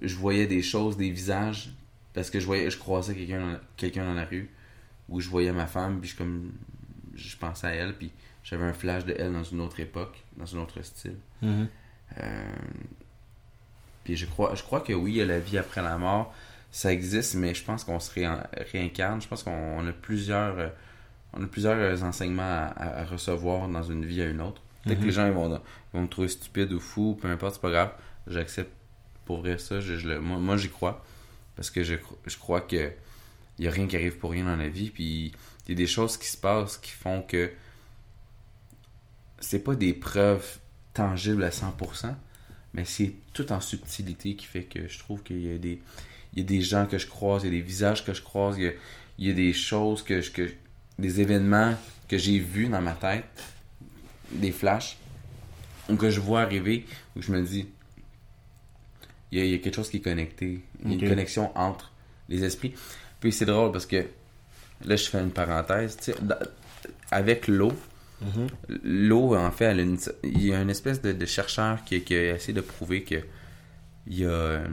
je 0.00 0.14
voyais 0.14 0.46
des 0.46 0.62
choses, 0.62 0.96
des 0.96 1.10
visages, 1.10 1.70
parce 2.14 2.30
que 2.30 2.40
je 2.40 2.46
voyais, 2.46 2.70
je 2.70 2.78
croisais 2.78 3.14
quelqu'un 3.14 3.40
dans, 3.40 3.58
quelqu'un 3.76 4.04
dans 4.04 4.14
la 4.14 4.24
rue, 4.24 4.50
où 5.08 5.20
je 5.20 5.28
voyais 5.28 5.52
ma 5.52 5.66
femme, 5.66 6.00
puis 6.00 6.10
je, 6.10 6.16
comme, 6.16 6.52
je 7.14 7.36
pensais 7.36 7.66
à 7.66 7.70
elle, 7.70 7.94
puis 7.96 8.10
j'avais 8.42 8.64
un 8.64 8.72
flash 8.72 9.04
de 9.04 9.14
elle 9.18 9.32
dans 9.32 9.44
une 9.44 9.60
autre 9.60 9.80
époque, 9.80 10.22
dans 10.36 10.56
un 10.56 10.60
autre 10.60 10.82
style. 10.82 11.16
Mhm. 11.42 11.68
Euh, 12.18 12.48
puis 14.04 14.16
je 14.16 14.26
crois, 14.26 14.54
je 14.54 14.62
crois 14.62 14.80
que 14.80 14.92
oui, 14.92 15.12
il 15.12 15.16
y 15.16 15.22
a 15.22 15.26
la 15.26 15.38
vie 15.38 15.58
après 15.58 15.82
la 15.82 15.98
mort. 15.98 16.34
Ça 16.70 16.92
existe, 16.92 17.34
mais 17.34 17.54
je 17.54 17.64
pense 17.64 17.84
qu'on 17.84 18.00
se 18.00 18.10
réin- 18.12 18.46
réincarne. 18.72 19.20
Je 19.20 19.28
pense 19.28 19.42
qu'on 19.42 19.50
on 19.78 19.86
a 19.86 19.92
plusieurs, 19.92 20.58
euh, 20.58 20.68
on 21.32 21.42
a 21.42 21.46
plusieurs 21.46 22.02
enseignements 22.04 22.70
à 22.76 23.04
recevoir 23.04 23.68
dans 23.68 23.82
une 23.82 24.04
vie 24.04 24.22
à 24.22 24.26
une 24.26 24.40
autre. 24.40 24.62
Peut-être 24.84 24.98
Mhm. 24.98 25.02
que 25.02 25.06
les 25.08 25.12
gens 25.12 25.26
ils 25.26 25.32
vont, 25.32 25.48
ils 25.54 25.96
vont 25.96 26.02
me 26.02 26.08
trouver 26.08 26.28
stupide 26.28 26.72
ou 26.72 26.80
fou, 26.80 27.18
peu 27.20 27.28
importe, 27.28 27.54
c'est 27.54 27.60
pas 27.60 27.70
grave. 27.70 27.92
J'accepte 28.26 28.72
pour 29.24 29.38
vrai 29.40 29.58
ça. 29.58 29.80
Je, 29.80 30.16
moi, 30.18 30.38
moi, 30.38 30.56
j'y 30.56 30.68
crois. 30.70 31.04
Parce 31.56 31.70
que 31.70 31.82
je, 31.82 31.94
je 32.26 32.36
crois 32.36 32.60
que 32.60 32.92
il 33.58 33.64
y 33.64 33.68
a 33.68 33.70
rien 33.72 33.86
qui 33.88 33.96
arrive 33.96 34.18
pour 34.18 34.30
rien 34.30 34.44
dans 34.44 34.56
la 34.56 34.68
vie. 34.68 34.90
Puis 34.90 35.32
il 35.66 35.70
y 35.70 35.72
a 35.72 35.74
des 35.74 35.86
choses 35.88 36.16
qui 36.16 36.28
se 36.28 36.36
passent 36.36 36.76
qui 36.78 36.92
font 36.92 37.22
que 37.22 37.50
c'est 39.40 39.60
pas 39.62 39.74
des 39.74 39.92
preuves 39.92 40.58
tangibles 40.94 41.44
à 41.44 41.50
100%, 41.50 42.14
mais 42.74 42.84
c'est 42.84 43.12
tout 43.32 43.50
en 43.52 43.60
subtilité 43.60 44.34
qui 44.34 44.46
fait 44.46 44.64
que 44.64 44.88
je 44.88 44.98
trouve 44.98 45.22
qu'il 45.22 45.40
y 45.44 45.52
a 45.54 45.58
des 45.58 45.80
il 46.34 46.40
y 46.40 46.42
a 46.42 46.44
des 46.44 46.60
gens 46.60 46.86
que 46.86 46.98
je 46.98 47.06
croise, 47.06 47.42
il 47.44 47.46
y 47.46 47.48
a 47.48 47.60
des 47.60 47.66
visages 47.66 48.04
que 48.04 48.12
je 48.12 48.20
croise, 48.22 48.58
il 48.58 48.64
y 48.64 48.68
a, 48.68 48.72
il 49.18 49.26
y 49.28 49.30
a 49.30 49.34
des 49.34 49.52
choses 49.52 50.02
que 50.02 50.20
je 50.20 50.30
que 50.30 50.50
des 50.98 51.20
événements 51.20 51.74
que 52.08 52.18
j'ai 52.18 52.38
vus 52.38 52.68
dans 52.68 52.82
ma 52.82 52.92
tête, 52.92 53.24
des 54.32 54.52
flashs 54.52 54.96
ou 55.88 55.96
que 55.96 56.10
je 56.10 56.20
vois 56.20 56.42
arriver 56.42 56.86
où 57.16 57.22
je 57.22 57.32
me 57.32 57.42
dis 57.42 57.66
il 59.32 59.38
y 59.38 59.40
a, 59.40 59.44
il 59.44 59.50
y 59.50 59.54
a 59.54 59.58
quelque 59.58 59.74
chose 59.76 59.90
qui 59.90 59.98
est 59.98 60.00
connecté, 60.00 60.60
il 60.84 60.88
y 60.90 60.92
a 60.92 60.94
une 60.94 61.08
connexion 61.08 61.56
entre 61.56 61.92
les 62.28 62.44
esprits. 62.44 62.74
Puis 63.20 63.32
c'est 63.32 63.44
drôle 63.46 63.72
parce 63.72 63.86
que 63.86 64.04
là 64.84 64.96
je 64.96 65.04
fais 65.04 65.20
une 65.20 65.30
parenthèse, 65.30 65.96
tu 65.96 66.12
sais, 66.12 66.14
avec 67.10 67.48
l'eau, 67.48 67.72
Mhm. 68.20 68.48
L'eau, 68.82 69.36
en 69.36 69.52
fait, 69.52 69.66
elle 69.66 69.78
a 69.78 69.82
une- 69.84 69.96
il 70.24 70.44
y 70.44 70.52
a 70.52 70.60
une 70.60 70.70
espèce 70.70 71.00
de, 71.00 71.12
de 71.12 71.24
chercheur 71.24 71.84
qui, 71.84 72.02
qui 72.02 72.16
a 72.16 72.34
essayé 72.34 72.52
de 72.52 72.60
prouver 72.60 73.04
que 73.04 73.14
il 74.08 74.18
y 74.18 74.24
a. 74.24 74.28
euh, 74.28 74.66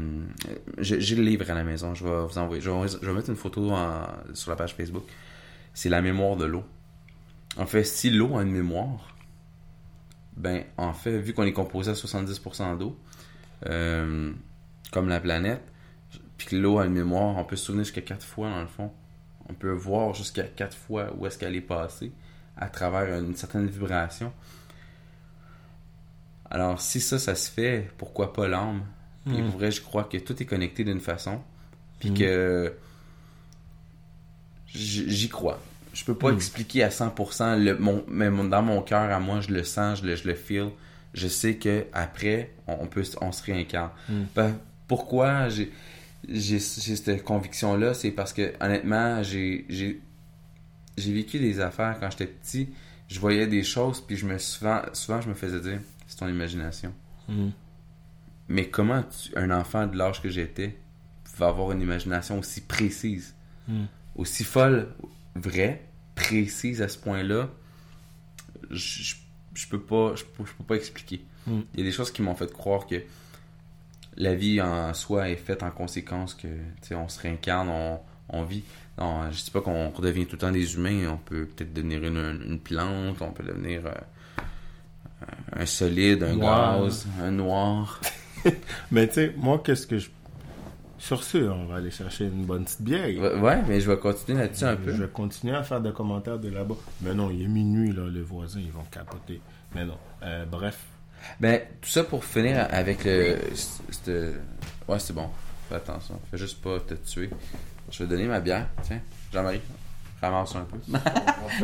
J'ai 0.80 1.00
j'ai 1.00 1.16
le 1.16 1.22
livre 1.22 1.48
à 1.52 1.54
la 1.54 1.64
maison, 1.64 1.94
je 1.94 2.04
vais 2.06 2.26
vous 2.26 2.38
envoyer. 2.40 2.60
Je 2.60 2.72
vais, 2.72 2.88
je 2.88 2.98
vais 3.06 3.14
mettre 3.14 3.30
une 3.30 3.36
photo 3.36 3.70
en- 3.70 4.08
sur 4.34 4.50
la 4.50 4.56
page 4.58 4.74
Facebook. 4.74 5.04
C'est 5.76 5.90
la 5.90 6.02
mémoire 6.02 6.38
de 6.38 6.46
l'eau. 6.46 6.64
En 7.58 7.68
fait, 7.68 7.84
si 7.84 8.10
l'eau 8.10 8.36
a 8.36 8.42
une 8.42 8.52
mémoire, 8.52 9.15
ben, 10.38 10.64
en 10.78 10.94
fait, 10.94 11.18
vu 11.20 11.34
qu'on 11.34 11.44
est 11.44 11.54
composé 11.54 11.92
à 11.92 11.94
70% 11.94 12.78
d'eau, 12.78 12.98
euh, 13.68 14.32
comme 14.92 15.08
la 15.10 15.20
planète, 15.20 15.62
puis 16.38 16.48
que 16.48 16.56
l'eau 16.56 16.80
a 16.80 16.86
une 16.86 16.94
mémoire, 16.94 17.38
on 17.38 17.46
peut 17.46 17.56
se 17.56 17.66
souvenir 17.66 17.86
jusqu'à 17.86 18.02
4 18.02 18.26
fois 18.26 18.50
dans 18.50 18.62
le 18.62 18.68
fond. 18.68 18.92
On 19.48 19.54
peut 19.54 19.72
voir 19.72 20.14
jusqu'à 20.14 20.44
4 20.44 20.76
fois 20.76 21.14
où 21.18 21.26
est-ce 21.26 21.38
qu'elle 21.38 21.56
est 21.56 21.62
passée 21.62 22.12
à 22.58 22.68
travers 22.70 23.20
une 23.20 23.36
certaine 23.36 23.68
vibration. 23.68 24.34
Alors, 26.50 26.80
si 26.82 27.00
ça, 27.02 27.18
ça 27.20 27.36
se 27.36 27.50
fait, 27.50 27.90
pourquoi 27.98 28.34
pas 28.34 28.48
l'âme? 28.48 28.84
Puis 29.26 29.42
pour 29.42 29.58
vrai, 29.58 29.72
je 29.72 29.82
crois 29.82 30.04
que 30.04 30.18
tout 30.18 30.40
est 30.42 30.46
connecté 30.46 30.84
d'une 30.84 31.00
façon. 31.00 31.42
Puis 32.00 32.12
Mhm. 32.12 32.18
que 32.18 32.76
j'y 34.68 35.30
crois. 35.30 35.60
Je 35.96 36.04
peux 36.04 36.14
pas 36.16 36.30
Mhm. 36.30 36.36
expliquer 36.36 36.84
à 36.84 36.90
100%, 36.92 37.56
le, 37.56 37.78
mon, 37.78 38.04
mais 38.08 38.30
mon- 38.30 38.44
dans 38.44 38.62
mon 38.62 38.82
cœur, 38.82 39.10
à 39.12 39.20
moi, 39.20 39.40
je 39.42 39.50
le 39.52 39.64
sens, 39.64 40.02
je 40.02 40.06
le, 40.06 40.16
je 40.16 40.28
le 40.28 40.36
feel. 40.36 40.70
Je 41.14 41.28
sais 41.28 41.56
que 41.56 41.86
après, 41.94 42.52
on, 42.68 42.78
on 42.82 42.88
peut, 42.88 43.04
on 43.22 43.32
se 43.32 43.42
réincarne. 43.44 43.92
Ben, 44.36 44.58
pourquoi 44.88 45.50
j'ai 45.50 45.72
j'ai 46.28 46.60
cette 46.60 47.24
conviction-là, 47.24 47.94
c'est 47.94 48.12
parce 48.12 48.34
que 48.34 48.54
honnêtement, 48.60 49.24
j'ai 49.24 49.66
j'ai 49.70 50.02
j'ai 50.98 51.14
vécu 51.14 51.40
des 51.40 51.60
affaires 51.60 51.98
quand 52.00 52.10
j'étais 52.12 52.28
petit. 52.28 52.70
Je 53.08 53.20
voyais 53.20 53.48
des 53.48 53.64
choses, 53.64 54.02
puis 54.02 54.18
je 54.18 54.26
me 54.26 54.38
souvent, 54.40 54.82
souvent 54.94 55.22
je 55.22 55.30
me 55.30 55.34
faisais 55.36 55.60
dire, 55.62 55.80
c'est 56.08 56.18
ton 56.18 56.28
imagination. 56.28 56.92
Mhm. 57.30 57.52
Mais 58.50 58.68
comment 58.70 59.04
tu- 59.04 59.38
un 59.38 59.50
enfant 59.52 59.88
de 59.88 59.98
l'âge 59.98 60.22
que 60.22 60.30
j'étais 60.30 60.76
va 61.38 61.48
avoir 61.48 61.72
une 61.72 61.82
imagination 61.82 62.40
aussi 62.40 62.62
précise, 62.62 63.34
aussi 64.16 64.44
folle, 64.44 64.88
vraie, 65.36 65.82
précise 66.16 66.82
à 66.82 66.88
ce 66.88 66.98
point-là 66.98 67.50
Je 68.72 69.16
je- 69.54 69.68
peux 69.68 69.80
pas, 69.80 70.16
je 70.16 70.24
peux, 70.26 70.46
je 70.46 70.52
peux 70.54 70.64
pas 70.66 70.76
expliquer. 70.76 71.24
Mm. 71.48 71.60
Il 71.74 71.80
y 71.80 71.84
a 71.84 71.86
des 71.86 71.92
choses 71.92 72.12
qui 72.12 72.22
m'ont 72.22 72.36
fait 72.36 72.52
croire 72.52 72.88
que 72.88 72.96
la 74.18 74.34
vie 74.36 74.62
en 74.62 74.94
soi 74.94 75.30
est 75.30 75.36
faite 75.38 75.64
en 75.64 75.72
conséquence 75.72 76.34
que 76.34 76.48
on 76.94 77.08
se 77.10 77.20
réincarne, 77.22 77.70
on, 77.70 78.00
on 78.30 78.44
vit. 78.44 78.64
Non, 78.98 79.30
je 79.32 79.44
dis 79.44 79.52
pas 79.52 79.62
qu'on 79.62 79.90
redevient 79.92 80.26
tout 80.26 80.34
le 80.34 80.40
temps 80.40 80.52
des 80.52 80.76
humains. 80.76 81.10
On 81.10 81.18
peut 81.18 81.46
peut-être 81.46 81.74
devenir 81.74 82.04
une, 82.04 82.42
une 82.48 82.60
plante, 82.60 83.22
on 83.22 83.32
peut 83.32 83.44
devenir 83.44 83.86
euh, 83.86 83.92
un 85.54 85.66
solide, 85.66 86.24
un 86.24 86.36
Noir. 86.36 86.82
gaz, 86.84 87.08
un 87.22 87.32
noir. 87.32 88.00
Mais 88.92 89.08
tu 89.08 89.14
sais, 89.16 89.34
moi, 89.38 89.62
qu'est-ce 89.64 89.88
que 89.88 89.98
je. 89.98 90.10
Sur 90.98 91.24
ce, 91.24 91.38
on 91.38 91.66
va 91.66 91.76
aller 91.76 91.92
chercher 91.92 92.26
une 92.26 92.46
bonne 92.46 92.64
petite 92.64 92.82
bière. 92.82 93.42
Ouais, 93.42 93.62
mais 93.68 93.82
je 93.82 93.92
vais 93.92 93.98
continuer 93.98 94.40
là-dessus 94.40 94.64
un 94.64 94.76
peu. 94.76 94.94
Je 94.94 95.04
vais 95.04 95.10
continuer 95.10 95.56
à 95.56 95.64
faire 95.64 95.82
des 95.82 95.92
commentaires 95.92 96.40
de 96.40 96.50
là-bas. 96.50 96.76
Mais 97.02 97.14
non, 97.14 97.30
il 97.30 97.44
est 97.44 97.48
minuit, 97.48 97.92
là, 97.92 98.08
les 98.10 98.22
voisins, 98.22 98.62
ils 98.64 98.72
vont 98.72 98.86
capoter. 98.90 99.42
Mais 99.74 99.86
non. 99.86 99.98
Euh, 100.24 100.46
bref. 100.46 100.80
Ben, 101.40 101.62
tout 101.82 101.90
ça 101.90 102.04
pour 102.04 102.24
finir 102.24 102.68
avec 102.72 103.04
le. 103.04 103.38
Ouais, 104.88 105.00
c'est 105.00 105.14
bon. 105.14 105.30
Fais 105.68 105.76
attention. 105.76 106.20
Fais 106.32 106.38
juste 106.38 106.62
pas 106.62 106.80
te 106.80 106.94
tuer. 106.94 107.30
Je 107.92 108.04
vais 108.04 108.10
donner 108.10 108.26
ma 108.28 108.40
bière. 108.40 108.68
Tiens, 108.84 109.02
Jean-Marie, 109.34 109.62
ramasse 110.22 110.56
un 110.56 110.66
peu. 110.66 110.78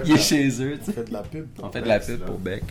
Il 0.05 0.13
est 0.13 0.17
chez 0.17 0.47
eux, 0.63 0.77
tu 0.77 0.85
sais. 0.85 0.93
fait 0.93 1.05
de 1.05 1.13
la 1.13 1.21
pub. 1.21 1.47
On 1.61 1.69
fait 1.69 1.81
de 1.81 1.87
la 1.87 1.99
pub 1.99 2.19
pour 2.25 2.37
Beck. 2.37 2.63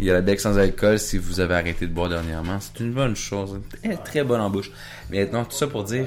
Il 0.00 0.06
y 0.06 0.10
a 0.10 0.14
la 0.14 0.22
Beck 0.22 0.40
sans 0.40 0.56
alcool 0.58 0.98
si 0.98 1.18
vous 1.18 1.40
avez 1.40 1.54
arrêté 1.54 1.86
de 1.86 1.92
boire 1.92 2.08
dernièrement. 2.08 2.58
C'est 2.58 2.80
une 2.82 2.92
bonne 2.94 3.14
chose. 3.14 3.60
Elle 3.82 3.92
est 3.92 3.96
très 4.02 4.24
bonne 4.24 4.40
en 4.40 4.48
bouche. 4.48 4.70
Mais 5.10 5.26
non, 5.30 5.44
tout 5.44 5.52
ça 5.56 5.66
pour 5.66 5.84
dire. 5.84 6.06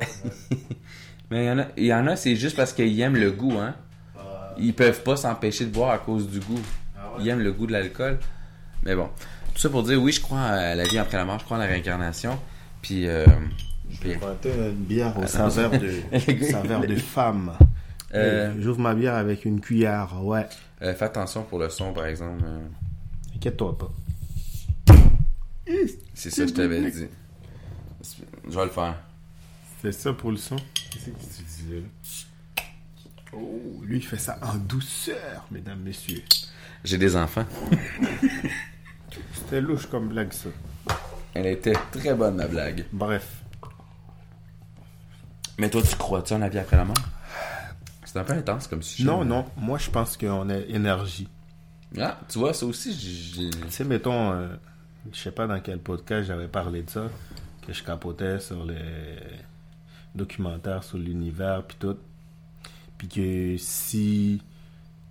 Mais 1.30 1.44
il 1.44 1.46
y 1.46 1.50
en 1.50 1.58
a, 1.58 1.64
il 1.76 1.84
y 1.86 1.94
en 1.94 2.06
a 2.06 2.16
c'est 2.16 2.36
juste 2.36 2.56
parce 2.56 2.72
qu'ils 2.72 2.98
aiment 3.00 3.16
le 3.16 3.30
goût, 3.30 3.58
hein. 3.58 3.74
Ils 4.58 4.74
peuvent 4.74 5.02
pas 5.02 5.16
s'empêcher 5.16 5.64
de 5.66 5.70
boire 5.70 5.90
à 5.90 5.98
cause 5.98 6.28
du 6.28 6.40
goût. 6.40 6.60
Ils 7.20 7.28
aiment 7.28 7.40
le 7.42 7.52
goût 7.52 7.66
de 7.66 7.72
l'alcool. 7.72 8.18
Mais 8.82 8.94
bon. 8.94 9.08
Tout 9.54 9.60
ça 9.60 9.68
pour 9.68 9.82
dire, 9.82 10.00
oui, 10.02 10.12
je 10.12 10.20
crois 10.20 10.40
à 10.40 10.74
la 10.74 10.84
vie 10.84 10.98
après 10.98 11.18
la 11.18 11.24
mort, 11.26 11.38
je 11.38 11.44
crois 11.44 11.58
à 11.58 11.60
la 11.60 11.66
réincarnation. 11.66 12.38
Puis, 12.80 13.06
euh, 13.06 13.26
Je 13.90 14.08
vais 14.08 14.14
une 14.68 14.72
bière 14.72 15.18
au 15.18 15.26
saveur 15.26 15.70
de, 15.70 15.90
saveur 16.50 16.80
de 16.80 16.96
femme. 16.96 17.52
euh, 18.14 18.52
J'ouvre 18.58 18.80
ma 18.80 18.94
bière 18.94 19.14
avec 19.14 19.44
une 19.44 19.60
cuillère, 19.60 20.08
ouais. 20.22 20.46
euh, 20.82 20.94
fais 20.94 21.04
attention 21.04 21.42
pour 21.42 21.58
le 21.58 21.68
son, 21.68 21.92
par 21.92 22.06
exemple. 22.06 22.42
Inquiète-toi 23.42 23.76
pas. 23.76 23.90
c'est 26.14 26.30
ça 26.30 26.42
que 26.44 26.48
je 26.50 26.54
t'avais 26.54 26.90
dit. 26.92 27.08
Je 28.48 28.56
vais 28.56 28.64
le 28.64 28.70
faire. 28.70 28.94
C'est 29.80 29.90
ça 29.90 30.12
pour 30.12 30.30
le 30.30 30.36
son. 30.36 30.54
Qu'est-ce 30.74 31.06
que 31.06 31.10
tu 31.10 31.42
disais 31.42 31.80
là? 31.80 32.62
Oh, 33.32 33.82
lui, 33.82 33.96
il 33.96 34.06
fait 34.06 34.16
ça 34.16 34.38
en 34.42 34.54
douceur, 34.54 35.44
mesdames, 35.50 35.80
messieurs. 35.80 36.22
J'ai 36.84 36.98
des 36.98 37.16
enfants. 37.16 37.44
C'était 39.34 39.60
louche 39.60 39.86
comme 39.86 40.10
blague, 40.10 40.32
ça. 40.32 40.50
Elle 41.34 41.46
était 41.46 41.74
très 41.90 42.14
bonne, 42.14 42.36
ma 42.36 42.46
blague. 42.46 42.84
Bref. 42.92 43.42
Mais 45.58 45.68
toi, 45.68 45.82
tu 45.82 45.96
crois-tu 45.96 46.34
en 46.34 46.38
la 46.38 46.48
vie 46.48 46.60
après 46.60 46.76
la 46.76 46.84
mort? 46.84 46.94
C'est 48.04 48.20
un 48.20 48.24
peu 48.24 48.34
intense 48.34 48.68
comme 48.68 48.84
sujet. 48.84 49.02
Non, 49.02 49.24
non, 49.24 49.46
moi, 49.56 49.78
je 49.78 49.90
pense 49.90 50.16
qu'on 50.16 50.48
a 50.48 50.58
énergie. 50.58 51.26
Ah, 51.98 52.18
tu 52.28 52.38
vois, 52.38 52.54
ça 52.54 52.66
aussi, 52.66 52.94
j'ai... 52.94 53.50
Sais, 53.70 53.84
mettons, 53.84 54.32
euh, 54.32 54.48
je 55.12 55.18
sais 55.18 55.32
pas 55.32 55.46
dans 55.46 55.60
quel 55.60 55.78
podcast 55.78 56.26
j'avais 56.26 56.48
parlé 56.48 56.82
de 56.82 56.90
ça, 56.90 57.08
que 57.66 57.72
je 57.72 57.82
capotais 57.82 58.40
sur 58.40 58.64
les 58.64 59.18
documentaires 60.14 60.84
sur 60.84 60.98
l'univers 60.98 61.64
puis 61.64 61.76
tout. 61.78 61.96
Puis 62.98 63.08
que 63.08 63.56
si, 63.58 64.42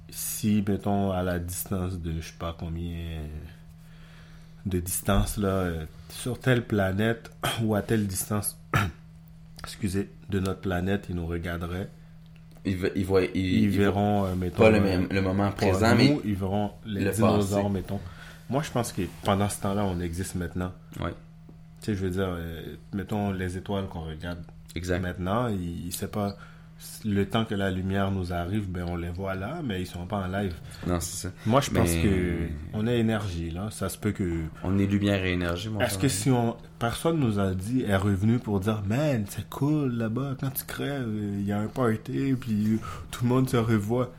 si, 0.09 0.63
mettons, 0.67 1.11
à 1.11 1.23
la 1.23 1.39
distance 1.39 1.99
de 1.99 2.19
je 2.19 2.27
sais 2.27 2.37
pas 2.39 2.55
combien 2.57 3.21
de 4.65 4.79
distance 4.79 5.37
là, 5.37 5.47
euh, 5.47 5.85
sur 6.09 6.39
telle 6.39 6.65
planète 6.65 7.31
ou 7.63 7.75
à 7.75 7.81
telle 7.81 8.07
distance, 8.07 8.57
excusez, 9.59 10.09
de 10.29 10.39
notre 10.39 10.61
planète, 10.61 11.07
ils 11.09 11.15
nous 11.15 11.27
regarderaient. 11.27 11.89
Ils, 12.65 12.77
ve- 12.77 12.91
ils 12.95 13.05
voient... 13.05 13.23
Ils, 13.23 13.29
Ils, 13.35 13.63
ils 13.63 13.69
verront, 13.69 14.25
euh, 14.25 14.35
mettons, 14.35 14.57
Pas 14.63 14.69
le, 14.69 14.77
euh, 14.77 14.81
même, 14.81 15.07
le 15.11 15.21
moment 15.21 15.51
présent, 15.51 15.91
nous, 15.91 15.97
mais... 15.97 16.17
ils 16.25 16.35
verront 16.35 16.71
les 16.85 17.05
le 17.05 17.11
dinosaures, 17.11 17.63
passé. 17.63 17.73
mettons. 17.73 17.99
Moi, 18.49 18.61
je 18.63 18.69
pense 18.71 18.91
que 18.91 19.01
pendant 19.23 19.49
ce 19.49 19.61
temps-là, 19.61 19.85
on 19.85 19.99
existe 19.99 20.35
maintenant. 20.35 20.71
Ouais, 20.99 21.11
Tu 21.79 21.85
sais, 21.85 21.95
je 21.95 22.03
veux 22.03 22.09
dire, 22.11 22.27
euh, 22.27 22.75
mettons 22.93 23.31
les 23.31 23.57
étoiles 23.57 23.87
qu'on 23.87 24.01
regarde 24.01 24.39
exact. 24.75 24.99
maintenant, 25.01 25.47
ils, 25.47 25.87
ils- 25.87 25.93
c'est 25.93 26.11
pas 26.11 26.35
le 27.03 27.25
temps 27.25 27.45
que 27.45 27.55
la 27.55 27.71
lumière 27.71 28.11
nous 28.11 28.31
arrive, 28.31 28.69
ben 28.69 28.85
on 28.87 28.95
les 28.95 29.09
voit 29.09 29.33
là, 29.35 29.61
mais 29.63 29.81
ils 29.81 29.87
sont 29.87 30.05
pas 30.05 30.17
en 30.17 30.27
live. 30.27 30.53
Non, 30.85 30.99
c'est 30.99 31.27
ça. 31.27 31.33
Moi, 31.45 31.59
je 31.61 31.69
pense 31.71 31.89
Mais- 31.89 32.03
que 32.03 32.35
on 32.73 32.85
a 32.87 32.93
énergie 32.93 33.49
là. 33.49 33.69
Ça 33.71 33.89
se 33.89 33.97
peut 33.97 34.11
que. 34.11 34.41
On 34.63 34.77
est 34.77 34.85
lumière 34.85 35.23
et 35.25 35.33
énergie, 35.33 35.69
Est-ce 35.79 35.97
que 35.97 36.07
si 36.07 36.29
on 36.29 36.55
personne 36.79 37.19
nous 37.19 37.39
a 37.39 37.51
dit 37.53 37.83
est 37.83 37.95
revenu 37.95 38.39
pour 38.39 38.59
dire 38.59 38.81
man 38.87 39.25
c'est 39.29 39.47
cool 39.49 39.93
là-bas 39.93 40.35
quand 40.39 40.49
tu 40.51 40.63
crèves 40.65 41.07
il 41.39 41.45
y 41.45 41.51
a 41.51 41.59
un 41.59 41.67
party 41.67 42.33
puis 42.39 42.79
tout 43.11 43.23
le 43.23 43.29
monde 43.29 43.49
se 43.49 43.57
revoit. 43.57 44.11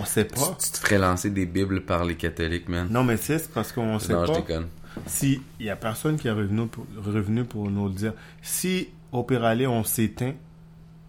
On 0.00 0.04
sait 0.04 0.24
pas. 0.24 0.56
tu 0.62 0.70
te 0.70 0.78
ferais 0.78 0.98
lancer 0.98 1.30
des 1.30 1.46
bibles 1.46 1.82
par 1.84 2.04
les 2.04 2.14
catholiques, 2.16 2.68
man. 2.68 2.86
Non 2.90 3.02
mais 3.04 3.16
c'est 3.16 3.38
c'est 3.38 3.52
parce 3.52 3.72
qu'on 3.72 3.98
sait 3.98 4.12
non, 4.12 4.26
je 4.26 4.32
pas. 4.32 4.38
déconne. 4.38 4.66
Si 5.06 5.40
il 5.58 5.66
y 5.66 5.70
a 5.70 5.76
personne 5.76 6.16
qui 6.16 6.28
est 6.28 6.32
revenu 6.32 6.66
pour, 6.66 6.86
revenu 7.04 7.44
pour 7.44 7.70
nous 7.70 7.88
le 7.88 7.94
dire, 7.94 8.12
si 8.42 8.88
au 9.10 9.22
Péralé 9.24 9.66
on 9.66 9.82
s'éteint 9.84 10.34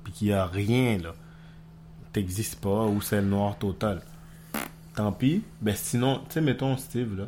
puis 0.04 0.14
qu'il 0.14 0.28
y 0.28 0.34
a 0.34 0.46
rien 0.46 0.98
là, 0.98 1.14
t'existes 2.12 2.60
pas 2.62 2.86
ou 2.86 3.02
c'est 3.02 3.22
le 3.22 3.28
noir 3.28 3.58
total. 3.58 4.02
Tant 4.96 5.12
pis. 5.12 5.44
Ben 5.62 5.76
sinon, 5.76 6.20
tu 6.28 6.34
sais 6.34 6.42
mettons 6.42 6.78
Steve 6.78 7.18
là 7.18 7.26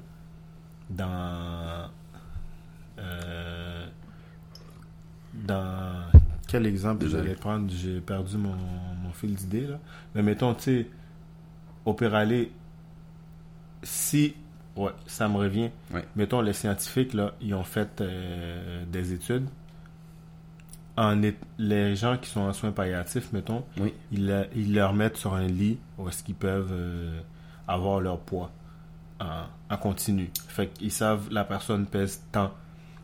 dans 0.89 1.89
euh, 2.99 3.87
dans 5.33 6.05
quel 6.47 6.65
exemple 6.67 7.05
vais 7.07 7.33
prendre, 7.35 7.69
j'ai 7.71 7.99
perdu 7.99 8.37
mon, 8.37 8.55
mon 9.03 9.11
fil 9.13 9.33
d'idée 9.33 9.67
là. 9.67 9.79
Mais 10.13 10.21
mettons 10.21 10.53
tu 10.53 10.61
sais 10.63 10.87
au 11.85 11.93
Péralé 11.93 12.51
si 13.83 14.35
ouais, 14.75 14.91
ça 15.07 15.27
me 15.27 15.37
revient 15.37 15.69
Ouais. 15.93 16.05
mettons, 16.15 16.41
les 16.41 16.53
scientifiques, 16.53 17.13
là, 17.13 17.33
ils 17.41 17.53
ont 17.53 17.63
fait 17.63 18.01
euh, 18.01 18.83
des 18.91 19.13
études. 19.13 19.47
En 20.97 21.21
é- 21.23 21.35
les 21.57 21.95
gens 21.95 22.17
qui 22.17 22.29
sont 22.29 22.41
en 22.41 22.53
soins 22.53 22.71
palliatifs, 22.71 23.33
mettons, 23.33 23.63
Oui. 23.79 23.93
ils, 24.11 24.47
ils 24.55 24.73
leur 24.73 24.93
mettent 24.93 25.17
sur 25.17 25.33
un 25.33 25.45
lit 25.47 25.77
où 25.97 26.07
est-ce 26.07 26.23
qu'ils 26.23 26.35
peuvent 26.35 26.71
euh, 26.71 27.19
avoir 27.67 27.99
leur 27.99 28.19
poids 28.19 28.51
en, 29.19 29.43
en 29.69 29.77
continu. 29.77 30.29
Fait 30.47 30.67
qu'ils 30.67 30.91
savent 30.91 31.27
la 31.31 31.43
personne 31.43 31.85
pèse 31.85 32.21
tant. 32.31 32.51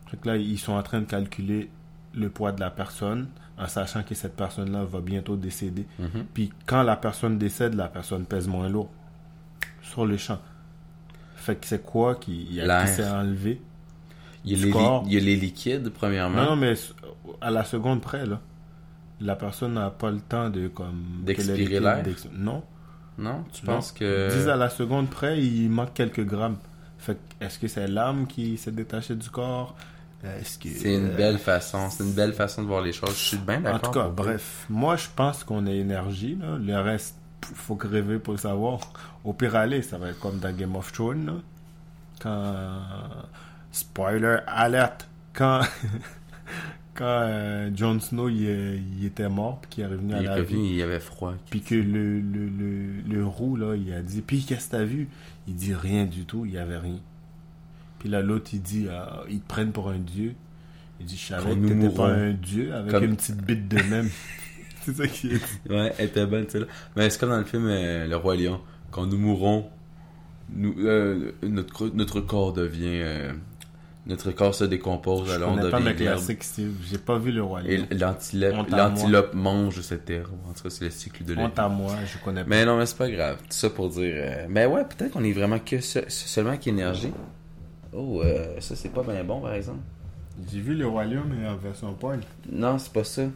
Fait 0.06 0.16
que 0.16 0.28
là, 0.28 0.36
ils 0.36 0.58
sont 0.58 0.72
en 0.72 0.82
train 0.82 1.00
de 1.00 1.04
calculer 1.06 1.70
le 2.14 2.28
poids 2.30 2.52
de 2.52 2.60
la 2.60 2.70
personne 2.70 3.28
en 3.58 3.66
sachant 3.66 4.02
que 4.02 4.14
cette 4.14 4.36
personne-là 4.36 4.84
va 4.84 5.00
bientôt 5.00 5.36
décéder. 5.36 5.86
Mhm. 5.98 6.24
Puis 6.32 6.50
quand 6.66 6.82
la 6.82 6.96
personne 6.96 7.36
décède, 7.38 7.74
la 7.74 7.88
personne 7.88 8.24
pèse 8.24 8.48
moins 8.48 8.68
lourd 8.68 8.90
sur 9.82 10.06
le 10.06 10.16
champ. 10.16 10.38
Fait 11.36 11.56
que 11.56 11.66
c'est 11.66 11.82
quoi 11.84 12.14
qui, 12.14 12.46
qui 12.46 12.88
s'est 12.88 13.08
enlevé? 13.08 13.60
Il 14.44 14.52
y, 14.52 14.54
a 14.54 14.66
les 14.66 14.72
il 15.06 15.12
y 15.12 15.16
a 15.16 15.20
les 15.20 15.36
liquides, 15.36 15.90
premièrement. 15.90 16.42
Non, 16.42 16.50
non, 16.50 16.56
mais 16.56 16.74
à 17.40 17.50
la 17.50 17.64
seconde 17.64 18.00
près, 18.00 18.26
là. 18.26 18.40
La 19.20 19.36
personne 19.36 19.74
n'a 19.74 19.90
pas 19.90 20.10
le 20.10 20.20
temps 20.20 20.50
de 20.50 20.66
comme 20.66 21.20
D'expirer 21.22 21.78
l'air? 21.78 22.02
Non. 22.32 22.64
Non? 23.18 23.44
Tu 23.52 23.64
non. 23.64 23.74
penses 23.74 23.92
que... 23.92 24.28
Ils 24.30 24.36
disent 24.36 24.48
à 24.48 24.56
la 24.56 24.68
seconde 24.68 25.08
près, 25.10 25.40
il 25.40 25.70
manque 25.70 25.94
quelques 25.94 26.24
grammes. 26.24 26.56
Fait 26.98 27.18
est-ce 27.40 27.58
que 27.58 27.68
c'est 27.68 27.86
l'âme 27.86 28.26
qui 28.26 28.56
s'est 28.56 28.72
détachée 28.72 29.14
du 29.14 29.30
corps? 29.30 29.76
Est-ce 30.24 30.58
que 30.58 30.68
C'est 30.68 30.94
une 30.94 31.10
euh, 31.10 31.16
belle 31.16 31.38
façon. 31.38 31.90
C'est 31.90 32.04
une 32.04 32.12
belle 32.12 32.32
façon 32.32 32.62
de 32.62 32.68
voir 32.68 32.80
les 32.80 32.92
choses. 32.92 33.10
Je 33.10 33.24
suis 33.28 33.36
bien 33.36 33.58
En 33.58 33.62
d'accord. 33.62 33.80
tout 33.80 33.90
cas, 33.98 34.08
bref, 34.08 34.66
moi 34.68 34.96
je 34.96 35.08
pense 35.14 35.42
qu'on 35.42 35.66
a 35.66 35.72
énergie. 35.72 36.38
Là. 36.40 36.58
Le 36.58 36.80
reste, 36.80 37.16
faut 37.42 37.74
que 37.74 37.88
rêver 37.88 38.18
pour 38.20 38.34
le 38.34 38.38
savoir. 38.38 38.78
Au 39.24 39.32
pire 39.32 39.56
aller, 39.56 39.82
ça 39.82 39.98
va 39.98 40.08
être 40.10 40.20
comme 40.20 40.38
dans 40.38 40.52
Game 40.52 40.76
of 40.76 40.92
Thrones. 40.92 41.26
Là. 41.26 41.32
Quand. 42.20 42.54
Spoiler 43.72 44.38
alert! 44.46 45.08
Quand. 45.32 45.62
Quand 46.94 47.06
euh, 47.06 47.70
Jon 47.74 47.98
Snow 48.00 48.28
il, 48.28 49.02
était 49.06 49.30
mort, 49.30 49.60
puis 49.62 49.70
qu'il 49.70 49.84
est 49.84 49.86
revenu 49.86 50.12
à 50.12 50.18
Il 50.20 50.24
la 50.26 50.34
revenu, 50.34 50.58
vie, 50.62 50.68
il 50.68 50.76
y 50.76 50.82
avait 50.82 51.00
froid. 51.00 51.32
puis 51.48 51.62
que 51.62 51.74
le, 51.74 52.20
le, 52.20 52.46
le, 52.50 53.00
le 53.08 53.24
roux, 53.26 53.56
là, 53.56 53.74
il 53.76 53.90
a 53.94 54.02
dit 54.02 54.20
Puis 54.20 54.44
qu'est-ce 54.44 54.66
que 54.66 54.72
t'as 54.72 54.84
vu 54.84 55.08
Il 55.48 55.54
dit 55.54 55.72
rien 55.74 56.04
du 56.04 56.26
tout, 56.26 56.44
il 56.44 56.52
y 56.52 56.58
avait 56.58 56.76
rien. 56.76 56.98
Puis 57.98 58.10
là, 58.10 58.20
l'autre, 58.20 58.50
il 58.52 58.60
dit 58.60 58.88
Ah, 58.90 59.22
Ils 59.30 59.40
te 59.40 59.48
prennent 59.48 59.72
pour 59.72 59.88
un 59.88 59.96
dieu. 59.98 60.34
Il 61.00 61.06
dit 61.06 61.16
Je 61.16 61.28
savais 61.28 61.56
que 61.56 61.66
t'étais 61.66 61.88
pas 61.94 62.08
un 62.08 62.32
dieu 62.34 62.74
avec 62.74 62.90
Comme- 62.90 63.04
une 63.04 63.16
petite 63.16 63.38
bite 63.42 63.68
de 63.68 63.82
même. 63.84 64.10
C'est 64.82 64.94
ça 64.96 65.06
qui 65.06 65.28
est. 65.28 65.70
Ouais, 65.70 65.94
elle 65.96 66.06
était 66.08 66.26
bonne, 66.26 66.46
celle-là. 66.48 66.66
Mais 66.96 67.08
c'est 67.08 67.18
comme 67.18 67.30
dans 67.30 67.38
le 67.38 67.44
film 67.44 67.66
euh, 67.68 68.06
Le 68.06 68.16
Roi 68.16 68.36
Lion. 68.36 68.60
Quand 68.90 69.06
nous 69.06 69.16
mourrons, 69.16 69.70
nous, 70.54 70.74
euh, 70.80 71.32
notre, 71.42 71.88
notre 71.94 72.20
corps 72.20 72.52
devient... 72.52 73.00
euh, 73.00 73.32
notre 74.06 74.32
corps 74.32 74.54
se 74.54 74.64
décompose, 74.64 75.28
mes 75.28 75.62
devient 75.92 76.04
l'herbe. 76.04 76.16
classiques, 76.18 76.42
Steve. 76.44 76.74
J'ai 76.90 76.98
pas 76.98 77.18
vu 77.18 77.30
le 77.32 77.42
roi 77.42 77.60
Lion. 77.62 77.68
Et 77.70 77.94
l'antilope, 77.94 79.30
à 79.32 79.36
mange 79.36 79.80
cette 79.80 80.10
herbe. 80.10 80.32
En 80.48 80.52
tout 80.52 80.62
cas, 80.64 80.70
c'est 80.70 80.84
le 80.84 80.90
cycle 80.90 81.24
de 81.24 81.36
Honte 81.36 81.54
vie. 81.54 81.60
à 81.60 81.68
moi, 81.68 81.94
je 82.04 82.18
connais 82.24 82.42
pas. 82.42 82.48
Mais 82.50 82.64
non, 82.64 82.76
mais 82.78 82.86
c'est 82.86 82.98
pas 82.98 83.10
grave. 83.10 83.36
Tout 83.38 83.46
ça 83.50 83.70
pour 83.70 83.88
dire... 83.90 84.12
euh, 84.16 84.46
Mais 84.48 84.66
ouais, 84.66 84.84
peut-être 84.84 85.12
qu'on 85.12 85.22
est 85.24 85.32
vraiment 85.32 85.58
que 85.60 85.80
se- 85.80 86.08
seulement 86.08 86.56
qu'énergie. 86.56 87.12
Oh, 87.92 88.22
euh, 88.24 88.58
ça 88.60 88.74
c'est 88.74 88.88
pas 88.88 89.02
bien 89.02 89.22
bon, 89.22 89.40
par 89.40 89.52
exemple. 89.54 89.80
J'ai 90.50 90.60
vu 90.60 90.74
le 90.74 90.86
roi 90.86 91.04
Lion, 91.04 91.22
mais 91.28 91.46
en 91.46 91.56
version 91.56 91.92
poil. 91.94 92.20
Non, 92.50 92.78
c'est 92.78 92.92
pas 92.92 93.04
ça. 93.04 93.22
C'est 93.22 93.30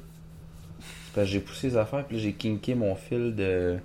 Parce 1.14 1.26
que 1.28 1.32
j'ai 1.32 1.40
poussé 1.40 1.68
les 1.68 1.76
affaires, 1.76 2.04
puis 2.06 2.18
j'ai 2.18 2.32
kinké 2.32 2.74
mon 2.74 2.94
fil 2.96 3.34
de. 3.36 3.76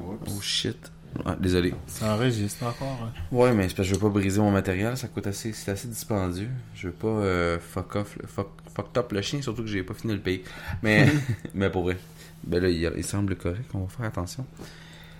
Oh 0.00 0.16
shit. 0.40 0.92
Ah, 1.24 1.36
désolé. 1.40 1.74
Ça 1.86 2.14
enregistre 2.14 2.64
encore. 2.64 2.98
hein. 3.02 3.12
Ouais, 3.32 3.52
mais 3.54 3.68
c'est 3.68 3.74
parce 3.76 3.88
que 3.88 3.94
je 3.94 3.98
veux 4.00 4.06
pas 4.08 4.12
briser 4.12 4.40
mon 4.40 4.50
matériel, 4.50 4.96
ça 4.96 5.08
coûte 5.08 5.26
assez, 5.26 5.52
c'est 5.52 5.70
assez 5.70 5.88
dispendieux. 5.88 6.48
Je 6.74 6.88
veux 6.88 6.92
pas 6.94 7.08
euh, 7.08 7.58
fuck 7.58 7.96
off, 7.96 8.16
le- 8.20 8.26
fuck, 8.26 8.48
fuck 8.74 8.92
top 8.92 9.12
le 9.12 9.22
chien, 9.22 9.40
surtout 9.42 9.62
que 9.62 9.68
j'ai 9.68 9.82
pas 9.82 9.94
fini 9.94 10.12
le 10.12 10.20
pays. 10.20 10.42
Mais, 10.82 11.08
mais 11.54 11.70
pour 11.70 11.82
vrai. 11.84 11.96
Ben 12.44 12.62
là, 12.62 12.68
il, 12.68 12.90
il 12.96 13.04
semble 13.04 13.34
correct, 13.36 13.64
on 13.74 13.80
va 13.80 13.88
faire 13.88 14.06
attention. 14.06 14.46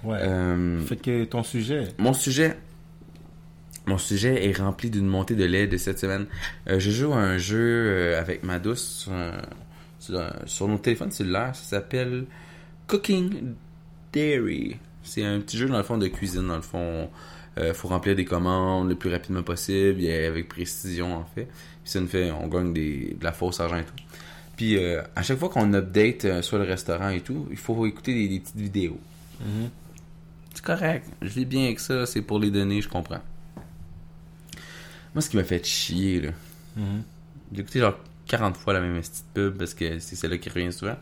Ouais. 0.04 0.18
Euh, 0.20 0.80
Fait 0.82 0.96
que 0.96 1.24
ton 1.24 1.42
sujet? 1.42 1.88
mon 1.98 2.12
sujet, 2.12 2.56
mon 3.86 3.98
sujet 3.98 4.46
est 4.48 4.58
rempli 4.58 4.90
d'une 4.90 5.06
montée 5.06 5.34
de 5.34 5.44
lait 5.44 5.66
de 5.66 5.76
cette 5.76 5.98
semaine. 5.98 6.26
Euh, 6.68 6.78
je 6.78 6.90
joue 6.90 7.12
à 7.12 7.18
un 7.18 7.38
jeu 7.38 7.58
euh, 7.58 8.20
avec 8.20 8.42
ma 8.42 8.58
douce 8.58 8.82
sur, 9.04 9.12
un- 9.12 9.42
sur, 9.98 10.18
un- 10.20 10.32
sur 10.44 10.68
nos 10.68 10.78
téléphones 10.78 11.10
cellulaires. 11.10 11.54
Ça 11.56 11.64
s'appelle 11.76 12.26
Cooking 12.86 13.54
Dairy. 14.12 14.76
C'est 15.06 15.24
un 15.24 15.40
petit 15.40 15.56
jeu 15.56 15.68
dans 15.68 15.76
le 15.78 15.82
fond 15.82 15.96
de 15.98 16.06
cuisine. 16.08 16.46
Dans 16.48 16.56
le 16.56 16.62
fond, 16.62 17.08
euh, 17.58 17.72
faut 17.72 17.88
remplir 17.88 18.14
des 18.16 18.24
commandes 18.24 18.88
le 18.88 18.94
plus 18.96 19.10
rapidement 19.10 19.42
possible 19.42 20.02
et 20.02 20.26
avec 20.26 20.48
précision 20.48 21.14
en 21.16 21.24
fait. 21.34 21.44
Puis 21.44 21.90
ça 21.92 22.00
nous 22.00 22.08
fait, 22.08 22.30
on 22.30 22.48
gagne 22.48 22.72
des, 22.72 23.16
de 23.18 23.24
la 23.24 23.32
fausse 23.32 23.60
argent 23.60 23.78
et 23.78 23.84
tout. 23.84 23.94
Puis 24.56 24.76
euh, 24.76 25.02
à 25.14 25.22
chaque 25.22 25.38
fois 25.38 25.48
qu'on 25.48 25.72
update 25.74 26.24
euh, 26.24 26.42
sur 26.42 26.58
le 26.58 26.64
restaurant 26.64 27.08
et 27.10 27.20
tout, 27.20 27.46
il 27.50 27.56
faut 27.56 27.86
écouter 27.86 28.14
des, 28.14 28.28
des 28.28 28.40
petites 28.40 28.56
vidéos. 28.56 28.98
Mhm. 29.40 29.70
C'est 30.54 30.64
correct. 30.64 31.06
Je 31.22 31.28
vis 31.28 31.44
bien 31.44 31.64
avec 31.64 31.80
ça. 31.80 32.06
C'est 32.06 32.22
pour 32.22 32.38
les 32.38 32.50
données, 32.50 32.80
je 32.80 32.88
comprends. 32.88 33.20
Moi, 35.14 35.22
ce 35.22 35.30
qui 35.30 35.36
m'a 35.36 35.44
fait 35.44 35.64
chier, 35.64 36.20
là, 36.20 36.30
Mhm. 36.76 37.02
j'ai 37.54 37.60
écouté 37.62 37.80
genre 37.80 37.98
40 38.26 38.56
fois 38.56 38.74
la 38.74 38.80
même 38.80 39.00
petite 39.00 39.24
pub 39.32 39.56
parce 39.56 39.72
que 39.72 39.98
c'est 39.98 40.16
celle-là 40.16 40.36
qui 40.38 40.48
revient 40.50 40.72
souvent. 40.72 40.96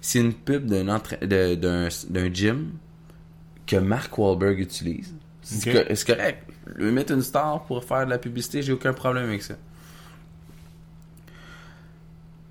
C'est 0.00 0.20
une 0.20 0.32
pub 0.32 0.64
d'un 0.66 0.86
entra- 0.88 1.18
de- 1.26 1.56
d'un 1.56 1.88
d'un 2.08 2.32
gym 2.32 2.70
que 3.70 3.76
Mark 3.76 4.16
Wahlberg 4.18 4.58
utilise. 4.58 5.14
C'est 5.42 5.70
Ok. 5.78 5.86
co- 5.88 5.94
c'est 5.94 6.06
correct. 6.16 6.44
Lui 6.76 6.90
mettre 6.92 7.12
une 7.12 7.22
star 7.22 7.62
pour 7.64 7.84
faire 7.84 8.04
de 8.04 8.10
la 8.10 8.18
publicité, 8.18 8.62
j'ai 8.62 8.72
aucun 8.72 8.92
problème 8.92 9.24
avec 9.28 9.42
ça. 9.42 9.54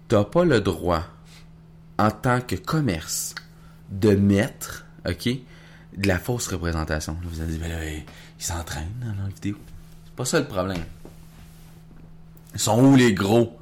T'as 0.08 0.24
pas 0.24 0.44
le 0.46 0.60
droit, 0.62 1.04
en 1.98 2.10
tant 2.10 2.42
que 2.42 2.56
commerce, 2.56 3.36
de 3.92 4.16
mettre, 4.16 4.86
ok, 5.08 5.28
de 5.98 6.08
la 6.08 6.18
fausse 6.20 6.48
représentation. 6.48 7.14
Là, 7.14 7.20
vous 7.32 7.42
allez 7.42 7.52
dire, 7.54 7.62
ben 7.62 7.70
là, 7.72 7.86
ils 7.86 8.04
ils 8.40 8.44
s'entraînent 8.44 8.94
dans 9.02 9.24
la 9.24 9.30
vidéo. 9.30 9.58
C'est 10.06 10.14
pas 10.16 10.26
ça 10.26 10.40
le 10.40 10.48
problème. 10.48 10.84
Ils 12.54 12.60
sont 12.60 12.82
où 12.84 12.96
les 12.96 13.14
gros? 13.14 13.58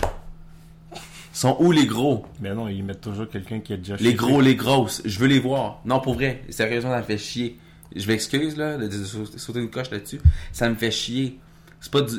Sont 1.37 1.55
où 1.59 1.71
les 1.71 1.85
gros? 1.85 2.25
Mais 2.41 2.55
non, 2.55 2.67
ils 2.67 2.83
mettent 2.83 3.01
toujours 3.01 3.29
quelqu'un 3.29 3.59
qui 3.59 3.71
a 3.71 3.77
déjà 3.77 3.95
Les 3.97 4.15
gros, 4.15 4.41
les 4.41 4.55
grosses. 4.55 5.03
Je 5.05 5.19
veux 5.19 5.27
les 5.27 5.39
voir. 5.39 5.81
Non, 5.85 5.99
pour 5.99 6.15
vrai. 6.15 6.41
Sérieusement, 6.49 6.89
ça 6.89 6.97
me 6.97 7.03
fait 7.03 7.19
chier. 7.19 7.59
Je 7.95 8.07
m'excuse, 8.07 8.57
là, 8.57 8.75
de, 8.75 8.89
sauter 9.37 9.59
une 9.59 9.69
coche 9.69 9.91
là-dessus. 9.91 10.19
Ça 10.51 10.67
me 10.67 10.73
fait 10.73 10.89
chier. 10.89 11.37
C'est 11.79 11.91
pas 11.91 12.01
du... 12.01 12.15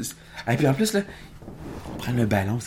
Et 0.48 0.56
puis 0.56 0.68
en 0.68 0.72
plus, 0.72 0.92
là, 0.92 1.00
on 1.92 1.96
prend 1.98 2.12
le 2.12 2.26
ballon. 2.26 2.60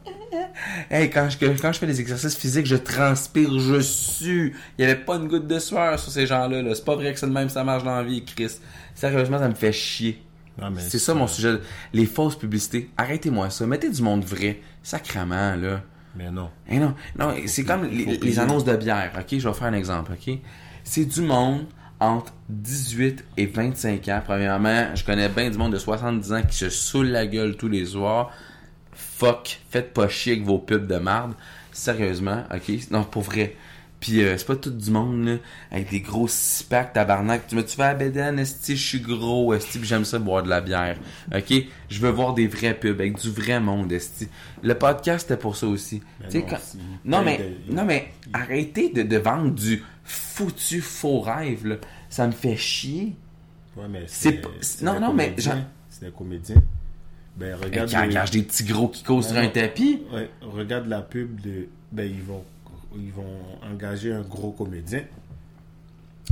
hey, 0.90 1.10
quand 1.10 1.28
je, 1.28 1.36
quand 1.36 1.72
je 1.74 1.78
fais 1.78 1.86
des 1.86 2.00
exercices 2.00 2.34
physiques, 2.34 2.64
je 2.64 2.76
transpire, 2.76 3.58
je 3.58 3.82
sue. 3.82 4.56
Il 4.78 4.86
y 4.86 4.90
avait 4.90 4.98
pas 4.98 5.16
une 5.16 5.28
goutte 5.28 5.46
de 5.46 5.58
sueur 5.58 6.00
sur 6.00 6.10
ces 6.10 6.26
gens-là. 6.26 6.62
Là. 6.62 6.74
C'est 6.74 6.86
pas 6.86 6.96
vrai 6.96 7.12
que 7.12 7.20
c'est 7.20 7.26
de 7.26 7.32
même 7.32 7.50
ça 7.50 7.62
marche 7.62 7.84
dans 7.84 7.94
la 7.94 8.04
vie, 8.04 8.24
Chris. 8.24 8.52
Sérieusement, 8.94 9.38
ça 9.38 9.50
me 9.50 9.54
fait 9.54 9.74
chier. 9.74 10.22
C'est 10.78 10.98
ça 10.98 11.14
mon 11.14 11.26
sujet. 11.26 11.58
Les 11.92 12.06
fausses 12.06 12.36
publicités. 12.36 12.90
Arrêtez-moi 12.96 13.50
ça. 13.50 13.66
Mettez 13.66 13.90
du 13.90 14.02
monde 14.02 14.24
vrai. 14.24 14.60
Sacrement, 14.88 15.54
là. 15.56 15.82
Mais 16.16 16.30
non. 16.30 16.48
Eh 16.66 16.78
non, 16.78 16.94
non, 17.18 17.34
c'est 17.44 17.62
comme 17.62 17.84
les, 17.84 18.38
annonces 18.38 18.64
de 18.64 18.74
bière, 18.74 19.12
ok? 19.18 19.38
Je 19.38 19.46
vais 19.46 19.54
faire 19.54 19.66
un 19.66 19.74
exemple, 19.74 20.12
ok? 20.14 20.38
C'est 20.82 21.04
du 21.04 21.20
monde 21.20 21.66
entre 22.00 22.32
18 22.48 23.22
et 23.36 23.44
25 23.44 24.08
ans. 24.08 24.22
Premièrement, 24.24 24.86
je 24.94 25.04
connais 25.04 25.28
bien 25.28 25.50
du 25.50 25.58
monde 25.58 25.74
de 25.74 25.78
70 25.78 26.32
ans 26.32 26.40
qui 26.42 26.56
se 26.56 26.70
saoule 26.70 27.08
la 27.08 27.26
gueule 27.26 27.58
tous 27.58 27.68
les 27.68 27.84
soirs. 27.84 28.30
Fuck, 28.94 29.60
faites 29.68 29.92
pas 29.92 30.08
chier 30.08 30.32
avec 30.32 30.46
vos 30.46 30.58
pubs 30.58 30.86
de 30.86 30.96
marde. 30.96 31.34
Sérieusement, 31.70 32.44
ok? 32.50 32.90
Non, 32.90 33.04
pour 33.04 33.24
vrai. 33.24 33.56
Puis 34.00 34.22
euh, 34.22 34.38
c'est 34.38 34.46
pas 34.46 34.54
tout 34.54 34.70
du 34.70 34.90
monde, 34.92 35.24
là, 35.26 35.36
avec 35.72 35.90
des 35.90 36.00
gros 36.00 36.28
six 36.28 36.62
packs, 36.62 36.92
tabarnak. 36.92 37.48
Tu 37.48 37.56
me 37.56 37.64
tu 37.64 37.76
vas 37.76 37.88
à 37.88 37.94
Bédane, 37.94 38.38
esti, 38.38 38.76
je 38.76 38.86
suis 38.86 39.00
gros, 39.00 39.52
esti, 39.54 39.80
j'aime 39.82 40.04
ça 40.04 40.20
boire 40.20 40.44
de 40.44 40.48
la 40.48 40.60
bière. 40.60 40.96
Ok? 41.34 41.52
Je 41.88 42.00
veux 42.00 42.10
voir 42.10 42.34
des 42.34 42.46
vrais 42.46 42.74
pubs, 42.74 43.00
avec 43.00 43.18
du 43.18 43.28
vrai 43.30 43.58
monde, 43.58 43.90
esti. 43.90 44.28
Le 44.62 44.74
podcast, 44.74 45.26
c'était 45.28 45.40
pour 45.40 45.56
ça 45.56 45.66
aussi. 45.66 46.00
Sais, 46.28 46.38
non, 46.38 46.46
quand- 46.48 46.58
non, 47.04 47.22
mais, 47.24 47.38
de- 47.68 47.74
non, 47.74 47.84
mais 47.84 48.12
arrêtez 48.32 48.90
de, 48.90 49.02
de 49.02 49.16
vendre 49.16 49.50
du 49.52 49.82
foutu 50.04 50.80
faux 50.80 51.20
rêve, 51.20 51.66
là. 51.66 51.76
Ça 52.08 52.26
me 52.26 52.32
fait 52.32 52.56
chier. 52.56 53.16
Ouais, 53.76 53.84
mais 53.90 54.04
C'est 54.06 54.42
non, 54.82 55.00
non, 55.00 55.12
mais 55.12 55.34
C'est 55.90 56.04
des 56.06 56.10
comédiens. 56.12 56.62
Ben, 57.36 57.54
regarde. 57.54 57.90
les- 58.08 58.20
j'ai 58.32 58.40
des 58.40 58.46
petits 58.46 58.64
gros 58.64 58.88
qui 58.88 59.02
causent 59.02 59.26
sur 59.26 59.36
Non, 59.36 59.42
un 59.42 59.48
tapis. 59.48 60.02
Ouais, 60.12 60.30
regarde 60.40 60.86
la 60.86 61.02
pub 61.02 61.40
de. 61.40 61.66
Ben, 61.92 62.04
ils 62.10 62.22
vont, 62.22 62.42
ils 62.96 63.12
vont 63.12 63.24
engager 63.70 64.12
un 64.12 64.22
gros 64.22 64.50
comédien. 64.52 65.02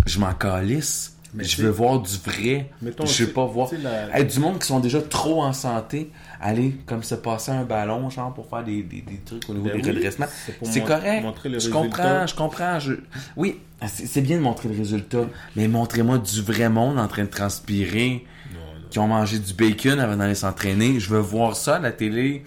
Je 0.06 0.18
m'en 0.18 0.32
calisse. 0.34 1.12
Mais 1.34 1.44
je 1.44 1.60
veux 1.62 1.70
voir 1.70 2.00
du 2.00 2.16
vrai. 2.24 2.70
Mettons, 2.80 3.04
je 3.04 3.24
veux 3.24 3.32
pas 3.32 3.44
voir. 3.44 3.68
la- 3.82 4.16
Hey, 4.18 4.24
du 4.24 4.38
monde 4.38 4.58
qui 4.58 4.66
sont 4.68 4.80
déjà 4.80 5.02
trop 5.02 5.42
en 5.42 5.52
santé, 5.52 6.10
aller 6.40 6.76
comme 6.86 7.02
se 7.02 7.14
passer 7.14 7.50
un 7.50 7.64
ballon, 7.64 8.08
genre 8.08 8.32
pour 8.32 8.46
faire 8.48 8.64
des, 8.64 8.82
des, 8.82 9.02
des 9.02 9.18
trucs 9.18 9.46
au 9.50 9.52
niveau 9.52 9.66
Ben 9.68 9.82
des 9.82 9.90
oui, 9.90 9.96
redressements. 9.96 10.26
c'est 10.62 10.80
mon- 10.80 10.86
correct. 10.86 11.26
je 11.58 11.68
comprends, 11.68 12.26
je 12.26 12.34
comprends. 12.34 12.78
Je... 12.78 12.94
Oui, 13.36 13.60
c'est 13.86 14.06
c'est 14.06 14.22
bien 14.22 14.36
de 14.38 14.42
montrer 14.42 14.70
le 14.70 14.78
résultat, 14.78 15.26
mais 15.56 15.68
montrez-moi 15.68 16.18
du 16.18 16.40
vrai 16.40 16.70
monde 16.70 16.98
en 16.98 17.08
train 17.08 17.24
de 17.24 17.28
transpirer, 17.30 18.24
Non, 18.54 18.60
non. 18.60 18.88
qui 18.88 18.98
ont 18.98 19.08
mangé 19.08 19.38
du 19.38 19.52
bacon 19.52 19.98
avant 19.98 20.16
d'aller 20.16 20.36
s'entraîner. 20.36 21.00
Je 21.00 21.10
veux 21.10 21.18
voir 21.20 21.54
ça 21.54 21.76
à 21.76 21.78
la 21.80 21.92
télé. 21.92 22.44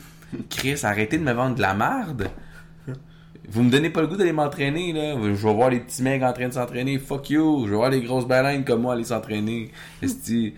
Chris, 0.49 0.79
arrêtez 0.83 1.17
de 1.19 1.23
me 1.23 1.33
vendre 1.33 1.55
de 1.55 1.61
la 1.61 1.75
merde. 1.75 2.29
Vous 3.51 3.63
me 3.63 3.71
donnez 3.71 3.89
pas 3.89 4.01
le 4.01 4.07
goût 4.07 4.15
d'aller 4.15 4.31
m'entraîner, 4.31 4.93
là. 4.93 5.15
Je 5.15 5.29
veux 5.29 5.51
voir 5.51 5.71
les 5.71 5.79
petits 5.79 6.03
mecs 6.03 6.21
en 6.21 6.33
train 6.33 6.49
de 6.49 6.53
s'entraîner. 6.53 6.99
Fuck 6.99 7.31
you. 7.31 7.65
Je 7.65 7.71
veux 7.71 7.77
voir 7.77 7.89
les 7.89 8.01
grosses 8.01 8.27
baleines 8.27 8.63
comme 8.63 8.81
moi 8.81 8.93
aller 8.93 9.03
s'entraîner. 9.03 9.71
Esti. 10.03 10.53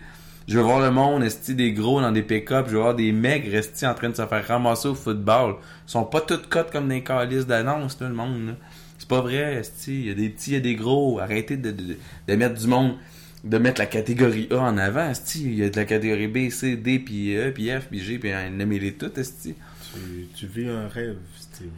Je 0.46 0.58
veux 0.58 0.64
voir 0.64 0.80
le 0.80 0.90
monde, 0.90 1.22
esti, 1.22 1.54
des 1.54 1.72
gros 1.72 2.00
dans 2.00 2.12
des 2.12 2.22
pick-up. 2.22 2.66
Je 2.68 2.72
veux 2.72 2.80
voir 2.80 2.94
des 2.94 3.12
maigres, 3.12 3.54
esti, 3.54 3.86
en 3.86 3.94
train 3.94 4.10
de 4.10 4.16
se 4.16 4.26
faire 4.26 4.46
ramasser 4.46 4.88
au 4.88 4.94
football. 4.94 5.54
Ils 5.88 5.90
sont 5.90 6.04
pas 6.04 6.20
toutes 6.20 6.48
cotes 6.48 6.70
comme 6.70 6.88
des 6.88 7.02
calices 7.02 7.46
d'annonce, 7.46 7.98
là, 8.00 8.08
le 8.08 8.14
monde. 8.14 8.56
C'est 8.98 9.08
pas 9.08 9.20
vrai, 9.20 9.54
esti. 9.54 10.00
Il 10.00 10.06
y 10.08 10.10
a 10.10 10.14
des 10.14 10.28
petits, 10.28 10.50
il 10.50 10.54
y 10.54 10.56
a 10.56 10.60
des 10.60 10.74
gros. 10.74 11.18
Arrêtez 11.18 11.56
de, 11.56 11.70
de, 11.70 11.96
de 12.28 12.34
mettre 12.34 12.60
du 12.60 12.66
monde, 12.66 12.96
de 13.44 13.56
mettre 13.56 13.80
la 13.80 13.86
catégorie 13.86 14.48
A 14.50 14.58
en 14.58 14.76
avant, 14.76 15.08
esti. 15.08 15.44
Il 15.44 15.54
y 15.54 15.64
a 15.64 15.70
de 15.70 15.76
la 15.76 15.86
catégorie 15.86 16.28
B, 16.28 16.50
C, 16.50 16.76
D, 16.76 16.98
puis 16.98 17.34
E, 17.36 17.52
puis 17.52 17.70
F, 17.70 17.86
puis 17.88 18.00
G, 18.00 18.18
puis 18.18 18.32
nommez-les 18.50 18.94
toutes, 18.94 19.16
esti. 19.16 19.54
Tu, 19.94 20.28
tu 20.34 20.46
vis 20.46 20.68
un 20.68 20.88
rêve, 20.88 21.16
Steve. 21.38 21.68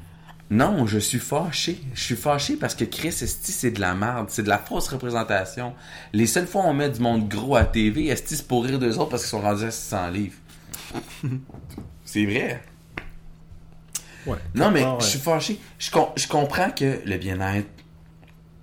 Non, 0.51 0.87
je 0.87 0.99
suis 0.99 1.19
fâché. 1.19 1.81
Je 1.95 2.03
suis 2.03 2.17
fâché 2.17 2.57
parce 2.57 2.75
que 2.75 2.85
Chris 2.85 3.09
Esti, 3.09 3.51
c'est 3.51 3.71
de 3.71 3.81
la 3.81 3.95
merde. 3.95 4.27
C'est 4.29 4.43
de 4.43 4.49
la 4.49 4.59
fausse 4.59 4.89
représentation. 4.89 5.75
Les 6.13 6.27
seules 6.27 6.47
fois 6.47 6.63
où 6.63 6.67
on 6.67 6.75
met 6.75 6.91
du 6.91 7.01
monde 7.01 7.29
gros 7.29 7.57
à 7.57 7.65
TV, 7.65 8.09
Esti, 8.09 8.37
c'est 8.37 8.47
pour 8.47 8.65
rire 8.65 8.79
d'eux 8.79 8.97
autres 8.99 9.11
parce 9.11 9.23
qu'ils 9.23 9.31
sont 9.31 9.41
rendus 9.41 9.65
à 9.65 9.71
600 9.71 10.11
livres. 10.11 10.37
c'est 12.05 12.25
vrai. 12.27 12.63
Ouais. 14.27 14.37
Non, 14.55 14.71
mais 14.71 14.83
Ah, 14.85 14.93
ouais. 14.95 15.01
je 15.01 15.07
suis 15.07 15.19
fâché. 15.19 15.59
Je, 15.79 15.91
com- 15.91 16.09
je 16.17 16.27
comprends 16.29 16.71
que 16.71 17.01
le 17.05 17.17
bien-être, 17.17 17.69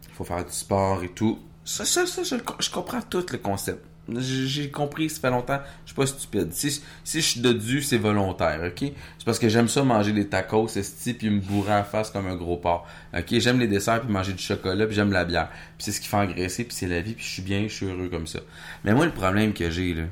il 0.08 0.14
faut 0.16 0.24
faire 0.24 0.46
du 0.46 0.52
sport 0.54 1.04
et 1.04 1.10
tout. 1.10 1.40
Ça, 1.66 1.84
ça, 1.86 2.06
ça, 2.06 2.22
je 2.24 2.70
comprends 2.70 3.02
tout 3.02 3.26
le 3.32 3.38
concept. 3.38 3.84
J'ai 4.10 4.70
compris, 4.72 5.10
ça 5.10 5.22
fait 5.22 5.30
longtemps. 5.30 5.60
Je 5.86 5.92
suis 5.92 5.96
pas 5.96 6.06
stupide. 6.06 6.52
Si, 6.54 6.82
si 7.04 7.22
je 7.22 7.26
suis 7.26 7.40
dodu, 7.40 7.82
c'est 7.82 7.98
volontaire, 7.98 8.60
ok? 8.66 8.92
C'est 9.18 9.26
parce 9.26 9.40
que 9.40 9.48
j'aime 9.48 9.68
ça 9.68 9.84
manger 9.84 10.12
des 10.12 10.28
tacos, 10.28 10.68
esti, 10.76 11.14
puis 11.14 11.30
me 11.30 11.40
bourrer 11.40 11.76
en 11.76 11.84
face 11.84 12.10
comme 12.10 12.28
un 12.28 12.36
gros 12.36 12.58
porc. 12.58 12.86
Ok? 13.16 13.28
J'aime 13.40 13.60
les 13.60 13.68
desserts, 13.68 14.02
puis 14.02 14.12
manger 14.12 14.34
du 14.34 14.44
chocolat, 14.44 14.86
puis 14.86 14.96
j'aime 14.96 15.12
la 15.12 15.24
bière. 15.24 15.50
Puis 15.78 15.86
c'est 15.86 15.92
ce 15.92 16.02
qui 16.02 16.08
fait 16.08 16.18
engraisser, 16.18 16.64
puis 16.64 16.76
c'est 16.76 16.88
la 16.88 17.02
vie, 17.02 17.14
puis 17.14 17.24
je 17.24 17.30
suis 17.30 17.42
bien, 17.44 17.64
je 17.64 17.74
suis 17.74 17.86
heureux 17.86 18.10
comme 18.10 18.28
ça. 18.28 18.40
Mais 18.84 18.94
moi, 18.94 19.06
le 19.06 19.14
problème 19.14 19.54
que 19.54 19.70
j'ai, 19.70 19.94
là, 19.94 20.04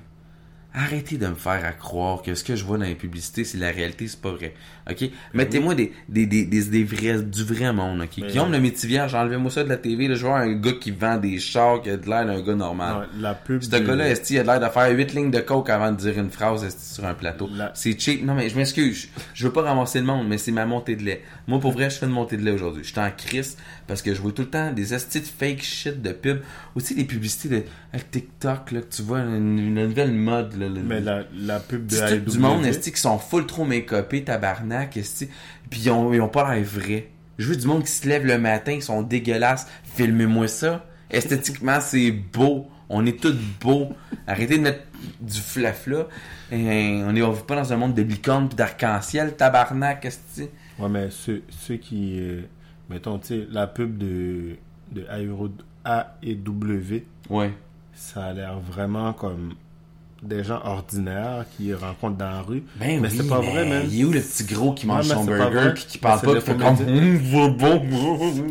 Arrêtez 0.71 1.17
de 1.17 1.25
me 1.25 1.35
faire 1.35 1.77
croire 1.79 2.21
que 2.21 2.35
ce 2.35 2.43
que 2.43 2.55
je 2.55 2.63
vois 2.63 2.77
dans 2.77 2.85
les 2.85 2.93
publicités, 2.93 3.43
c'est 3.43 3.57
la 3.57 3.71
réalité, 3.71 4.07
c'est 4.07 4.21
pas 4.21 4.31
vrai. 4.31 4.53
OK? 4.91 5.09
Mettez-moi 5.33 5.75
des, 5.75 5.91
des, 6.07 6.25
des, 6.25 6.45
des, 6.45 6.63
des 6.63 6.83
vrais, 6.83 7.21
du 7.21 7.43
vrai 7.43 7.71
monde, 7.73 8.01
OK? 8.01 8.09
Mais 8.21 8.27
Guillaume 8.27 8.51
le 8.51 8.59
métivier, 8.59 9.01
enlevez-moi 9.01 9.51
ça 9.51 9.63
de 9.63 9.69
la 9.69 9.77
TV, 9.77 10.07
là, 10.07 10.15
je 10.15 10.25
vois 10.25 10.39
un 10.39 10.53
gars 10.53 10.71
qui 10.73 10.91
vend 10.91 11.17
des 11.17 11.39
chars 11.39 11.81
qui 11.81 11.89
a 11.89 11.97
de 11.97 12.05
l'air 12.09 12.25
d'un 12.25 12.41
gars 12.41 12.55
normal. 12.55 13.07
La 13.19 13.33
pub. 13.33 13.61
Ce 13.61 13.69
de- 13.69 13.79
gars-là, 13.79 14.09
esti, 14.09 14.33
il 14.35 14.39
a 14.39 14.41
de 14.43 14.47
l'air 14.47 14.59
de 14.59 14.67
faire 14.73 14.89
8 14.91 15.13
lignes 15.13 15.31
de 15.31 15.39
coke 15.39 15.69
avant 15.69 15.91
de 15.91 15.97
dire 15.97 16.17
une 16.17 16.29
phrase 16.29 16.67
sur 16.93 17.05
un 17.05 17.13
plateau? 17.13 17.49
La- 17.55 17.71
C'est 17.75 17.99
cheap. 17.99 18.23
Non, 18.25 18.33
mais 18.35 18.49
je 18.49 18.55
m'excuse. 18.55 19.09
Je 19.33 19.45
veux 19.47 19.53
pas 19.53 19.61
ramasser 19.63 19.99
le 19.99 20.05
monde, 20.05 20.27
mais 20.27 20.37
c'est 20.37 20.51
ma 20.51 20.65
montée 20.65 20.95
de 20.95 21.03
lait. 21.03 21.23
Moi, 21.47 21.59
pour 21.59 21.71
vrai, 21.71 21.89
je 21.89 21.97
fais 21.97 22.05
une 22.05 22.11
montée 22.11 22.37
de 22.37 22.43
lait 22.43 22.51
aujourd'hui. 22.51 22.83
Je 22.83 22.89
suis 22.91 22.99
en 22.99 23.11
crise 23.11 23.57
parce 23.87 24.01
que 24.01 24.13
je 24.13 24.21
vois 24.21 24.31
tout 24.31 24.43
le 24.43 24.49
temps 24.49 24.71
des 24.71 24.93
estis 24.93 25.21
de 25.21 25.25
fake 25.25 25.61
shit 25.61 26.01
de 26.01 26.11
pub. 26.11 26.39
Aussi, 26.75 26.95
des 26.95 27.03
publicités 27.05 27.49
de 27.49 27.63
TikTok, 28.11 28.71
là, 28.71 28.81
que 28.81 28.95
tu 28.95 29.01
vois, 29.01 29.19
une, 29.19 29.59
une 29.59 29.73
nouvelle 29.87 30.11
mode, 30.13 30.57
là. 30.57 30.67
le- 30.67 30.81
Mais 30.81 31.01
la, 31.01 31.23
la 31.35 31.59
pub 31.59 31.85
de 31.85 31.95
du 32.31 32.37
monde, 32.39 32.65
esti, 32.65 32.91
qui 32.91 32.99
sont 33.01 33.17
full 33.19 33.45
trop 33.45 33.65
make-upés, 33.65 34.23
tabarnak, 34.23 34.78
esti. 34.97 35.29
Puis 35.69 35.81
ils 35.85 35.89
ont, 35.91 36.13
ils 36.13 36.21
ont 36.21 36.27
pas 36.29 36.43
l'air 36.53 36.63
vrais. 36.63 37.07
Je 37.37 37.47
veux 37.49 37.55
du 37.55 37.67
monde 37.67 37.83
qui 37.83 37.91
se 37.91 38.07
lève 38.07 38.25
le 38.25 38.37
matin, 38.37 38.73
ils 38.73 38.81
sont 38.83 39.01
dégueulasses. 39.01 39.67
Filmez-moi 39.83 40.47
ça. 40.47 40.85
Esthétiquement, 41.09 41.79
c'est 41.81 42.11
beau. 42.11 42.67
On 42.89 43.05
est 43.05 43.19
tous 43.21 43.35
beaux. 43.61 43.89
Arrêtez 44.27 44.57
de 44.57 44.63
mettre 44.63 44.83
du 45.21 45.39
flafla. 45.39 46.07
Et 46.51 47.01
on 47.05 47.15
est 47.15 47.21
on 47.21 47.31
vit 47.31 47.43
pas 47.43 47.55
dans 47.55 47.71
un 47.71 47.77
monde 47.77 47.93
de 47.93 48.01
licorne 48.01 48.49
pis 48.49 48.55
d'arc-en-ciel, 48.55 49.35
tabarnak, 49.35 50.05
est 50.05 50.49
Ouais, 50.79 50.89
mais 50.89 51.09
ceux, 51.11 51.43
ceux 51.49 51.75
qui. 51.75 52.19
euh, 52.19 52.41
mettons, 52.89 53.19
tu 53.19 53.27
sais, 53.27 53.47
la 53.51 53.67
pub 53.67 53.97
de, 53.97 54.55
de 54.91 55.05
Aéro- 55.09 55.51
A 55.85 56.17
et 56.23 56.35
W, 56.35 57.05
Ouais. 57.29 57.53
ça 57.93 58.25
a 58.25 58.33
l'air 58.33 58.59
vraiment 58.59 59.13
comme 59.13 59.53
des 60.21 60.43
gens 60.43 60.59
ordinaires 60.63 61.45
qui 61.55 61.73
rencontrent 61.73 62.17
dans 62.17 62.29
la 62.29 62.41
rue. 62.41 62.63
Ben 62.79 62.99
mais 63.01 63.09
oui, 63.09 63.15
c'est 63.17 63.27
pas 63.27 63.39
mais 63.41 63.51
vrai, 63.51 63.65
même. 63.65 63.87
Il 63.89 64.01
est 64.01 64.03
où 64.03 64.11
le 64.11 64.19
petit 64.21 64.43
gros 64.43 64.73
qui 64.73 64.85
mange 64.87 65.07
Ouais, 65.07 65.15
mais 65.15 65.21
son 65.21 65.25
burger 65.25 65.73
pis 65.75 65.85
qui 65.85 65.97
parle 65.97 66.19
C'est 66.19 66.27
pas 66.27 66.35
pis 66.35 66.41
fait 66.41 66.57
comme. 66.57 66.75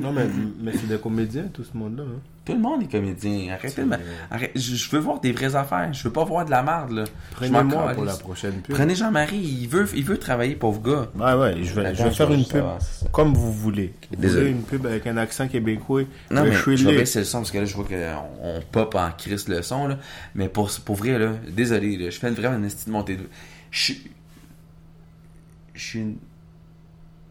Non, 0.00 0.12
mais, 0.12 0.26
mais 0.60 0.72
c'est 0.72 0.88
des 0.88 0.98
comédiens, 0.98 1.44
tout 1.52 1.64
ce 1.64 1.76
monde-là. 1.76 2.04
hein. 2.04 2.20
Tout 2.48 2.54
le 2.54 2.60
monde 2.60 2.82
est 2.82 2.90
comédien. 2.90 3.52
Arrêtez 3.52 3.82
de. 3.82 3.90
Arrête. 4.30 4.52
Je, 4.54 4.90
veux 4.90 5.00
voir 5.00 5.20
des 5.20 5.32
vraies 5.32 5.54
affaires. 5.54 5.92
Je 5.92 6.02
veux 6.02 6.12
pas 6.12 6.24
voir 6.24 6.46
de 6.46 6.50
la 6.50 6.62
merde, 6.62 6.92
là. 6.92 7.04
Prenez-moi 7.32 7.92
pour 7.92 8.06
la 8.06 8.16
prochaine 8.16 8.62
pub. 8.62 8.74
Prenez 8.74 8.94
Jean-Marie, 8.94 9.36
il 9.36 9.68
veut, 9.68 9.86
il 9.94 10.02
veut 10.02 10.16
travailler, 10.16 10.56
pauvre 10.56 10.80
gars. 10.80 11.10
Ouais, 11.14 11.34
ouais, 11.38 11.62
je 11.62 11.74
vais, 11.74 11.94
je 11.94 12.02
vais 12.02 12.10
faire 12.10 12.32
une 12.32 12.46
pub 12.46 12.64
comme 13.12 13.34
vous 13.34 13.52
voulez. 13.52 13.92
Vous 14.08 14.16
Désolé. 14.16 14.40
voulez 14.40 14.52
une 14.52 14.62
pub 14.62 14.86
avec 14.86 15.06
un 15.06 15.18
accent 15.18 15.46
québécois? 15.46 16.04
Non, 16.30 16.42
mais 16.44 16.52
je 16.52 16.86
vais 16.88 16.96
baisser 16.96 17.18
le 17.18 17.26
son 17.26 17.40
parce 17.40 17.50
que 17.50 17.58
là, 17.58 17.66
je 17.66 17.74
vois 17.74 17.84
qu'on 17.84 18.24
on 18.42 18.62
pop 18.62 18.94
en 18.94 19.10
crise 19.10 19.46
le 19.46 19.60
son, 19.60 19.86
là. 19.86 19.98
Mais 20.34 20.48
pour, 20.48 20.70
pour 20.86 20.96
vrai, 20.96 21.18
là, 21.18 21.32
désolé, 21.50 21.98
là, 21.98 22.08
je 22.08 22.18
fais 22.18 22.30
vraiment 22.30 22.56
une 22.56 22.64
estime 22.64 22.94
de 22.94 22.96
montée 22.96 23.16
de. 23.16 23.28
Je. 23.70 23.92
Je 25.74 25.84
suis 25.84 25.98
une- 25.98 26.16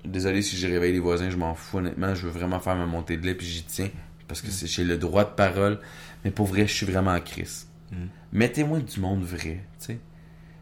Désolé 0.06 0.44
si 0.44 0.56
j'ai 0.56 0.68
réveillé 0.68 0.94
les 0.94 1.00
voisins, 1.00 1.32
je 1.32 1.38
m'en 1.38 1.56
fous, 1.56 1.80
honnêtement. 1.80 2.14
Je 2.14 2.28
veux 2.28 2.32
vraiment 2.32 2.60
faire 2.60 2.76
ma 2.76 2.86
montée 2.86 3.18
de 3.18 3.26
lait, 3.26 3.34
puis 3.34 3.48
j'y 3.48 3.64
tiens. 3.64 3.90
Parce 4.28 4.42
que 4.42 4.50
c'est- 4.52 4.68
j'ai 4.68 4.84
le 4.84 4.98
droit 4.98 5.24
de 5.24 5.30
parole. 5.30 5.80
Mais 6.26 6.32
pour 6.32 6.48
vrai, 6.48 6.68
je 6.68 6.74
suis 6.74 6.86
vraiment 6.86 7.12
en 7.12 7.20
crise. 7.22 7.68
Mm. 7.92 7.96
Mettez-moi 8.34 8.80
du 8.80 9.00
monde 9.00 9.24
vrai, 9.24 9.64
tu 9.80 9.86
sais. 9.86 10.00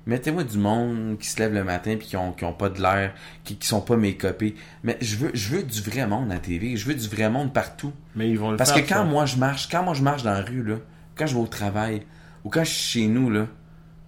Mettez-moi 0.08 0.44
du 0.44 0.60
monde 0.60 1.18
qui 1.18 1.28
se 1.28 1.40
lève 1.40 1.52
le 1.52 1.64
matin 1.64 1.96
puis 1.98 2.08
qui 2.10 2.16
ont, 2.18 2.32
qui 2.32 2.46
ont 2.46 2.54
pas 2.54 2.70
de 2.70 2.80
l'air, 2.80 3.16
qui, 3.44 3.56
qui 3.56 3.66
sont 3.68 3.82
pas 3.82 3.98
mécopés. 3.98 4.54
Mais 4.84 4.98
je 5.02 5.16
veux, 5.16 5.32
je 5.34 5.56
veux 5.56 5.64
du 5.64 5.82
vrai 5.82 6.06
monde 6.06 6.30
à 6.32 6.36
la 6.36 6.40
TV. 6.40 6.78
Je 6.78 6.86
veux 6.86 6.94
du 6.94 7.08
vrai 7.08 7.28
monde 7.28 7.52
partout. 7.52 7.92
Mais 8.16 8.30
ils 8.30 8.38
vont 8.38 8.52
le 8.52 8.58
Parce 8.58 8.72
faire. 8.72 8.84
que 8.84 8.88
quand 8.90 8.96
ça. 8.98 9.04
moi 9.04 9.26
je 9.26 9.38
marche, 9.38 9.68
quand 9.68 9.82
moi 9.82 9.96
je 9.96 10.04
marche 10.04 10.22
dans 10.22 10.34
la 10.34 10.42
rue, 10.42 10.64
là, 10.64 10.76
quand 11.16 11.26
je 11.26 11.34
vais 11.34 11.42
au 11.42 11.48
travail, 11.48 12.04
ou 12.44 12.50
quand 12.52 12.64
je 12.64 12.70
suis 12.70 13.02
chez 13.02 13.08
nous, 13.08 13.32
là, 13.32 13.48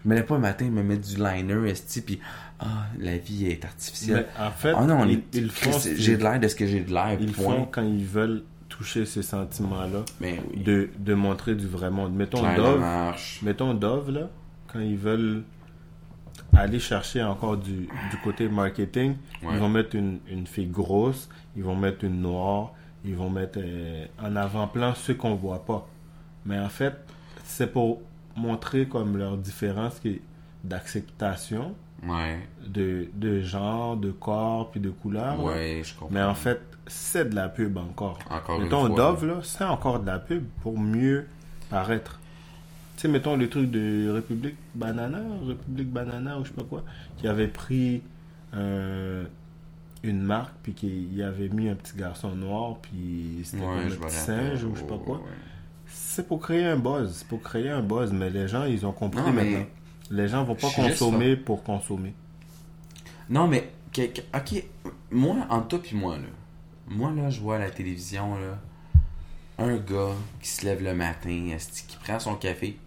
je 0.04 0.10
me 0.10 0.14
lève 0.14 0.26
pas 0.26 0.36
le 0.36 0.42
matin, 0.42 0.66
me 0.70 0.84
mettre 0.84 1.08
du 1.08 1.16
liner, 1.16 1.68
esti, 1.68 2.02
puis 2.02 2.20
ah, 2.60 2.86
la 3.00 3.18
vie 3.18 3.48
est 3.48 3.66
artificielle. 3.66 4.28
Mais 4.40 4.46
en 4.46 4.52
fait, 4.52 4.74
Ah 4.78 4.84
non, 4.86 5.00
on 5.00 5.08
ils, 5.08 5.24
ils 5.34 5.50
font, 5.50 5.72
j'ai 5.96 6.16
de 6.16 6.22
l'air 6.22 6.40
de 6.40 6.48
ce 6.48 6.54
que 6.54 6.68
j'ai 6.68 6.82
de 6.82 6.94
l'air, 6.94 7.18
ils 7.20 7.32
point. 7.32 7.56
font 7.56 7.66
quand 7.72 7.82
ils 7.84 8.06
veulent 8.06 8.44
toucher 8.70 9.06
ces 9.06 9.22
sentiments-là, 9.24 10.04
Mais 10.20 10.40
oui, 10.54 10.64
de, 10.64 10.90
de 11.00 11.14
montrer 11.14 11.56
du 11.56 11.68
vrai 11.68 11.90
monde. 11.90 12.14
Mettons 12.14 12.40
Claire 12.42 12.56
Dove, 12.58 12.84
mettons 13.44 13.74
Dove, 13.74 14.12
là, 14.12 14.30
quand 14.72 14.80
ils 14.80 14.98
veulent 14.98 15.44
aller 16.54 16.80
chercher 16.80 17.24
encore 17.24 17.58
du, 17.58 17.88
du 18.12 18.18
côté 18.24 18.48
marketing, 18.50 19.16
Ouais. 19.44 19.50
ils 19.54 19.60
vont 19.60 19.70
mettre 19.70 19.96
une, 19.96 20.20
une 20.28 20.48
fille 20.48 20.68
grosse, 20.68 21.30
ils 21.56 21.64
vont 21.64 21.76
mettre 21.76 22.04
une 22.04 22.22
noire, 22.22 22.74
ils 23.06 23.16
vont 23.16 23.30
mettre 23.30 23.60
euh, 23.62 24.06
en 24.22 24.36
avant-plan 24.36 24.94
ceux 24.96 25.14
qu'on 25.14 25.36
voit 25.36 25.64
pas. 25.66 25.88
Mais 26.46 26.58
en 26.60 26.70
fait, 26.70 26.94
c'est 27.44 27.72
pour 27.72 28.02
montrer 28.36 28.88
comme 28.88 29.18
leur 29.18 29.38
différence 29.38 30.00
qui 30.00 30.22
d'acceptation 30.64 31.76
Ouais, 32.08 32.40
de, 32.68 33.08
de 33.16 33.42
genre, 33.42 33.98
de 33.98 34.12
corps, 34.12 34.70
puis 34.70 34.80
de 34.80 34.92
couleur. 34.92 35.36
là. 35.38 35.44
ouais, 35.44 35.82
je 35.84 35.94
comprends. 35.96 36.10
Mais 36.14 36.22
en 36.22 36.36
fait, 36.36 36.62
c'est 36.88 37.30
de 37.30 37.36
la 37.36 37.50
pub 37.50 37.78
encore. 37.78 38.20
Encore 38.30 38.58
une 38.58 38.64
mettons, 38.64 38.88
fois, 38.88 38.96
Dove, 38.96 39.26
là, 39.26 39.36
c'est 39.44 39.64
encore 39.64 40.00
de 40.00 40.08
la 40.08 40.20
pub 40.20 40.44
pour 40.62 40.78
mieux 40.80 41.28
paraître. 41.70 42.20
Tu 42.96 43.02
sais, 43.04 43.08
mettons 43.08 43.36
le 43.38 43.48
truc 43.50 43.70
de 43.70 44.10
République 44.10 44.56
Banana, 44.74 45.20
République 45.46 45.92
Banana 45.92 46.40
ou 46.40 46.44
je 46.44 46.50
sais 46.50 46.56
pas 46.56 46.64
quoi, 46.64 46.84
qui 47.18 47.28
avait 47.28 47.48
pris 47.48 48.02
euh, 48.56 49.24
une 50.04 50.22
marque, 50.22 50.54
puis 50.64 50.74
qui 50.74 51.06
y 51.14 51.22
avait 51.22 51.50
mis 51.50 51.70
un 51.70 51.76
petit 51.76 51.96
garçon 51.96 52.32
noir, 52.36 52.78
puis 52.82 53.42
c'était 53.44 53.58
Ouais, 53.64 53.84
comme 53.90 54.04
un 54.04 54.08
petit 54.08 54.16
singe 54.16 54.64
ou 54.64 54.74
je 54.76 54.80
sais 54.82 54.88
pas 54.88 54.98
quoi. 54.98 55.18
ouais. 55.18 55.24
C'est 55.86 56.28
pour 56.28 56.40
créer 56.42 56.66
un 56.66 56.78
buzz, 56.78 57.14
c'est 57.14 57.28
pour 57.28 57.42
créer 57.42 57.70
un 57.70 57.82
buzz, 57.82 58.12
mais 58.12 58.30
les 58.30 58.48
gens, 58.48 58.64
ils 58.66 58.86
ont 58.86 58.92
compris 58.92 59.22
Non, 59.22 59.32
maintenant. 59.32 59.66
Les 60.10 60.28
gens 60.28 60.44
vont 60.44 60.56
pas 60.56 60.70
consommer 60.70 61.36
pour 61.36 61.64
consommer. 61.64 62.14
Non, 63.30 63.48
mais, 63.48 63.70
ok, 63.98 64.64
moi, 65.12 65.36
entre 65.50 65.68
toi 65.68 65.80
puis 65.84 65.96
moi, 65.96 66.16
là, 66.18 66.24
moi, 66.88 67.12
là, 67.12 67.30
je 67.30 67.40
vois 67.40 67.56
à 67.58 67.60
la 67.60 67.70
télévision, 67.72 68.36
là, 68.36 68.60
un 69.60 69.78
gars 69.78 70.14
qui 70.42 70.50
se 70.50 70.66
lève 70.66 70.84
le 70.84 70.94
matin, 70.94 71.58
qui 71.88 71.98
prend 71.98 72.20
son 72.20 72.36
café, 72.36 72.78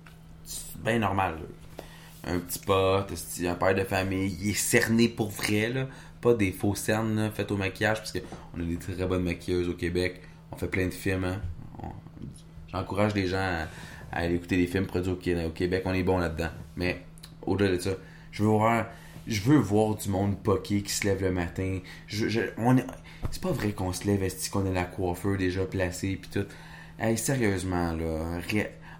c'est 0.45 0.81
bien 0.83 0.99
normal, 0.99 1.37
là. 1.41 1.85
Un 2.33 2.39
petit 2.39 2.59
pote, 2.59 3.13
un 3.47 3.55
père 3.55 3.75
de 3.75 3.85
famille, 3.85 4.37
il 4.43 4.51
est 4.51 4.55
cerné 4.55 5.09
pour 5.09 5.31
vrai, 5.31 5.71
là, 5.71 5.87
pas 6.21 6.35
des 6.35 6.53
faux 6.53 6.75
cernes, 6.75 7.17
là, 7.17 7.31
faites 7.31 7.51
au 7.51 7.57
maquillage, 7.57 7.99
parce 7.99 8.13
qu'on 8.13 8.61
a 8.61 8.65
des 8.65 8.77
très 8.77 9.07
bonnes 9.07 9.25
maquilleuses 9.25 9.69
au 9.69 9.75
Québec, 9.75 10.21
on 10.53 10.57
fait 10.57 10.69
plein 10.69 10.87
de 10.87 10.95
films, 10.95 11.25
hein. 11.25 11.41
J'encourage 12.73 13.15
les 13.15 13.27
gens 13.27 13.39
à, 13.39 13.67
aller 14.13 14.37
écouter 14.37 14.57
des 14.57 14.67
films 14.67 14.87
produits 14.87 15.11
au, 15.13 15.47
au 15.47 15.51
Québec, 15.51 15.83
on 15.87 15.93
est 15.93 16.03
bon 16.03 16.19
là-dedans. 16.19 16.51
Mais, 16.77 17.03
au-delà 17.43 17.73
de 17.73 17.79
ça, 17.79 17.91
je 18.31 18.43
veux 18.43 18.49
voir 18.49 18.87
je 19.27 19.43
veux 19.43 19.59
voir 19.59 19.95
du 19.97 20.09
monde 20.09 20.37
poqué 20.43 20.83
qui 20.83 20.93
se 20.93 21.05
lève 21.07 21.23
le 21.23 21.31
matin. 21.31 21.79
Je, 22.07 22.29
je- 22.29 22.41
c'est 23.31 23.43
pas 23.43 23.53
vrai 23.53 23.73
qu'on 23.73 23.93
se 23.93 24.07
lève 24.07 24.23
esti 24.23 24.51
qu'on 24.51 24.67
a 24.67 24.71
la 24.71 24.85
coiffeur 24.85 25.37
déjà 25.37 25.65
placée 25.65 26.19
puis 26.21 26.31
tout. 26.31 26.47
Hey, 26.99 27.17
sérieusement 27.17 27.93
là, 27.93 28.41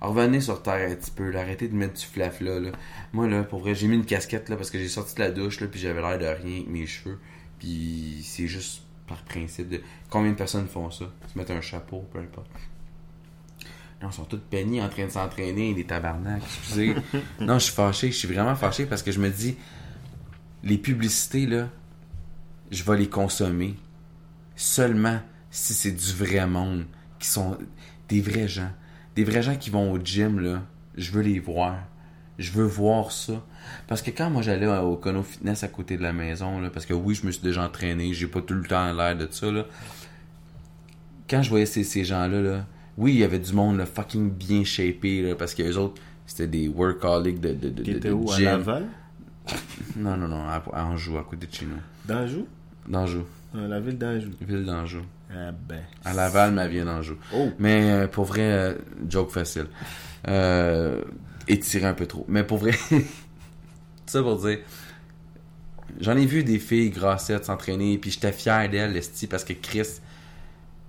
revenez 0.01 0.41
sur 0.41 0.63
terre 0.63 0.91
un 0.91 0.95
petit 0.95 1.11
peu, 1.11 1.31
là, 1.31 1.41
arrêtez 1.41 1.69
de 1.69 1.75
mettre 1.75 1.95
du 1.95 2.07
flaf 2.07 2.41
là, 2.41 2.59
là. 2.59 2.71
Moi 3.13 3.29
là, 3.29 3.43
pour 3.43 3.61
vrai, 3.61 3.75
j'ai 3.75 3.87
mis 3.87 3.97
une 3.97 4.07
casquette 4.07 4.49
là 4.49 4.57
parce 4.57 4.71
que 4.71 4.79
j'ai 4.79 4.89
sorti 4.89 5.15
de 5.17 5.21
la 5.21 5.31
douche 5.31 5.61
là 5.61 5.67
puis 5.67 5.81
j'avais 5.81 6.01
l'air 6.01 6.19
de 6.19 6.43
rien 6.43 6.57
avec 6.57 6.69
mes 6.69 6.87
cheveux. 6.87 7.19
Puis 7.59 8.21
c'est 8.25 8.47
juste 8.47 8.83
par 9.07 9.23
principe 9.25 9.69
de 9.69 9.81
combien 10.09 10.31
de 10.31 10.37
personnes 10.37 10.69
font 10.69 10.91
ça, 10.91 11.07
se 11.33 11.37
mettent 11.37 11.51
un 11.51 11.61
chapeau, 11.61 12.07
peu 12.13 12.21
importe. 12.21 12.49
Non, 14.01 14.09
ils 14.09 14.15
sont 14.15 14.25
tous 14.25 14.39
peignés 14.39 14.81
en 14.81 14.89
train 14.89 15.05
de 15.05 15.11
s'entraîner, 15.11 15.75
les 15.75 15.85
tabarnaks, 15.85 16.43
excusez. 16.43 16.95
non, 17.41 17.59
je 17.59 17.65
suis 17.65 17.75
fâché, 17.75 18.13
je 18.13 18.17
suis 18.17 18.29
vraiment 18.29 18.55
fâché 18.55 18.87
parce 18.87 19.03
que 19.03 19.13
je 19.13 19.19
me 19.19 19.29
dis, 19.29 19.57
les 20.63 20.79
publicités, 20.79 21.45
là, 21.45 21.69
je 22.71 22.83
vais 22.85 22.97
les 22.97 23.09
consommer 23.09 23.75
seulement 24.63 25.21
si 25.51 25.75
c'est 25.75 25.93
du 25.93 26.13
vrai 26.13 26.47
monde, 26.47 26.85
qui 27.19 27.29
sont 27.29 27.57
des 28.09 28.21
vrais 28.21 28.49
gens. 28.49 28.71
Des 29.17 29.25
vrais 29.25 29.43
gens 29.43 29.57
qui 29.57 29.71
vont 29.71 29.91
au 29.93 29.99
gym, 29.99 30.39
là, 30.41 30.63
je 30.97 31.11
veux 31.13 31.23
les 31.23 31.39
voir. 31.41 31.79
Je 32.39 32.53
veux 32.53 32.65
voir 32.65 33.13
ça. 33.13 33.45
Parce 33.87 34.01
que 34.01 34.11
quand 34.11 34.31
moi 34.31 34.41
j'allais 34.43 34.67
au 34.67 34.97
Cono 34.97 35.23
Fitness 35.23 35.63
à 35.65 35.69
côté 35.69 35.97
de 35.97 36.03
la 36.03 36.13
maison, 36.13 36.61
là, 36.61 36.71
parce 36.71 36.87
que 36.87 36.95
oui, 36.95 37.15
je 37.15 37.27
me 37.27 37.33
suis 37.33 37.43
déjà 37.43 37.63
entraîné, 37.65 38.15
j'ai 38.15 38.27
pas 38.29 38.41
tout 38.41 38.55
le 38.55 38.63
temps 38.67 38.93
l'air 38.93 39.17
de 39.17 39.29
ça, 39.31 39.51
là. 39.51 39.65
Quand 41.29 41.43
je 41.43 41.51
voyais 41.51 41.67
ces, 41.67 41.85
ces 41.85 42.05
gens-là, 42.05 42.41
là, 42.41 42.67
oui, 42.97 43.13
il 43.15 43.19
y 43.19 43.25
avait 43.25 43.39
du 43.39 43.53
monde 43.53 43.77
là, 43.79 43.87
fucking 43.87 44.31
bien 44.31 44.65
shapé, 44.65 45.23
là, 45.23 45.35
parce 45.35 45.55
que 45.55 45.63
les 45.63 45.77
autres, 45.77 46.01
c'était 46.27 46.47
des 46.49 46.69
workaholics 46.69 47.41
de, 47.41 47.53
de, 47.53 47.69
de, 47.71 47.83
Qui 47.83 47.95
de- 47.95 48.11
où? 48.13 48.31
À 48.33 48.37
gym. 48.37 48.45
Laval? 48.47 48.87
Non, 49.97 50.17
non, 50.17 50.29
non, 50.29 50.43
à, 50.49 50.63
à 50.73 50.85
Anjou, 50.87 51.19
à 51.19 51.25
côté 51.25 51.47
de 51.47 51.53
chez 51.55 51.67
nous. 51.67 51.77
D'Anjou? 52.07 52.47
D'Anjou, 52.89 53.25
Dans 53.55 53.67
La 53.67 53.81
ville 53.81 53.99
d'Anjou. 53.99 54.31
ville 54.41 54.65
d'Anjou. 54.65 55.03
Ah 55.33 55.51
ben. 55.69 55.81
À 56.05 56.13
Laval, 56.15 56.53
ma 56.53 56.67
vie 56.69 56.83
d'Anjou. 56.83 57.17
Oh 57.35 57.51
Mais 57.59 57.91
euh, 57.91 58.07
pour 58.09 58.25
vrai, 58.25 58.43
euh, 58.43 58.75
joke 59.09 59.31
facile. 59.31 59.67
Euh, 60.29 61.03
étiré 61.49 61.87
un 61.87 61.95
peu 61.95 62.07
trop. 62.07 62.25
Mais 62.29 62.45
pour 62.45 62.59
vrai, 62.59 62.73
tout 62.91 63.03
ça 64.07 64.23
pour 64.23 64.39
dire, 64.39 64.59
j'en 66.01 66.17
ai 66.17 66.27
vu 66.27 66.45
des 66.45 66.59
filles 66.59 66.91
grassettes 66.91 67.45
s'entraîner, 67.45 67.99
puis 67.99 68.11
j'étais 68.11 68.33
fier 68.33 68.69
d'elles, 68.69 68.97
esti, 68.97 69.27
parce 69.27 69.45
que 69.45 69.53
Chris, 69.53 69.87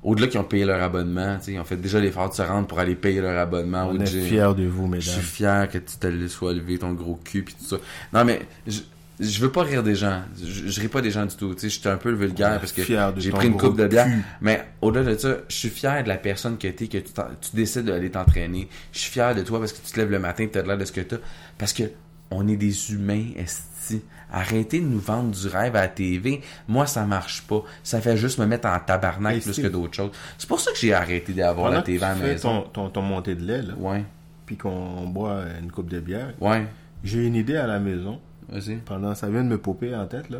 au-delà 0.03 0.27
qu'ils 0.27 0.39
ont 0.39 0.43
payé 0.43 0.65
leur 0.65 0.81
abonnement, 0.81 1.37
ils 1.47 1.59
ont 1.59 1.63
fait 1.63 1.77
déjà 1.77 1.99
l'effort 1.99 2.29
de 2.29 2.33
se 2.35 2.41
rendre 2.41 2.67
pour 2.67 2.79
aller 2.79 2.95
payer 2.95 3.21
leur 3.21 3.37
abonnement 3.39 3.87
On 3.89 3.97
au 3.97 4.01
est 4.01 4.05
gym. 4.05 4.23
fiers 4.25 4.53
de 4.55 4.65
vous, 4.65 4.91
Je 4.95 4.99
suis 4.99 5.11
mesdames. 5.17 5.23
fier 5.25 5.69
que 5.69 5.77
tu 5.77 5.97
te 5.97 6.27
sois 6.27 6.53
levé 6.53 6.77
ton 6.79 6.93
gros 6.93 7.19
cul 7.23 7.43
puis 7.43 7.55
tout 7.55 7.65
ça. 7.65 7.77
Non 8.13 8.25
mais 8.25 8.41
je, 8.67 8.81
je 9.21 9.39
veux 9.39 9.51
pas 9.51 9.63
rire 9.63 9.83
des 9.83 9.95
gens. 9.95 10.23
Je, 10.43 10.67
je 10.67 10.81
ris 10.81 10.87
pas 10.87 11.01
des 11.01 11.11
gens 11.11 11.25
du 11.25 11.35
tout. 11.35 11.53
Tu 11.53 11.61
sais, 11.61 11.69
j'étais 11.69 11.89
un 11.89 11.97
peu 11.97 12.11
vulgaire 12.11 12.59
parce 12.59 12.71
que 12.71 12.81
j'ai 13.17 13.29
pris 13.31 13.47
une 13.47 13.57
coupe 13.57 13.77
de 13.77 13.87
bière. 13.87 14.05
cul. 14.05 14.23
Mais 14.41 14.65
au-delà 14.81 15.13
de 15.13 15.17
ça, 15.17 15.35
je 15.47 15.55
suis 15.55 15.69
fier 15.69 16.03
de 16.03 16.07
la 16.09 16.17
personne 16.17 16.57
que 16.57 16.67
t'es, 16.67 16.87
que 16.87 16.97
tu, 16.97 17.11
tu 17.13 17.55
décides 17.55 17.85
d'aller 17.85 18.09
t'entraîner. 18.11 18.67
Je 18.91 18.99
suis 18.99 19.11
fier 19.11 19.33
de 19.35 19.41
toi 19.43 19.59
parce 19.59 19.71
que 19.73 19.85
tu 19.85 19.93
te 19.93 19.99
lèves 19.99 20.11
le 20.11 20.19
matin, 20.19 20.47
tu 20.51 20.57
as 20.57 20.63
l'air 20.63 20.77
de 20.77 20.85
ce 20.85 20.91
que 20.91 21.01
t'as. 21.01 21.17
Parce 21.57 21.73
que 21.73 21.83
on 22.31 22.47
est 22.47 22.57
des 22.57 22.91
humains, 22.93 23.25
esti. 23.37 24.01
Arrêtez 24.33 24.79
de 24.79 24.85
nous 24.85 24.99
vendre 24.99 25.31
du 25.31 25.47
rêve 25.49 25.75
à 25.75 25.81
la 25.81 25.87
TV. 25.89 26.41
Moi, 26.69 26.85
ça 26.87 27.05
marche 27.05 27.41
pas. 27.41 27.63
Ça 27.83 27.99
fait 27.99 28.15
juste 28.15 28.39
me 28.39 28.45
mettre 28.45 28.67
en 28.69 28.79
tabarnak 28.79 29.35
Hey, 29.35 29.41
plus 29.41 29.61
que 29.61 29.67
d'autres 29.67 29.93
choses. 29.93 30.11
C'est 30.37 30.47
pour 30.47 30.61
ça 30.61 30.71
que 30.71 30.77
j'ai 30.77 30.93
arrêté 30.93 31.33
d'avoir 31.33 31.69
la 31.69 31.81
que 31.81 31.87
TV 31.87 32.03
à 32.05 32.09
la 32.09 32.15
tu 32.15 32.21
maison. 32.21 32.61
ton, 32.61 32.69
ton, 32.85 32.89
ton 32.89 33.01
montée 33.01 33.35
de 33.35 33.43
lait, 33.45 33.61
là, 33.61 33.73
Ouais, 33.77 34.05
puis 34.45 34.55
qu'on 34.55 35.05
boit 35.07 35.41
une 35.61 35.69
coupe 35.69 35.89
de 35.89 35.99
bière, 35.99 36.33
ouais. 36.39 36.65
j'ai 37.03 37.25
une 37.27 37.35
idée 37.35 37.57
à 37.57 37.67
la 37.67 37.79
maison. 37.79 38.21
Vas-y. 38.51 38.75
Pendant, 38.77 39.15
ça 39.15 39.29
vient 39.29 39.43
de 39.43 39.49
me 39.49 39.57
popper 39.57 39.95
en 39.95 40.05
tête, 40.07 40.29
là. 40.29 40.39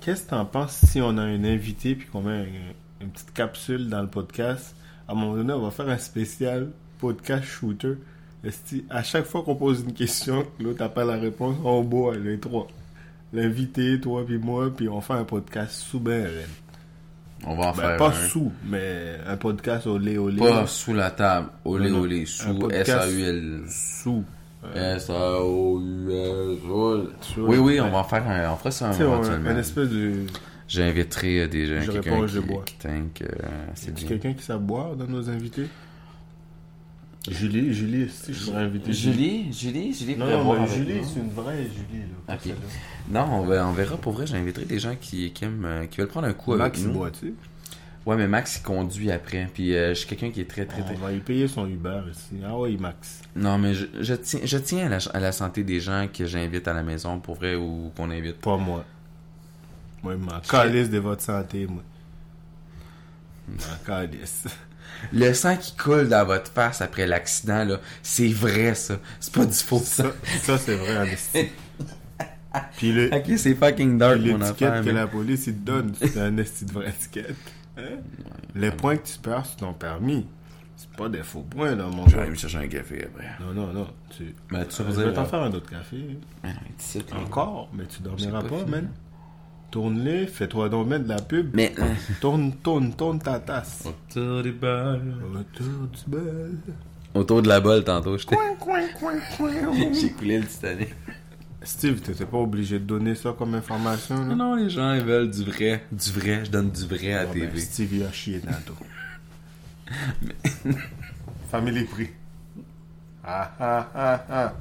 Qu'est-ce 0.00 0.24
que 0.24 0.30
t'en 0.30 0.44
penses 0.44 0.84
si 0.86 1.00
on 1.00 1.16
a 1.18 1.22
un 1.22 1.42
invité 1.44 1.94
puis 1.96 2.06
qu'on 2.06 2.22
met 2.22 2.48
une 3.00 3.08
petite 3.10 3.32
capsule 3.32 3.88
dans 3.88 4.02
le 4.02 4.08
podcast? 4.08 4.74
À 5.08 5.12
un 5.12 5.14
moment 5.14 5.34
donné, 5.34 5.52
on 5.52 5.62
va 5.62 5.70
faire 5.70 5.88
un 5.88 5.98
spécial 5.98 6.68
podcast 6.98 7.44
shooter. 7.44 7.94
À 8.90 9.02
chaque 9.02 9.24
fois 9.24 9.42
qu'on 9.42 9.56
pose 9.56 9.80
une 9.86 9.94
question, 9.94 10.46
que 10.58 10.62
l'autre 10.62 10.80
n'a 10.80 10.88
pas 10.88 11.04
la 11.04 11.16
réponse, 11.16 11.56
on 11.64 11.82
boit 11.82 12.16
les 12.16 12.38
trois. 12.38 12.68
L'invité, 13.32 14.00
toi 14.00 14.24
puis 14.24 14.38
moi, 14.38 14.70
puis 14.74 14.88
on 14.88 15.00
fait 15.00 15.14
un 15.14 15.24
podcast 15.24 15.72
sous 15.72 15.98
ben. 16.00 16.28
On 17.44 17.56
va 17.56 17.68
en 17.68 17.72
Ben, 17.72 17.80
faire 17.82 17.96
pas 17.98 18.08
un. 18.08 18.28
sous, 18.28 18.52
mais 18.66 19.16
un 19.26 19.36
podcast 19.36 19.86
olé 19.86 20.18
olé. 20.18 20.38
Pas 20.38 20.66
sous 20.66 20.94
la 20.94 21.10
table. 21.10 21.48
Non, 21.66 21.78
non. 21.78 22.00
olé. 22.00 22.22
Un 22.22 22.26
Sous 22.26 22.70
S-A-U-L. 22.70 23.62
Sous. 23.68 24.24
S-A-O-U-L. 24.74 26.58
Sous. 27.22 27.40
Oui, 27.42 27.58
oui, 27.58 27.80
on 27.80 27.90
va 27.90 27.98
en 27.98 28.04
faire 28.04 28.26
un. 28.28 28.52
On 28.52 28.56
fera 28.56 28.70
ça 28.70 28.90
on- 28.90 29.00
éventuellement. 29.00 29.50
un 29.50 29.56
espèce 29.58 29.88
de. 29.88 30.26
J'inviterai 30.68 31.40
euh, 31.40 31.48
des 31.48 31.66
gens, 31.66 31.80
Je 31.80 31.92
quelqu'un 31.92 32.26
qui, 32.26 32.74
tank, 32.76 33.22
euh, 33.22 33.26
c'est 33.74 33.94
quelqu'un 34.04 34.34
qui 34.34 34.42
sait 34.42 34.58
boire 34.58 34.96
dans 34.96 35.06
nos 35.06 35.30
invités? 35.30 35.66
Julie, 37.30 37.72
Julie, 37.74 38.08
si 38.08 38.32
je 38.32 38.44
pourrais 38.44 38.62
inviter 38.62 38.92
Julie, 38.92 39.52
Julie, 39.52 39.92
Julie 39.92 40.16
Non, 40.16 40.26
non, 40.26 40.52
avec 40.52 40.68
Julie, 40.70 40.94
nous. 41.00 41.04
c'est 41.04 41.20
une 41.20 41.30
vraie 41.30 41.62
Julie. 41.64 42.00
Là, 42.02 42.06
pas 42.26 42.34
Ok. 42.34 42.40
celle-là. 42.44 42.56
Non, 43.10 43.26
on, 43.40 43.42
va- 43.44 43.66
on 43.66 43.72
verra 43.72 43.96
pour 43.96 44.12
vrai. 44.12 44.26
J'inviterai 44.26 44.64
des 44.66 44.78
gens 44.78 44.94
qui, 44.98 45.30
qui 45.32 45.44
aiment, 45.44 45.64
euh, 45.64 45.86
qui 45.86 45.98
veulent 46.00 46.08
prendre 46.08 46.26
un 46.28 46.32
coup 46.32 46.52
avec 46.52 46.62
Max 46.64 46.82
nous. 46.84 46.92
boit, 46.92 47.10
tu 47.10 47.28
sais. 47.28 47.32
Ouais, 48.08 48.16
mais 48.16 48.26
Max 48.26 48.56
il 48.56 48.62
conduit 48.62 49.10
après. 49.12 49.50
Puis 49.52 49.76
euh, 49.76 49.90
je 49.90 49.98
suis 49.98 50.06
quelqu'un 50.08 50.30
qui 50.30 50.40
est 50.40 50.48
très, 50.48 50.64
très, 50.64 50.80
très. 50.80 50.94
On 50.94 50.98
va 50.98 51.12
y 51.12 51.18
payer 51.20 51.46
son 51.46 51.68
Uber 51.68 52.00
ici. 52.10 52.40
Ah 52.42 52.56
ouais, 52.56 52.74
Max. 52.78 53.20
Non, 53.36 53.58
mais 53.58 53.74
je, 53.74 53.84
je 54.00 54.14
tiens, 54.14 54.40
je 54.44 54.56
tiens 54.56 54.86
à 54.86 54.88
la, 54.88 54.98
à 55.12 55.20
la 55.20 55.30
santé 55.30 55.62
des 55.62 55.78
gens 55.78 56.08
que 56.10 56.24
j'invite 56.24 56.66
à 56.68 56.72
la 56.72 56.82
maison 56.82 57.20
pour 57.20 57.34
vrai 57.34 57.54
ou 57.54 57.92
qu'on 57.94 58.10
invite. 58.10 58.36
Pas 58.38 58.56
moi. 58.56 58.82
Moi, 60.02 60.14
je 60.14 60.18
m'en 60.24 60.40
calisse 60.40 60.88
de 60.88 60.96
votre 60.96 61.20
santé, 61.20 61.66
moi. 61.66 61.82
Je 63.46 63.52
m'en 63.52 63.76
calisse. 63.84 64.44
Le 65.12 65.34
sang 65.34 65.58
qui 65.58 65.76
coule 65.76 66.08
dans 66.08 66.24
votre 66.24 66.50
face 66.50 66.80
après 66.80 67.06
l'accident, 67.06 67.62
là, 67.66 67.78
c'est 68.02 68.28
vrai, 68.32 68.74
ça. 68.74 68.98
C'est 69.20 69.34
pas 69.34 69.44
du 69.44 69.52
faux 69.52 69.80
sang. 69.80 70.04
Ça, 70.24 70.56
ça 70.56 70.58
c'est 70.58 70.76
vrai, 70.76 70.96
en. 70.96 71.44
Puis 72.78 72.90
le, 72.92 73.14
Ok, 73.14 73.36
c'est 73.36 73.54
fucking 73.54 73.98
dark, 73.98 74.16
mon 74.18 74.38
l'étiquette 74.38 74.68
affaire. 74.68 74.80
que 74.80 74.86
mais- 74.86 74.92
la 74.94 75.06
police, 75.06 75.46
il 75.46 75.56
te 75.56 75.66
donne, 75.66 75.92
c'est 76.00 76.16
un 76.18 76.34
esti 76.38 76.64
de 76.64 76.72
vraie 76.72 76.88
étiquette. 76.88 77.36
Hein? 77.78 77.98
Les 78.54 78.70
points 78.70 78.96
que 78.96 79.06
tu 79.06 79.18
perds 79.18 79.46
sur 79.46 79.56
ton 79.56 79.72
permis, 79.72 80.26
c'est 80.76 80.90
pas 80.90 81.08
des 81.08 81.22
faux 81.22 81.42
points, 81.42 81.74
là, 81.74 81.86
mon 81.86 82.04
Je 82.06 82.10
vais 82.10 82.16
gars. 82.16 82.22
aller 82.22 82.30
me 82.30 82.36
chercher 82.36 82.58
un 82.58 82.66
café 82.68 83.04
après. 83.06 83.28
Non, 83.40 83.52
non, 83.52 83.72
non. 83.72 83.86
Tu... 84.10 84.34
Mais 84.50 84.66
tu 84.66 84.76
Je 84.88 85.00
vais 85.00 85.12
t'en 85.12 85.24
faire 85.24 85.42
un 85.42 85.52
autre 85.52 85.70
café. 85.70 85.96
Ah, 86.42 86.48
non, 86.48 87.00
là. 87.12 87.20
Encore, 87.24 87.68
mais 87.72 87.86
tu 87.86 88.02
dormiras 88.02 88.42
pas 88.42 88.64
man. 88.66 88.90
Tourne-les, 89.70 90.26
fais-toi 90.26 90.70
donc 90.70 90.86
mettre 90.88 91.04
de 91.04 91.10
la 91.10 91.20
pub. 91.20 91.50
Mais. 91.54 91.74
euh, 91.78 91.84
Tourne, 92.22 92.52
tourne, 92.62 92.94
tourne 92.94 93.18
ta 93.18 93.38
tasse. 93.38 93.84
Autour 93.86 94.42
des 94.42 94.52
balles. 94.52 95.14
Autour 95.34 95.86
du 95.88 96.00
bal. 96.06 96.52
Autour 97.14 97.42
de 97.42 97.48
la 97.48 97.60
bolle, 97.60 97.84
tantôt, 97.84 98.16
j'étais. 98.16 98.34
Coin, 98.34 98.54
coin, 98.58 98.80
coin, 98.98 99.14
coin. 99.36 99.92
J'ai 99.92 100.10
coulé 100.12 100.38
le 100.38 100.46
Titanic. 100.46 100.88
Steve, 101.62 102.00
t'étais 102.00 102.24
pas 102.24 102.36
obligé 102.38 102.78
de 102.78 102.84
donner 102.84 103.14
ça 103.14 103.34
comme 103.36 103.54
information, 103.54 104.14
là? 104.16 104.24
Non, 104.34 104.36
non, 104.36 104.54
les 104.54 104.70
gens, 104.70 104.94
ils 104.94 105.02
veulent 105.02 105.30
du 105.30 105.42
vrai. 105.44 105.84
Du 105.90 106.10
vrai, 106.12 106.44
je 106.44 106.50
donne 106.50 106.70
du 106.70 106.86
vrai 106.86 107.14
à 107.14 107.24
Bon, 107.26 107.32
ben, 107.32 107.40
TV. 107.48 107.60
Steve, 107.60 107.94
il 107.94 108.02
a 108.04 108.12
chié 108.12 108.40
tantôt. 108.40 108.76
Family 111.50 111.84
prix. 111.84 112.10
Ah, 113.24 113.50
ah, 113.58 113.88
ah, 113.94 114.24
ah. 114.30 114.54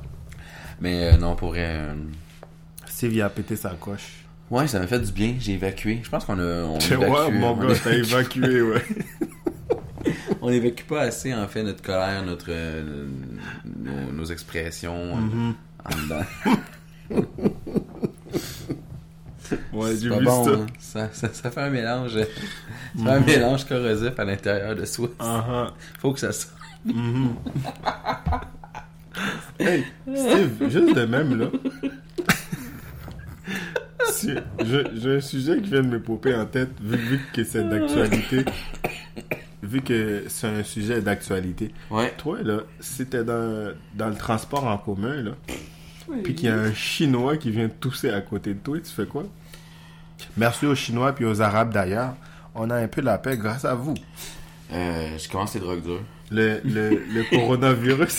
Mais 0.81 1.13
euh, 1.13 1.17
non, 1.17 1.35
pour 1.35 1.49
vrai. 1.49 1.67
euh, 1.69 1.93
Steve, 2.87 3.13
il 3.13 3.21
a 3.21 3.29
pété 3.29 3.55
sa 3.55 3.69
coche. 3.71 4.23
Ouais, 4.49 4.67
ça 4.67 4.79
m'a 4.79 4.87
fait 4.87 4.99
du 4.99 5.11
bien. 5.11 5.35
J'ai 5.39 5.53
évacué. 5.53 5.99
Je 6.03 6.09
pense 6.09 6.25
qu'on 6.25 6.39
a. 6.39 6.63
On 6.63 6.79
évacue, 6.79 7.05
vois, 7.05 7.29
mon 7.29 7.49
on 7.51 7.57
gars, 7.67 7.75
t'as 7.83 7.93
évacué, 7.93 8.61
ouais. 8.61 8.83
On 10.41 10.49
évacue 10.49 10.83
pas 10.83 11.01
assez, 11.01 11.33
en 11.33 11.47
fait, 11.47 11.63
notre 11.63 11.81
colère, 11.81 12.23
notre. 12.25 12.45
euh, 12.49 13.07
nos, 13.65 14.11
nos 14.13 14.25
expressions. 14.25 14.95
euh, 15.17 15.21
Mhm. 15.21 15.53
En 15.85 16.03
dedans. 16.03 16.25
Ouais, 19.71 19.95
C'est 19.95 20.09
pas 20.09 20.19
bon, 20.19 20.43
ça. 20.43 20.51
hein. 20.51 20.65
ça. 20.79 21.09
Ça, 21.13 21.33
ça 21.33 21.51
fait 21.51 21.61
un 21.61 21.69
mélange. 21.69 22.17
Ça 22.17 22.25
fait 23.03 23.09
un 23.09 23.19
mélange 23.21 23.63
corrosif 23.65 24.11
à 24.19 24.25
l'intérieur 24.25 24.75
de 24.75 24.83
soi. 24.85 25.09
Ah. 25.19 25.71
Faut 25.99 26.11
que 26.13 26.19
ça 26.19 26.31
sorte. 26.33 26.53
Mhm. 26.85 27.29
hey, 29.59 29.83
Steve, 30.15 30.69
juste 30.69 30.95
de 30.95 31.05
même, 31.05 31.37
là. 31.39 31.47
Si- 34.11 34.33
je- 34.63 34.87
J'ai 34.95 35.15
un 35.17 35.21
sujet 35.21 35.61
qui 35.61 35.69
vient 35.69 35.81
de 35.81 35.87
me 35.87 36.01
popper 36.01 36.35
en 36.35 36.45
tête, 36.45 36.69
vu, 36.81 36.97
vu 36.97 37.19
que 37.33 37.43
c'est 37.43 37.63
d'actualité. 37.69 38.45
Vu 39.63 39.81
que 39.81 40.23
c'est 40.27 40.47
un 40.47 40.63
sujet 40.63 41.01
d'actualité. 41.01 41.71
Ouais. 41.89 42.13
Toi, 42.17 42.39
là, 42.43 42.59
si 42.79 43.05
t'es 43.05 43.23
dans, 43.23 43.71
dans 43.95 44.09
le 44.09 44.15
transport 44.15 44.65
en 44.65 44.77
commun, 44.77 45.21
là, 45.23 45.31
puis 46.23 46.35
qu'il 46.35 46.49
y 46.49 46.51
a 46.51 46.55
un 46.55 46.73
Chinois 46.73 47.37
qui 47.37 47.51
vient 47.51 47.69
tousser 47.69 48.09
à 48.09 48.21
côté 48.21 48.53
de 48.53 48.59
toi, 48.59 48.77
tu 48.79 48.91
fais 48.91 49.05
quoi? 49.05 49.23
Merci 50.35 50.65
aux 50.65 50.75
Chinois 50.75 51.13
puis 51.13 51.25
aux 51.25 51.41
Arabes 51.41 51.71
d'ailleurs. 51.73 52.15
On 52.55 52.69
a 52.69 52.75
un 52.75 52.87
peu 52.87 53.01
la 53.01 53.17
paix 53.17 53.37
grâce 53.37 53.65
à 53.65 53.75
vous. 53.75 53.93
Euh, 54.73 55.17
je 55.17 55.29
commence 55.29 55.53
les 55.53 55.59
drogues 55.59 55.83
dures. 55.83 56.01
Le, 56.31 56.59
le, 56.65 56.89
le 57.13 57.23
coronavirus, 57.29 58.09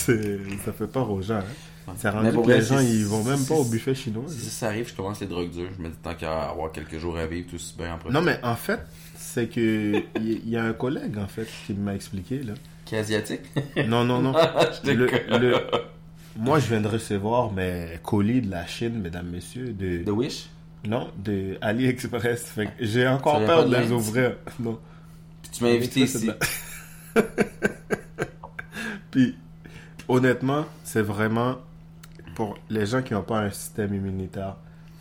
ça 0.65 0.71
fait 0.73 0.87
peur 0.87 1.11
aux 1.11 1.21
gens. 1.21 1.39
Hein. 1.39 1.93
C'est 1.97 2.09
rendu 2.09 2.31
que 2.31 2.47
les 2.51 2.61
gens, 2.61 2.79
ils 2.79 3.05
vont 3.05 3.23
même 3.23 3.43
pas 3.45 3.55
au 3.55 3.63
buffet 3.65 3.95
chinois. 3.95 4.23
Si 4.27 4.49
ça 4.49 4.67
arrive, 4.67 4.87
je 4.89 4.95
commence 4.95 5.19
les 5.19 5.27
drogues 5.27 5.49
dures. 5.51 5.69
Je 5.77 5.81
me 5.83 5.89
dis 5.89 5.95
tant 6.01 6.13
qu'à 6.13 6.49
avoir 6.49 6.71
quelques 6.71 6.97
jours 6.99 7.17
à 7.17 7.25
vivre, 7.25 7.47
tout 7.49 7.55
aussi 7.55 7.73
bien 7.77 7.93
en 7.93 7.97
profiter. 7.97 8.13
Non, 8.13 8.21
mais 8.21 8.39
en 8.43 8.55
fait, 8.55 8.79
c'est 9.17 9.47
que 9.47 10.03
il 10.21 10.47
y, 10.47 10.51
y 10.51 10.57
a 10.57 10.63
un 10.63 10.73
collègue, 10.73 11.17
en 11.17 11.27
fait, 11.27 11.47
qui 11.65 11.73
m'a 11.73 11.95
expliqué, 11.95 12.43
là. 12.43 12.53
Qui 12.85 12.95
est 12.95 12.99
asiatique? 12.99 13.41
Non, 13.87 14.03
non, 14.05 14.21
non. 14.21 14.33
Je 14.83 14.91
Le- 14.91 15.05
déconne. 15.07 15.41
le- 15.41 15.55
Moi, 16.39 16.59
je 16.59 16.67
viens 16.67 16.79
de 16.79 16.87
recevoir 16.87 17.51
mes 17.51 17.99
colis 18.01 18.41
de 18.41 18.49
la 18.49 18.65
Chine, 18.65 19.01
mesdames, 19.01 19.27
messieurs, 19.27 19.73
de... 19.73 20.03
The 20.05 20.09
Wish? 20.09 20.49
Non, 20.87 21.09
de 21.17 21.57
AliExpress. 21.59 22.45
Fait 22.45 22.69
j'ai 22.79 23.05
encore 23.07 23.43
peur 23.45 23.65
de 23.65 23.75
de 23.75 23.81
les 23.81 23.91
ouvrir. 23.91 24.37
Non. 24.57 24.79
Puis 25.41 25.51
tu 25.51 25.63
m'as 25.65 25.71
invité 25.71 26.01
ici. 26.01 26.27
de 26.27 26.35
Puis, 29.11 29.35
honnêtement, 30.07 30.65
c'est 30.85 31.01
vraiment 31.01 31.57
pour 32.35 32.57
les 32.69 32.85
gens 32.85 33.01
qui 33.01 33.13
n'ont 33.13 33.23
pas 33.23 33.39
un 33.39 33.49
système 33.49 33.93
immunitaire 33.93 34.55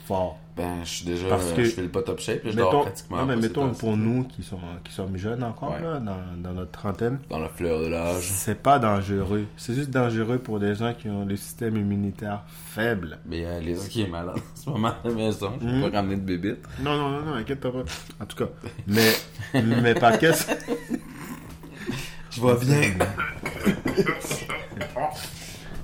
fort. 0.07 0.41
Ben, 0.59 0.81
je 0.85 0.89
suis 0.89 1.05
déjà. 1.07 1.29
Parce 1.29 1.53
que- 1.53 1.63
je 1.65 1.71
fais 1.71 1.83
le 1.83 1.89
pas 1.89 2.03
top 2.03 2.19
shape. 2.19 2.41
je 2.45 2.51
dors 2.51 2.73
Mettons, 2.73 2.83
pratiquement. 2.83 3.17
non, 3.19 3.27
mais 3.27 3.37
mettons 3.37 3.71
pour 3.75 3.97
nous 3.97 4.25
qui, 4.25 4.43
sont, 4.43 4.59
qui 4.85 4.93
sommes 4.93 5.17
jeunes 5.17 5.45
encore, 5.45 5.71
Ouais. 5.75 5.81
là, 5.81 6.01
dans, 6.01 6.17
dans 6.37 6.53
notre 6.53 6.73
trentaine, 6.73 7.21
Dans 7.31 7.39
la 7.39 7.49
fleur 7.49 7.81
de 7.81 7.87
l'âge. 7.87 8.23
c'est 8.25 8.61
pas 8.61 8.79
dangereux. 8.81 9.45
C'est 9.57 9.75
juste 9.75 9.91
dangereux 9.91 10.39
pour 10.39 10.59
des 10.59 10.75
gens 10.75 10.93
qui 10.95 11.09
ont 11.09 11.25
le 11.25 11.37
système 11.37 11.77
immunitaire 11.77 12.43
faible. 12.75 13.19
Mais 13.25 13.45
euh, 13.47 13.61
les 13.61 13.77
gens 13.77 13.83
qui 13.89 14.03
est 14.03 14.09
malade 14.09 14.37
en 14.37 14.57
ce 14.57 14.69
moment 14.71 14.89
à 14.89 14.97
la 15.05 15.11
maison, 15.15 15.53
je 15.61 15.65
peux 15.67 15.73
Mhm. 15.73 15.91
pas 15.91 15.97
ramener 15.97 16.17
de 16.17 16.21
bébite. 16.23 16.59
Non, 16.81 16.97
non, 16.97 17.09
non, 17.11 17.23
non, 17.23 17.35
inquiète-toi 17.35 17.73
pas. 17.73 17.85
En 18.21 18.27
tout 18.27 18.37
cas, 18.45 18.51
mais 18.89 19.13
mes 19.63 19.95
paquets, 19.95 20.33
Je 22.31 22.41
vais 22.43 22.57
bien. 22.65 22.81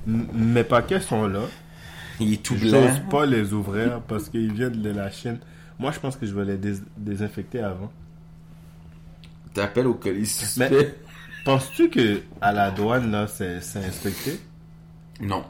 mes 0.07 0.65
paquets 0.65 1.01
sont 1.01 1.27
là. 1.27 1.41
Il 2.21 2.33
est 2.33 2.43
tout 2.43 2.55
blanc. 2.55 2.81
n'ose 2.81 3.01
pas 3.11 3.27
les 3.27 3.53
ouvrir 3.53 4.01
parce 4.07 4.29
qu'ils 4.29 4.53
viennent 4.53 4.81
de 4.83 4.91
la 4.91 5.11
Chine. 5.11 5.39
Moi, 5.79 5.91
je 5.91 5.99
pense 6.01 6.17
que 6.17 6.27
je 6.27 6.35
vais 6.35 6.45
les 6.45 6.57
dés- 6.57 6.81
désinfecter 6.97 7.61
avant. 7.61 7.91
T'appelles 9.53 9.87
au 9.87 9.95
colis 9.95 10.27
suspect. 10.27 10.95
Penses-tu 11.45 11.91
que 11.91 12.23
à 12.41 12.53
la 12.53 12.71
douane, 12.71 13.11
là, 13.11 13.27
c'est 13.27 13.61
c'est 13.61 13.85
inspecté? 13.85 14.41
Non. 15.21 15.45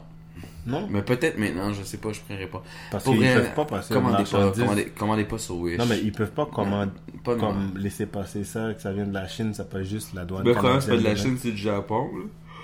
Non? 0.67 0.87
Mais 0.89 1.01
peut-être 1.03 1.37
maintenant, 1.37 1.71
je 1.73 1.83
sais 1.83 1.97
pas, 1.97 2.11
je 2.11 2.19
prendrai 2.21 2.47
pas. 2.47 2.63
Parce 2.91 3.03
qu'ils 3.03 3.17
vrai, 3.17 3.35
peuvent 3.35 3.53
pas 3.53 3.65
passer 3.65 3.93
commandez 3.93 4.23
pas, 4.23 4.51
commandez, 4.51 4.85
commandez 4.97 5.23
pas 5.25 5.37
sur 5.37 5.57
Wish? 5.57 5.77
Non, 5.77 5.85
mais 5.87 5.99
ils 6.01 6.11
peuvent 6.11 6.31
pas 6.31 6.47
commander, 6.47 6.91
Pas 7.23 7.35
comme 7.35 7.77
laisser 7.77 8.07
passer 8.07 8.43
ça, 8.43 8.73
que 8.73 8.81
ça 8.81 8.91
vient 8.91 9.05
de 9.05 9.13
la 9.13 9.27
Chine, 9.27 9.53
ça 9.53 9.63
peut 9.63 9.83
juste 9.83 10.13
la 10.15 10.25
douane. 10.25 10.43
Mais 10.43 10.53
quand 10.53 10.81
c'est 10.81 10.89
pas 10.91 10.97
de 10.97 11.03
la 11.03 11.15
Chine, 11.15 11.37
c'est 11.39 11.51
du 11.51 11.57
Japon, 11.57 12.09
là. 12.15 12.23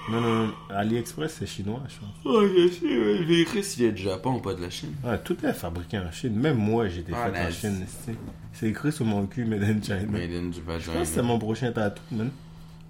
Non, 0.09 0.19
non, 0.19 0.47
non. 0.47 0.53
AliExpress, 0.69 1.35
c'est 1.39 1.45
chinois, 1.45 1.81
je 1.87 1.99
pense. 1.99 2.09
Oh, 2.25 2.41
je 2.47 2.67
sais, 2.69 2.85
ouais, 2.85 3.17
je 3.19 3.23
vérifie 3.23 3.63
s'il 3.63 3.85
y 3.85 3.87
a 3.87 3.91
du 3.91 4.01
Japon 4.01 4.35
ou 4.35 4.39
pas 4.39 4.53
de 4.55 4.61
la 4.61 4.69
Chine. 4.69 4.93
Ouais, 5.03 5.19
tout 5.19 5.37
est 5.45 5.53
fabriqué 5.53 5.99
en 5.99 6.11
Chine. 6.11 6.35
Même 6.35 6.57
moi, 6.57 6.87
j'ai 6.89 7.01
été 7.01 7.13
Ah, 7.15 7.31
fait 7.31 7.39
en 7.41 7.45
nice. 7.47 7.59
Chine. 7.59 7.85
c'est- 7.87 8.15
C'est 8.53 8.67
écrit 8.69 8.91
sur 8.91 9.05
mon 9.05 9.25
cul, 9.27 9.45
Made 9.45 9.63
in 9.63 9.81
China. 9.81 10.01
Made 10.11 10.31
in 10.31 10.49
du 10.49 10.53
Je 10.55 10.61
pense 10.61 10.85
que 10.85 11.05
c'est 11.05 11.21
mon 11.21 11.39
prochain 11.39 11.71
tatou, 11.71 12.01
man. 12.11 12.31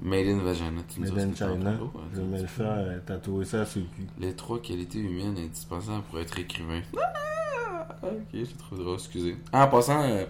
Made 0.02 0.26
in 0.28 0.38
vagina. 0.40 0.82
Tu 0.92 1.02
nous 1.02 1.12
Made 1.14 1.30
in 1.30 1.36
China. 1.36 1.50
Ouais, 1.72 2.02
Je 2.14 2.20
vais 2.22 2.26
me 2.28 2.42
le 2.42 2.48
faire 2.48 2.74
euh, 2.78 2.98
tatouer 3.06 3.46
ça 3.46 3.66
sur 3.66 3.82
le 3.82 3.88
cul. 3.96 4.08
Les 4.20 4.34
trois 4.34 4.60
qualités 4.62 4.98
humaines 5.00 5.38
indispensables 5.38 6.02
pour 6.10 6.20
être 6.20 6.40
écrivain. 6.40 6.82
Ah, 6.98 7.88
ok, 8.02 8.10
je 8.34 8.56
trouve 8.58 8.80
drôle, 8.80 8.96
excusez. 8.96 9.36
Ah, 9.54 9.66
en 9.66 9.70
passant, 9.70 10.02
euh, 10.02 10.26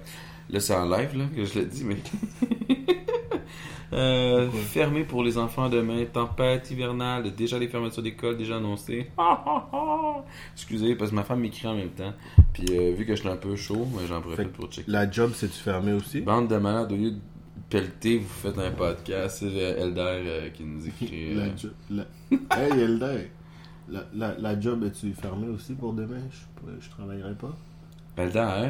là 0.50 0.60
c'est 0.60 0.76
en 0.76 0.86
live 0.90 1.16
là, 1.18 1.26
que 1.34 1.46
je 1.46 1.60
le 1.60 1.66
dis, 1.66 1.84
mais. 1.86 1.98
Euh, 3.94 4.50
fermé 4.50 5.04
pour 5.04 5.22
les 5.24 5.38
enfants 5.38 5.68
demain, 5.68 6.06
tempête 6.06 6.72
hivernale, 6.72 7.34
déjà 7.36 7.60
les 7.60 7.68
fermetures 7.68 8.02
d'école 8.02 8.38
déjà 8.38 8.58
annoncées. 8.58 9.12
Excusez, 10.54 10.96
parce 10.96 11.12
que 11.12 11.16
ma 11.16 11.24
femme 11.24 11.42
m'écrit 11.42 11.68
en 11.68 11.76
même 11.76 11.90
temps. 11.90 12.14
Puis 12.54 12.66
euh, 12.72 12.94
vu 12.96 13.06
que 13.06 13.16
je 13.16 13.22
suis 13.22 13.30
un 13.30 13.36
peu 13.36 13.56
chaud, 13.56 13.86
j'en 14.08 14.22
profite 14.22 14.52
pour 14.54 14.68
checker. 14.72 14.90
La 14.90 15.10
job, 15.10 15.32
c'est-tu 15.36 15.60
fermé 15.60 15.92
aussi? 15.92 16.22
Bande 16.22 16.48
de 16.48 16.58
malades, 16.58 16.92
au 16.92 16.96
lieu 16.96 17.12
de 17.12 17.20
pelleté, 17.70 18.18
vous 18.20 18.28
faites 18.28 18.58
un 18.58 18.72
podcast. 18.72 19.38
C'est 19.40 19.46
euh, 19.62 19.84
Elder 19.86 20.02
euh, 20.26 20.50
qui 20.50 20.64
nous 20.64 20.88
écrit. 20.88 21.36
La 21.90 22.06
Hey, 22.58 22.80
Elder, 22.80 23.30
la, 23.90 24.06
la, 24.14 24.38
la 24.38 24.60
job 24.60 24.84
est-tu 24.86 25.12
fermée 25.14 25.50
aussi 25.50 25.74
pour 25.74 25.92
demain? 25.94 26.22
Je, 26.30 26.72
je 26.80 26.90
travaillerai 26.90 27.34
pas. 27.34 27.54
Elder, 28.16 28.70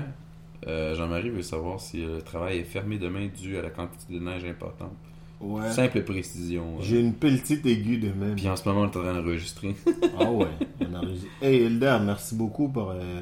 euh, 0.67 0.95
Jean-Marie 0.95 1.29
veut 1.29 1.41
savoir 1.41 1.79
si 1.79 2.05
le 2.05 2.21
travail 2.21 2.59
est 2.59 2.63
fermé 2.63 2.97
demain 2.97 3.27
dû 3.27 3.57
à 3.57 3.61
la 3.61 3.69
quantité 3.69 4.13
de 4.13 4.19
neige 4.19 4.45
importante. 4.45 4.97
Ouais. 5.41 5.71
Simple 5.71 6.03
précision. 6.03 6.75
euh. 6.77 6.81
J'ai 6.83 6.99
une 6.99 7.13
petite 7.13 7.65
aiguë 7.65 7.97
demain. 7.97 8.35
Puis 8.35 8.47
en 8.47 8.55
ce 8.55 8.67
moment, 8.69 8.81
on 8.81 8.83
est 8.85 8.87
en 8.97 9.01
train 9.01 9.13
d'enregistrer. 9.13 9.75
Ah 10.19 10.31
ouais, 10.31 10.45
on 10.93 10.99
réussi. 10.99 11.27
Hey 11.41 11.63
Elder, 11.63 11.97
merci 12.05 12.35
beaucoup 12.35 12.67
pour 12.67 12.91
euh, 12.91 13.21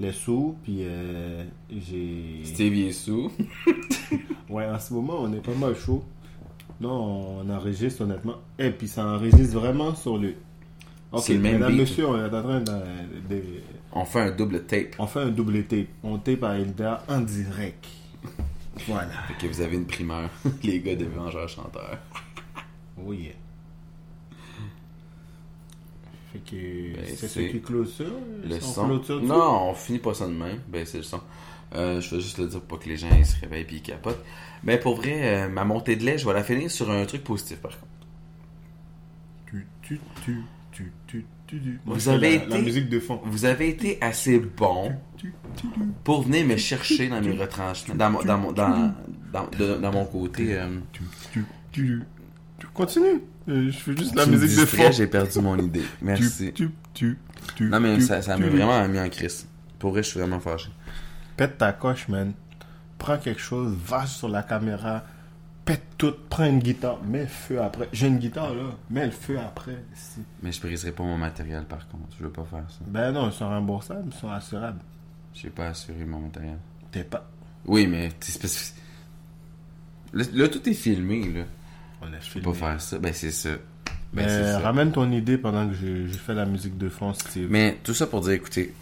les 0.00 0.10
sous. 0.12 0.56
Puis 0.64 0.78
euh, 0.80 1.44
j'ai. 1.70 2.40
Steve 2.44 2.74
il 2.74 2.86
est 2.88 2.92
sous. 2.92 3.30
Ouais, 4.48 4.64
en 4.66 4.78
ce 4.78 4.94
moment, 4.94 5.14
on 5.22 5.32
est 5.32 5.40
pas 5.44 5.54
mal 5.54 5.74
chaud. 5.76 6.04
Non, 6.80 7.40
on 7.40 7.50
enregistre 7.50 8.02
honnêtement. 8.02 8.36
Et 8.58 8.70
puis 8.70 8.86
ça 8.88 9.04
enregistre 9.06 9.58
vraiment 9.58 9.94
sur 9.94 10.18
le. 10.18 10.34
Ok, 11.12 11.22
C'est 11.24 11.34
le 11.34 11.40
même 11.40 11.54
mesdames, 11.54 11.70
beat. 11.72 11.80
messieurs, 11.80 12.08
on 12.08 12.16
est 12.18 12.24
en 12.26 12.42
train 12.42 12.60
de, 12.60 12.72
de- 13.28 13.42
On 13.92 14.04
fait 14.04 14.20
un 14.20 14.30
double 14.30 14.64
tape. 14.64 14.94
On 14.98 15.06
fait 15.06 15.20
un 15.20 15.30
double 15.30 15.64
tape. 15.64 15.86
On 16.04 16.18
tape 16.18 16.42
à 16.44 16.58
Elder 16.58 16.94
en 17.08 17.20
direct. 17.20 17.86
Voilà. 18.86 19.10
Fait 19.28 19.34
que 19.34 19.46
vous 19.46 19.60
avez 19.60 19.76
une 19.76 19.86
primeur. 19.86 20.28
Les 20.62 20.80
gars 20.80 20.96
de 20.96 21.04
Vengeurs 21.06 21.48
Chanteurs. 21.48 21.98
Oh 23.02 23.12
yeah. 23.12 23.32
Fait 26.32 26.38
que 26.40 26.94
Ben, 26.94 27.04
c'est 27.16 27.28
ce 27.28 27.40
qui 27.40 27.60
close 27.60 27.94
ça. 27.96 28.04
Le 28.04 28.56
On 28.56 28.60
son. 28.60 29.02
ça? 29.02 29.14
Non, 29.14 29.70
on 29.70 29.74
finit 29.74 29.98
pas 29.98 30.14
ça 30.14 30.26
de 30.26 30.32
même. 30.32 30.60
Ben, 30.68 30.84
c'est 30.84 30.98
le 30.98 31.02
son. 31.04 31.20
Euh, 31.74 32.00
je 32.00 32.14
vais 32.14 32.20
juste 32.20 32.38
le 32.38 32.46
dire 32.46 32.60
pour 32.60 32.78
pas 32.78 32.84
que 32.84 32.88
les 32.88 32.96
gens 32.96 33.08
ils 33.16 33.26
se 33.26 33.40
réveillent 33.40 33.66
et 33.70 33.74
ils 33.74 33.82
capotent. 33.82 34.22
Mais 34.62 34.78
pour 34.78 34.96
vrai, 34.96 35.44
euh, 35.44 35.48
ma 35.48 35.64
montée 35.64 35.96
de 35.96 36.04
lait, 36.04 36.16
je 36.18 36.26
vais 36.26 36.32
la 36.34 36.44
finir 36.44 36.70
sur 36.70 36.90
un 36.90 37.04
truc 37.06 37.24
positif 37.24 37.58
par 37.58 37.72
contre. 37.72 37.86
Tu, 39.46 39.66
tu, 39.82 40.00
tu, 40.24 40.42
tu, 40.72 40.92
tu. 41.06 41.26
Moi, 41.84 41.94
Vous 41.96 42.08
avez 42.08 42.38
la, 42.38 42.46
la 42.46 42.56
été- 42.56 42.62
musique 42.62 42.88
de 42.88 42.98
fond. 43.00 43.20
Vous 43.24 43.44
avez 43.44 43.68
été 43.68 43.98
assez 44.00 44.38
bon 44.38 44.92
pour 46.04 46.22
venir 46.22 46.44
me 46.46 46.56
chercher 46.56 47.08
dans 47.08 47.20
mes 47.20 47.32
retranchements, 47.32 47.94
dans 47.94 48.10
mon, 48.10 48.22
dans 48.22 48.38
mon, 48.38 48.52
dans, 48.52 48.92
dans, 49.32 49.48
de- 49.58 49.76
dans 49.80 49.92
mon 49.92 50.04
côté. 50.06 50.58
euh. 50.58 50.68
Continue. 52.74 53.22
Euh, 53.48 53.70
Je 53.70 53.76
fais 53.78 53.96
juste 53.96 54.14
la 54.14 54.26
me 54.26 54.36
musique 54.36 54.58
de 54.60 54.64
fond. 54.64 54.90
J'ai 54.90 55.06
perdu 55.06 55.38
mon 55.40 55.56
idée. 55.58 55.82
Merci. 56.02 56.52
Tu, 56.52 56.68
tu, 56.68 56.70
tu, 56.94 57.18
tu, 57.54 57.64
Non 57.68 57.80
mais 57.80 58.00
ça, 58.00 58.20
ça 58.22 58.36
m'a 58.36 58.46
vraiment 58.46 58.86
mis 58.88 58.98
en 58.98 59.08
crise. 59.08 59.46
Pour 59.78 59.90
vrai, 59.90 60.02
je 60.02 60.08
suis 60.08 60.18
vraiment 60.18 60.40
fâché. 60.40 60.68
Pète 61.36 61.58
ta 61.58 61.72
coche, 61.72 62.08
man. 62.08 62.32
Prends 62.98 63.18
quelque 63.18 63.40
chose, 63.40 63.76
va 63.86 64.06
sur 64.06 64.28
la 64.28 64.42
caméra, 64.42 65.04
pète 65.66 65.82
tout, 65.98 66.14
prends 66.30 66.46
une 66.46 66.60
guitare, 66.60 67.02
mets 67.04 67.22
le 67.22 67.26
feu 67.26 67.60
après. 67.60 67.88
J'ai 67.92 68.06
une 68.06 68.18
guitare 68.18 68.54
là, 68.54 68.70
mets 68.88 69.04
le 69.04 69.10
feu 69.10 69.38
après. 69.38 69.76
si. 69.94 70.20
Mais 70.42 70.52
je 70.52 70.60
briserai 70.60 70.92
pas 70.92 71.02
mon 71.02 71.18
matériel 71.18 71.64
par 71.64 71.86
contre. 71.88 72.04
Je 72.18 72.24
veux 72.24 72.30
pas 72.30 72.44
faire 72.44 72.64
ça. 72.70 72.78
Ben 72.86 73.12
non, 73.12 73.28
ils 73.28 73.34
sont 73.34 73.48
remboursables, 73.48 74.08
ils 74.10 74.18
sont 74.18 74.30
assurables. 74.30 74.80
J'ai 75.34 75.50
pas 75.50 75.68
assuré 75.68 76.04
mon 76.06 76.20
matériel. 76.20 76.56
T'es 76.90 77.04
pas. 77.04 77.28
Oui, 77.66 77.86
mais 77.86 78.08
Là, 80.12 80.24
là, 80.32 80.48
tout 80.48 80.66
est 80.68 80.74
filmé, 80.74 81.30
là. 81.32 81.42
On 82.00 82.06
a 82.06 82.20
Je 82.20 82.32
peux 82.32 82.40
pas 82.40 82.54
faire 82.54 82.80
ça. 82.80 82.98
Ben, 82.98 83.12
c'est 83.12 83.32
ça. 83.32 83.50
Ben, 84.12 84.28
ça. 84.28 84.60
ramène 84.60 84.92
ton 84.92 85.10
idée 85.10 85.36
pendant 85.36 85.68
que 85.68 85.74
je, 85.74 86.06
je 86.06 86.16
fais 86.16 86.32
la 86.32 86.46
musique 86.46 86.78
de 86.78 86.88
fond, 86.88 87.12
Steve. 87.12 87.48
Mais 87.50 87.76
tout 87.82 87.92
ça 87.92 88.06
pour 88.06 88.20
dire, 88.20 88.32
écoutez, 88.32 88.72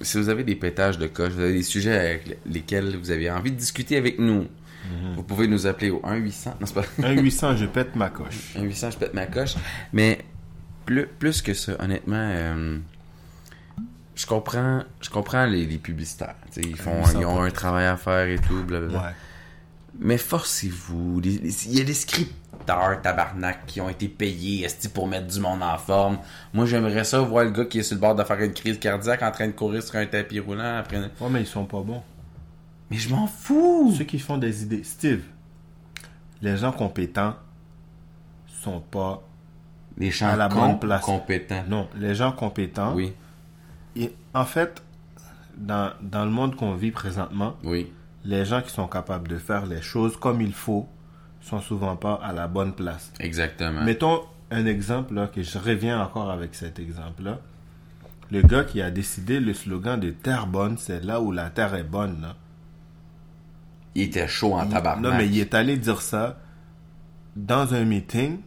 si 0.00 0.18
vous 0.18 0.28
avez 0.28 0.44
des 0.44 0.54
pétages 0.54 0.98
de 0.98 1.06
coche, 1.06 1.32
vous 1.32 1.40
avez 1.40 1.54
des 1.54 1.62
sujets 1.62 1.98
avec 1.98 2.38
lesquels 2.46 2.96
vous 2.96 3.10
avez 3.10 3.30
envie 3.30 3.50
de 3.50 3.56
discuter 3.56 3.96
avec 3.96 4.18
nous, 4.18 4.46
Mhm. 4.86 5.14
vous 5.16 5.22
pouvez 5.22 5.48
nous 5.48 5.66
appeler 5.66 5.90
au 5.90 6.00
1-800. 6.00 6.54
Non, 6.60 6.66
c'est 6.66 6.74
pas 6.74 6.84
1-800, 7.00 7.56
je 7.56 7.66
pète 7.66 7.96
ma 7.96 8.10
coche. 8.10 8.54
1-800, 8.56 8.92
je 8.92 8.96
pète 8.98 9.14
ma 9.14 9.26
coche. 9.26 9.54
Mais 9.92 10.24
plus, 10.84 11.06
plus 11.06 11.42
que 11.42 11.54
ça, 11.54 11.72
honnêtement, 11.80 12.16
euh, 12.16 12.78
je 14.14 14.26
comprends 14.26 14.82
je 15.00 15.10
comprends 15.10 15.46
les, 15.46 15.66
les 15.66 15.78
publicitaires. 15.78 16.36
Ils, 16.56 16.76
font, 16.76 17.02
100%. 17.02 17.20
ils 17.20 17.26
ont 17.26 17.40
un 17.42 17.50
travail 17.50 17.86
à 17.86 17.96
faire 17.96 18.26
et 18.28 18.38
tout, 18.38 18.62
blablabla. 18.64 18.98
Ouais. 18.98 19.14
Mais 19.98 20.18
forcez-vous. 20.18 21.20
Il 21.24 21.74
y 21.74 21.80
a 21.80 21.84
des 21.84 21.94
scripteurs, 21.94 23.00
tabarnak, 23.02 23.66
qui 23.66 23.80
ont 23.80 23.88
été 23.88 24.08
payés 24.08 24.66
pour 24.92 25.06
mettre 25.06 25.26
du 25.26 25.40
monde 25.40 25.62
en 25.62 25.78
forme. 25.78 26.18
Moi, 26.52 26.66
j'aimerais 26.66 27.04
ça 27.04 27.20
voir 27.20 27.44
le 27.44 27.50
gars 27.50 27.64
qui 27.64 27.78
est 27.78 27.82
sur 27.82 27.94
le 27.94 28.00
bord 28.00 28.14
de 28.14 28.22
faire 28.24 28.40
une 28.40 28.52
crise 28.52 28.78
cardiaque 28.78 29.22
en 29.22 29.30
train 29.30 29.46
de 29.46 29.52
courir 29.52 29.82
sur 29.82 29.96
un 29.96 30.06
tapis 30.06 30.40
roulant 30.40 30.78
après. 30.78 30.98
Ouais, 30.98 31.28
mais 31.30 31.40
ils 31.40 31.46
sont 31.46 31.64
pas 31.64 31.80
bons. 31.80 32.02
Mais 32.90 32.96
je 32.98 33.08
m'en 33.14 33.26
fous! 33.26 33.92
Ceux 33.96 34.04
qui 34.04 34.18
font 34.18 34.38
des 34.38 34.62
idées. 34.62 34.84
Steve, 34.84 35.22
les 36.42 36.56
gens 36.56 36.72
compétents 36.72 37.34
sont 38.62 38.80
pas. 38.80 39.22
Les 39.98 40.10
gens 40.10 40.28
À 40.28 40.36
la 40.36 40.48
bonne 40.48 40.78
place. 40.78 41.02
compétents. 41.02 41.64
Non, 41.68 41.88
les 41.96 42.14
gens 42.14 42.30
compétents. 42.32 42.94
Oui, 42.94 43.12
Et 43.96 44.14
en 44.34 44.44
fait, 44.44 44.82
dans, 45.56 45.92
dans 46.02 46.24
le 46.24 46.30
monde 46.30 46.54
qu'on 46.54 46.74
vit 46.74 46.90
présentement, 46.90 47.56
oui. 47.64 47.90
les 48.24 48.44
gens 48.44 48.60
qui 48.60 48.70
sont 48.70 48.86
capables 48.88 49.26
de 49.28 49.38
faire 49.38 49.64
les 49.66 49.80
choses 49.80 50.16
comme 50.18 50.40
il 50.42 50.52
faut 50.52 50.86
sont 51.40 51.60
souvent 51.62 51.96
pas 51.96 52.14
à 52.22 52.32
la 52.34 52.46
bonne 52.46 52.74
place. 52.74 53.10
Exactement. 53.20 53.82
Mettons 53.84 54.20
un 54.50 54.66
exemple 54.66 55.14
là, 55.14 55.28
que 55.28 55.42
je 55.42 55.58
reviens 55.58 56.00
encore 56.02 56.30
avec 56.30 56.54
cet 56.54 56.78
exemple-là. 56.78 57.38
Le 58.30 58.42
gars 58.42 58.64
qui 58.64 58.82
a 58.82 58.90
décidé 58.90 59.40
le 59.40 59.54
slogan 59.54 59.98
de 59.98 60.10
Terre 60.10 60.46
bonne, 60.46 60.76
c'est 60.76 61.02
là 61.04 61.20
où 61.22 61.32
la 61.32 61.48
terre 61.48 61.74
est 61.74 61.84
bonne. 61.84 62.20
Là. 62.20 62.36
Il 63.96 64.02
était 64.02 64.28
chaud 64.28 64.52
en 64.52 64.66
tabarnak. 64.66 65.02
Non, 65.10 65.16
mais 65.16 65.26
il 65.26 65.38
est 65.40 65.54
allé 65.54 65.78
dire 65.78 66.02
ça 66.02 66.38
dans 67.34 67.72
un 67.74 67.84
meeting. 67.84 68.38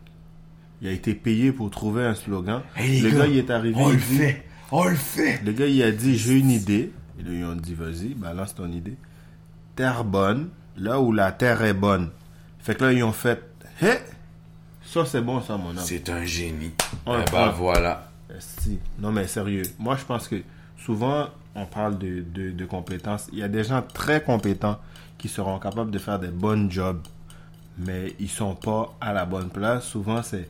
Il 0.82 0.88
a 0.88 0.92
été 0.92 1.14
payé 1.16 1.52
pour 1.52 1.72
trouver 1.72 2.06
un 2.06 2.14
slogan. 2.16 2.62
Hey, 2.76 3.02
le 3.02 3.10
gars, 3.10 3.18
gars, 3.20 3.28
il 3.28 3.38
est 3.38 3.50
arrivé. 3.50 3.76
On 3.78 3.90
le 3.90 3.96
dit- 3.96 4.02
fait! 4.18 4.46
On 4.72 4.84
le 4.86 4.96
fait! 4.96 5.42
Le 5.44 5.52
gars, 5.52 5.66
il 5.66 5.82
a 5.82 5.92
dit 5.92 6.18
J'ai 6.18 6.38
une 6.38 6.52
idée. 6.52 6.94
Et 7.20 7.24
là, 7.24 7.30
ils 7.34 7.44
ont 7.46 7.56
dit 7.56 7.74
Vas-y, 7.74 8.14
balance 8.14 8.54
ton 8.56 8.72
idée. 8.72 8.96
Terre 9.76 10.04
bonne, 10.04 10.50
là 10.78 11.02
où 11.02 11.12
la 11.12 11.32
terre 11.32 11.64
est 11.64 11.74
bonne. 11.74 12.10
Fait 12.60 12.76
que 12.76 12.84
là, 12.86 12.94
ils 12.94 13.04
ont 13.04 13.12
fait 13.12 13.42
Hé 13.82 13.94
Ça, 14.84 15.06
c'est 15.06 15.22
bon, 15.22 15.42
ça, 15.42 15.58
mon 15.58 15.70
homme. 15.70 15.78
C'est 15.80 16.10
un 16.10 16.24
génie. 16.26 16.74
On 17.08 17.20
Eh 17.20 17.26
ben 17.32 17.50
voilà. 17.50 18.10
Si. 18.40 18.78
Non, 19.00 19.12
mais 19.12 19.26
sérieux. 19.26 19.64
Moi, 19.80 19.98
je 20.00 20.06
pense 20.06 20.28
que 20.28 20.36
souvent, 20.78 21.28
on 21.56 21.66
parle 21.66 21.98
de, 21.98 22.22
de, 22.22 22.52
de 22.52 22.66
compétences. 22.66 23.28
Il 23.34 23.40
y 23.40 23.44
a 23.44 23.48
des 23.48 23.64
gens 23.64 23.82
très 23.82 24.22
compétents 24.22 24.80
qui 25.20 25.28
seront 25.28 25.60
capables 25.60 25.92
de 25.92 26.00
faire 26.00 26.18
des 26.18 26.30
bonnes 26.30 26.72
jobs, 26.72 27.02
mais 27.78 28.16
ils 28.20 28.30
sont 28.30 28.56
pas 28.56 28.96
à 29.00 29.14
la 29.14 29.26
bonne 29.26 29.50
place. 29.50 29.86
Souvent, 29.86 30.24
c'est 30.24 30.50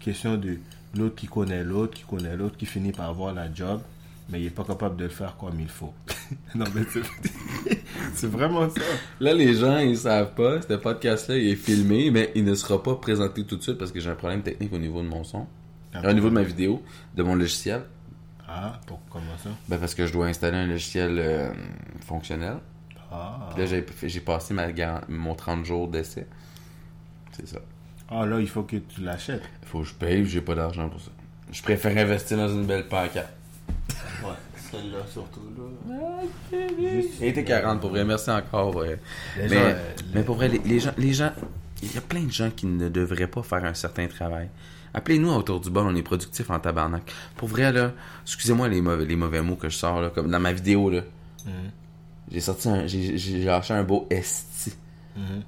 question 0.00 0.36
de 0.36 0.58
l'autre 0.96 1.14
qui 1.14 1.28
connaît 1.28 1.62
l'autre, 1.62 1.94
qui 1.94 2.02
connaît 2.02 2.36
l'autre, 2.36 2.56
qui 2.56 2.66
finit 2.66 2.90
par 2.92 3.08
avoir 3.10 3.32
la 3.32 3.52
job, 3.54 3.80
mais 4.28 4.40
il 4.40 4.46
est 4.46 4.50
pas 4.50 4.64
capable 4.64 4.96
de 4.96 5.04
le 5.04 5.10
faire 5.10 5.36
comme 5.36 5.60
il 5.60 5.68
faut. 5.68 5.92
non, 6.54 6.64
mais 6.74 6.82
c'est- 8.14 8.26
vraiment 8.26 8.68
ça. 8.70 8.80
Là, 9.20 9.34
les 9.34 9.54
gens, 9.54 9.78
ils 9.78 9.96
savent 9.98 10.32
pas. 10.34 10.60
Ce 10.62 10.74
podcast-là, 10.74 11.36
il 11.36 11.48
est 11.48 11.56
filmé, 11.56 12.10
mais 12.10 12.32
il 12.34 12.44
ne 12.44 12.54
sera 12.54 12.82
pas 12.82 12.96
présenté 12.96 13.44
tout 13.44 13.56
de 13.56 13.62
suite 13.62 13.78
parce 13.78 13.92
que 13.92 14.00
j'ai 14.00 14.10
un 14.10 14.14
problème 14.14 14.42
technique 14.42 14.72
au 14.72 14.78
niveau 14.78 15.02
de 15.02 15.08
mon 15.08 15.22
son. 15.24 15.46
Au 16.02 16.12
niveau 16.12 16.30
de 16.30 16.34
ma 16.34 16.42
vidéo, 16.42 16.82
de 17.14 17.22
mon 17.22 17.34
logiciel. 17.34 17.82
Ah, 18.48 18.80
pour 18.86 19.00
comment 19.10 19.36
ça? 19.42 19.50
Ben 19.68 19.78
parce 19.78 19.94
que 19.94 20.06
je 20.06 20.12
dois 20.12 20.26
installer 20.26 20.56
un 20.56 20.66
logiciel 20.66 21.18
euh, 21.18 21.52
fonctionnel. 22.00 22.56
Ah. 23.12 23.48
Puis 23.52 23.60
là, 23.62 23.66
j'ai, 23.66 23.84
j'ai 24.08 24.20
passé 24.20 24.54
ma, 24.54 24.68
mon 25.08 25.34
30 25.34 25.64
jours 25.64 25.88
d'essai. 25.88 26.26
C'est 27.32 27.46
ça. 27.48 27.58
ah, 28.10 28.26
là, 28.26 28.40
il 28.40 28.48
faut 28.48 28.62
que 28.62 28.76
tu 28.76 29.00
l'achètes. 29.02 29.42
Faut 29.66 29.80
que 29.80 29.86
je 29.86 29.94
paye, 29.94 30.24
j'ai 30.26 30.40
pas 30.40 30.54
d'argent 30.54 30.88
pour 30.88 31.00
ça. 31.00 31.10
Je 31.50 31.62
préfère 31.62 31.96
investir 31.96 32.36
dans 32.38 32.48
une 32.48 32.64
belle 32.66 32.88
pancarte. 32.88 33.32
Ouais, 34.22 34.30
celle-là 34.70 35.00
surtout, 35.10 35.40
là. 35.88 36.58
Et 37.20 37.28
était 37.28 37.44
40 37.44 37.80
pour 37.80 37.90
vrai, 37.90 38.04
merci 38.04 38.30
encore. 38.30 38.74
ouais. 38.76 38.98
Les 39.36 39.42
Mais, 39.42 39.48
gens, 39.48 39.60
euh, 39.60 39.92
mais 40.14 40.22
pour 40.22 40.36
vrai, 40.36 40.48
les, 40.48 40.58
les 40.60 40.80
gens, 40.80 40.92
les 40.96 41.12
gens, 41.12 41.32
il 41.82 41.92
y 41.92 41.98
a 41.98 42.00
plein 42.00 42.22
de 42.22 42.30
gens 42.32 42.50
qui 42.50 42.66
ne 42.66 42.88
devraient 42.88 43.26
pas 43.26 43.42
faire 43.42 43.64
un 43.64 43.74
certain 43.74 44.06
travail. 44.06 44.48
Appelez-nous 44.94 45.30
autour 45.30 45.60
du 45.60 45.70
bol, 45.70 45.86
on 45.86 45.94
est 45.96 46.02
productif 46.02 46.50
en 46.50 46.58
tabarnak. 46.58 47.10
Pour 47.36 47.48
vrai, 47.48 47.72
là, 47.72 47.92
excusez-moi 48.24 48.68
les 48.68 48.80
mauvais, 48.82 49.04
les 49.06 49.16
mauvais 49.16 49.40
mots 49.42 49.56
que 49.56 49.68
je 49.68 49.76
sors, 49.76 50.00
là, 50.00 50.10
comme 50.10 50.30
dans 50.30 50.40
ma 50.40 50.52
vidéo, 50.52 50.90
là. 50.90 51.00
Mhm. 51.46 51.52
J'ai 52.32 52.40
sorti 52.40 52.68
un, 52.68 52.86
j'ai, 52.86 53.18
j'ai 53.18 53.44
lâché 53.44 53.74
un 53.74 53.84
beau 53.84 54.06
esti. 54.10 54.72
Mhm. 55.16 55.42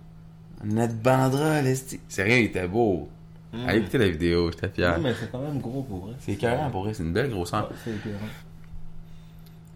Notre 0.64 0.94
banderole, 0.94 1.66
esti. 1.66 1.98
Sérieux, 2.08 2.38
il 2.38 2.44
était 2.44 2.68
beau. 2.68 3.08
Mhm. 3.52 3.68
Allez 3.68 3.78
écouter 3.80 3.98
la 3.98 4.08
vidéo, 4.08 4.50
j'étais 4.50 4.68
fier. 4.68 4.96
Non, 4.96 5.02
mais 5.02 5.14
c'est 5.18 5.30
quand 5.32 5.38
même 5.40 5.60
gros 5.60 5.82
pour 5.82 6.06
vrai. 6.06 6.14
C'est 6.20 6.32
écœurant 6.32 6.70
pour 6.70 6.84
vrai, 6.84 6.92
c'est 6.94 7.02
une 7.02 7.12
belle 7.12 7.30
grosseur. 7.30 7.70
C'est 7.84 7.90
écœurant. 7.92 8.18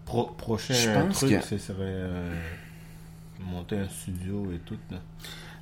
Pro- 0.05 0.31
prochain 0.37 0.73
Je 0.73 0.89
pense 0.89 1.17
truc, 1.19 1.31
que- 1.39 1.45
ce 1.45 1.57
serait 1.57 1.77
euh, 1.81 2.33
monter 3.39 3.77
un 3.77 3.87
studio 3.87 4.47
et 4.53 4.59
tout. 4.59 4.77
Là. 4.91 4.97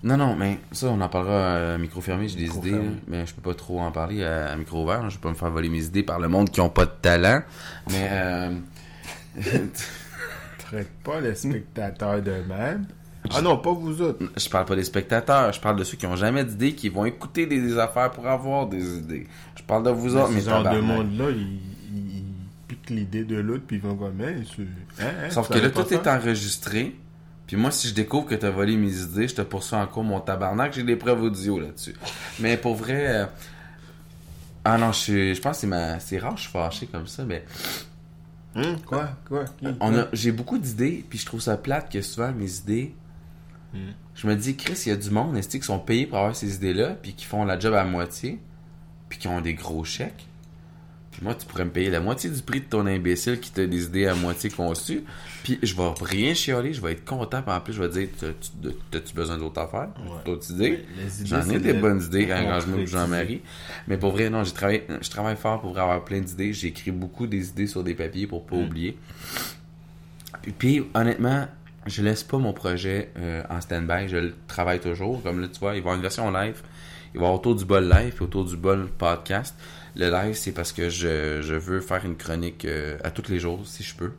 Non, 0.04 0.16
non, 0.18 0.36
mais 0.36 0.60
ça, 0.72 0.88
on 0.88 1.02
en 1.02 1.10
parlera 1.10 1.74
à 1.74 1.78
micro 1.78 2.00
fermé, 2.02 2.28
j'ai 2.30 2.38
des 2.38 2.56
idées, 2.56 2.70
fermé. 2.72 2.92
mais 3.08 3.26
je 3.26 3.34
peux 3.34 3.42
pas 3.42 3.56
trop 3.56 3.80
en 3.82 3.92
parler 3.92 4.24
à, 4.24 4.52
à 4.52 4.56
micro 4.56 4.84
ouvert, 4.84 5.02
là, 5.04 5.10
je 5.10 5.16
vais 5.16 5.22
pas 5.22 5.30
me 5.30 5.36
faire 5.36 5.50
voler 5.50 5.70
mes 5.70 5.84
idées 5.84 6.04
par 6.04 6.20
le 6.20 6.28
monde 6.28 6.50
qui 6.50 6.62
ont 6.62 6.70
pas 6.70 6.86
de 6.86 6.92
talent. 7.02 7.42
Mais, 7.92 8.08
euh, 8.12 8.52
Traite 10.68 10.90
pas 11.04 11.22
les 11.22 11.36
spectateurs 11.36 12.22
de 12.22 12.32
même. 12.32 12.86
Ah 13.34 13.42
non, 13.42 13.58
pas 13.58 13.72
vous 13.72 14.02
autres. 14.02 14.24
Je 14.36 14.50
parle 14.50 14.66
pas 14.66 14.76
des 14.76 14.84
spectateurs, 14.84 15.52
je 15.54 15.60
parle 15.60 15.78
de 15.78 15.84
ceux 15.84 15.98
qui 15.98 16.06
ont 16.06 16.16
jamais 16.16 16.44
d'idées, 16.44 16.74
qui 16.74 16.90
vont 16.90 17.06
écouter 17.06 17.46
des, 17.46 17.78
affaires 17.78 18.12
pour 18.12 18.28
avoir 18.28 18.68
des 18.68 18.98
idées. 18.98 19.28
Je 19.56 19.64
parle 19.64 19.84
de 19.84 19.90
vous 19.90 20.16
autres, 20.16 20.32
Mais 20.32 20.42
genre 20.42 20.64
de 20.64 20.80
monde-là, 20.80 21.30
ils, 21.30 21.60
piquent 22.68 22.90
l'idée 22.90 23.24
de 23.24 23.38
l'autre, 23.38 23.64
puis 23.66 23.78
ils 23.78 23.82
vont 23.82 23.96
comme, 23.96 24.20
hein, 24.22 24.36
hein, 25.00 25.04
hein, 25.24 25.30
Sauf 25.30 25.50
que 25.50 25.58
là, 25.58 25.70
tout 25.70 25.94
est 25.94 26.08
enregistré. 26.08 26.96
Puis 27.48 27.56
moi, 27.56 27.72
si 27.72 27.88
je 27.88 27.94
découvre 27.94 28.28
que 28.28 28.36
t'as 28.36 28.50
volé 28.50 28.76
mes 28.76 28.94
idées, 28.94 29.30
je 29.30 29.36
te 29.36 29.42
poursuis 29.42 29.78
en 29.78 29.88
cours 29.88 30.04
mon 30.04 30.20
tabarnak. 30.20 30.74
J'ai 30.74 30.84
des 30.84 30.98
preuves 30.98 31.22
audio 31.22 31.60
là-dessus. 31.60 31.96
Mais 32.40 32.58
pour 32.58 32.76
vrai... 32.76 33.08
euh, 33.08 33.26
Ah 34.66 34.78
non, 34.78 34.92
je, 34.92 34.98
suis- 34.98 35.36
je 35.36 35.42
pense 35.42 35.56
que 35.56 35.62
c'est 35.62 35.68
ma... 35.68 35.98
C'est 36.02 36.18
rare, 36.18 36.36
je 36.36 36.42
suis 36.42 36.52
fâché 36.52 36.88
comme 36.88 37.08
ça, 37.08 37.24
mais... 37.24 37.46
Hein, 38.58 38.76
quoi, 38.86 39.10
quoi, 39.28 39.46
qui? 39.46 39.68
On 39.80 39.96
a... 39.96 40.08
J'ai 40.14 40.32
beaucoup 40.32 40.58
d'idées, 40.58 41.06
puis 41.08 41.20
je 41.20 41.26
trouve 41.26 41.42
ça 41.42 41.58
plate 41.58 41.92
que 41.92 42.02
souvent, 42.02 42.32
mes 42.34 42.58
idées... 42.58 42.96
Hmm. 43.74 43.92
Je 44.16 44.28
me 44.28 44.36
dis, 44.36 44.56
Chris, 44.56 44.82
il 44.86 44.90
y 44.90 44.92
a 44.92 44.96
du 44.96 45.12
monde, 45.12 45.38
est 45.38 45.48
qui 45.50 45.62
sont 45.62 45.80
payés 45.80 46.08
pour 46.08 46.18
avoir 46.18 46.36
ces 46.36 46.56
idées-là, 46.56 46.96
puis 47.02 47.14
qui 47.14 47.26
font 47.26 47.46
la 47.46 47.60
job 47.60 47.74
à 47.76 47.84
moitié, 47.84 48.40
puis 49.10 49.20
qui 49.20 49.28
ont 49.28 49.42
des 49.42 49.54
gros 49.54 49.84
chèques? 49.84 50.27
Moi, 51.22 51.34
tu 51.36 51.46
pourrais 51.48 51.66
me 51.66 51.72
payer 51.72 51.90
la 51.90 52.00
moitié 52.00 52.30
du 52.30 52.42
prix 52.42 52.60
de 52.62 52.66
ton 52.66 52.86
imbécile 52.86 53.40
qui 53.40 53.52
t'a 53.52 53.66
des 53.66 53.86
idées 53.86 54.06
à 54.08 54.14
moitié 54.16 54.50
conçues. 54.50 55.04
Puis 55.44 55.58
je 55.64 55.76
vais 55.76 55.84
rien 56.02 56.34
chialer, 56.34 56.74
je 56.74 56.82
vais 56.82 56.92
être 56.92 57.06
content. 57.06 57.42
Puis 57.42 57.52
en 57.52 57.60
plus, 57.62 57.74
je 57.74 57.82
vais 57.82 57.90
dire, 57.90 58.08
T'as-tu 58.92 59.14
besoin 59.16 59.38
d'autres 59.38 59.62
affaires? 59.62 59.90
Ouais. 60.06 60.24
D'autres 60.26 60.52
idées? 60.52 60.86
J'en 61.26 61.42
ai 61.50 61.60
des 61.60 61.74
de- 61.74 61.80
bonnes 61.82 62.02
idées 62.04 62.28
quand 62.28 62.38
je 62.38 62.44
me 62.44 62.72
concrétiser. 62.72 62.86
Jean-Marie. 62.88 63.42
Mais 63.88 63.98
pour 63.98 64.12
vrai, 64.12 64.30
non, 64.30 64.44
j'ai 64.44 64.52
travaillé, 64.54 64.84
je 65.02 65.10
travaille 65.10 65.36
fort 65.38 65.62
pour 65.62 65.78
avoir 65.80 66.04
plein 66.04 66.20
d'idées. 66.20 66.54
J'ai 66.54 66.68
écrit 66.68 66.92
beaucoup 66.92 67.26
des 67.28 67.50
idées 67.50 67.68
sur 67.68 67.84
des 67.84 67.94
papiers 67.96 68.28
pour 68.28 68.46
pas 68.46 68.56
Mm. 68.56 68.64
oublier. 68.66 68.98
Puis, 70.42 70.52
puis, 70.52 70.84
honnêtement, 70.94 71.48
je 71.86 72.02
laisse 72.02 72.24
pas 72.24 72.38
mon 72.38 72.54
projet 72.54 73.12
euh, 73.18 73.44
en 73.50 73.62
stand-by. 73.62 74.08
Je 74.08 74.18
le 74.18 74.36
travaille 74.48 74.80
toujours. 74.80 75.22
Comme 75.24 75.40
là, 75.42 75.48
tu 75.48 75.60
vois, 75.60 75.72
il 75.72 75.76
va 75.76 75.78
y 75.78 75.80
avoir 75.80 75.96
une 75.96 76.02
version 76.02 76.32
live. 76.32 76.62
Il 77.14 77.20
va 77.20 77.24
y 77.24 77.26
avoir 77.26 77.34
autour 77.34 77.56
du 77.56 77.66
bol 77.66 77.88
live 77.90 78.16
et 78.20 78.24
autour 78.24 78.46
du 78.46 78.58
bol 78.58 78.88
podcast. 78.98 79.56
Le 79.98 80.12
live, 80.12 80.36
c'est 80.36 80.52
parce 80.52 80.72
que 80.74 80.90
je, 80.90 81.42
je 81.42 81.56
veux 81.56 81.82
faire 81.82 82.06
une 82.06 82.18
chronique 82.18 82.66
euh, 82.66 83.00
à 83.04 83.10
tous 83.10 83.32
les 83.32 83.40
jours, 83.40 83.66
si 83.66 83.82
je 83.82 83.96
peux. 83.96 84.12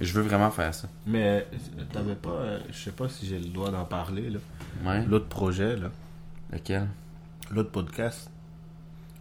Je 0.00 0.12
veux 0.12 0.22
vraiment 0.22 0.50
faire 0.50 0.74
ça. 0.74 0.88
Mais 1.06 1.46
euh, 1.52 1.84
t'avais 1.92 2.16
pas, 2.16 2.30
euh, 2.30 2.58
je 2.68 2.76
sais 2.76 2.90
pas 2.90 3.08
si 3.08 3.26
j'ai 3.26 3.38
le 3.38 3.44
droit 3.50 3.70
d'en 3.70 3.84
parler, 3.84 4.28
là. 4.28 4.40
Ouais. 4.84 5.06
L'autre 5.06 5.28
projet, 5.28 5.76
là. 5.76 5.92
Lequel? 6.52 6.88
L'autre 7.52 7.70
podcast. 7.70 8.28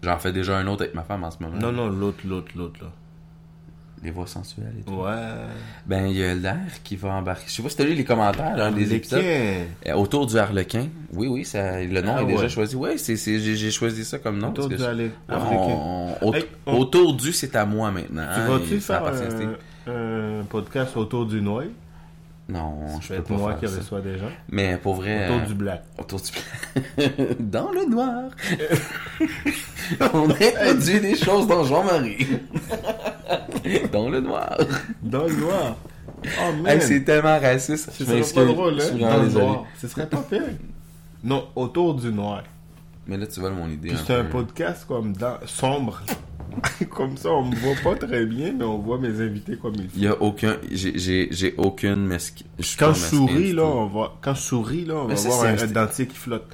J'en 0.01 0.17
fais 0.17 0.31
déjà 0.31 0.57
un 0.57 0.65
autre 0.65 0.81
avec 0.81 0.95
ma 0.95 1.03
femme 1.03 1.23
en 1.23 1.29
ce 1.29 1.37
moment. 1.43 1.57
Non, 1.57 1.71
non, 1.71 1.89
l'autre, 1.89 2.25
l'autre, 2.25 2.51
l'autre, 2.55 2.83
là. 2.83 2.91
Les 4.03 4.09
voix 4.09 4.25
sensuelles 4.25 4.73
et 4.79 4.83
tout. 4.83 4.93
Ouais. 4.93 5.11
Ben, 5.85 6.07
il 6.07 6.17
y 6.17 6.23
a 6.23 6.33
l'air 6.33 6.57
qui 6.83 6.95
va 6.95 7.09
embarquer. 7.13 7.43
Je 7.47 7.51
sais 7.53 7.61
pas 7.61 7.69
si 7.69 7.77
t'as 7.77 7.83
lu 7.83 7.93
les 7.93 8.03
commentaires 8.03 8.55
dans 8.55 8.73
les 8.75 8.95
épisodes. 8.95 9.21
Euh, 9.23 9.63
Autour 9.93 10.25
du 10.25 10.37
harlequin. 10.37 10.87
Oui, 11.13 11.27
oui, 11.27 11.45
ça, 11.45 11.81
le 11.83 12.01
nom 12.01 12.15
Ah 12.17 12.21
est 12.23 12.25
déjà 12.25 12.49
choisi. 12.49 12.75
Oui, 12.75 12.91
j'ai, 12.97 13.71
choisi 13.71 14.03
ça 14.03 14.17
comme 14.17 14.39
nom. 14.39 14.49
Autour 14.49 14.69
parce 14.69 14.81
du 14.81 14.83
que- 14.87 14.89
Harle- 14.89 15.11
on- 15.29 15.33
Harlequin. 15.33 16.17
on- 16.21 16.33
Hey, 16.33 16.45
on- 16.65 16.77
Autour 16.79 17.13
du, 17.13 17.31
c'est 17.31 17.55
à 17.55 17.65
moi 17.65 17.91
maintenant. 17.91 18.23
Tu 18.33 18.39
hein, 18.39 18.47
vas-tu 18.47 18.79
faire 18.79 19.03
un, 19.05 19.91
un 19.91 20.43
podcast 20.45 20.97
autour 20.97 21.27
du 21.27 21.39
noir? 21.41 21.63
Non, 22.49 22.99
je 22.99 23.07
peux 23.09 23.13
être 23.13 23.23
pas 23.27 23.33
moi 23.35 23.55
faire 23.57 23.69
qui 23.69 23.75
ça. 23.85 24.01
des 24.01 24.17
gens. 24.17 24.25
Mais 24.49 24.75
pour 24.77 24.95
vrai... 24.95 25.25
Autour 25.29 25.41
euh, 25.41 25.45
du 25.45 25.53
black. 25.53 25.83
Autour 25.97 26.19
du... 26.19 27.03
dans 27.39 27.71
le 27.71 27.85
noir. 27.85 28.23
on 30.13 30.29
introduit 30.29 30.99
des 30.99 31.15
choses 31.15 31.47
dans 31.47 31.63
Jean-Marie. 31.63 32.27
dans 33.91 34.09
le 34.09 34.21
noir. 34.21 34.57
Dans 35.01 35.25
le 35.25 35.35
noir. 35.35 35.77
Oh, 36.23 36.53
man. 36.61 36.67
Hey, 36.67 36.81
c'est 36.81 37.03
tellement 37.03 37.39
raciste. 37.39 37.91
Ce 37.91 38.05
serait 38.05 38.45
pas 38.45 38.51
drôle, 38.51 38.79
hein? 38.81 38.97
Dans 38.99 39.23
le 39.23 39.29
noir. 39.29 39.65
Ce 39.79 39.87
serait 39.87 40.07
pas 40.07 40.23
pire. 40.29 40.41
Non, 41.23 41.47
autour 41.55 41.95
du 41.95 42.11
noir. 42.11 42.43
Mais 43.07 43.17
là, 43.17 43.27
tu 43.27 43.39
voles 43.39 43.53
mon 43.53 43.69
idée. 43.69 43.93
C'est 44.05 44.13
un 44.13 44.23
peu. 44.23 44.29
podcast 44.29 44.85
comme 44.87 45.13
dans, 45.13 45.37
sombre. 45.45 46.01
comme 46.89 47.17
ça, 47.17 47.29
on 47.29 47.45
me 47.45 47.55
voit 47.55 47.75
pas 47.83 47.95
très 47.95 48.25
bien, 48.25 48.53
mais 48.53 48.63
on 48.63 48.77
voit 48.77 48.97
mes 48.97 49.21
invités 49.21 49.57
comme 49.57 49.75
il 49.75 49.83
faut. 49.83 49.95
Il 49.95 50.03
y 50.03 50.07
a 50.07 50.21
aucun. 50.21 50.57
J'ai, 50.71 51.55
aucune 51.57 52.05
mesquine. 52.05 52.47
Quand 52.77 52.93
je 52.93 52.99
souris, 52.99 53.53
là, 53.53 53.63
on 53.63 53.87
va, 53.87 54.13
quand 54.21 54.33
je 54.33 54.41
souris, 54.41 54.85
là, 54.85 54.95
on 54.95 55.07
va 55.07 55.15
voir 55.15 55.43
un 55.45 55.67
dentier 55.67 56.07
qui 56.07 56.17
flotte. 56.17 56.47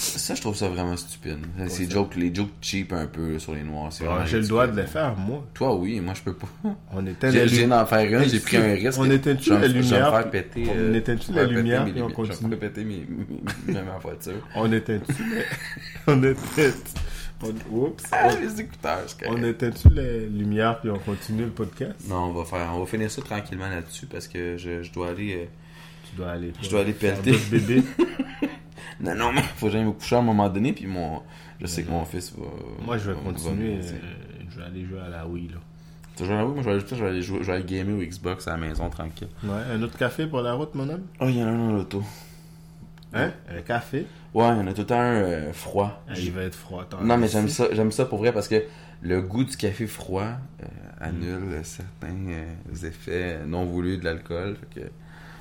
Ça, 0.00 0.34
je 0.34 0.40
trouve 0.40 0.56
ça 0.56 0.68
vraiment 0.68 0.96
stupide. 0.96 1.38
C'est 1.68 1.90
joke, 1.90 2.16
les 2.16 2.34
jokes 2.34 2.48
cheap 2.62 2.92
un 2.94 3.06
peu 3.06 3.38
sur 3.38 3.54
les 3.54 3.62
noirs. 3.62 3.90
Ah, 4.08 4.24
J'ai 4.24 4.40
le 4.40 4.46
droit 4.46 4.66
de 4.66 4.80
les 4.80 4.86
faire, 4.86 5.14
moi. 5.16 5.46
Toi, 5.52 5.76
oui, 5.76 6.00
moi, 6.00 6.14
je 6.14 6.22
peux 6.22 6.32
pas. 6.34 6.48
On 6.92 7.04
éteint 7.06 7.30
J'ai, 7.30 7.66
d'en 7.66 7.84
faire 7.84 8.20
une, 8.22 8.26
j'ai 8.28 8.40
pris 8.40 8.56
un 8.56 8.72
risque. 8.74 8.98
On 8.98 9.10
éteint-tu 9.10 9.44
Je 9.50 9.54
la 9.54 9.68
Je 9.68 9.72
lumière, 9.74 10.10
faire 10.10 10.30
péter. 10.30 10.64
on 10.70 10.74
euh, 10.76 10.94
éteint-tu 10.94 11.26
je 11.32 11.36
la 11.36 11.44
lumière, 11.44 11.84
puis 11.84 12.00
on. 12.00 12.08
Je 12.08 12.14
continue? 12.14 12.50
me 12.50 12.56
péter 12.56 12.84
mes, 12.84 13.06
ma 13.68 13.98
voiture. 13.98 14.46
On 14.54 14.72
éteint-tu. 14.72 15.12
On 16.06 16.22
éteint... 16.22 16.70
On... 17.42 17.74
Oups. 17.74 18.02
Ah, 18.10 18.28
les 18.40 18.60
écouteurs, 18.60 19.04
On 19.28 19.42
éteint-tu 19.42 19.88
les 19.90 20.26
lumières, 20.26 20.80
puis 20.80 20.90
on 20.90 20.98
continue 20.98 21.44
le 21.44 21.50
podcast? 21.50 21.94
Non, 22.08 22.24
on 22.24 22.32
va 22.32 22.44
faire, 22.44 22.70
on 22.74 22.80
va 22.80 22.86
finir 22.86 23.10
ça 23.10 23.22
tranquillement 23.22 23.68
là-dessus 23.68 24.06
parce 24.06 24.28
que 24.28 24.56
je, 24.58 24.82
je 24.82 24.92
dois 24.92 25.08
aller. 25.10 25.34
euh, 25.34 25.44
Tu 26.10 26.16
dois 26.16 26.30
aller... 26.32 26.52
Je 26.62 26.68
dois 26.70 26.80
aller 26.80 26.92
pelleter. 26.92 27.32
bébés. 27.50 27.82
Non, 29.00 29.14
non, 29.14 29.32
mais 29.32 29.42
faut 29.42 29.68
j'aille 29.70 29.84
me 29.84 29.92
coucher 29.92 30.16
à 30.16 30.18
un 30.18 30.22
moment 30.22 30.48
donné, 30.48 30.72
puis 30.72 30.86
mon, 30.86 31.20
je 31.60 31.66
sais 31.66 31.82
que 31.82 31.90
mon 31.90 32.04
fils 32.04 32.32
va. 32.36 32.46
Moi, 32.84 32.98
je 32.98 33.10
vais 33.10 33.14
va- 33.14 33.20
continuer. 33.20 33.76
va- 33.78 33.84
euh, 33.88 33.92
je 34.50 34.58
vais 34.58 34.64
aller 34.64 34.84
jouer 34.84 35.00
à 35.00 35.08
la 35.08 35.26
Wii, 35.26 35.48
là. 35.48 35.58
Tu 36.16 36.24
joues 36.24 36.32
à 36.32 36.36
la 36.36 36.44
Wii? 36.46 36.54
Moi, 36.54 36.62
je 36.62 36.68
vais 36.68 36.74
aller, 36.76 36.84
je 36.88 36.94
vais 36.94 37.08
aller 37.08 37.22
jouer, 37.22 37.38
je 37.40 37.46
vais 37.46 37.52
aller 37.54 37.64
gamer 37.64 37.94
au 37.98 38.02
Xbox 38.02 38.46
à 38.48 38.52
la 38.52 38.56
maison 38.58 38.88
tranquille. 38.90 39.28
Ouais, 39.44 39.50
un 39.72 39.82
autre 39.82 39.96
café 39.96 40.26
pour 40.26 40.40
la 40.42 40.52
route, 40.54 40.74
mon 40.74 40.88
homme? 40.88 41.02
Oh, 41.20 41.26
il 41.28 41.36
y 41.38 41.42
en 41.42 41.46
a 41.46 41.50
un 41.50 41.58
dans 41.68 41.72
l'auto. 41.72 42.02
Hein? 43.12 43.32
Un 43.48 43.62
café? 43.62 44.06
Ouais, 44.34 44.44
il 44.54 44.58
y 44.58 44.60
en 44.60 44.66
a 44.68 44.72
tout 44.72 44.82
le 44.82 44.86
temps 44.86 45.00
un 45.00 45.14
euh, 45.14 45.52
froid. 45.52 46.04
Ah, 46.08 46.12
il 46.16 46.30
va 46.30 46.42
être 46.42 46.54
froid. 46.54 46.82
attends. 46.82 47.00
Non, 47.02 47.16
mais 47.16 47.26
j'aime 47.26 47.48
ça, 47.48 47.66
j'aime 47.72 47.90
ça 47.90 48.04
pour 48.04 48.18
vrai 48.18 48.32
parce 48.32 48.46
que 48.46 48.62
le 49.02 49.20
goût 49.22 49.42
du 49.44 49.56
café 49.56 49.86
froid 49.88 50.22
euh, 50.62 50.66
annule 51.00 51.58
certains 51.64 52.14
euh, 52.28 52.86
effets 52.86 53.40
non 53.46 53.64
voulus 53.64 53.98
de 53.98 54.04
l'alcool. 54.04 54.56
Fait 54.74 54.80
que, 54.82 54.86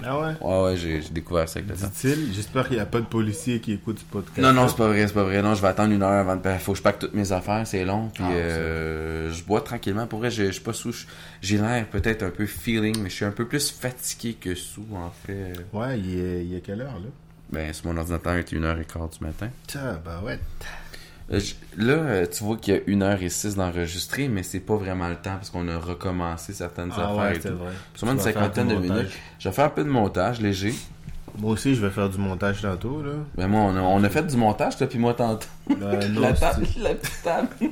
Ah 0.04 0.20
ouais? 0.20 0.34
ouais, 0.42 0.64
ouais, 0.64 0.78
j'ai 0.78 1.02
découvert 1.12 1.48
ça 1.50 1.60
avec 1.60 1.70
le 1.70 1.76
temps. 1.76 1.88
Dit-il, 1.88 2.34
j'espère 2.34 2.68
qu'il 2.68 2.78
n'y 2.78 2.82
a 2.82 2.86
pas 2.86 3.00
de 3.02 3.06
policier 3.06 3.60
qui 3.60 3.74
écoute 3.74 4.00
ce 4.00 4.06
podcast. 4.06 4.38
Non, 4.40 4.54
non, 4.54 4.68
c'est 4.68 4.78
pas 4.78 4.88
vrai, 4.88 5.08
c'est 5.08 5.14
pas 5.14 5.24
vrai. 5.24 5.42
Non, 5.42 5.56
je 5.56 5.62
vais 5.62 5.68
attendre 5.68 5.92
une 5.94 6.02
heure 6.04 6.12
avant 6.12 6.36
de. 6.36 6.50
Faut 6.60 6.72
que 6.72 6.78
je 6.78 6.84
pack 6.84 7.00
toutes 7.00 7.14
mes 7.14 7.32
affaires, 7.32 7.66
c'est 7.68 7.84
long. 7.84 8.10
Puis 8.14 8.24
Ah, 8.26 8.32
euh, 8.32 9.32
je 9.32 9.44
bois 9.44 9.62
tranquillement. 9.62 10.08
Pour 10.08 10.20
vrai, 10.20 10.32
je 10.32 10.46
je 10.46 10.52
suis 10.52 10.62
pas 10.64 10.74
sous. 10.74 10.94
J'ai 11.42 11.58
l'air 11.58 11.86
peut-être 11.88 12.24
un 12.24 12.30
peu 12.32 12.46
feeling, 12.46 12.98
mais 13.02 13.10
je 13.10 13.16
suis 13.16 13.26
un 13.26 13.32
peu 13.32 13.46
plus 13.48 13.72
fatigué 13.72 14.36
que 14.40 14.56
sous, 14.56 14.86
en 14.94 15.12
fait. 15.26 15.54
Ouais, 15.74 16.00
il 16.00 16.20
est, 16.20 16.46
il 16.46 16.56
est 16.56 16.62
quelle 16.62 16.82
heure, 16.82 16.94
là? 16.96 17.10
Ben, 17.52 17.74
sur 17.74 17.88
mon 17.88 17.98
ordinateur, 17.98 18.36
il 18.36 18.40
était 18.42 18.56
1h15 18.56 19.18
du 19.20 19.26
matin. 19.26 19.50
Bah 20.06 20.22
ouais. 20.24 20.40
Euh, 21.32 21.40
Là, 21.78 21.94
euh, 21.94 22.26
tu 22.26 22.44
vois 22.44 22.58
qu'il 22.58 22.74
y 22.74 22.78
a 22.78 22.80
1h06 22.82 23.56
d'enregistrer, 23.56 24.28
mais 24.28 24.44
c'est 24.44 24.60
pas 24.60 24.76
vraiment 24.76 25.08
le 25.08 25.16
temps 25.16 25.36
parce 25.36 25.50
qu'on 25.50 25.68
a 25.70 25.78
recommencé 25.78 26.54
certaines 26.54 26.92
Ah 26.96 27.04
affaires 27.12 27.18
ouais, 27.18 27.36
et 27.38 27.40
tout. 27.40 27.56
vrai. 27.56 27.72
Sûrement 27.96 28.14
une 28.14 28.20
cinquantaine 28.20 28.68
de 28.68 28.74
montage. 28.76 28.90
minutes. 28.98 29.12
Je 29.40 29.50
vais 29.50 29.56
faire 29.56 29.66
un 29.66 29.70
peu 29.70 29.84
de 29.84 29.90
montage 29.90 30.42
léger. 30.42 30.74
Moi 31.38 31.52
aussi, 31.52 31.76
je 31.76 31.82
vais 31.86 31.92
faire 31.92 32.10
du 32.10 32.18
montage 32.18 32.62
tantôt, 32.64 33.02
là. 33.04 33.12
Ben 33.38 33.48
moi, 33.48 33.62
on 33.62 33.76
a, 33.78 33.80
on 33.82 34.04
a 34.04 34.10
fait 34.10 34.24
du 34.24 34.36
montage, 34.36 34.76
toi 34.78 34.88
puis 34.88 34.98
moi 35.00 35.14
tantôt. 35.14 35.48
Euh, 35.70 36.08
non, 36.10 36.22
la 36.24 36.34
table, 36.34 36.66
la 36.82 36.96
petite 36.96 37.24
table. 37.24 37.48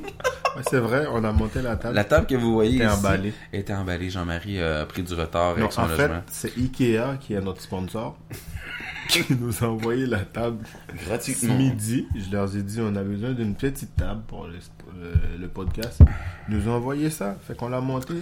Ouais, 0.56 0.62
c'est 0.70 0.78
vrai, 0.78 1.06
on 1.12 1.22
a 1.24 1.30
monté 1.30 1.60
la 1.60 1.76
table. 1.76 1.94
La 1.94 2.04
table 2.04 2.26
que 2.26 2.34
vous 2.34 2.54
voyez 2.54 2.78
T'es 2.78 2.84
ici 2.86 2.94
emballé. 2.94 3.34
était 3.52 3.74
emballée. 3.74 4.08
Jean-Marie 4.10 4.60
a 4.62 4.86
pris 4.86 5.02
du 5.02 5.12
retard 5.12 5.50
Non, 5.54 5.58
avec 5.60 5.72
son 5.72 5.82
en 5.82 5.88
fait, 5.88 6.08
logement. 6.08 6.22
c'est 6.30 6.56
Ikea 6.56 7.18
qui 7.20 7.34
est 7.34 7.40
notre 7.40 7.60
sponsor. 7.60 8.16
qui 9.26 9.34
nous 9.34 9.64
a 9.64 9.68
envoyé 9.68 10.06
la 10.06 10.20
table 10.20 10.58
ce 10.98 11.04
Gratuitement. 11.06 11.56
midi. 11.56 12.06
Je 12.14 12.30
leur 12.30 12.54
ai 12.56 12.62
dit, 12.62 12.78
on 12.80 12.94
a 12.96 13.02
besoin 13.02 13.32
d'une 13.32 13.54
petite 13.54 13.96
table 13.96 14.22
pour 14.26 14.46
le, 14.46 14.54
le- 14.54 15.38
le 15.40 15.48
podcast. 15.48 16.00
Ils 16.48 16.56
nous 16.56 16.68
ont 16.68 16.74
envoyé 16.74 17.10
ça. 17.10 17.36
Fait 17.46 17.56
qu'on 17.56 17.68
l'a 17.68 17.80
monté. 17.80 18.14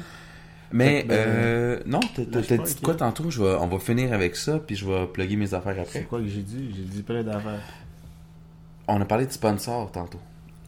Mais, 0.72 1.04
ben, 1.04 1.14
euh, 1.16 1.80
non, 1.86 2.00
t'as 2.14 2.56
dit 2.56 2.74
quoi 2.82 2.94
tantôt? 2.96 3.30
Je 3.30 3.40
vais, 3.42 3.54
on 3.60 3.68
va 3.68 3.78
finir 3.78 4.12
avec 4.12 4.34
ça, 4.34 4.58
puis 4.58 4.74
je 4.74 4.84
vais 4.84 5.06
plugger 5.06 5.36
mes 5.36 5.54
affaires 5.54 5.74
C'est 5.76 5.80
après. 5.82 6.02
quoi 6.02 6.18
que 6.20 6.26
j'ai 6.26 6.42
dit? 6.42 6.72
J'ai 6.74 6.82
dit 6.82 7.02
plein 7.02 7.22
d'affaires. 7.22 7.62
On 8.88 9.00
a 9.00 9.04
parlé 9.04 9.26
de 9.26 9.32
sponsors 9.32 9.90
tantôt. 9.92 10.20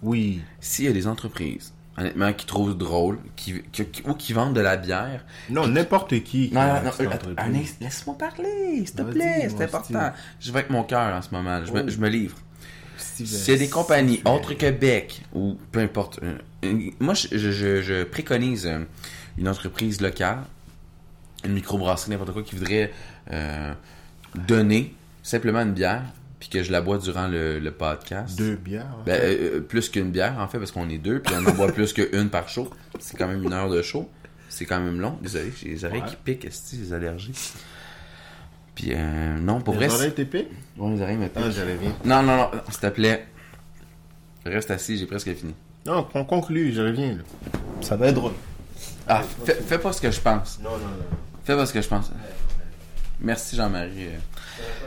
Oui. 0.02 0.40
S'il 0.60 0.84
y 0.84 0.88
a 0.88 0.92
des 0.92 1.06
entreprises, 1.08 1.72
honnêtement, 1.99 2.32
qui 2.32 2.46
trouvent 2.46 2.76
drôle, 2.76 3.18
qui, 3.36 3.62
qui- 3.72 3.84
qui- 3.86 4.03
ou 4.07 4.14
qui 4.14 4.32
vendent 4.32 4.55
de 4.55 4.61
la 4.61 4.76
bière, 4.76 5.24
Non, 5.51 5.66
n'importe 5.66 6.22
qui. 6.22 6.51
Non, 6.53 6.61
non, 6.61 6.90
euh, 7.01 7.44
laisse-moi 7.80 8.16
parler, 8.18 8.84
s'il 8.86 8.92
te 8.94 9.03
plaît, 9.03 9.49
c'est 9.49 9.64
important. 9.64 10.12
Je 10.40 10.53
vais 10.53 10.59
avec 10.61 10.70
mon 10.70 10.84
cœur 10.84 11.14
en 11.14 11.22
ce 11.22 11.30
moment, 11.32 11.64
je, 11.64 11.72
me, 11.72 11.82
Oh. 11.82 11.88
je 11.88 11.99
me 11.99 12.09
livre. 12.09 12.36
S'il 12.96 13.26
y 13.26 13.57
a 13.57 13.59
des 13.59 13.68
compagnies 13.68 14.20
autres 14.24 14.55
que 14.55 14.70
Beck, 14.70 15.22
ou 15.34 15.57
peu 15.72 15.80
importe, 15.80 16.20
euh, 16.22 16.38
moi 17.01 17.14
je, 17.14 17.28
je- 17.32 17.51
je- 17.53 17.82
je 17.82 18.03
préconise 18.05 18.66
euh, 18.66 18.80
une 19.36 19.49
entreprise 19.49 20.01
locale, 20.01 20.38
une 21.44 21.53
microbrasserie, 21.53 22.11
n'importe 22.11 22.32
quoi, 22.32 22.42
qui 22.42 22.57
voudrait 22.57 22.92
donner 24.34 24.94
simplement 25.22 25.61
une 25.61 25.72
bière, 25.72 26.03
puis 26.41 26.49
que 26.49 26.62
je 26.62 26.70
la 26.72 26.80
bois 26.80 26.99
durant 26.99 27.26
le, 27.28 27.59
le 27.59 27.70
podcast. 27.70 28.36
Deux 28.39 28.57
bières. 28.57 28.86
hein? 28.86 29.03
Ben, 29.07 29.20
euh, 29.22 29.61
plus 29.61 29.89
qu'une 29.89 30.11
bière, 30.11 30.36
en 30.39 30.47
fait, 30.49 30.59
parce 30.59 30.70
qu'on 30.70 30.89
est 30.89 30.99
deux, 30.99 31.20
puis 31.20 31.34
on 31.36 31.45
en 31.47 31.53
boit 31.55 31.72
plus 31.72 31.93
qu'une 31.93 32.30
par 32.30 32.49
show. 32.49 32.70
C'est 33.01 33.16
quand 33.16 33.26
même 33.28 33.43
une 33.43 33.53
heure 33.53 33.68
de 33.70 33.82
show. 33.82 34.09
C'est 34.49 34.64
quand 34.64 34.80
même 34.80 35.01
long. 35.01 35.18
Désolé, 35.20 35.53
j'ai 35.61 35.68
les 35.68 35.84
oreilles 35.84 36.01
Ouais. 36.03 36.09
qui 36.09 36.16
piquent, 36.16 36.45
est 36.45 36.72
les 36.72 36.93
allergies? 36.93 37.32
Puis 38.74 38.93
euh, 38.95 39.39
non, 39.39 39.61
pour 39.61 39.74
vrai. 39.74 39.89
Les 39.89 39.95
oreilles 39.95 40.12
t'épées? 40.14 40.49
Ouais, 40.76 40.95
les 40.95 41.03
oreilles 41.03 41.16
me 41.16 41.28
Ah, 41.34 41.41
rien. 41.41 41.93
Non, 42.05 42.22
non, 42.22 42.36
non, 42.36 42.51
s'il 42.70 42.80
te 42.80 42.86
plaît. 42.89 43.26
Reste 44.47 44.70
assis, 44.70 44.97
j'ai 44.97 45.07
presque 45.07 45.34
fini. 45.34 45.55
Non, 45.84 46.07
on 46.14 46.24
conclut, 46.24 46.72
je 46.72 46.80
reviens, 46.80 47.14
là. 47.16 47.22
Ça 47.80 47.97
va 47.97 48.07
être 48.09 48.14
drôle. 48.14 48.32
Ah, 49.07 49.22
fais, 49.45 49.55
fais 49.55 49.78
pas 49.78 49.93
ce 49.93 50.01
que 50.01 50.11
je 50.11 50.20
pense. 50.20 50.61
Non, 50.62 50.70
non, 50.70 50.78
non. 50.78 51.05
Fais 51.45 51.57
pas 51.57 51.66
ce 51.66 51.72
que 51.72 51.82
je 51.82 51.89
pense. 51.89 52.11
Merci 53.20 53.57
Jean-Marie. 53.57 54.09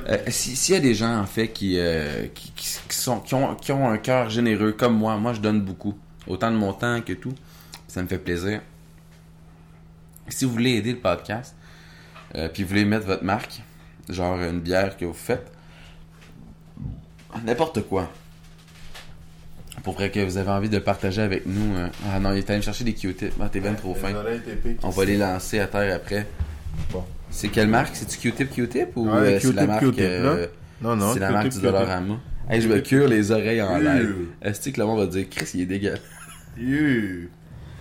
Euh, 0.10 0.18
si- 0.28 0.56
S'il 0.56 0.76
y 0.76 0.78
a 0.78 0.82
des 0.82 0.94
gens 0.96 1.18
en 1.20 1.26
fait 1.26 1.50
qui, 1.50 1.78
euh, 1.80 2.28
qui, 2.34 2.52
qui- 2.52 2.78
qui 2.90 2.96
sont, 2.96 3.20
qui, 3.20 3.34
ont, 3.36 3.56
qui 3.56 3.72
ont 3.72 3.88
un 3.90 3.98
cœur 3.98 4.30
généreux 4.30 4.72
comme 4.74 4.96
moi, 4.98 5.16
moi 5.18 5.34
je 5.34 5.40
donne 5.42 5.62
beaucoup. 5.62 5.98
Autant 6.28 6.52
de 6.52 6.58
mon 6.58 6.74
temps 6.74 7.02
que 7.02 7.14
tout. 7.14 7.34
Ça 7.88 8.02
me 8.02 8.08
fait 8.08 8.18
plaisir. 8.18 8.62
Si 10.30 10.46
vous 10.46 10.52
voulez 10.52 10.72
aider 10.78 10.92
le 10.94 11.00
podcast, 11.00 11.56
euh, 12.36 12.48
puis 12.48 12.64
vous 12.64 12.70
voulez 12.70 12.86
mettre 12.86 13.06
votre 13.06 13.24
marque, 13.24 13.62
genre 14.10 14.40
une 14.42 14.60
bière 14.62 14.96
que 14.98 15.06
vous 15.06 15.14
faites, 15.14 15.52
n'importe 17.44 17.82
quoi. 17.88 18.10
Pour 19.84 19.94
vrai 19.96 20.12
que 20.12 20.20
vous 20.20 20.38
avez 20.38 20.52
envie 20.52 20.70
de 20.70 20.80
partager 20.80 21.22
avec 21.22 21.46
nous. 21.46 21.76
euh, 21.76 21.88
ah 22.10 22.20
non, 22.20 22.34
il 22.34 22.40
est 22.40 22.50
allé 22.50 22.58
me 22.58 22.64
chercher 22.64 22.84
des 22.84 22.94
Q-tips. 22.94 23.34
Ah, 23.42 23.50
t'es 23.50 23.60
bien 23.60 23.74
trop 23.74 23.94
fin. 23.96 24.14
On 24.84 24.90
va 24.90 25.06
les 25.06 25.18
lancer 25.18 25.60
à 25.60 25.68
terre 25.68 25.96
après. 25.96 26.28
Bon. 26.92 27.04
C'est 27.32 27.48
quelle 27.48 27.70
marque? 27.70 27.96
C'est-tu 27.96 28.18
Q-tip 28.18 28.52
Q-tip 28.52 28.90
ou 28.96 29.10
Ouais, 29.10 29.36
euh, 29.36 29.40
c'est 29.40 29.54
la 29.54 29.66
marque 29.66 29.84
euh. 29.84 30.48
Non, 30.82 30.96
non. 30.96 31.14
C'est 31.14 31.20
la 31.20 31.32
marque 31.32 31.50
du. 31.50 31.62
Dollarama. 31.62 32.16
Hey, 32.50 32.62
je 32.62 32.68
me 32.68 32.80
cure 32.80 33.08
les 33.08 33.32
oreilles 33.32 33.62
en 33.62 33.78
live. 33.78 34.28
Est-ce 34.42 34.70
que 34.70 34.80
le 34.80 34.86
monde 34.86 35.00
va 35.00 35.08
dire 35.08 35.30
Chris, 35.30 35.50
il 35.54 35.62
est 35.62 35.66
dégueulasse? 35.66 36.02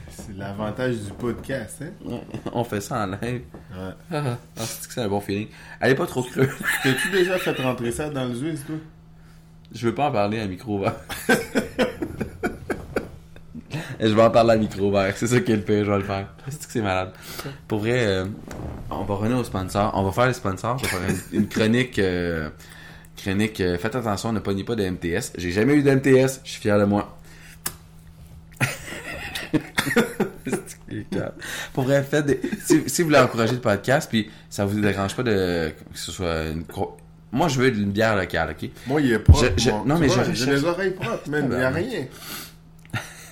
C'est 0.08 0.36
l'avantage 0.36 0.96
du 0.96 1.12
podcast, 1.12 1.82
hein? 1.82 2.20
On 2.52 2.62
fait 2.62 2.80
ça 2.80 3.04
en 3.04 3.06
live. 3.06 3.42
Ouais. 3.72 3.92
Ah, 4.12 4.38
ah, 4.56 4.62
c'est 4.64 4.86
que 4.86 4.94
c'est 4.94 5.02
un 5.02 5.08
bon 5.08 5.20
feeling. 5.20 5.48
Elle 5.80 5.92
est 5.92 5.94
pas 5.94 6.06
trop 6.06 6.22
creux. 6.22 6.48
T'as-tu 6.82 7.10
déjà 7.10 7.38
fait 7.38 7.52
rentrer 7.60 7.90
ça 7.90 8.10
dans 8.10 8.26
le 8.26 8.34
Suisse, 8.34 8.64
toi? 8.66 8.76
Je 9.72 9.86
veux 9.86 9.94
pas 9.94 10.08
en 10.08 10.12
parler 10.12 10.40
à 10.40 10.46
micro 10.46 10.78
ouvert. 10.78 10.96
Je 14.00 14.14
vais 14.14 14.22
en 14.22 14.30
parler 14.30 14.52
à 14.52 14.56
micro. 14.56 14.92
C'est 15.14 15.26
ça 15.26 15.40
qui 15.40 15.52
est 15.52 15.56
le 15.56 15.62
pire, 15.62 15.84
je 15.84 15.90
vais 15.90 15.98
le 15.98 16.04
faire. 16.04 16.26
C'est 16.48 16.66
que 16.66 16.72
c'est 16.72 16.80
malade. 16.80 17.10
Pour 17.68 17.80
vrai, 17.80 18.06
euh, 18.06 18.24
on 18.90 19.04
va 19.04 19.14
revenir 19.14 19.36
aux 19.38 19.44
sponsors. 19.44 19.92
On 19.94 20.02
va 20.04 20.12
faire 20.12 20.26
les 20.26 20.32
sponsors. 20.32 20.78
Je 20.78 20.84
vais 20.84 20.88
faire 20.90 21.00
une, 21.32 21.40
une 21.40 21.48
chronique. 21.48 21.98
euh, 21.98 22.48
chronique. 23.16 23.60
euh, 23.60 23.76
faites 23.78 23.94
attention, 23.94 24.32
ne 24.32 24.38
pognez 24.40 24.64
pas 24.64 24.74
de 24.74 24.88
MTS. 24.88 25.32
J'ai 25.36 25.50
jamais 25.52 25.74
eu 25.74 25.82
de 25.82 25.90
MTS. 25.90 26.40
Je 26.44 26.50
suis 26.50 26.60
fier 26.62 26.78
de 26.78 26.84
moi. 26.84 27.16
Pour 31.72 31.84
vrai, 31.84 32.02
faites 32.02 32.26
des... 32.26 32.40
si, 32.64 32.82
si 32.88 33.02
vous 33.02 33.08
voulez 33.08 33.20
encourager 33.20 33.54
le 33.54 33.60
podcast, 33.60 34.08
puis 34.10 34.30
ça 34.48 34.64
vous 34.64 34.80
dérange 34.80 35.14
pas 35.14 35.22
de 35.22 35.70
que 35.92 35.98
ce 35.98 36.10
soit 36.12 36.46
une 36.46 36.64
Moi, 37.32 37.48
je 37.48 37.58
veux 37.60 37.68
une 37.68 37.90
bière 37.92 38.16
locale, 38.16 38.56
ok? 38.60 38.68
Moi, 38.86 39.00
il 39.02 39.12
est 39.12 39.18
propre. 39.18 39.46
Je- 39.56 39.62
je- 39.64 39.70
non, 39.70 39.98
mais 39.98 40.08
je 40.08 40.14
J'ai 40.14 40.20
recherche- 40.30 40.46
les 40.48 40.64
oreilles 40.64 40.90
propres, 40.92 41.28
man. 41.30 41.48
Il 41.52 41.58
y 41.58 41.62
a 41.62 41.70
rien. 41.70 42.04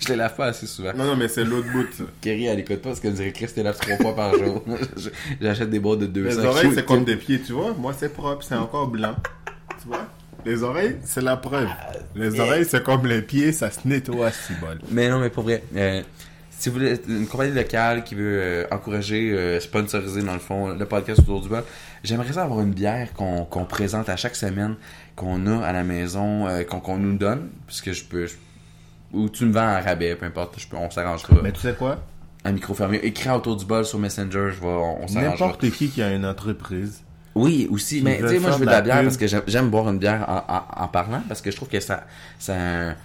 Les 0.08 0.16
lave 0.16 0.34
pas 0.34 0.46
assez 0.46 0.66
souvent. 0.66 0.92
Non, 0.94 1.04
non, 1.04 1.16
mais 1.16 1.28
c'est 1.28 1.44
l'autre 1.44 1.70
bout. 1.72 1.86
Kerry, 2.20 2.46
elle 2.46 2.60
écoute 2.60 2.76
pas 2.82 2.90
parce 2.90 3.00
qu'elle 3.00 3.14
dirait 3.14 3.32
Chris, 3.32 3.48
t'es 3.54 3.62
lave 3.62 3.78
trois 3.78 3.96
fois 3.96 4.14
par 4.16 4.34
jour. 4.34 4.64
J'achète 5.40 5.70
des 5.70 5.78
boîtes 5.80 6.00
de 6.00 6.06
200 6.06 6.40
Les 6.40 6.46
oreilles, 6.46 6.70
c'est 6.74 6.84
comme 6.86 7.04
des 7.04 7.16
pieds, 7.16 7.40
tu 7.40 7.52
vois. 7.52 7.74
Moi, 7.74 7.94
c'est 7.98 8.12
propre, 8.12 8.42
c'est 8.42 8.54
encore 8.54 8.88
blanc. 8.88 9.14
Tu 9.82 9.88
vois? 9.88 10.06
Les 10.44 10.62
oreilles, 10.62 10.96
c'est 11.04 11.20
la 11.20 11.36
preuve. 11.36 11.68
Les 12.14 12.38
oreilles, 12.40 12.64
c'est 12.64 12.82
comme 12.82 13.06
les 13.06 13.22
pieds, 13.22 13.52
ça 13.52 13.70
se 13.70 13.80
nettoie 13.86 14.30
si 14.30 14.52
bol. 14.54 14.78
Mais 14.90 15.08
non, 15.08 15.18
mais 15.18 15.30
pour 15.30 15.42
vrai, 15.42 15.62
euh, 15.76 16.00
si 16.50 16.68
vous 16.68 16.76
voulez 16.76 16.94
une 17.08 17.26
compagnie 17.26 17.52
locale 17.54 18.04
qui 18.04 18.14
veut 18.14 18.38
euh, 18.40 18.64
encourager, 18.70 19.32
euh, 19.32 19.60
sponsoriser 19.60 20.22
dans 20.22 20.32
le 20.34 20.38
fond 20.38 20.68
le 20.74 20.84
podcast 20.86 21.20
autour 21.20 21.42
du 21.42 21.48
bol, 21.48 21.64
j'aimerais 22.04 22.32
ça 22.32 22.44
avoir 22.44 22.60
une 22.60 22.72
bière 22.72 23.12
qu'on 23.14 23.64
présente 23.64 24.08
à 24.08 24.16
chaque 24.16 24.36
semaine, 24.36 24.76
qu'on 25.16 25.46
a 25.48 25.64
à 25.66 25.72
la 25.72 25.82
maison, 25.82 26.46
euh, 26.46 26.62
qu'on 26.64 26.98
nous 26.98 27.16
donne, 27.18 27.48
puisque 27.66 27.92
je 27.92 28.04
peux... 28.04 28.26
je- 28.26 28.34
ou 29.12 29.28
tu 29.28 29.44
me 29.46 29.52
vends 29.52 29.60
à 29.68 29.80
rabais, 29.80 30.14
peu 30.16 30.26
importe, 30.26 30.58
je 30.58 30.66
peux, 30.68 30.76
on 30.76 30.90
s'arrangera. 30.90 31.34
Mais 31.42 31.52
tu 31.52 31.60
sais 31.60 31.74
quoi? 31.74 31.98
Un 32.44 32.52
micro 32.52 32.72
fermé. 32.74 32.98
Écris 33.02 33.30
autour 33.30 33.56
du 33.56 33.64
bol 33.64 33.84
sur 33.84 33.98
Messenger, 33.98 34.50
je 34.54 34.60
vais, 34.60 34.66
on, 34.66 35.02
on 35.02 35.08
s'arrangera. 35.08 35.30
N'importe 35.46 35.70
qui 35.70 35.88
qui 35.88 36.02
a 36.02 36.12
une 36.14 36.24
entreprise. 36.26 37.02
Oui, 37.34 37.68
aussi. 37.70 38.00
Mais 38.02 38.18
tu 38.18 38.28
sais, 38.28 38.38
moi, 38.40 38.50
je 38.52 38.56
veux 38.58 38.66
de 38.66 38.70
la 38.70 38.80
bière 38.80 38.96
pub. 38.96 39.04
parce 39.04 39.16
que 39.16 39.26
j'aime- 39.26 39.68
boire 39.70 39.88
une 39.90 39.98
bière 39.98 40.24
en, 40.28 40.52
en- 40.52 40.84
en 40.84 40.88
parlant 40.88 41.22
parce 41.28 41.40
que 41.40 41.50
je 41.50 41.56
trouve 41.56 41.68
que 41.68 41.78
ça. 41.80 42.04
ça 42.38 42.54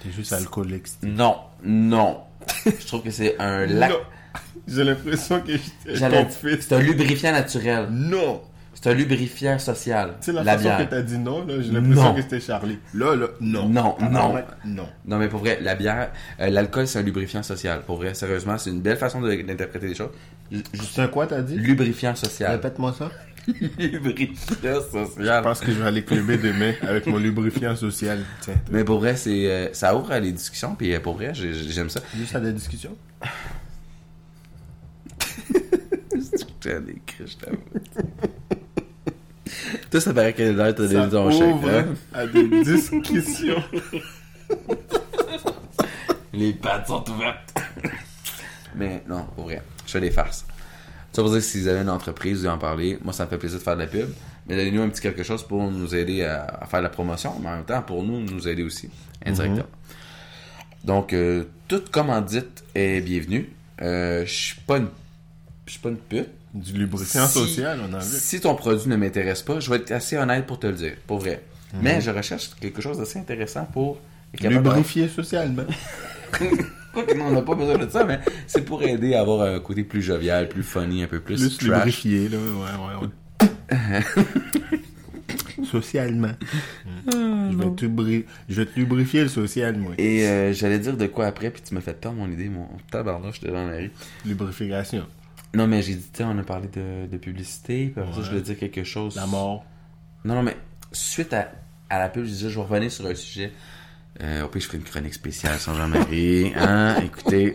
T'es 0.01 0.09
juste 0.11 0.33
alcoolique. 0.33 0.87
Non, 1.03 1.35
non. 1.63 2.17
je 2.65 2.87
trouve 2.87 3.03
que 3.03 3.11
c'est 3.11 3.35
un 3.39 3.65
lac. 3.65 3.91
J'ai 4.67 4.83
l'impression 4.85 5.41
que 5.41 5.51
j'étais 5.51 5.95
J'allais- 5.95 6.23
ton 6.23 6.29
fils. 6.29 6.61
C'est 6.67 6.75
un 6.75 6.79
lubrifiant 6.79 7.31
naturel. 7.33 7.87
Non! 7.91 8.41
C'est 8.83 8.91
un 8.91 8.95
lubrifiant 8.95 9.57
social. 9.59 10.15
Tu 10.19 10.25
sais, 10.25 10.31
la, 10.33 10.43
la 10.43 10.57
façon 10.57 10.69
que 10.71 10.75
bière. 10.75 10.89
t'as 10.89 11.01
dit 11.01 11.17
non, 11.17 11.45
là, 11.45 11.61
j'ai 11.61 11.71
l'impression 11.71 12.03
Non. 12.03 12.15
que 12.15 12.21
c'était 12.21 12.41
Charlie. 12.41 12.79
Là, 12.93 13.15
là, 13.15 13.27
non. 13.39 13.69
Non, 13.69 13.95
Ah, 13.97 14.09
non. 14.09 14.35
Non. 14.65 14.89
Non, 15.05 15.17
mais 15.19 15.29
pour 15.29 15.39
vrai, 15.39 15.59
la 15.61 15.75
bière, 15.75 16.11
euh, 16.41 16.49
l'alcool, 16.49 16.85
c'est 16.85 16.99
un 16.99 17.03
lubrifiant 17.03 17.43
social. 17.43 17.81
Pour 17.87 17.95
vrai, 17.95 18.13
sérieusement, 18.13 18.57
c'est 18.57 18.71
une 18.71 18.81
belle 18.81 18.97
façon 18.97 19.21
d'interpréter 19.21 19.87
les 19.87 19.95
choses. 19.95 20.09
C'est 20.91 21.01
un 21.01 21.07
quoi, 21.07 21.27
t'as 21.27 21.41
dit? 21.41 21.55
lubrifiant 21.55 22.13
social. 22.15 22.51
Répète-moi 22.51 22.93
ça. 22.99 23.09
lubrifiant 23.79 24.35
Je 24.61 24.81
social. 25.05 25.43
pense 25.43 25.61
que 25.61 25.71
je 25.71 25.79
vais 25.79 25.87
aller 25.87 26.03
cluber 26.03 26.37
demain 26.37 26.73
avec 26.81 27.07
mon 27.07 27.17
lubrifiant 27.17 27.77
social. 27.77 28.19
Tiens, 28.41 28.55
Mais 28.69 28.83
pour 28.83 28.99
vrai, 28.99 29.15
c'est 29.15 29.49
euh, 29.49 29.73
ça 29.73 29.95
ouvre 29.95 30.11
à 30.11 30.19
les 30.19 30.33
discussions. 30.33 30.75
Puis 30.75 30.93
euh, 30.93 30.99
pour 30.99 31.13
vrai, 31.15 31.33
j'ai- 31.33 31.53
j'aime 31.53 31.89
ça. 31.89 32.01
juste 32.17 32.35
à 32.35 32.41
des 32.41 32.53
criches, 37.05 37.31
je 37.31 37.37
t'avoue. 37.45 37.57
Toi, 39.91 40.01
ça 40.01 40.13
paraît 40.13 40.33
que 40.33 40.43
l'air 40.43 40.75
t'as 40.75 40.87
Ça 40.87 40.93
donné 40.93 41.09
ton 41.09 41.31
chèque, 41.31 41.55
hein? 41.65 41.85
à 42.13 42.25
des 42.27 42.63
discussions. 42.63 43.63
Les 46.33 46.53
pattes 46.53 46.87
sont 46.87 47.03
ouvertes. 47.11 47.53
Mais 48.75 49.03
non, 49.07 49.25
pour 49.35 49.45
vrai. 49.45 49.61
Je 49.85 49.91
fais 49.91 50.01
des 50.01 50.11
farces. 50.11 50.45
Ça 51.11 51.21
veut 51.21 51.29
dire 51.29 51.37
que 51.37 51.43
si 51.43 51.61
vous 51.61 51.67
avez 51.67 51.81
une 51.81 51.89
entreprise, 51.89 52.41
vous 52.41 52.47
en 52.47 52.57
parler. 52.57 52.97
Moi, 53.03 53.13
ça 53.13 53.25
me 53.25 53.29
fait 53.29 53.37
plaisir 53.37 53.59
de 53.59 53.63
faire 53.63 53.75
de 53.75 53.81
la 53.81 53.87
pub. 53.87 54.09
Mais 54.47 54.55
donnez-nous 54.55 54.81
un 54.81 54.89
petit 54.89 55.01
quelque 55.01 55.23
chose 55.23 55.43
pour 55.43 55.69
nous 55.69 55.93
aider 55.95 56.23
à, 56.23 56.43
à 56.61 56.65
faire 56.65 56.81
la 56.81 56.89
promotion, 56.89 57.35
mais 57.39 57.49
en 57.49 57.55
même 57.57 57.65
temps, 57.65 57.81
pour 57.83 58.03
nous, 58.03 58.19
nous 58.19 58.47
aider 58.47 58.63
aussi, 58.63 58.89
indirectement. 59.25 59.67
Donc, 60.83 61.13
euh, 61.13 61.45
toute 61.67 61.89
commandite 61.91 62.63
est 62.75 62.99
bienvenue. 63.01 63.49
Euh, 63.81 64.25
je 64.25 64.31
suis 64.33 64.59
pas 64.61 64.77
une... 64.77 64.89
Je 65.65 65.71
suis 65.71 65.79
pas 65.79 65.89
une 65.89 65.97
pute. 65.97 66.27
Du 66.53 66.73
lubrifiant 66.73 67.25
Si- 67.27 67.39
social, 67.39 67.79
on 67.81 67.93
en 67.93 67.97
veut. 67.99 68.03
Si 68.03 68.39
ton 68.39 68.53
produit 68.55 68.87
ne 68.89 68.95
m'intéresse 68.95 69.41
pas, 69.41 69.59
je 69.59 69.69
vais 69.69 69.77
être 69.77 69.91
assez 69.91 70.17
honnête 70.17 70.45
pour 70.45 70.59
te 70.59 70.67
le 70.67 70.73
dire, 70.73 70.93
pour 71.07 71.17
vrai. 71.19 71.41
Mais 71.81 71.99
je 72.01 72.11
recherche 72.11 72.51
quelque 72.61 72.81
chose 72.81 72.99
d'assez 72.99 73.17
intéressant 73.17 73.65
pour... 73.65 73.97
capable 74.37 74.63
de- 74.63 74.69
Lubrifier 74.69 75.07
socialement. 75.07 75.63
Non, 77.17 77.25
on 77.25 77.31
n'a 77.31 77.41
pas 77.41 77.55
besoin 77.55 77.79
de 77.79 77.89
ça, 77.89 78.03
mais 78.03 78.19
c'est 78.45 78.63
pour 78.65 78.83
aider 78.83 79.15
à 79.15 79.21
avoir 79.21 79.41
un 79.51 79.59
côté 79.59 79.83
plus 79.83 80.03
jovial, 80.03 80.47
plus 80.47 80.61
funny, 80.61 81.01
un 81.01 81.07
peu 81.07 81.19
plus, 81.19 81.37
Plus 81.57 81.57
trash. 81.57 81.63
lubrifié, 82.03 82.29
là. 82.29 82.37
Ouais, 82.37 82.99
ouais, 83.01 83.07
ouais. 83.71 84.03
Socialement. 85.65 86.31
je, 87.11 87.57
vais 87.57 87.75
te 87.75 87.85
bri- 87.85 88.25
je 88.47 88.61
vais 88.61 88.65
te 88.67 88.79
lubrifier 88.79 89.23
le 89.23 89.27
social, 89.27 89.75
moi. 89.77 89.93
Et 89.97 90.27
euh, 90.27 90.53
j'allais 90.53 90.77
dire 90.77 90.95
de 90.97 91.07
quoi 91.07 91.25
après, 91.25 91.49
puis 91.49 91.63
tu 91.67 91.73
m'as 91.73 91.81
fait 91.81 91.93
tant 91.95 92.13
mon 92.13 92.29
idée, 92.29 92.47
mon 92.49 92.67
tabarnouche, 92.91 93.41
la 93.41 93.65
rue. 93.67 93.91
Lubrification. 94.25 95.05
Non, 95.55 95.67
mais 95.67 95.81
j'ai 95.83 95.95
dit, 95.95 96.09
on 96.21 96.37
a 96.37 96.43
parlé 96.43 96.67
de, 96.67 97.05
de 97.05 97.17
publicité, 97.17 97.89
puis 97.93 98.01
après 98.01 98.15
ça, 98.15 98.21
je 98.23 98.29
voulais 98.29 98.41
dire 98.41 98.57
quelque 98.57 98.83
chose. 98.83 99.15
La 99.15 99.27
mort. 99.27 99.65
Non, 100.25 100.35
non, 100.35 100.43
mais 100.43 100.57
suite 100.91 101.33
à, 101.33 101.51
à 101.89 101.99
la 101.99 102.09
pub, 102.09 102.23
je 102.23 102.29
disais, 102.29 102.49
je 102.49 102.55
vais 102.55 102.65
revenir 102.65 102.91
sur 102.91 103.05
un 103.05 103.13
sujet. 103.15 103.51
Euh, 104.21 104.43
au 104.43 104.47
pire, 104.47 104.61
je 104.61 104.67
ferai 104.67 104.77
une 104.77 104.83
chronique 104.83 105.13
spéciale 105.13 105.57
sans 105.59 105.75
Jean-Marie. 105.75 106.53
Hein, 106.55 106.97
écoutez. 107.03 107.53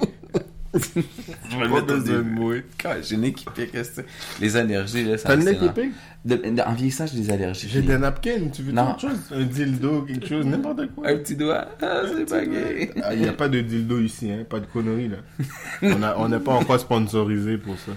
Je 0.75 1.59
vais 1.59 1.69
mettre 1.69 1.87
besoin 1.87 2.17
de 2.19 2.23
moi. 2.23 2.55
J'ai 3.03 3.15
une 3.15 3.25
équipe, 3.25 3.51
qu'est-ce 3.55 3.73
que 3.91 3.95
c'est? 4.03 4.07
Les 4.41 4.57
allergies, 4.57 5.05
là, 5.05 5.17
ça 5.19 5.29
T'as 5.29 5.37
une 5.41 5.49
équipe? 5.49 5.81
De- 6.25 6.37
de- 6.37 6.61
En 6.63 6.75
vieillissant, 6.75 7.07
j'ai 7.07 7.21
des 7.21 7.31
allergies. 7.31 7.69
J'ai 7.71 7.81
des 7.83 7.97
napkins, 7.97 8.49
tu 8.53 8.63
veux 8.63 8.73
Non. 8.73 8.91
autre 8.91 9.01
chose? 9.01 9.19
Un 9.33 9.45
dildo, 9.45 10.03
quelque 10.03 10.29
chose, 10.29 10.45
n'importe 10.45 10.87
quoi. 10.95 11.09
Un 11.09 11.17
petit 11.17 11.37
doigt. 11.37 11.69
Ah, 11.81 12.03
c'est 12.15 12.29
pas 12.29 12.45
gay. 12.45 12.91
Ah, 13.03 13.15
Il 13.15 13.23
n'y 13.23 13.29
a 13.29 13.33
pas 13.33 13.49
de 13.49 13.61
dildo 13.61 13.99
ici, 14.01 14.31
hein? 14.31 14.45
pas 14.49 14.61
de 14.61 14.67
conneries 14.67 15.09
là. 15.09 16.15
On 16.19 16.29
n'est 16.29 16.41
pas 16.41 16.53
encore 16.55 16.79
sponsorisé 16.81 17.57
pour 17.57 17.77
ça. 17.79 17.93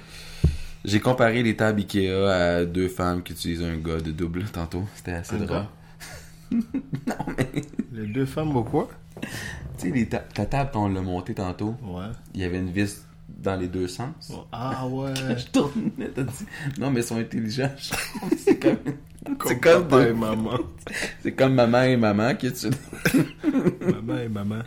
J'ai 0.86 1.00
comparé 1.00 1.44
les 1.44 1.56
tables 1.56 1.80
Ikea 1.82 2.10
à 2.28 2.66
deux 2.66 2.88
femmes 2.88 3.22
qui 3.22 3.34
utilisent 3.34 3.64
un 3.64 3.76
gars 3.78 4.00
de 4.00 4.12
double 4.12 4.44
tantôt. 4.46 4.84
C'était 4.96 5.12
assez 5.12 5.36
drôle. 5.38 5.66
gars? 7.08 7.16
Les 7.94 8.08
deux 8.08 8.26
femmes 8.26 8.56
au 8.56 8.64
quoi? 8.64 8.90
Tu 9.82 9.88
sais, 9.90 9.94
les 9.94 10.08
ta, 10.08 10.20
ta 10.20 10.46
table, 10.46 10.70
quand 10.74 10.86
on 10.86 10.90
l'a 10.94 11.02
montée 11.02 11.34
tantôt, 11.34 11.76
Ouais. 11.84 12.06
il 12.34 12.42
y 12.42 12.44
avait 12.44 12.60
une 12.60 12.72
vis 12.72 13.04
dans 13.30 13.56
les 13.60 13.68
deux 13.68 13.88
sens. 13.88 14.32
Ah 14.52 14.86
ouais. 14.92 15.14
Je 15.38 15.46
tournais, 15.48 16.10
t'as 16.14 16.24
dit. 16.24 16.46
Non, 16.80 16.92
mais 16.92 17.00
ils 17.02 17.06
sont 17.06 17.18
intelligents. 17.18 17.72
c'est 18.38 18.60
comme. 18.60 18.78
C'est 19.46 19.60
Comme 19.60 19.88
papa 19.88 20.08
et 20.08 20.14
maman. 20.14 20.58
c'est 21.22 21.32
comme 21.34 21.54
maman 21.54 21.84
et 21.84 21.96
maman 21.96 22.36
qui 22.36 22.48
utilisent. 22.48 22.78
maman 23.80 24.18
et 24.18 24.28
maman. 24.30 24.60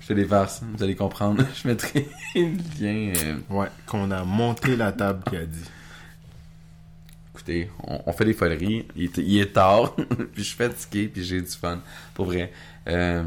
Je 0.00 0.06
fais 0.06 0.14
des 0.14 0.24
farces, 0.26 0.62
vous 0.62 0.82
allez 0.82 0.94
comprendre. 0.94 1.44
Je 1.54 1.66
mettrai 1.68 2.08
le 2.34 2.42
lien. 2.80 3.12
euh, 3.24 3.36
Ouais, 3.50 3.68
qu'on 3.86 4.10
a 4.10 4.22
monté 4.24 4.76
la 4.76 4.92
table 4.92 5.22
qui 5.28 5.36
a 5.36 5.44
dit. 5.46 5.64
écoutez, 7.34 7.70
on, 7.84 8.00
on 8.06 8.12
fait 8.12 8.24
des 8.26 8.34
foleries. 8.34 8.86
Il, 8.96 9.04
est- 9.04 9.18
il 9.18 9.38
est 9.40 9.52
tard, 9.52 9.94
puis 9.96 10.06
je 10.36 10.42
suis 10.42 10.56
fatigué, 10.56 11.08
puis 11.08 11.24
j'ai 11.24 11.40
du 11.40 11.48
fun. 11.48 11.80
Pour 12.14 12.26
vrai. 12.26 12.52
Euh, 12.88 13.24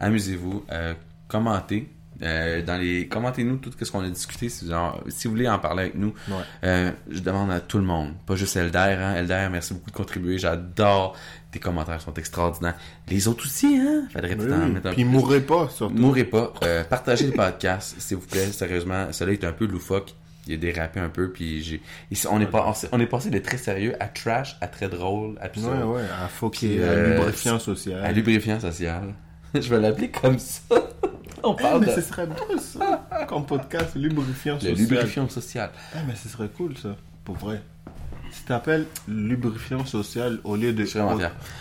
Amusez-vous. 0.00 0.64
euh, 0.72 0.94
commentez. 1.28 1.90
Euh, 2.22 2.62
dans 2.62 2.76
les 2.80 3.08
commentez-nous 3.08 3.56
tout 3.56 3.72
ce 3.78 3.90
qu'on 3.90 4.04
a 4.04 4.08
discuté 4.08 4.48
si, 4.48 4.64
vous 4.68 5.30
voulez 5.30 5.48
en 5.48 5.58
parler 5.58 5.82
avec 5.82 5.94
nous 5.96 6.14
Ouais. 6.28 6.36
euh, 6.62 6.92
je 7.10 7.18
demande 7.18 7.50
à 7.50 7.58
tout 7.58 7.76
le 7.76 7.82
monde 7.82 8.12
pas 8.24 8.36
juste 8.36 8.54
Elder 8.56 8.78
hein. 8.78 9.16
Elder 9.16 9.48
merci 9.50 9.74
beaucoup 9.74 9.90
de 9.90 9.96
contribuer 9.96 10.38
j'adore 10.38 11.16
tes 11.50 11.58
commentaires 11.58 12.00
sont 12.00 12.14
extraordinaires 12.14 12.76
les 13.08 13.26
autres 13.26 13.44
aussi 13.46 13.76
hein? 13.76 14.04
Faudrait 14.12 14.36
Oui, 14.36 14.92
Puis 14.92 15.04
mourrez 15.04 15.40
pas, 15.40 15.68
surtout. 15.68 15.94
Mourrez 15.94 16.24
pas. 16.24 16.52
Euh, 16.62 16.84
partagez 16.84 17.26
le 17.26 17.32
podcast, 17.32 17.96
s'il 17.98 18.16
vous 18.16 18.26
plaît. 18.26 18.46
Sérieusement, 18.46 19.12
celui-là 19.12 19.38
est 19.40 19.44
un 19.50 19.52
peu 19.52 19.66
loufoque. 19.66 20.14
Il 20.46 20.54
a 20.54 20.56
dérapé 20.58 21.00
un 21.00 21.08
peu, 21.08 21.30
puis 21.30 21.62
j'ai... 21.62 21.80
on, 22.30 22.38
est 22.40 22.46
pas, 22.46 22.74
on, 22.92 23.00
est 23.00 23.06
passé 23.06 23.30
de 23.30 23.38
très 23.38 23.56
sérieux 23.56 23.94
à 23.98 24.08
trash, 24.08 24.58
à 24.60 24.68
très 24.68 24.88
drôle, 24.88 25.38
à 25.38 25.44
Ouais, 25.44 25.46
absurde, 25.46 25.84
ouais, 25.84 26.02
à 26.22 26.28
foquer, 26.28 26.76
Puis, 26.76 26.82
à 26.84 27.16
lubrifiant 27.16 27.56
à 27.56 27.58
social. 27.58 28.14
lubrifiant 28.14 28.60
social. 28.60 29.14
Je 29.60 29.68
vais 29.74 29.80
l'appeler 29.80 30.10
comme 30.10 30.38
ça. 30.38 30.60
on 31.42 31.54
Eh, 31.58 31.62
parle 31.62 31.80
mais 31.80 31.86
de... 31.86 31.92
ce 31.92 32.00
serait 32.00 32.26
drôle, 32.26 32.58
ça. 32.60 33.06
Comme 33.28 33.46
podcast, 33.46 33.94
lubrifiant 33.94 34.54
Le 34.54 34.60
social. 34.60 34.76
lubrifiant 34.78 35.28
social. 35.28 35.70
Eh, 35.94 35.98
mais 36.06 36.14
ce 36.16 36.28
serait 36.28 36.48
cool, 36.48 36.76
ça. 36.76 36.96
Pour 37.24 37.36
vrai. 37.36 37.62
Si 38.32 38.42
t'appelles 38.44 38.86
lubrifiant 39.06 39.84
social 39.84 40.40
au 40.44 40.56
lieu 40.56 40.72
de. 40.72 40.84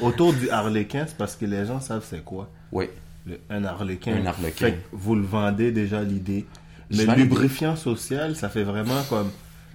Au-. 0.01 0.05
Autour 0.07 0.33
du 0.33 0.49
harlequin, 0.49 1.05
c'est 1.07 1.17
parce 1.17 1.35
que 1.35 1.45
les 1.45 1.65
gens 1.65 1.79
savent 1.79 2.05
c'est 2.07 2.23
quoi. 2.23 2.49
Oui. 2.71 2.89
Le- 3.27 3.39
un 3.49 3.63
harlequin. 3.63 4.15
Un 4.15 4.25
harlequin. 4.25 4.65
Fait 4.67 4.71
que 4.73 4.79
vous 4.91 5.15
le 5.15 5.21
vendez 5.21 5.71
déjà 5.71 6.01
l'idée. 6.01 6.45
Mais 6.95 7.05
lubrifiant 7.15 7.75
social, 7.75 8.35
ça 8.35 8.49
fait 8.49 8.63
vraiment 8.63 9.01
comme. 9.09 9.29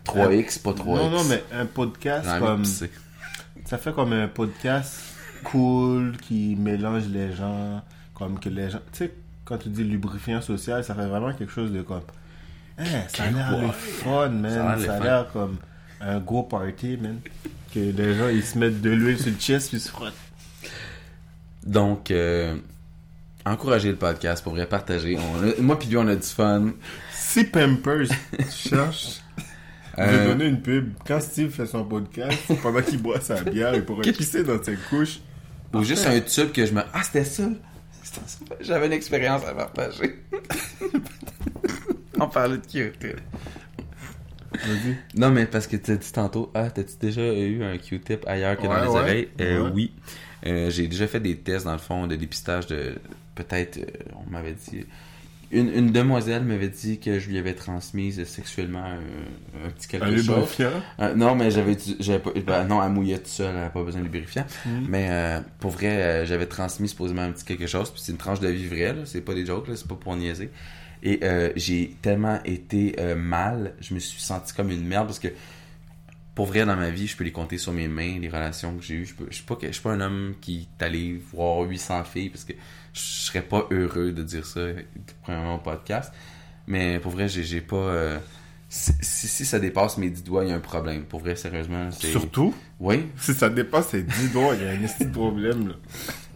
3X, 0.07 0.61
pas 0.62 0.73
3X. 0.73 0.85
Non, 0.86 1.11
non, 1.11 1.24
mais 1.24 1.43
un 1.53 1.66
podcast 1.66 2.28
comme. 2.40 2.65
Ça 2.65 3.78
fait 3.78 3.93
comme 3.93 4.12
un 4.12 4.27
podcast 4.28 5.01
cool 5.45 6.16
qui 6.16 6.57
mélange 6.57 7.07
les 7.09 7.32
gens. 7.32 7.82
Comme 8.19 8.39
que 8.40 8.49
les 8.49 8.70
gens. 8.70 8.81
Tu 8.93 8.99
sais, 9.05 9.12
quand 9.45 9.59
tu 9.59 9.69
dis 9.69 9.85
lubrifiant 9.85 10.40
social, 10.40 10.82
ça 10.85 10.95
fait 10.95 11.07
vraiment 11.07 11.32
quelque 11.32 11.53
chose 11.53 11.73
de 11.73 11.82
comme. 11.82 12.01
Hein, 12.78 12.85
ça 13.09 13.24
a 13.24 13.31
l'air 13.31 13.59
le 13.61 13.69
fun, 13.73 14.28
man. 14.28 14.81
Ça 14.81 14.95
a 14.95 15.01
l'air 15.01 15.27
comme 15.32 15.57
un 16.01 16.19
gros 16.19 16.43
party, 16.45 16.97
man. 17.01 17.19
Que 17.74 17.81
les 17.81 18.15
gens, 18.16 18.28
ils 18.28 18.45
se 18.45 18.59
mettent 18.59 18.81
de 18.81 18.90
l'huile 18.90 19.19
sur 19.19 19.31
le 19.31 19.36
chest 19.39 19.69
puis 19.69 19.78
ils 19.78 19.81
se 19.81 19.89
frottent. 19.90 20.12
Donc, 21.66 22.11
euh, 22.11 22.57
encouragez 23.45 23.90
le 23.90 23.97
podcast, 23.97 24.43
pour 24.43 24.53
vrai, 24.55 24.66
partagez. 24.66 25.19
On 25.19 25.49
a- 25.49 25.61
moi 25.61 25.78
puis 25.78 25.89
lui, 25.89 25.97
on 25.97 26.07
a 26.09 26.16
du 26.16 26.23
fun. 26.27 26.70
Si 27.12 27.45
Pampers 27.45 28.09
cherche. 28.51 29.20
Je 29.97 30.03
vais 30.05 30.09
Euh, 30.11 30.27
donner 30.28 30.47
une 30.47 30.62
pub. 30.62 30.93
Quand 31.07 31.20
Steve 31.20 31.51
fait 31.51 31.66
son 31.66 31.85
podcast, 31.85 32.39
pendant 32.62 32.81
qu'il 32.82 33.03
boit 33.03 33.20
sa 33.20 33.43
bière, 33.43 33.74
il 33.74 33.85
pourrait 33.85 34.11
pisser 34.12 34.45
dans 34.45 34.62
ses 34.62 34.77
couches. 34.77 35.19
Ou 35.74 35.82
juste 35.82 36.07
un 36.07 36.19
tube 36.20 36.53
que 36.53 36.65
je 36.65 36.73
me... 36.73 36.81
Ah, 36.95 37.03
c'était 37.03 37.24
ça! 37.24 37.49
J'avais 38.61 38.87
une 38.87 38.93
expérience 38.93 39.45
à 39.45 39.55
partager. 39.55 40.17
On 42.21 42.29
parlait 42.29 42.59
de 42.59 42.67
Q-tip. 42.67 43.21
Non, 45.15 45.31
mais 45.31 45.47
parce 45.47 45.67
que 45.67 45.77
tu 45.77 45.93
as 45.93 45.97
dit 45.97 46.13
tantôt, 46.13 46.51
ah, 46.55 46.71
t'as-tu 46.71 46.97
déjà 47.01 47.23
eu 47.23 47.63
un 47.63 47.79
Q-tip 47.79 48.27
ailleurs 48.27 48.57
que 48.57 48.67
dans 48.67 48.75
les 48.81 48.89
ouais. 48.89 49.01
oreilles? 49.01 49.29
Euh, 49.41 49.65
Ouais. 49.65 49.71
Oui. 49.75 49.93
Euh, 50.47 50.71
J'ai 50.71 50.87
déjà 50.89 51.07
fait 51.07 51.21
des 51.21 51.37
tests, 51.37 51.67
dans 51.67 51.73
le 51.73 51.79
fond, 51.79 52.07
de 52.07 52.17
dépistage 52.17 52.67
de... 52.67 52.95
Peut-être, 53.35 53.79
euh, 53.79 53.85
on 54.27 54.31
m'avait 54.31 54.53
dit... 54.55 54.85
Une, 55.51 55.73
une 55.73 55.93
demoiselle 55.93 56.45
m'avait 56.45 56.69
dit 56.69 56.99
que 57.01 57.19
je 57.19 57.29
lui 57.31 57.39
avais 57.39 57.55
transmise 57.55 58.23
sexuellement 58.25 58.85
un, 58.85 59.66
un 59.66 59.70
petit 59.70 59.89
quelque 59.89 60.05
Un 60.05 60.16
chose. 60.16 60.29
lubrifiant? 60.29 60.70
Euh, 61.01 61.15
non, 61.15 61.35
mais 61.35 61.51
j'avais 61.51 61.77
j'avais 62.01 62.19
pas, 62.19 62.31
ben, 62.47 62.65
non, 62.65 62.83
elle 62.83 62.93
mouillait 62.93 63.16
toute 63.16 63.29
seule, 63.29 63.55
elle 63.55 63.62
avait 63.62 63.70
pas 63.70 63.83
besoin 63.83 64.01
de 64.03 64.07
lubrifiant. 64.07 64.45
Mhm. 64.66 64.87
Mais 64.89 65.09
euh, 65.11 65.41
pour 65.59 65.70
vrai, 65.70 65.87
euh, 66.03 66.25
j'avais 66.27 66.47
transmis 66.47 66.89
supposément 66.89 67.23
un 67.23 67.33
petit 67.33 67.45
quelque 67.45 67.66
chose, 67.66 67.91
puis 67.91 68.01
c'est 68.05 68.12
une 68.12 68.19
tranche 68.19 68.41
de 68.41 68.49
vie 68.49 68.66
vraie, 68.66 68.93
là, 68.93 69.03
c'est 69.07 69.23
pas 69.23 69.33
des 69.35 69.47
jokes, 69.47 69.69
là, 69.69 69.75
c'est 69.77 69.89
pas 69.89 69.95
pour 69.95 70.15
niaiser. 70.16 70.51
Et 71.03 71.20
euh, 71.23 71.51
j'ai 71.57 71.97
tellement 72.03 72.41
été 72.45 72.97
euh, 72.99 73.15
mal, 73.15 73.73
je 73.81 73.95
me 73.95 74.01
suis 74.01 74.20
senti 74.20 74.53
comme 74.53 74.70
une 74.70 74.85
merde 74.85 75.07
parce 75.07 75.20
que 75.20 75.29
pour 76.39 76.47
vrai 76.47 76.65
dans 76.65 76.77
ma 76.77 76.90
vie, 76.90 77.09
je 77.09 77.16
peux 77.16 77.24
les 77.24 77.32
compter 77.32 77.59
sur 77.59 77.73
mes 77.73 77.89
mains, 77.89 78.20
les 78.20 78.28
relations 78.28 78.73
que 78.77 78.82
j'ai 78.85 78.94
eues. 78.94 79.06
Je, 79.06 79.15
peux- 79.15 79.27
je 79.28 79.35
suis 79.35 79.44
pas 79.44 79.56
que- 79.56 79.66
je 79.66 79.73
suis 79.73 79.82
pas 79.82 79.90
un 79.93 80.01
homme 80.01 80.35
qui 80.40 80.69
est 80.81 80.85
allé 80.85 81.20
voir 81.32 81.62
800 81.69 82.05
filles 82.05 82.28
parce 82.31 82.44
que 82.44 82.52
je 82.94 83.01
serais 83.01 83.43
pas 83.43 83.66
heureux 83.73 84.12
de 84.12 84.23
dire 84.23 84.47
ça 84.47 84.60
premièrement 85.24 85.56
au 85.56 85.59
podcast. 85.59 86.12
Mais 86.69 87.01
pour 87.01 87.10
vrai, 87.10 87.28
j'ai 87.28 87.60
pas 87.60 87.74
euh, 87.77 88.19
si, 88.69 88.93
si, 89.01 89.27
si 89.27 89.44
ça 89.44 89.59
dépasse 89.59 89.98
mes 89.98 90.10
10 90.10 90.23
doigts, 90.23 90.44
il 90.44 90.51
y 90.51 90.52
a 90.52 90.56
un 90.56 90.60
problème. 90.60 91.06
Pour 91.06 91.19
vrai, 91.19 91.35
sérieusement, 91.35 91.90
Surtout, 91.90 92.55
Oui, 92.78 93.06
si 93.16 93.35
ça 93.35 93.48
dépasse 93.48 93.89
ses 93.89 94.05
10 94.05 94.32
doigts, 94.32 94.55
il 94.55 94.62
y 94.65 94.69
a 94.69 94.70
un 94.70 94.77
petit 94.86 95.06
problème, 95.06 95.69
là. 95.69 95.74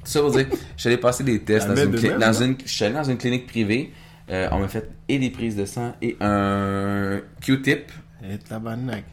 Tout 0.05 0.11
ça 0.11 0.21
pour 0.21 0.33
dire, 0.33 0.47
je 0.51 0.81
suis 0.81 0.89
allé 0.89 0.97
passer 0.97 1.23
des 1.23 1.39
tests 1.43 1.69
dans 1.69 1.77
une, 1.77 1.91
de 1.93 1.99
cli- 1.99 2.09
même, 2.11 2.19
dans 2.19 2.43
hein? 2.43 2.45
une, 2.45 2.57
je 2.65 2.69
suis 2.73 2.85
allé 2.85 2.95
dans 2.95 3.05
une 3.05 3.19
clinique 3.19 3.47
privée. 3.47 3.93
Euh, 4.31 4.49
on 4.51 4.59
m'a 4.59 4.67
fait 4.69 4.91
et 5.09 5.19
des 5.21 5.31
prises 5.31 5.55
de 5.55 5.65
sang 5.65 5.95
et 6.03 6.17
un 6.21 7.21
Q-tip 7.41 7.93
Et 8.29 8.39
tabarnak. 8.39 9.05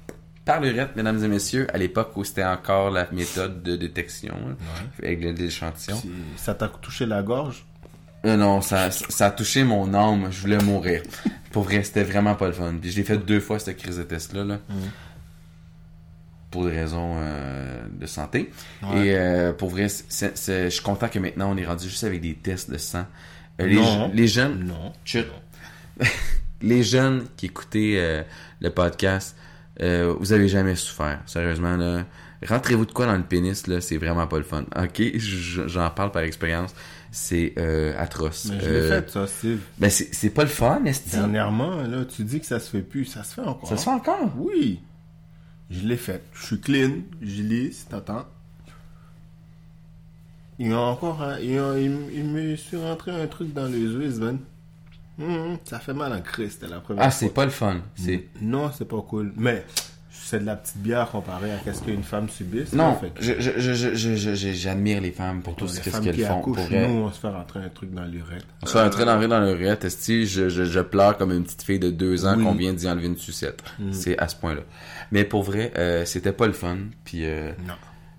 Par 0.49 0.61
l'urette, 0.61 0.95
mesdames 0.95 1.23
et 1.23 1.27
messieurs, 1.27 1.67
à 1.71 1.77
l'époque 1.77 2.11
où 2.17 2.23
c'était 2.23 2.43
encore 2.43 2.89
la 2.89 3.07
méthode 3.11 3.61
de 3.61 3.75
détection 3.75 4.33
hein, 4.49 4.55
avec 5.03 5.21
l'échantillon. 5.21 5.95
Si 5.97 6.09
ça 6.37 6.55
t'a 6.55 6.67
touché 6.67 7.05
la 7.05 7.21
gorge, 7.21 7.65
Euh, 8.25 8.35
non, 8.35 8.59
ça, 8.61 8.89
ça 8.89 9.27
a 9.27 9.31
touché 9.31 9.63
mon 9.63 9.93
âme, 9.93 10.29
je 10.31 10.41
voulais 10.41 10.57
mourir. 10.57 11.03
Pour 11.51 11.63
vrai, 11.63 11.83
c'était 11.83 12.03
vraiment 12.03 12.33
pas 12.33 12.47
le 12.47 12.53
fun. 12.53 12.73
Puis 12.81 12.91
je 12.91 12.97
l'ai 12.97 13.03
fait 13.03 13.17
deux 13.19 13.39
fois 13.39 13.59
cette 13.59 13.77
crise 13.77 13.97
de 13.97 14.03
test-là. 14.03 14.43
Là, 14.43 14.59
pour 16.51 16.65
des 16.65 16.71
raisons 16.71 17.17
euh, 17.19 17.83
de 17.91 18.07
santé. 18.07 18.49
Ouais. 18.81 19.05
Et 19.07 19.15
euh, 19.15 19.53
pour 19.53 19.69
vrai, 19.69 19.87
je 19.87 20.69
suis 20.69 20.81
content 20.83 21.07
que 21.09 21.19
maintenant 21.19 21.51
on 21.53 21.57
est 21.57 21.65
rendu 21.65 21.87
juste 21.87 22.03
avec 22.03 22.21
des 22.21 22.33
tests 22.33 22.71
de 22.71 22.77
sang. 22.79 23.05
Les, 23.59 23.75
Non. 23.75 24.09
les 24.13 24.27
jeunes, 24.27 24.63
non. 24.65 24.93
les 26.63 26.81
jeunes 26.83 27.25
qui 27.37 27.45
écoutaient 27.45 28.25
le 28.61 28.69
podcast, 28.71 29.35
euh, 29.81 30.13
vous 30.19 30.33
avez 30.33 30.47
jamais 30.47 30.75
souffert. 30.75 31.21
Sérieusement, 31.25 31.75
là. 31.77 32.05
Rentrez-vous 32.47 32.85
de 32.85 32.91
quoi 32.93 33.05
dans 33.05 33.17
le 33.17 33.23
pénis, 33.23 33.67
là, 33.67 33.81
c'est 33.81 33.97
vraiment 33.97 34.25
pas 34.27 34.37
le 34.37 34.43
fun. 34.43 34.63
Ok, 34.77 35.01
Je- 35.17 35.67
j'en 35.67 35.89
parle 35.89 36.11
par 36.11 36.21
expérience. 36.23 36.73
C'est 37.11 37.53
euh, 37.57 37.93
atroce. 37.97 38.45
Mais 38.51 38.59
je 38.61 38.65
Euh, 38.69 38.81
l'ai 38.81 38.87
fait, 39.01 39.09
ça, 39.09 39.27
Steve. 39.27 39.59
Ben, 39.77 39.89
c'est 39.89 40.29
pas 40.29 40.43
le 40.43 40.49
fun, 40.49 40.83
est 40.85 41.11
Dernièrement, 41.11 41.77
là, 41.81 42.05
tu 42.05 42.23
dis 42.23 42.39
que 42.39 42.45
ça 42.45 42.59
se 42.59 42.69
fait 42.69 42.81
plus. 42.81 43.05
Ça 43.05 43.23
se 43.23 43.33
fait 43.33 43.41
encore. 43.41 43.67
Ça 43.67 43.75
se 43.77 43.83
fait 43.83 43.89
encore? 43.89 44.31
Oui. 44.37 44.79
Je 45.69 45.85
l'ai 45.87 45.97
fait. 45.97 46.23
Je 46.33 46.45
suis 46.45 46.59
clean. 46.61 46.91
Je 47.21 47.41
lis, 47.41 47.73
si 47.73 47.85
t'attends. 47.87 48.25
Il 50.59 50.69
y 50.69 50.73
a 50.73 50.79
encore 50.79 51.25
il, 51.41 51.51
y 51.51 51.57
a- 51.57 51.79
il, 51.79 51.91
il 52.13 52.25
me 52.25 52.55
suis 52.55 52.77
rentré 52.77 53.11
un 53.11 53.27
truc 53.27 53.53
dans 53.53 53.65
les 53.67 53.79
yeux, 53.79 54.09
man. 54.19 54.39
Hum, 55.19 55.57
ça 55.65 55.79
fait 55.79 55.93
mal 55.93 56.13
en 56.13 56.21
Christ, 56.21 56.59
c'était 56.61 56.71
la 56.73 56.79
première 56.79 57.03
Ah, 57.03 57.09
fois. 57.11 57.19
c'est 57.19 57.33
pas 57.33 57.45
le 57.45 57.51
fun. 57.51 57.77
C'est... 57.95 58.25
Non, 58.41 58.71
c'est 58.75 58.87
pas 58.87 59.01
cool. 59.01 59.33
Mais 59.35 59.65
c'est 60.11 60.39
de 60.39 60.45
la 60.45 60.55
petite 60.55 60.77
bière 60.77 61.09
comparé 61.09 61.49
à 61.51 61.73
ce 61.73 61.81
qu'une 61.81 62.03
femme 62.03 62.29
subisse. 62.29 62.71
Non, 62.73 62.95
fait 62.95 63.09
que- 63.09 63.21
je, 63.23 63.33
je, 63.39 63.73
je, 63.73 64.51
j'admire 64.53 65.01
les 65.01 65.11
femmes 65.11 65.41
pour 65.41 65.55
tout 65.55 65.67
ce 65.67 65.77
qu'est-ce 65.81 65.89
femmes 65.95 66.03
qu'elles 66.05 66.15
qui 66.15 66.23
font. 66.23 66.39
accouchent, 66.39 66.57
Pour 66.69 66.69
nous, 66.71 67.01
on 67.01 67.11
se 67.11 67.19
fait 67.19 67.29
rentrer 67.29 67.59
un 67.61 67.69
truc 67.69 67.91
dans 67.93 68.05
l'urètre. 68.05 68.45
On 68.61 68.65
se 68.67 68.73
fait 68.73 68.79
un 68.79 68.89
trait 68.89 69.05
d'enlever 69.05 69.27
dans 69.27 69.39
le 69.39 69.53
reste, 69.53 69.85
esti, 69.85 70.25
je, 70.27 70.47
je, 70.49 70.65
je 70.65 70.79
pleure 70.81 71.17
comme 71.17 71.31
une 71.31 71.43
petite 71.43 71.63
fille 71.63 71.79
de 71.79 71.89
deux 71.89 72.25
ans 72.25 72.35
Oui. 72.37 72.43
qu'on 72.43 72.53
vient 72.53 72.73
d'y 72.73 72.87
enlever 72.87 73.07
une 73.07 73.17
sucette. 73.17 73.63
C'est 73.91 74.17
à 74.19 74.27
ce 74.27 74.35
point-là. 74.35 74.61
Mais 75.11 75.23
pour 75.23 75.41
vrai, 75.43 75.71
euh, 75.77 76.05
c'était 76.05 76.31
pas 76.33 76.45
le 76.47 76.53
fun. 76.53 76.77
Puis 77.03 77.25
euh, 77.25 77.51
Non. 77.67 77.73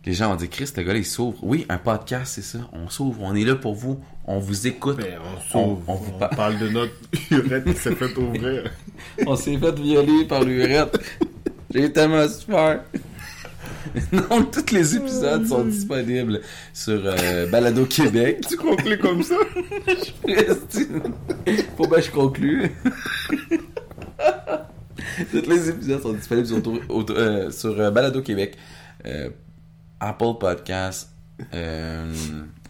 Les 0.07 0.15
gens 0.15 0.33
ont 0.33 0.37
dit, 0.37 0.49
Chris, 0.49 0.71
le 0.77 0.83
gars, 0.83 0.95
il 0.95 1.05
s'ouvre. 1.05 1.39
Oui, 1.43 1.67
un 1.69 1.77
podcast, 1.79 2.33
c'est 2.35 2.43
ça. 2.43 2.59
On 2.73 2.89
s'ouvre, 2.89 3.21
on 3.23 3.35
est 3.35 3.45
là 3.45 3.55
pour 3.57 3.75
vous. 3.75 4.01
On 4.25 4.39
vous 4.39 4.67
écoute. 4.67 4.97
Ben, 4.97 5.19
on 5.23 5.41
sauve. 5.53 5.83
On- 5.87 5.93
On, 5.93 5.95
on 5.95 5.97
vous 5.97 6.13
pa- 6.13 6.29
parle 6.29 6.59
de 6.59 6.69
notre 6.69 6.93
urètre 7.31 7.73
qui 7.73 7.79
s'est 7.79 7.95
fait 7.95 8.17
ouvrir. 8.17 8.71
On 9.27 9.37
s'est 9.37 9.57
fait 9.59 9.79
violer 9.79 10.25
par 10.27 10.43
l'urette. 10.43 10.99
J'ai 11.75 11.93
tellement 11.93 12.27
souffert. 12.29 12.83
non, 14.13 14.45
tous 14.45 14.73
les 14.73 14.97
épisodes 14.97 15.47
sont 15.47 15.65
disponibles 15.65 16.41
sur 16.73 17.01
euh, 17.05 17.47
Balado 17.49 17.85
Québec. 17.87 18.45
tu 18.49 18.57
conclus 18.57 18.99
comme 18.99 19.23
ça? 19.23 19.37
Esti. 20.27 20.87
Faut 21.77 21.87
bien 21.87 21.99
que 21.99 22.05
je 22.05 22.11
conclue. 22.11 22.71
Tous 25.31 25.49
les 25.49 25.69
épisodes 25.71 26.03
sont 26.03 26.13
disponibles 26.13 26.47
sur, 26.47 26.61
euh, 27.11 27.51
sur 27.51 27.79
euh, 27.81 27.91
Balado 27.91 28.23
Québec, 28.23 28.57
Apple 30.01 30.39
Podcasts, 30.41 31.11
euh, 31.55 32.13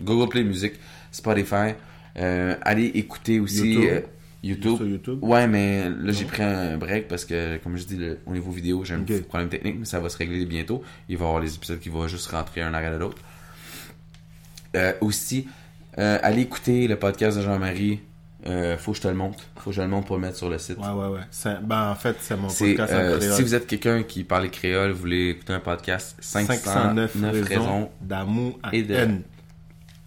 Google 0.03 0.29
Play 0.29 0.45
Music, 0.45 0.73
Spotify. 1.11 1.75
Euh, 2.19 2.57
allez 2.63 2.87
écouter 2.87 3.39
aussi 3.41 3.73
YouTube. 3.75 3.89
euh, 3.91 4.01
YouTube. 4.43 4.77
Sur 4.77 4.87
YouTube? 4.87 5.19
Ouais, 5.23 5.47
mais 5.47 5.89
là 5.89 6.13
j'ai 6.13 6.25
pris 6.25 6.43
un 6.43 6.77
break 6.77 7.07
parce 7.09 7.25
que, 7.25 7.59
comme 7.59 7.77
je 7.77 7.85
dis, 7.85 7.97
le- 7.97 8.19
au 8.27 8.33
niveau 8.33 8.51
vidéo, 8.51 8.85
j'ai 8.85 8.95
un 8.95 9.01
petit 9.01 9.21
problème 9.23 9.49
technique, 9.49 9.77
mais 9.79 9.85
ça 9.85 10.01
va 10.01 10.09
se 10.09 10.17
régler 10.17 10.45
bientôt. 10.47 10.83
Il 11.09 11.17
va 11.19 11.25
y 11.25 11.29
avoir 11.29 11.41
les 11.43 11.55
épisodes 11.55 11.79
qui 11.79 11.89
vont 11.89 12.07
juste 12.09 12.27
rentrer 12.29 12.63
un 12.63 12.75
arrêt 12.75 12.91
de 12.91 12.97
l'autre. 12.97 13.19
Aussi, 15.01 15.47
allez 15.97 16.43
écouter 16.43 16.87
le 16.89 16.97
podcast 16.97 17.37
de 17.39 17.43
Jean-Marie. 17.43 18.01
Euh, 18.47 18.79
faut 18.79 18.93
que 18.93 18.97
je 18.99 19.03
te 19.03 19.09
le 19.09 19.15
montre. 19.15 19.39
Faut 19.57 19.71
que 19.71 19.77
je 19.77 19.83
le 19.83 19.89
montre 19.89 20.07
pour 20.07 20.17
le 20.17 20.23
mettre 20.23 20.37
sur 20.39 20.49
le 20.49 20.59
site. 20.59 20.79
Ouais, 20.79 20.89
ouais, 20.89 21.09
ouais. 21.09 21.57
Ben, 21.63 21.91
en 21.91 21.95
fait, 21.95 22.17
c'est 22.21 22.37
mon 22.37 22.49
podcast 22.49 22.93
en 22.93 22.97
euh, 22.97 23.19
créole. 23.19 23.35
si 23.37 23.43
vous 23.43 23.55
êtes 23.55 23.67
quelqu'un 23.67 24.03
qui 24.03 24.25
parle 24.25 24.49
créole, 24.51 24.93
vous 24.93 25.01
voulez 25.01 25.31
écouter 25.31 25.53
un 25.53 25.61
podcast, 25.61 26.17
509, 26.21 27.13
509 27.13 27.33
raisons. 27.33 27.45
raisons 27.49 27.91
d'amour 28.01 28.59
et 28.73 28.83
de 28.83 28.95
haine. 28.95 29.23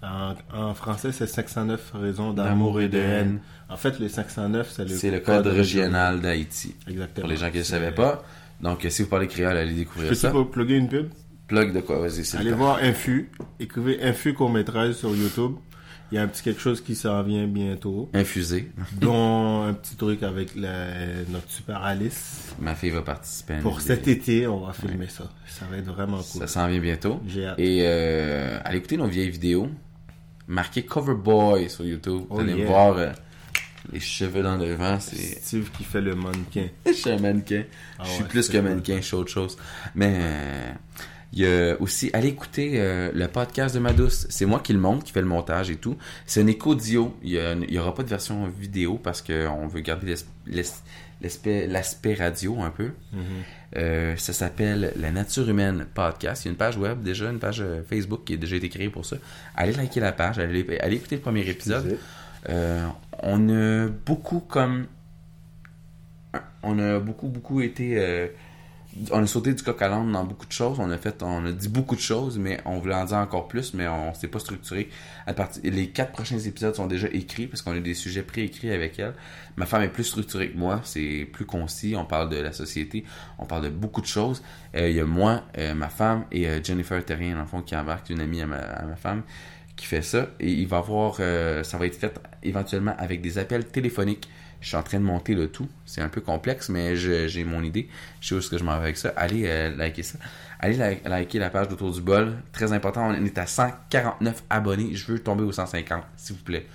En, 0.01 0.33
en 0.53 0.73
français, 0.73 1.11
c'est 1.11 1.27
509 1.27 1.91
raisons 1.93 2.33
d'amour 2.33 2.81
et 2.81 2.89
de 2.89 2.97
haine. 2.97 3.39
En 3.69 3.77
fait, 3.77 3.99
les 3.99 4.09
509, 4.09 4.69
c'est 4.75 4.83
le, 4.83 4.89
C'est 4.89 5.11
le 5.11 5.19
code 5.19 5.47
régional 5.47 6.19
d'Haïti. 6.19 6.75
Exactement. 6.87 7.21
Pour 7.23 7.29
les 7.29 7.37
gens 7.37 7.47
qui 7.47 7.53
ne 7.57 7.59
le 7.59 7.65
savaient 7.65 7.91
pas. 7.93 8.23
Donc, 8.61 8.85
euh, 8.85 8.89
si 8.89 9.03
vous 9.03 9.09
parlez 9.09 9.27
créole, 9.27 9.57
allez 9.57 9.73
découvrir 9.73 10.09
Peux-tu 10.09 10.21
ça. 10.21 10.31
pas 10.31 10.43
plugger 10.43 10.77
une 10.77 10.89
pub? 10.89 11.09
Plug 11.47 11.73
de 11.73 11.81
quoi? 11.81 11.99
Vas-y, 11.99 12.25
c'est 12.25 12.37
le 12.37 12.41
Allez 12.41 12.51
voir 12.53 12.79
Infu. 12.81 13.29
Écrivez 13.59 14.01
Infu 14.03 14.33
court-métrage 14.33 14.93
sur 14.93 15.15
YouTube. 15.15 15.53
Il 16.13 16.17
y 16.17 16.19
a 16.19 16.21
un 16.21 16.27
petit 16.27 16.43
quelque 16.43 16.61
chose 16.61 16.79
qui 16.79 16.93
s'en 16.95 17.23
vient 17.23 17.47
bientôt. 17.47 18.07
Infusé. 18.13 18.69
dont 19.01 19.63
un 19.63 19.73
petit 19.73 19.95
truc 19.95 20.21
avec 20.21 20.55
la- 20.55 21.23
notre 21.27 21.49
super 21.49 21.81
Alice. 21.83 22.53
Ma 22.59 22.75
fille 22.75 22.91
va 22.91 23.01
participer. 23.01 23.55
à 23.55 23.57
Pour 23.61 23.81
cet 23.81 24.07
été, 24.07 24.45
on 24.45 24.59
va 24.63 24.73
filmer 24.73 25.07
ça. 25.07 25.31
Ça 25.47 25.65
va 25.71 25.77
être 25.77 25.87
vraiment 25.87 26.17
cool. 26.21 26.41
Ça 26.41 26.45
s'en 26.45 26.67
vient 26.67 26.79
bientôt. 26.79 27.19
J'ai 27.27 27.47
hâte. 27.47 27.59
Et 27.59 27.79
euh, 27.81 28.59
allez 28.63 28.77
écouter 28.77 28.97
nos 28.97 29.07
vieilles 29.07 29.31
vidéos. 29.31 29.67
Marquez 30.47 30.83
Cover 30.85 31.15
Boy 31.15 31.67
sur 31.67 31.83
YouTube. 31.83 32.13
Vous 32.13 32.27
Oh, 32.29 32.39
allez 32.41 32.53
yeah. 32.57 32.67
voir 32.67 32.95
euh, 32.97 33.09
les 33.91 33.99
cheveux 33.99 34.43
dans 34.43 34.57
le 34.57 34.71
vent. 34.75 34.99
C'est. 34.99 35.15
Steve 35.41 35.71
qui 35.75 35.83
fait 35.83 36.01
le 36.01 36.13
mannequin. 36.13 36.67
Je 36.85 36.91
suis 36.91 37.09
un 37.09 37.17
mannequin. 37.17 37.63
Ah 37.97 38.03
je 38.05 38.09
suis 38.11 38.21
ouais, 38.21 38.29
plus 38.29 38.49
que 38.49 38.57
mannequin, 38.59 38.97
je 38.97 39.01
suis 39.01 39.15
autre 39.15 39.31
chose. 39.31 39.57
Mais 39.95 40.13
euh, 40.15 40.71
il 41.35 41.39
y 41.39 41.45
a 41.47 41.75
aussi, 41.81 42.11
allez 42.13 42.27
écouter 42.27 42.73
euh, 42.75 43.11
le 43.13 43.27
podcast 43.27 43.73
de 43.73 43.79
ma 43.79 43.91
douce. 43.91 44.27
C'est 44.29 44.45
moi 44.45 44.59
qui 44.59 44.71
le 44.71 44.79
monte, 44.79 45.03
qui 45.03 45.11
fait 45.11 45.21
le 45.21 45.27
montage 45.27 45.69
et 45.71 45.77
tout. 45.77 45.97
C'est 46.27 46.41
un 46.41 46.47
écho 46.47 46.75
d'IO. 46.75 47.15
Il 47.23 47.31
y, 47.31 47.39
a- 47.39 47.53
il 47.53 47.73
y 47.73 47.79
aura 47.79 47.93
pas 47.95 48.03
de 48.03 48.09
version 48.09 48.47
vidéo 48.47 48.99
parce 49.01 49.21
qu'on 49.23 49.67
veut 49.67 49.81
garder 49.81 50.13
l'aspect 51.67 52.13
radio 52.13 52.61
un 52.61 52.69
peu. 52.69 52.91
Mhm. 53.11 53.21
Euh, 53.77 54.15
ça 54.17 54.33
s'appelle 54.33 54.93
La 54.95 55.11
Nature 55.11 55.49
Humaine 55.49 55.85
Podcast. 55.93 56.43
Il 56.43 56.47
y 56.47 56.49
a 56.49 56.51
une 56.51 56.57
page 56.57 56.77
web 56.77 57.01
déjà, 57.01 57.29
une 57.31 57.39
page 57.39 57.61
euh, 57.61 57.81
Facebook 57.89 58.21
qui 58.25 58.33
a 58.33 58.37
déjà 58.37 58.55
été 58.57 58.69
créée 58.69 58.89
pour 58.89 59.05
ça. 59.05 59.15
Allez 59.55 59.73
liker 59.73 59.99
la 60.01 60.11
page, 60.11 60.37
allez, 60.39 60.65
allez 60.81 60.95
écouter 60.97 61.15
le 61.15 61.21
premier 61.21 61.47
épisode. 61.49 61.97
Euh, 62.49 62.85
on 63.23 63.49
a 63.49 63.87
beaucoup 63.87 64.39
comme. 64.41 64.85
On 66.61 66.79
a 66.79 66.99
beaucoup, 66.99 67.27
beaucoup 67.27 67.61
été. 67.61 67.97
On 69.11 69.23
a 69.23 69.27
sauté 69.27 69.53
du 69.53 69.63
coq 69.63 69.81
à 69.81 69.87
l'âne 69.87 70.11
dans 70.11 70.23
beaucoup 70.23 70.45
de 70.45 70.51
choses. 70.51 70.79
On 70.79 70.89
a 70.91 70.97
fait, 70.97 71.23
on 71.23 71.45
a 71.45 71.51
dit 71.51 71.67
beaucoup 71.67 71.95
de 71.95 72.01
choses, 72.01 72.37
mais 72.37 72.59
on 72.65 72.79
voulait 72.79 72.95
en 72.95 73.05
dire 73.05 73.17
encore 73.17 73.47
plus, 73.47 73.73
mais 73.73 73.87
on 73.87 74.13
s'est 74.13 74.27
pas 74.27 74.39
structuré. 74.39 74.89
Les 75.63 75.89
quatre 75.89 76.11
prochains 76.11 76.39
épisodes 76.39 76.75
sont 76.75 76.87
déjà 76.87 77.07
écrits 77.11 77.47
parce 77.47 77.61
qu'on 77.61 77.71
a 77.71 77.79
des 77.79 77.93
sujets 77.93 78.23
préécrits 78.23 78.71
avec 78.71 78.99
elle. 78.99 79.13
Ma 79.57 79.65
femme 79.65 79.81
est 79.83 79.89
plus 79.89 80.03
structurée 80.03 80.51
que 80.51 80.57
moi, 80.57 80.81
c'est 80.83 81.27
plus 81.31 81.45
concis. 81.45 81.95
On 81.95 82.05
parle 82.05 82.29
de 82.29 82.37
la 82.37 82.51
société, 82.51 83.03
on 83.39 83.45
parle 83.45 83.63
de 83.63 83.69
beaucoup 83.69 84.01
de 84.01 84.07
choses. 84.07 84.43
Euh, 84.75 84.89
Il 84.89 84.95
y 84.95 84.99
a 84.99 85.05
moi, 85.05 85.43
euh, 85.57 85.73
ma 85.73 85.89
femme 85.89 86.25
et 86.31 86.47
euh, 86.47 86.63
Jennifer 86.63 87.03
Terrien, 87.03 87.37
le 87.37 87.45
fond, 87.45 87.61
qui 87.61 87.75
embarque 87.75 88.09
une 88.09 88.21
amie 88.21 88.41
à 88.41 88.47
ma, 88.47 88.95
femme 88.95 89.23
qui 89.75 89.85
fait 89.87 90.03
ça. 90.03 90.27
Et 90.39 90.51
il 90.51 90.67
va 90.67 90.77
avoir, 90.77 91.15
ça 91.15 91.77
va 91.77 91.87
être 91.87 91.95
fait 91.95 92.19
éventuellement 92.43 92.95
avec 92.99 93.21
des 93.21 93.39
appels 93.39 93.65
téléphoniques. 93.65 94.29
Je 94.63 94.69
suis 94.69 94.77
en 94.77 94.81
train 94.81 94.97
de 94.97 95.03
monter 95.03 95.35
le 95.35 95.49
tout. 95.49 95.67
C'est 95.85 95.99
un 95.99 96.07
peu 96.07 96.21
complexe, 96.21 96.69
mais 96.69 96.95
j'ai 96.95 97.43
mon 97.43 97.61
idée. 97.61 97.89
Je 98.21 98.29
sais 98.29 98.35
où 98.35 98.37
est-ce 98.39 98.49
que 98.49 98.57
je 98.57 98.63
m'en 98.63 98.77
vais 98.77 98.83
avec 98.85 98.97
ça. 98.97 99.09
Allez 99.17 99.43
euh, 99.45 99.75
liker 99.75 100.03
ça. 100.03 100.17
Allez 100.59 100.75
li- 100.75 101.01
liker 101.09 101.37
la 101.37 101.49
page 101.49 101.67
d'Autour 101.67 101.91
du 101.91 101.99
bol. 102.01 102.37
Très 102.53 102.71
important, 102.71 103.09
on 103.09 103.25
est 103.25 103.37
à 103.37 103.45
149 103.45 104.43
abonnés. 104.49 104.95
Je 104.95 105.11
veux 105.11 105.19
tomber 105.19 105.43
aux 105.43 105.51
150, 105.51 106.01
s'il 106.15 106.37
vous 106.37 106.43
plaît. 106.43 106.65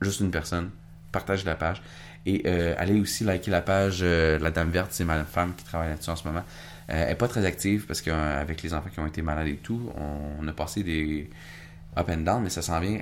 Juste 0.00 0.20
une 0.20 0.30
personne. 0.30 0.70
Partagez 1.10 1.44
la 1.44 1.56
page. 1.56 1.82
Et 2.26 2.42
euh, 2.46 2.76
allez 2.78 3.00
aussi 3.00 3.24
liker 3.24 3.50
la 3.50 3.60
page 3.60 3.98
euh, 4.02 4.38
La 4.38 4.52
Dame 4.52 4.70
Verte, 4.70 4.92
c'est 4.92 5.04
ma 5.04 5.24
femme 5.24 5.52
qui 5.56 5.64
travaille 5.64 5.88
là-dessus 5.88 6.10
en 6.10 6.16
ce 6.16 6.26
moment. 6.28 6.44
Elle 6.86 7.08
n'est 7.08 7.14
pas 7.16 7.26
très 7.26 7.44
active 7.44 7.86
parce 7.86 8.00
qu'avec 8.00 8.62
les 8.62 8.72
enfants 8.72 8.88
qui 8.88 9.00
ont 9.00 9.06
été 9.08 9.20
malades 9.20 9.48
et 9.48 9.56
tout, 9.56 9.92
on, 10.38 10.46
a 10.46 10.52
passé 10.52 10.84
des 10.84 11.28
up 11.98 12.08
and 12.08 12.18
down, 12.18 12.42
mais 12.44 12.50
ça 12.50 12.62
s'en 12.62 12.78
vient. 12.78 13.00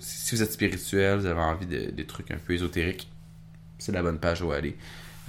Si 0.00 0.34
vous 0.34 0.42
êtes 0.42 0.52
spirituel, 0.52 1.18
vous 1.18 1.26
avez 1.26 1.40
envie 1.40 1.66
de, 1.66 1.90
de 1.90 2.02
trucs 2.04 2.30
un 2.30 2.36
peu 2.38 2.54
ésotériques, 2.54 3.10
c'est 3.78 3.92
la 3.92 4.02
bonne 4.02 4.18
page 4.18 4.42
où 4.42 4.52
aller. 4.52 4.76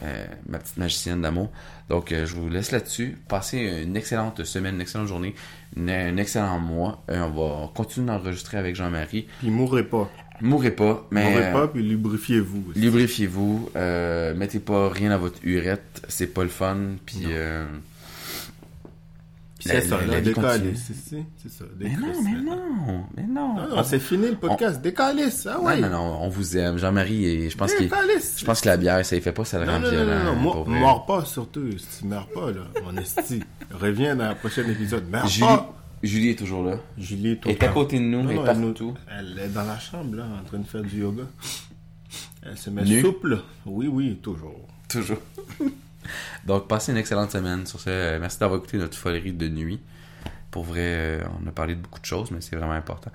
Euh, 0.04 0.26
ma 0.50 0.60
petite 0.60 0.76
magicienne 0.76 1.22
d'amour. 1.22 1.52
Donc, 1.90 2.12
euh, 2.12 2.26
je 2.26 2.36
vous 2.36 2.50
laisse 2.50 2.72
là-dessus. 2.72 3.18
Passez 3.30 3.60
une 3.86 3.96
excellente 3.96 4.44
semaine, 4.44 4.76
une 4.76 4.82
excellente 4.82 5.08
journée, 5.08 5.34
une- 5.78 5.90
un 5.90 6.18
excellent 6.18 6.60
mois. 6.60 7.02
Euh, 7.10 7.22
on 7.22 7.30
va 7.30 7.68
continuer 7.74 8.08
d'enregistrer 8.08 8.58
avec 8.58 8.76
Jean-Marie. 8.76 9.28
Puis 9.40 9.50
mourrez 9.50 9.84
pas. 9.86 10.12
Mourrez 10.42 10.72
pas, 10.72 11.08
mais 11.12 11.30
mourrez 11.30 11.52
pas, 11.54 11.68
puis 11.70 11.82
lubrifiez-vous. 11.82 12.74
lubrifiez-vous. 12.76 13.70
Mettez 14.36 14.60
pas 14.60 14.90
rien 14.90 15.12
dans 15.12 15.20
votre 15.20 15.40
urette. 15.44 16.04
C'est 16.10 16.28
pas 16.28 16.44
le 16.44 16.50
fun. 16.50 16.78
Puis, 17.06 17.20
Non. 17.22 17.30
euh, 17.32 17.66
Puis 17.68 17.80
la- 17.80 17.80
c'est 19.70 19.82
ça, 19.82 19.98
la- 20.06 20.22
là. 20.22 20.58
C'est 20.76 20.94
c'est- 20.94 21.24
c'est 21.38 21.50
ça. 21.52 21.66
mais 21.80 21.90
non, 21.96 22.22
mais 22.24 22.32
non, 22.42 23.04
mais 23.16 23.24
non. 23.24 23.56
Non, 23.56 23.76
non, 23.78 23.84
c'est 23.84 24.00
fini 24.00 24.28
le 24.30 24.36
podcast. 24.36 24.82
Décalez, 24.82 25.30
ah 25.48 25.60
ouais. 25.62 25.80
Non, 25.82 25.90
non, 25.90 25.98
non, 25.98 26.18
on 26.22 26.30
vous 26.30 26.58
aime. 26.58 26.78
Jean-Marie, 26.78 27.26
et 27.26 27.50
je 27.50 27.58
pense 27.58 27.74
qu'il. 27.74 27.90
Je 27.90 28.46
pense 28.46 28.62
que 28.62 28.68
la 28.68 28.78
bière, 28.78 29.06
ça 29.06 29.16
y 29.16 29.22
fait 29.22 29.32
pas, 29.32 29.46
ça 29.46 29.60
le 29.60 29.66
Non, 29.66 29.74
rend 29.74 29.80
non, 29.80 29.86
non, 29.86 29.92
violent. 29.92 30.24
non, 30.24 30.42
non, 30.42 30.64
vrai. 30.64 30.80
mords 30.80 31.06
pas 31.06 31.26
surtout. 31.26 31.70
Si 31.78 32.00
tu 32.02 32.06
meurs 32.08 32.28
pas, 32.28 32.52
là, 32.52 32.62
mon 32.84 32.96
esti. 32.98 33.42
Reviens 33.72 34.16
dans 34.16 34.30
le 34.30 34.36
prochain 34.36 34.64
épisode. 34.70 35.10
Meurs 35.10 35.28
Julie, 35.28 35.46
pas. 35.48 35.74
Julie 36.04 36.30
est 36.30 36.36
toujours 36.40 36.64
là. 36.64 36.78
Julie 36.98 37.32
est 37.32 37.36
tout 37.38 37.50
Elle 37.50 37.56
est 37.56 37.64
à 37.64 37.70
côté 37.70 37.98
de 37.98 38.04
nous, 38.04 38.22
Non, 38.22 38.30
elle 38.30 38.36
est 38.36 38.40
non, 38.56 38.68
partout. 38.72 38.94
elle 39.18 39.40
est 39.40 39.48
dans 39.50 39.64
la 39.64 39.80
chambre, 39.80 40.16
là, 40.18 40.26
en 40.42 40.44
train 40.46 40.60
de 40.60 40.68
faire 40.68 40.84
du 40.84 41.00
yoga. 41.02 41.24
Elle 42.44 42.58
se 42.58 42.70
met 42.70 42.84
Nue? 42.84 43.02
souple. 43.02 43.40
Oui, 43.66 43.88
oui, 43.88 44.20
toujours. 44.22 44.68
Toujours. 44.88 45.18
Donc, 46.46 46.68
passez 46.68 46.92
une 46.92 46.98
excellente 46.98 47.32
semaine. 47.32 47.66
Sur 47.66 47.80
ce, 47.80 47.90
euh, 47.90 48.20
merci 48.20 48.40
d'avoir 48.40 48.60
écouté 48.60 48.78
notre 48.78 48.98
folerie 48.98 49.34
de 49.34 49.48
nuit. 49.48 49.82
Pour 50.52 50.64
vrai, 50.64 50.82
euh, 50.82 51.24
on 51.44 51.48
a 51.48 51.52
parlé 51.52 51.76
de 51.76 51.82
beaucoup 51.82 52.00
de 52.00 52.06
choses, 52.06 52.32
mais 52.32 52.42
c'est 52.42 52.56
vraiment 52.56 52.74
important. 52.74 53.12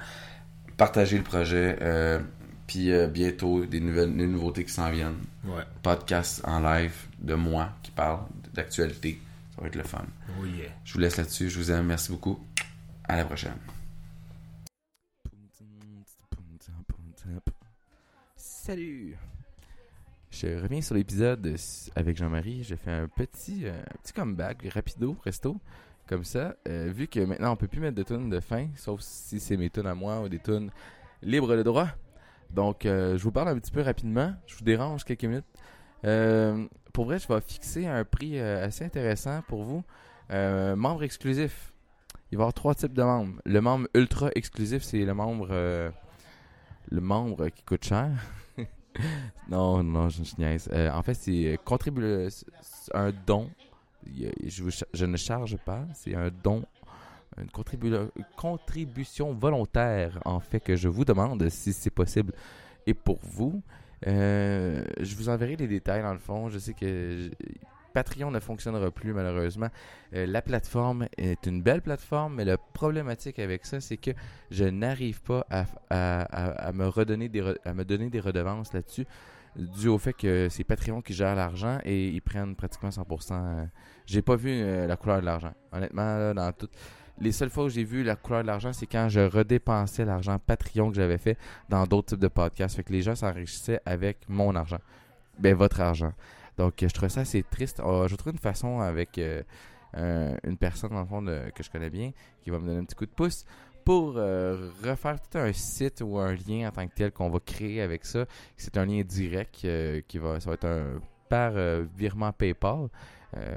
Partagez 0.77 1.17
le 1.19 1.25
projet. 1.25 1.79
euh, 1.81 2.21
puis 2.67 2.93
euh, 2.93 3.09
bientôt, 3.09 3.67
des, 3.67 3.81
nouvelles, 3.81 4.17
des 4.17 4.29
nouveautés 4.29 4.65
qui 4.65 4.73
s'en 4.73 4.91
viennent. 4.91 5.19
Ouais. 5.45 5.65
Podcast 5.83 6.41
en 6.45 6.61
live 6.61 6.95
de 7.19 7.35
moi 7.35 7.71
qui 7.83 7.91
parle 7.91 8.21
d'actualité. 8.55 9.21
Ça 9.57 9.63
va 9.63 9.67
être 9.67 9.75
le 9.75 9.83
fun. 9.83 10.05
Oh 10.41 10.45
yeah. 10.45 10.71
Je 10.85 10.93
vous 10.93 11.01
laisse 11.01 11.17
là-dessus. 11.17 11.51
Je 11.51 11.59
vous 11.59 11.73
aime. 11.73 11.87
Merci 11.87 12.13
beaucoup. 12.13 12.39
À 13.09 13.17
la 13.17 13.25
prochaine. 13.25 13.57
Salut! 18.37 19.17
Je 20.41 20.59
reviens 20.59 20.81
sur 20.81 20.95
l'épisode 20.95 21.55
avec 21.95 22.17
Jean-Marie. 22.17 22.63
J'ai 22.63 22.77
fait 22.77 22.91
un 22.91 23.09
petit, 23.09 23.67
euh, 23.67 23.75
comeback, 24.15 24.67
rapido, 24.73 25.13
presto, 25.13 25.59
comme 26.09 26.25
ça. 26.25 26.55
Euh, 26.67 26.91
vu 26.91 27.09
que 27.09 27.21
maintenant 27.21 27.53
on 27.53 27.57
peut 27.57 27.69
plus 27.69 27.81
mettre 27.81 27.97
de 27.97 28.03
tunes 28.03 28.31
de 28.31 28.41
fin, 28.41 28.69
sauf 28.75 29.03
si 29.03 29.39
c'est 29.39 29.59
mes 29.59 29.69
tunes 29.69 29.87
à 29.87 29.95
moi 29.95 30.23
ou 30.23 30.31
des 30.31 30.39
tunes 30.39 30.71
libres 31.21 31.55
de 31.55 31.63
droit. 31.63 31.89
Donc, 32.49 32.87
euh, 32.87 33.19
je 33.19 33.23
vous 33.23 33.33
parle 33.33 33.49
un 33.49 33.59
petit 33.59 33.71
peu 33.71 33.83
rapidement. 33.83 34.35
Je 34.47 34.57
vous 34.57 34.65
dérange 34.65 35.05
quelques 35.05 35.25
minutes. 35.25 35.45
Euh, 36.07 36.67
pour 36.95 37.05
vrai, 37.05 37.19
je 37.19 37.29
vais 37.29 37.39
fixer 37.43 37.87
un 37.87 38.07
prix 38.07 38.39
euh, 38.39 38.65
assez 38.65 38.83
intéressant 38.83 39.43
pour 39.47 39.65
vous. 39.65 39.85
Euh, 40.31 40.75
membre 40.75 41.03
exclusif. 41.03 41.75
Il 42.33 42.39
va 42.39 42.43
y 42.43 42.45
avoir 42.45 42.55
trois 42.55 42.75
types 42.75 42.95
de 42.95 43.03
membres. 43.03 43.43
Le 43.45 43.61
membre 43.61 43.89
ultra 43.93 44.31
exclusif, 44.35 44.85
c'est 44.85 45.05
le 45.05 45.13
membre 45.13 45.49
euh, 45.51 45.91
le 46.89 47.03
membre 47.03 47.51
qui 47.51 47.63
coûte 47.63 47.85
cher. 47.85 48.09
non, 49.49 49.83
non, 49.83 50.09
je, 50.09 50.23
je 50.25 50.35
niaise. 50.39 50.69
Euh, 50.73 50.91
en 50.91 51.03
fait, 51.03 51.15
c'est 51.15 51.59
contribu 51.65 52.29
c'est 52.29 52.95
un 52.95 53.13
don. 53.27 53.51
Je, 54.07 55.05
ne 55.05 55.17
charge 55.17 55.57
pas. 55.59 55.85
C'est 55.95 56.15
un 56.15 56.31
don. 56.43 56.65
Une 57.39 57.49
contribu- 57.49 58.11
contribution 58.37 59.33
volontaire, 59.33 60.19
en 60.25 60.41
fait, 60.41 60.61
que 60.61 60.77
je 60.77 60.89
vous 60.89 61.05
demande 61.05 61.49
si 61.49 61.73
c'est 61.73 61.91
possible. 61.91 62.33
Et 62.87 62.95
pour 62.95 63.19
vous, 63.23 63.63
euh, 64.07 64.85
je 65.01 65.15
vous 65.15 65.29
enverrai 65.29 65.57
les 65.57 65.69
détails 65.69 66.03
dans 66.03 66.13
le 66.13 66.19
fond. 66.19 66.49
Je 66.49 66.59
sais 66.59 66.75
que 66.75 67.31
Patreon 67.93 68.31
ne 68.31 68.41
fonctionnera 68.41 68.91
plus 68.91 69.13
malheureusement. 69.13 69.69
Euh, 70.15 70.27
la 70.27 70.43
plateforme 70.43 71.07
est 71.17 71.47
une 71.47 71.63
belle 71.63 71.83
plateforme, 71.83 72.37
mais 72.37 72.45
la 72.45 72.59
problématique 72.59 73.39
avec 73.39 73.67
ça, 73.67 73.81
c'est 73.81 73.97
que 73.97 74.11
je 74.51 74.65
n'arrive 74.65 75.21
pas 75.23 75.47
à, 75.51 76.73
me 76.73 76.87
redonner 76.87 77.31
à 77.65 77.75
me 77.75 77.85
donner 77.85 78.11
des 78.11 78.21
redevances 78.21 78.73
là-dessus, 78.73 79.07
dû 79.57 79.89
au 79.89 79.99
fait 79.99 80.13
que 80.13 80.49
c'est 80.49 80.65
Patreon 80.65 81.03
qui 81.03 81.13
gère 81.13 81.35
l'argent 81.35 81.79
et 81.85 82.09
ils 82.09 82.23
prennent 82.23 82.55
pratiquement 82.55 82.91
100%. 82.91 83.33
euh, 83.33 83.65
J'ai 84.07 84.23
pas 84.23 84.37
vu 84.37 84.51
euh, 84.51 84.87
la 84.87 84.97
couleur 84.97 85.21
de 85.21 85.27
l'argent. 85.27 85.53
Honnêtement, 85.73 86.35
dans 86.35 86.53
toutes 86.53 86.73
les 87.21 87.33
seules 87.33 87.51
fois 87.51 87.65
où 87.65 87.69
j'ai 87.69 87.85
vu 87.85 88.03
la 88.03 88.17
couleur 88.17 88.43
de 88.43 88.47
l'argent, 88.47 88.73
c'est 88.73 88.87
quand 88.87 89.09
je 89.09 89.21
redépensais 89.21 90.05
l'argent 90.05 90.39
Patreon 90.39 90.91
que 90.91 90.97
j'avais 90.97 91.19
fait 91.19 91.37
dans 91.69 91.85
d'autres 91.87 92.09
types 92.11 92.21
de 92.21 92.29
podcasts. 92.29 92.77
Fait 92.77 92.85
que 92.85 92.93
les 92.93 93.03
gens 93.03 93.15
s'enrichissaient 93.15 93.81
avec 93.85 94.19
mon 94.29 94.55
argent. 94.55 94.79
Ben, 95.39 95.55
votre 95.55 95.81
argent. 95.81 96.13
Donc, 96.61 96.75
je 96.83 96.93
trouve 96.93 97.09
ça 97.09 97.23
assez 97.23 97.43
triste. 97.43 97.81
Euh, 97.81 98.07
je 98.07 98.15
trouve 98.17 98.35
une 98.35 98.39
façon 98.39 98.81
avec 98.81 99.17
euh, 99.17 99.43
une 100.45 100.59
personne, 100.59 100.91
dans 100.91 101.01
le 101.01 101.07
fond, 101.07 101.25
que 101.25 101.63
je 101.63 101.71
connais 101.71 101.89
bien, 101.89 102.11
qui 102.43 102.51
va 102.51 102.59
me 102.59 102.67
donner 102.67 102.81
un 102.81 102.85
petit 102.85 102.97
coup 102.97 103.07
de 103.07 103.11
pouce 103.11 103.47
pour 103.83 104.13
euh, 104.19 104.69
refaire 104.85 105.19
tout 105.23 105.39
un 105.39 105.55
site 105.55 106.03
ou 106.05 106.19
un 106.19 106.35
lien 106.35 106.69
en 106.69 106.71
tant 106.71 106.87
que 106.87 106.93
tel 106.95 107.13
qu'on 107.13 107.31
va 107.31 107.41
créer 107.41 107.81
avec 107.81 108.05
ça. 108.05 108.27
C'est 108.59 108.77
un 108.77 108.85
lien 108.85 109.01
direct 109.01 109.65
euh, 109.65 110.03
qui 110.07 110.19
va, 110.19 110.39
ça 110.39 110.51
va 110.51 110.55
être 110.55 110.67
un 110.67 111.01
par 111.31 111.53
virement 111.97 112.33
PayPal 112.33 112.89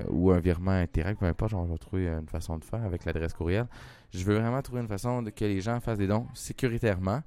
ou 0.08 0.30
un 0.30 0.40
virement 0.40 0.72
Interact, 0.72 1.20
peu 1.20 1.26
importe, 1.26 1.54
on 1.56 1.66
va 1.66 1.78
trouver 1.80 2.08
une 2.08 2.28
façon 2.28 2.60
de 2.60 2.64
faire 2.64 2.84
avec 2.84 3.04
l'adresse 3.04 3.34
courriel. 3.34 3.66
Je 4.14 4.24
veux 4.24 4.36
vraiment 4.36 4.62
trouver 4.62 4.82
une 4.82 4.88
façon 4.88 5.24
de 5.24 5.32
que 5.32 5.44
les 5.44 5.60
gens 5.60 5.80
fassent 5.80 5.98
des 5.98 6.06
dons 6.06 6.28
sécuritairement 6.36 7.24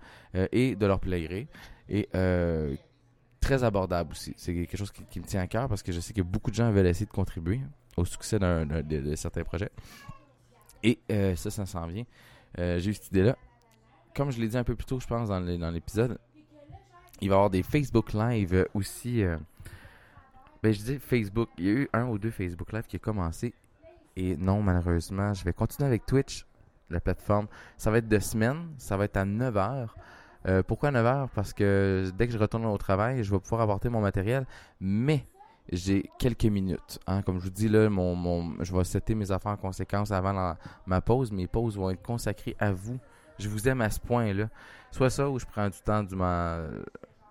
et 0.53 0.77
de 0.77 0.86
leur 0.86 1.01
plein 1.01 1.20
gré. 1.20 1.48
Et 1.89 2.09
euh, 2.15 2.74
très 3.47 3.62
abordable 3.62 4.10
aussi. 4.10 4.35
C'est 4.36 4.52
quelque 4.52 4.77
chose 4.77 4.90
qui, 4.90 5.20
me 5.20 5.24
tient 5.24 5.40
à 5.40 5.47
cœur 5.47 5.68
parce 5.68 5.82
que 5.82 5.93
je 5.93 6.01
sais 6.01 6.12
que 6.12 6.23
beaucoup 6.23 6.51
de 6.51 6.56
gens 6.56 6.70
veulent 6.73 6.86
essayer 6.86 7.06
de 7.06 7.10
contribuer 7.12 7.60
au 7.97 8.05
succès 8.05 8.39
d'un, 8.40 8.66
d'un- 8.66 8.82
de, 8.82 8.98
de 9.01 9.14
certains 9.16 9.44
projets. 9.44 9.70
Et 10.82 10.98
euh, 11.12 11.36
ça, 11.36 11.51
ça 11.51 11.64
s'en 11.64 11.86
vient. 11.86 12.05
Euh, 12.59 12.78
j'ai 12.81 12.90
eu 12.90 12.94
cette 12.94 13.09
idée-là. 13.09 13.36
Comme 14.16 14.32
je 14.32 14.40
l'ai 14.40 14.48
dit 14.48 14.59
un 14.59 14.64
peu 14.64 14.74
plus 14.74 14.85
tôt, 14.86 14.98
je 14.98 15.06
pense, 15.06 15.28
dans, 15.28 15.39
l'épisode, 15.70 16.18
il 17.20 17.28
va 17.28 17.35
y 17.35 17.36
avoir 17.36 17.51
des 17.51 17.62
Facebook 17.62 18.12
Live 18.14 18.66
aussi. 18.74 19.23
euh, 19.23 19.36
ben, 20.62 20.73
je 20.73 20.81
dis 20.82 20.98
Facebook. 20.98 21.48
Il 21.59 21.64
y 21.64 21.68
a 21.68 21.73
eu 21.73 21.89
un 21.93 22.06
ou 22.09 22.18
deux 22.18 22.31
Facebook 22.31 22.73
Live 22.73 22.86
qui 22.89 22.97
a 22.97 22.98
commencé. 22.98 23.55
Et 24.16 24.36
non, 24.36 24.60
malheureusement, 24.60 25.35
je 25.35 25.44
vais 25.44 25.52
continuer 25.52 25.86
avec 25.86 26.05
Twitch, 26.05 26.47
la 26.90 27.01
plateforme. 27.01 27.47
Ça 27.77 27.90
va 27.90 27.98
être 27.98 28.09
de 28.09 28.18
semaine. 28.18 28.68
Ça 28.78 28.97
va 28.97 29.05
être 29.05 29.18
à 29.18 29.24
9h. 29.24 29.89
Euh, 30.47 30.62
pourquoi 30.62 30.90
9h? 30.93 31.28
Parce 31.35 31.52
que 31.52 32.10
dès 32.16 32.27
que 32.27 32.32
je 32.32 32.39
retourne 32.39 32.64
au 32.66 32.77
travail, 32.78 33.24
je 33.24 33.31
vais 33.32 33.40
pouvoir 33.40 33.62
apporter 33.62 33.89
mon 33.89 34.01
matériel. 34.01 34.47
Mais 34.81 35.27
j'ai 35.73 36.09
quelques 36.18 36.44
minutes. 36.44 37.01
hein. 37.06 37.23
Comme 37.23 37.39
je 37.39 37.44
vous 37.44 37.51
dis, 37.51 37.68
là, 37.68 37.89
je 38.60 38.73
vais 38.77 38.85
setter 38.85 39.14
mes 39.16 39.31
affaires 39.32 39.52
en 39.52 39.56
conséquence 39.56 40.12
avant 40.12 40.55
ma 40.86 41.01
pause. 41.01 41.32
Mes 41.32 41.47
pauses 41.48 41.77
vont 41.77 41.90
être 41.90 42.02
consacrées 42.02 42.55
à 42.60 42.70
vous. 42.73 42.98
Je 43.39 43.48
vous 43.48 43.68
aime 43.68 43.81
à 43.81 43.90
ce 43.90 43.98
point-là. 44.01 44.48
Soit 44.93 45.10
ça 45.10 45.28
ou 45.28 45.39
je 45.39 45.44
prends 45.47 45.68
du 45.68 45.78
temps 45.85 46.02
du 46.05 46.14
ma- 46.14 46.60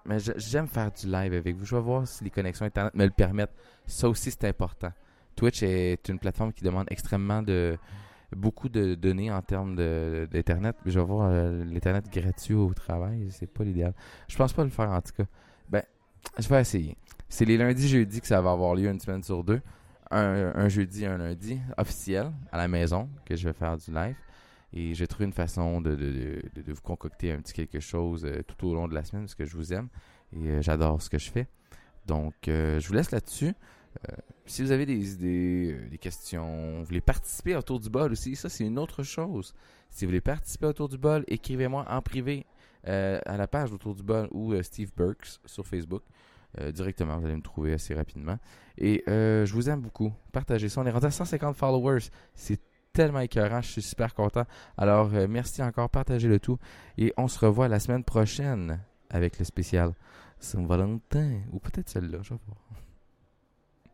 Mais 0.05 0.17
j'aime 0.19 0.67
faire 0.67 0.91
du 0.91 1.07
live 1.07 1.33
avec 1.33 1.55
vous. 1.55 1.65
Je 1.65 1.75
vais 1.75 1.81
voir 1.81 2.05
si 2.07 2.23
les 2.23 2.29
connexions 2.29 2.65
Internet 2.65 2.93
me 2.93 3.05
le 3.05 3.11
permettent. 3.11 3.53
Ça 3.87 4.09
aussi, 4.09 4.29
c'est 4.29 4.43
important. 4.45 4.91
Twitch 5.35 5.63
est 5.63 6.07
une 6.09 6.19
plateforme 6.19 6.53
qui 6.53 6.63
demande 6.63 6.85
extrêmement 6.91 7.41
de 7.41 7.77
beaucoup 8.35 8.69
de 8.69 8.95
données 8.95 9.31
en 9.31 9.41
termes 9.41 9.75
d'Internet. 9.75 10.75
Je 10.85 10.99
vais 10.99 11.05
voir 11.05 11.29
euh, 11.31 11.63
l'Internet 11.65 12.05
gratuit 12.11 12.53
au 12.53 12.73
travail. 12.73 13.27
C'est 13.31 13.51
pas 13.51 13.63
l'idéal. 13.63 13.93
Je 14.27 14.35
pense 14.37 14.53
pas 14.53 14.63
le 14.63 14.69
faire 14.69 14.89
en 14.89 15.01
tout 15.01 15.13
cas. 15.17 15.25
Ben, 15.69 15.83
je 16.37 16.47
vais 16.47 16.61
essayer. 16.61 16.97
C'est 17.29 17.45
les 17.45 17.57
lundis, 17.57 17.87
jeudis 17.87 18.21
que 18.21 18.27
ça 18.27 18.41
va 18.41 18.51
avoir 18.51 18.75
lieu 18.75 18.89
une 18.89 18.99
semaine 18.99 19.23
sur 19.23 19.43
deux. 19.43 19.61
Un, 20.11 20.53
un 20.55 20.69
jeudi, 20.69 21.05
un 21.05 21.17
lundi 21.17 21.59
officiel 21.77 22.31
à 22.51 22.57
la 22.57 22.67
maison 22.67 23.09
que 23.25 23.35
je 23.35 23.47
vais 23.47 23.53
faire 23.53 23.75
du 23.77 23.91
live. 23.91 24.15
Et 24.73 24.93
j'ai 24.93 25.07
trouvé 25.07 25.25
une 25.25 25.33
façon 25.33 25.81
de, 25.81 26.41
vous 26.67 26.81
concocter 26.81 27.31
un 27.31 27.39
petit 27.39 27.53
quelque 27.53 27.79
chose 27.79 28.25
euh, 28.25 28.41
tout 28.43 28.67
au 28.67 28.73
long 28.73 28.87
de 28.87 28.93
la 28.93 29.03
semaine 29.03 29.23
parce 29.23 29.35
que 29.35 29.45
je 29.45 29.55
vous 29.55 29.73
aime 29.73 29.87
et 30.33 30.49
euh, 30.49 30.61
j'adore 30.61 31.01
ce 31.01 31.09
que 31.09 31.17
je 31.17 31.31
fais. 31.31 31.47
Donc, 32.05 32.33
je 32.45 32.87
vous 32.87 32.93
laisse 32.93 33.09
là-dessus. 33.09 33.55
Euh, 34.09 34.15
si 34.45 34.61
vous 34.61 34.71
avez 34.71 34.85
des 34.85 35.13
idées, 35.13 35.73
euh, 35.73 35.89
des 35.89 35.97
questions, 35.97 36.79
vous 36.79 36.85
voulez 36.85 37.01
participer 37.01 37.55
autour 37.55 37.79
du 37.79 37.89
bol 37.89 38.11
aussi, 38.11 38.35
ça 38.35 38.49
c'est 38.49 38.65
une 38.65 38.77
autre 38.77 39.03
chose. 39.03 39.53
Si 39.89 40.05
vous 40.05 40.09
voulez 40.09 40.21
participer 40.21 40.67
autour 40.67 40.89
du 40.89 40.97
bol, 40.97 41.23
écrivez-moi 41.27 41.85
en 41.89 42.01
privé 42.01 42.45
euh, 42.87 43.19
à 43.25 43.37
la 43.37 43.47
page 43.47 43.71
autour 43.71 43.95
du 43.95 44.03
bol 44.03 44.27
ou 44.31 44.53
Steve 44.61 44.91
Burks 44.95 45.39
sur 45.45 45.65
Facebook. 45.65 46.03
Directement, 46.73 47.17
vous 47.17 47.25
allez 47.25 47.35
me 47.35 47.41
trouver 47.41 47.73
assez 47.73 47.93
rapidement. 47.93 48.39
Et 48.77 49.03
je 49.07 49.51
vous 49.51 49.69
aime 49.69 49.81
beaucoup. 49.81 50.13
Partagez 50.31 50.69
ça. 50.69 50.79
On 50.79 50.85
est 50.85 50.91
rendu 50.91 51.07
à 51.07 51.11
150 51.11 51.53
followers. 51.53 52.05
C'est 52.33 52.61
tellement 52.93 53.19
écœurant. 53.19 53.61
Je 53.61 53.71
suis 53.71 53.81
super 53.81 54.13
content. 54.13 54.45
Alors, 54.77 55.09
merci 55.27 55.61
encore. 55.61 55.89
Partagez 55.89 56.29
le 56.29 56.39
tout. 56.39 56.57
Et 56.97 57.13
on 57.17 57.27
se 57.27 57.39
revoit 57.39 57.67
la 57.67 57.81
semaine 57.81 58.05
prochaine 58.05 58.79
avec 59.09 59.37
le 59.37 59.43
spécial 59.43 59.91
Saint-Valentin. 60.39 61.41
Ou 61.51 61.59
peut-être 61.59 61.89
celle-là. 61.89 62.19
Je 62.21 62.29
vais 62.29 62.39
voir. 62.47 62.84